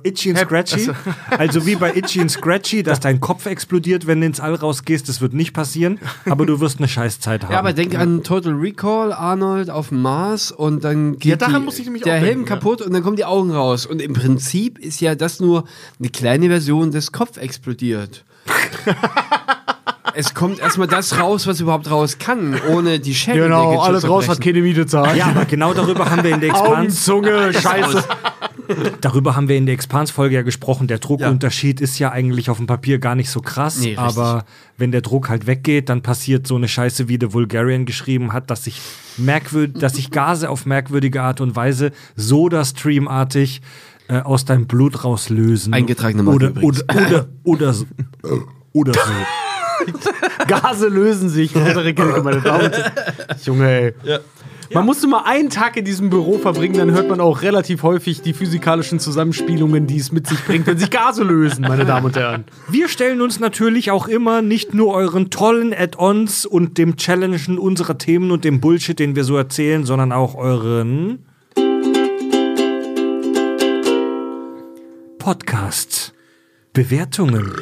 [0.03, 0.91] Itchy and Scratchy.
[1.31, 5.09] Also wie bei Itchy and Scratchy, dass dein Kopf explodiert, wenn du ins All rausgehst.
[5.09, 7.53] Das wird nicht passieren, aber du wirst eine Scheißzeit haben.
[7.53, 11.63] Ja, aber denk an Total Recall, Arnold auf dem Mars und dann geht Ja, daran
[11.63, 12.57] die, muss ich nämlich der Helm denken, ja.
[12.57, 13.87] kaputt und dann kommen die Augen raus.
[13.87, 15.65] Und im Prinzip ist ja das nur
[15.99, 18.25] eine kleine Version des Kopf explodiert.
[20.19, 24.29] es kommt erstmal das raus, was überhaupt raus kann, ohne die Schädel Genau, alles raus
[24.29, 25.17] hat keine Miete zahlen.
[25.17, 28.03] Ja, aber genau darüber haben wir in der Expans Zunge, Scheiße.
[29.01, 30.89] darüber haben wir in der Expans-Folge ja gesprochen.
[30.89, 34.45] Der Druckunterschied ist ja eigentlich auf dem Papier gar nicht so krass, Nee, aber
[34.77, 38.51] wenn der Druck halt weggeht, dann passiert so eine Scheiße, wie der Vulgarian geschrieben hat,
[38.51, 38.81] dass sich
[39.19, 43.61] merkwürd, dass sich Gase auf merkwürdige Art und Weise Soda-Streamartig
[44.09, 45.73] äh, aus deinem Blut rauslösen.
[45.75, 46.83] Eingetragene Marke oder, übrigens.
[46.83, 47.87] oder, oder, oder so.
[48.73, 49.01] Oder so.
[50.47, 52.93] Gase lösen sich, meine Damen und Herren.
[53.45, 53.95] Junge, ey.
[54.75, 58.21] Man musste mal einen Tag in diesem Büro verbringen, dann hört man auch relativ häufig
[58.21, 62.17] die physikalischen Zusammenspielungen, die es mit sich bringt, wenn sich Gase lösen, meine Damen und
[62.17, 62.45] Herren.
[62.69, 67.97] Wir stellen uns natürlich auch immer nicht nur euren tollen Add-ons und dem Challengen unserer
[67.97, 71.25] Themen und dem Bullshit, den wir so erzählen, sondern auch euren
[75.19, 76.13] Podcasts,
[76.75, 77.53] Bewertungen.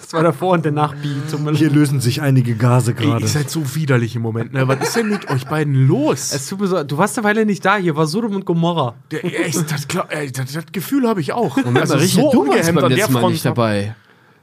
[0.00, 1.30] Das war der Vor- und der Nachbeat.
[1.30, 1.58] Tut mir leid.
[1.58, 3.22] Hier lösen sich einige Gase Ey, gerade.
[3.22, 4.68] ihr seid so widerlich im Moment, ne?
[4.68, 6.32] Was ist denn mit euch beiden los?
[6.32, 8.94] Es tut mir so, du warst eine Weile nicht da, hier war Sodom und Gomorra.
[9.10, 11.56] Der, echt, das, glaub- ey, das, das Gefühl habe ich auch.
[11.56, 13.94] Moment mal, Richard, du warst beim letzten Mal nicht dabei.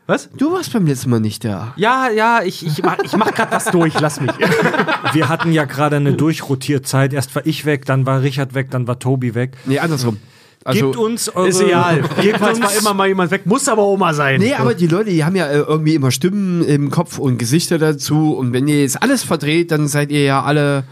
[0.07, 0.29] Was?
[0.35, 1.73] Du warst beim letzten Mal nicht da.
[1.77, 4.31] Ja, ja, ich, ich mach, ich mach grad was durch, lass mich.
[5.13, 7.13] Wir hatten ja gerade eine Durchrotierzeit.
[7.13, 9.55] Erst war ich weg, dann war Richard weg, dann war Tobi weg.
[9.65, 10.17] Nee, andersrum.
[10.63, 11.47] Also, Gebt uns eure.
[11.47, 12.03] Ist egal.
[12.21, 14.39] Gebt uns, immer mal jemand weg, muss aber Oma sein.
[14.39, 17.79] Nee, aber die Leute, die haben ja äh, irgendwie immer Stimmen im Kopf und Gesichter
[17.79, 18.33] dazu.
[18.33, 20.83] Und wenn ihr jetzt alles verdreht, dann seid ihr ja alle.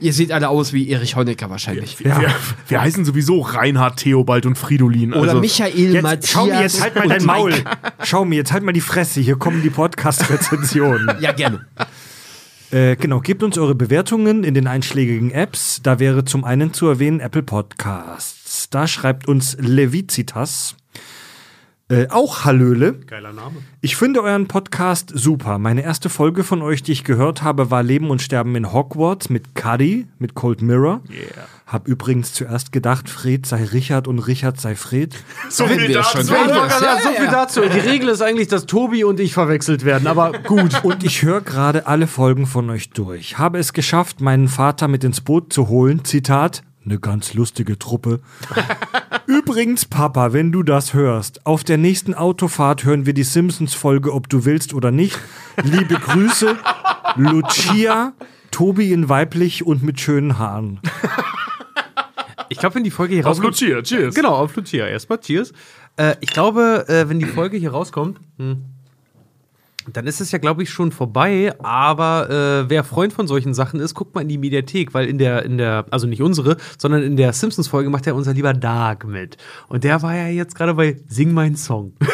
[0.00, 1.98] Ihr seht alle aus wie Erich Honecker wahrscheinlich.
[2.00, 2.20] Ja.
[2.20, 2.34] Wir,
[2.68, 5.14] wir heißen sowieso Reinhard, Theobald und Fridolin.
[5.14, 6.30] Oder also, Michael, Jetzt, Matthias.
[6.30, 7.50] schau mir, jetzt halt mal dein Maul.
[7.52, 7.64] Mike.
[8.02, 9.20] Schau mir, jetzt halt mal die Fresse.
[9.20, 11.10] Hier kommen die Podcast-Rezensionen.
[11.20, 11.64] Ja, gerne.
[12.70, 15.80] Äh, genau, gebt uns eure Bewertungen in den einschlägigen Apps.
[15.82, 18.43] Da wäre zum einen zu erwähnen Apple Podcasts.
[18.70, 20.76] Da schreibt uns Levicitas.
[21.90, 22.94] Äh, auch Hallöle.
[23.06, 23.56] Geiler Name.
[23.82, 25.58] Ich finde euren Podcast super.
[25.58, 29.28] Meine erste Folge von euch, die ich gehört habe, war Leben und Sterben in Hogwarts
[29.28, 31.02] mit Cuddy, mit Cold Mirror.
[31.66, 35.14] Hab übrigens zuerst gedacht, Fred sei Richard und Richard sei Fred.
[35.50, 37.60] so wir schon- wenn wir- Ja, so viel dazu.
[37.60, 40.82] Die Regel ist eigentlich, dass Tobi und ich verwechselt werden, aber gut.
[40.84, 43.36] Und ich höre gerade alle Folgen von euch durch.
[43.36, 46.02] Habe es geschafft, meinen Vater mit ins Boot zu holen.
[46.04, 46.62] Zitat.
[46.84, 48.20] Eine ganz lustige Truppe.
[49.26, 54.28] Übrigens, Papa, wenn du das hörst, auf der nächsten Autofahrt hören wir die Simpsons-Folge, ob
[54.28, 55.18] du willst oder nicht.
[55.62, 56.56] Liebe Grüße,
[57.16, 58.12] Lucia,
[58.50, 60.80] Tobi in weiblich und mit schönen Haaren.
[62.50, 63.60] Ich glaube, wenn die Folge hier Auf rauskommt.
[63.60, 64.14] Lucia, cheers.
[64.14, 64.86] Genau, auf Lucia.
[64.86, 65.52] Erstmal Cheers.
[65.96, 68.64] Äh, ich glaube, äh, wenn die Folge hier rauskommt, hm,
[69.92, 71.54] dann ist es ja, glaube ich, schon vorbei.
[71.62, 75.18] Aber äh, wer Freund von solchen Sachen ist, guckt mal in die Mediathek, weil in
[75.18, 79.06] der, in der, also nicht unsere, sondern in der Simpsons-Folge macht ja unser lieber Dark
[79.06, 79.36] mit.
[79.68, 81.94] Und der war ja jetzt gerade bei Sing mein Song.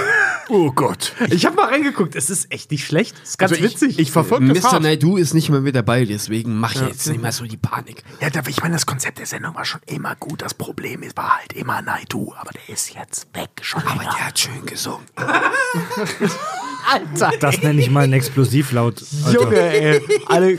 [0.52, 1.12] Oh Gott.
[1.30, 3.14] Ich habe mal reingeguckt, es ist echt nicht schlecht.
[3.22, 4.00] Es ist ganz Also ich, witzig.
[4.00, 4.80] Ich verfolge das Mr.
[4.80, 8.02] Naidu ist nicht mehr mit dabei, deswegen mach jetzt nicht mehr so die Panik.
[8.20, 10.42] Ja, ich meine, das Konzept der Sendung war schon immer gut.
[10.42, 14.12] Das Problem ist, war halt immer Naidu, aber der ist jetzt weg schon Aber länger.
[14.16, 15.06] der hat schön gesungen.
[16.88, 19.02] Alter, Das nenne ich mal ein Explosivlaut.
[19.24, 19.40] Alter.
[19.40, 20.00] Junge, ey.
[20.26, 20.58] Alle,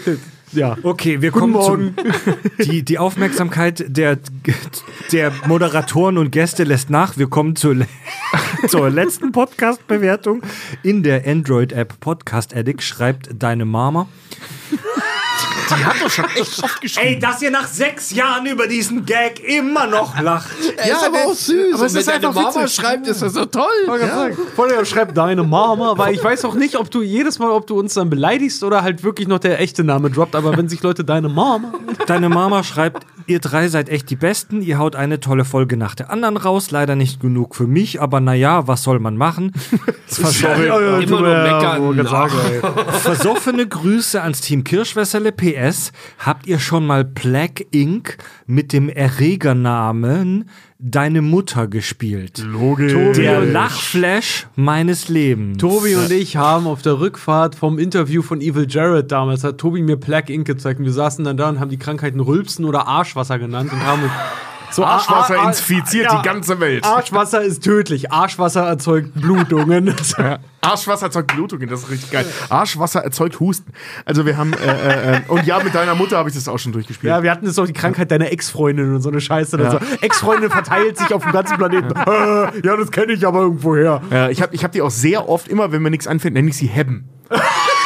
[0.53, 0.77] ja.
[0.83, 1.95] Okay, wir Guten kommen zum.
[2.65, 4.17] Die, die Aufmerksamkeit der,
[5.11, 7.17] der Moderatoren und Gäste lässt nach.
[7.17, 7.75] Wir kommen zur,
[8.67, 10.41] zur letzten Podcast-Bewertung.
[10.83, 14.07] In der Android-App Podcast Addict schreibt deine Mama.
[15.77, 17.07] Die hat doch schon echt oft geschrieben.
[17.07, 20.51] Ey, dass ihr nach sechs Jahren über diesen Gag immer noch lacht.
[20.77, 21.73] Er ist aber auch süß.
[21.75, 22.75] aber es Und ist einfach Mama witzig.
[22.75, 23.63] schreibt, ist das so toll.
[24.55, 27.67] Vor allem schreibt deine Mama, weil ich weiß auch nicht, ob du jedes Mal, ob
[27.67, 30.81] du uns dann beleidigst oder halt wirklich noch der echte Name droppt, aber wenn sich
[30.83, 31.73] Leute deine Mama.
[32.07, 35.95] Deine Mama schreibt, ihr drei seid echt die Besten, ihr haut eine tolle Folge nach
[35.95, 39.51] der anderen raus, leider nicht genug für mich, aber naja, was soll man machen?
[40.07, 41.03] Sorry.
[41.03, 42.07] Immer nur meckern.
[43.01, 45.91] Versoffene Grüße ans Team Kirschwässerle PS.
[46.19, 48.17] Habt ihr schon mal Black Ink
[48.47, 50.49] mit dem Erregernamen
[50.83, 52.43] Deine Mutter gespielt?
[52.43, 53.15] Logisch.
[53.15, 55.59] Der Lachflash meines Lebens.
[55.59, 59.83] Tobi und ich haben auf der Rückfahrt vom Interview von Evil Jared damals, hat Tobi
[59.83, 62.87] mir Plague Ink gezeigt und wir saßen dann da und haben die Krankheiten Rülpsen oder
[62.87, 64.11] Arschwasser genannt und haben uns
[64.71, 66.21] so Arschwasser Ar- Ar- infiziert ja.
[66.21, 66.85] die ganze Welt.
[66.85, 68.11] Arschwasser ist tödlich.
[68.11, 69.93] Arschwasser erzeugt Blutungen.
[70.61, 72.25] Arschwasser erzeugt Blutungen, das ist richtig geil.
[72.49, 73.71] Arschwasser erzeugt Husten.
[74.05, 76.59] Also wir haben, äh, äh, äh, und ja, mit deiner Mutter habe ich das auch
[76.59, 77.09] schon durchgespielt.
[77.09, 79.57] Ja, wir hatten jetzt auch die Krankheit deiner Ex-Freundin und so eine Scheiße.
[79.59, 79.71] Ja.
[79.71, 79.79] So.
[80.01, 81.93] Ex-Freundin verteilt sich auf dem ganzen Planeten.
[82.11, 84.01] Äh, ja, das kenne ich aber irgendwoher.
[84.11, 86.49] Ja, ich habe ich hab die auch sehr oft, immer wenn mir nichts anfällt, nenne
[86.49, 87.07] ich sie Hebben.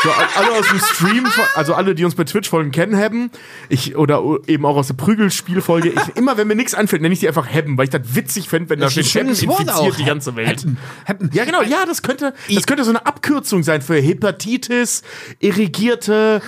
[0.06, 1.26] So, alle aus dem Stream,
[1.56, 3.32] also alle, die uns bei Twitch folgen, kennen Hebben.
[3.70, 5.90] Ich, oder eben auch aus der Prügelspielfolge.
[5.90, 8.48] Ich, immer wenn mir nichts anfällt, nenne ich sie einfach Hebben, weil ich das witzig
[8.48, 9.96] fände, wenn da steht, Hebben infiziert auch.
[9.96, 10.62] die ganze Welt.
[10.62, 10.78] Heppen.
[11.06, 11.32] Heppen.
[11.34, 15.02] Ja, genau, ja, das könnte, das könnte so eine Abkürzung sein für Hepatitis,
[15.40, 16.44] irrigierte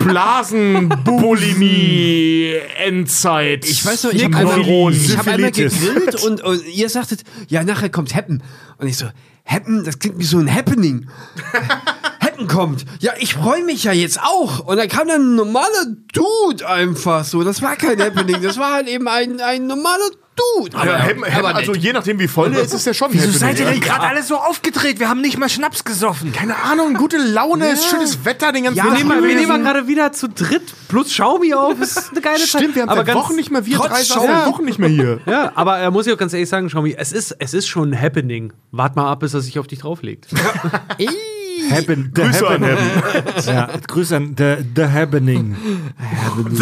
[0.00, 3.64] Blasenbulimie, Endzeit.
[3.64, 4.60] Ich weiß noch, ich habe einmal,
[4.92, 8.42] ich hab einmal gegrillt und, und ihr sagtet, ja, nachher kommt Happen.
[8.76, 9.06] Und ich so,
[9.44, 11.08] Happen, das klingt wie so ein Happening.
[12.42, 12.84] Happen kommt.
[13.00, 14.60] Ja, ich freue mich ja jetzt auch.
[14.60, 17.42] Und dann kam dann ein normaler Dude einfach so.
[17.44, 20.04] Das war kein Happening, das war halt eben ein, ein normaler
[20.34, 20.66] du!
[20.72, 23.58] Ja, Happen- Happen- also je nachdem, wie voll ist, ist der schon Wieso Happening, seid
[23.60, 23.70] ihr ja.
[23.72, 24.98] denn gerade alle so aufgedreht?
[24.98, 26.32] Wir haben nicht mal Schnaps gesoffen.
[26.32, 28.98] Keine Ahnung, gute Laune, ist schönes Wetter den ganzen Wir Tag.
[29.22, 31.74] wir nehmen mal gerade wieder zu dritt plus Xiaomi auf.
[31.78, 32.48] Das ist eine geile Zeit.
[32.62, 34.88] Stimmt, wir haben aber seit Wochen nicht mehr, wir drei Show- seit Wochen nicht mehr
[34.88, 35.20] hier.
[35.26, 37.90] Ja, aber er muss ich auch ganz ehrlich sagen, Xiaomi, es ist, es ist schon
[37.92, 38.54] ein Happening.
[38.70, 40.28] Wart mal ab, bis er sich auf dich drauflegt.
[41.70, 43.44] Happen, the Grüße an happening.
[43.46, 45.56] Ja, Grüße an the, the Happening.
[46.34, 46.58] Warum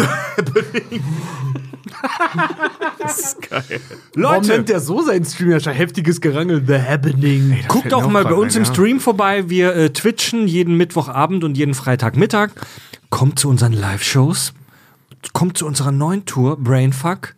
[4.15, 5.51] Leute, nennt der so seinen Stream?
[5.51, 6.63] Ja, schon heftiges Gerangel.
[6.65, 7.59] The Happening.
[7.67, 8.73] guckt doch mir auch mal bei uns ein, im ja.
[8.73, 9.49] Stream vorbei.
[9.49, 12.51] Wir äh, twitchen jeden Mittwochabend und jeden Freitagmittag.
[13.09, 14.53] Kommt zu unseren Live-Shows.
[15.33, 17.35] Kommt zu unserer neuen Tour Brainfuck.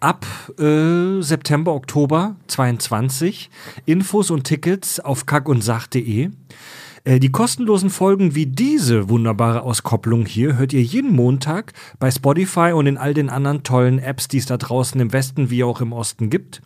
[0.00, 0.26] Ab
[0.58, 3.48] äh, September, Oktober 22.
[3.86, 6.24] Infos und Tickets auf kackundsach.de.
[6.24, 6.30] Äh,
[7.06, 12.86] Die kostenlosen Folgen wie diese wunderbare Auskopplung hier hört ihr jeden Montag bei Spotify und
[12.86, 15.92] in all den anderen tollen Apps, die es da draußen im Westen wie auch im
[15.92, 16.62] Osten gibt.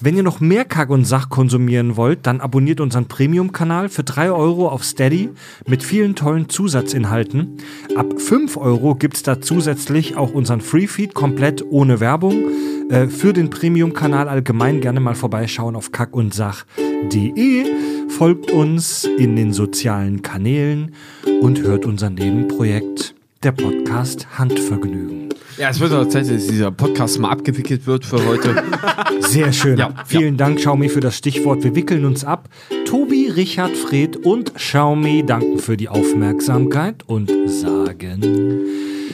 [0.00, 4.30] Wenn ihr noch mehr Kack und Sach konsumieren wollt, dann abonniert unseren Premium-Kanal für 3
[4.30, 5.30] Euro auf Steady
[5.66, 7.56] mit vielen tollen Zusatzinhalten.
[7.96, 12.44] Ab 5 Euro gibt's da zusätzlich auch unseren Free-Feed komplett ohne Werbung.
[12.90, 17.64] Äh, für den Premium-Kanal allgemein gerne mal vorbeischauen auf kackundsach.de.
[18.08, 20.94] Folgt uns in den sozialen Kanälen
[21.40, 25.28] und hört unser Nebenprojekt, der Podcast Handvergnügen.
[25.58, 28.62] Ja, es wird auch Zeit, dass dieser Podcast mal abgewickelt wird für heute.
[29.20, 29.78] Sehr schön.
[29.78, 31.62] Ja, Vielen Dank, Xiaomi, für das Stichwort.
[31.62, 32.48] Wir wickeln uns ab.
[32.84, 38.64] Tobi, Richard, Fred und Xiaomi danken für die Aufmerksamkeit und sagen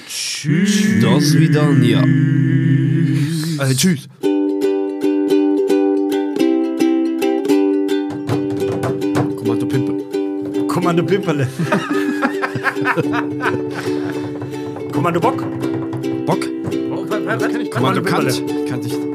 [0.09, 1.03] Tschüss.
[1.03, 2.03] Das wieder, ja.
[2.03, 4.09] Äh, tschüss.
[9.37, 10.67] Kommando Pimpe.
[10.67, 11.47] Kommando Pimperle.
[14.93, 15.43] Kommando Bock.
[16.27, 16.41] Bock.
[17.71, 18.33] Kommando Kommando Pimperle.
[18.33, 18.69] Kant.
[18.69, 19.14] Kannte ich.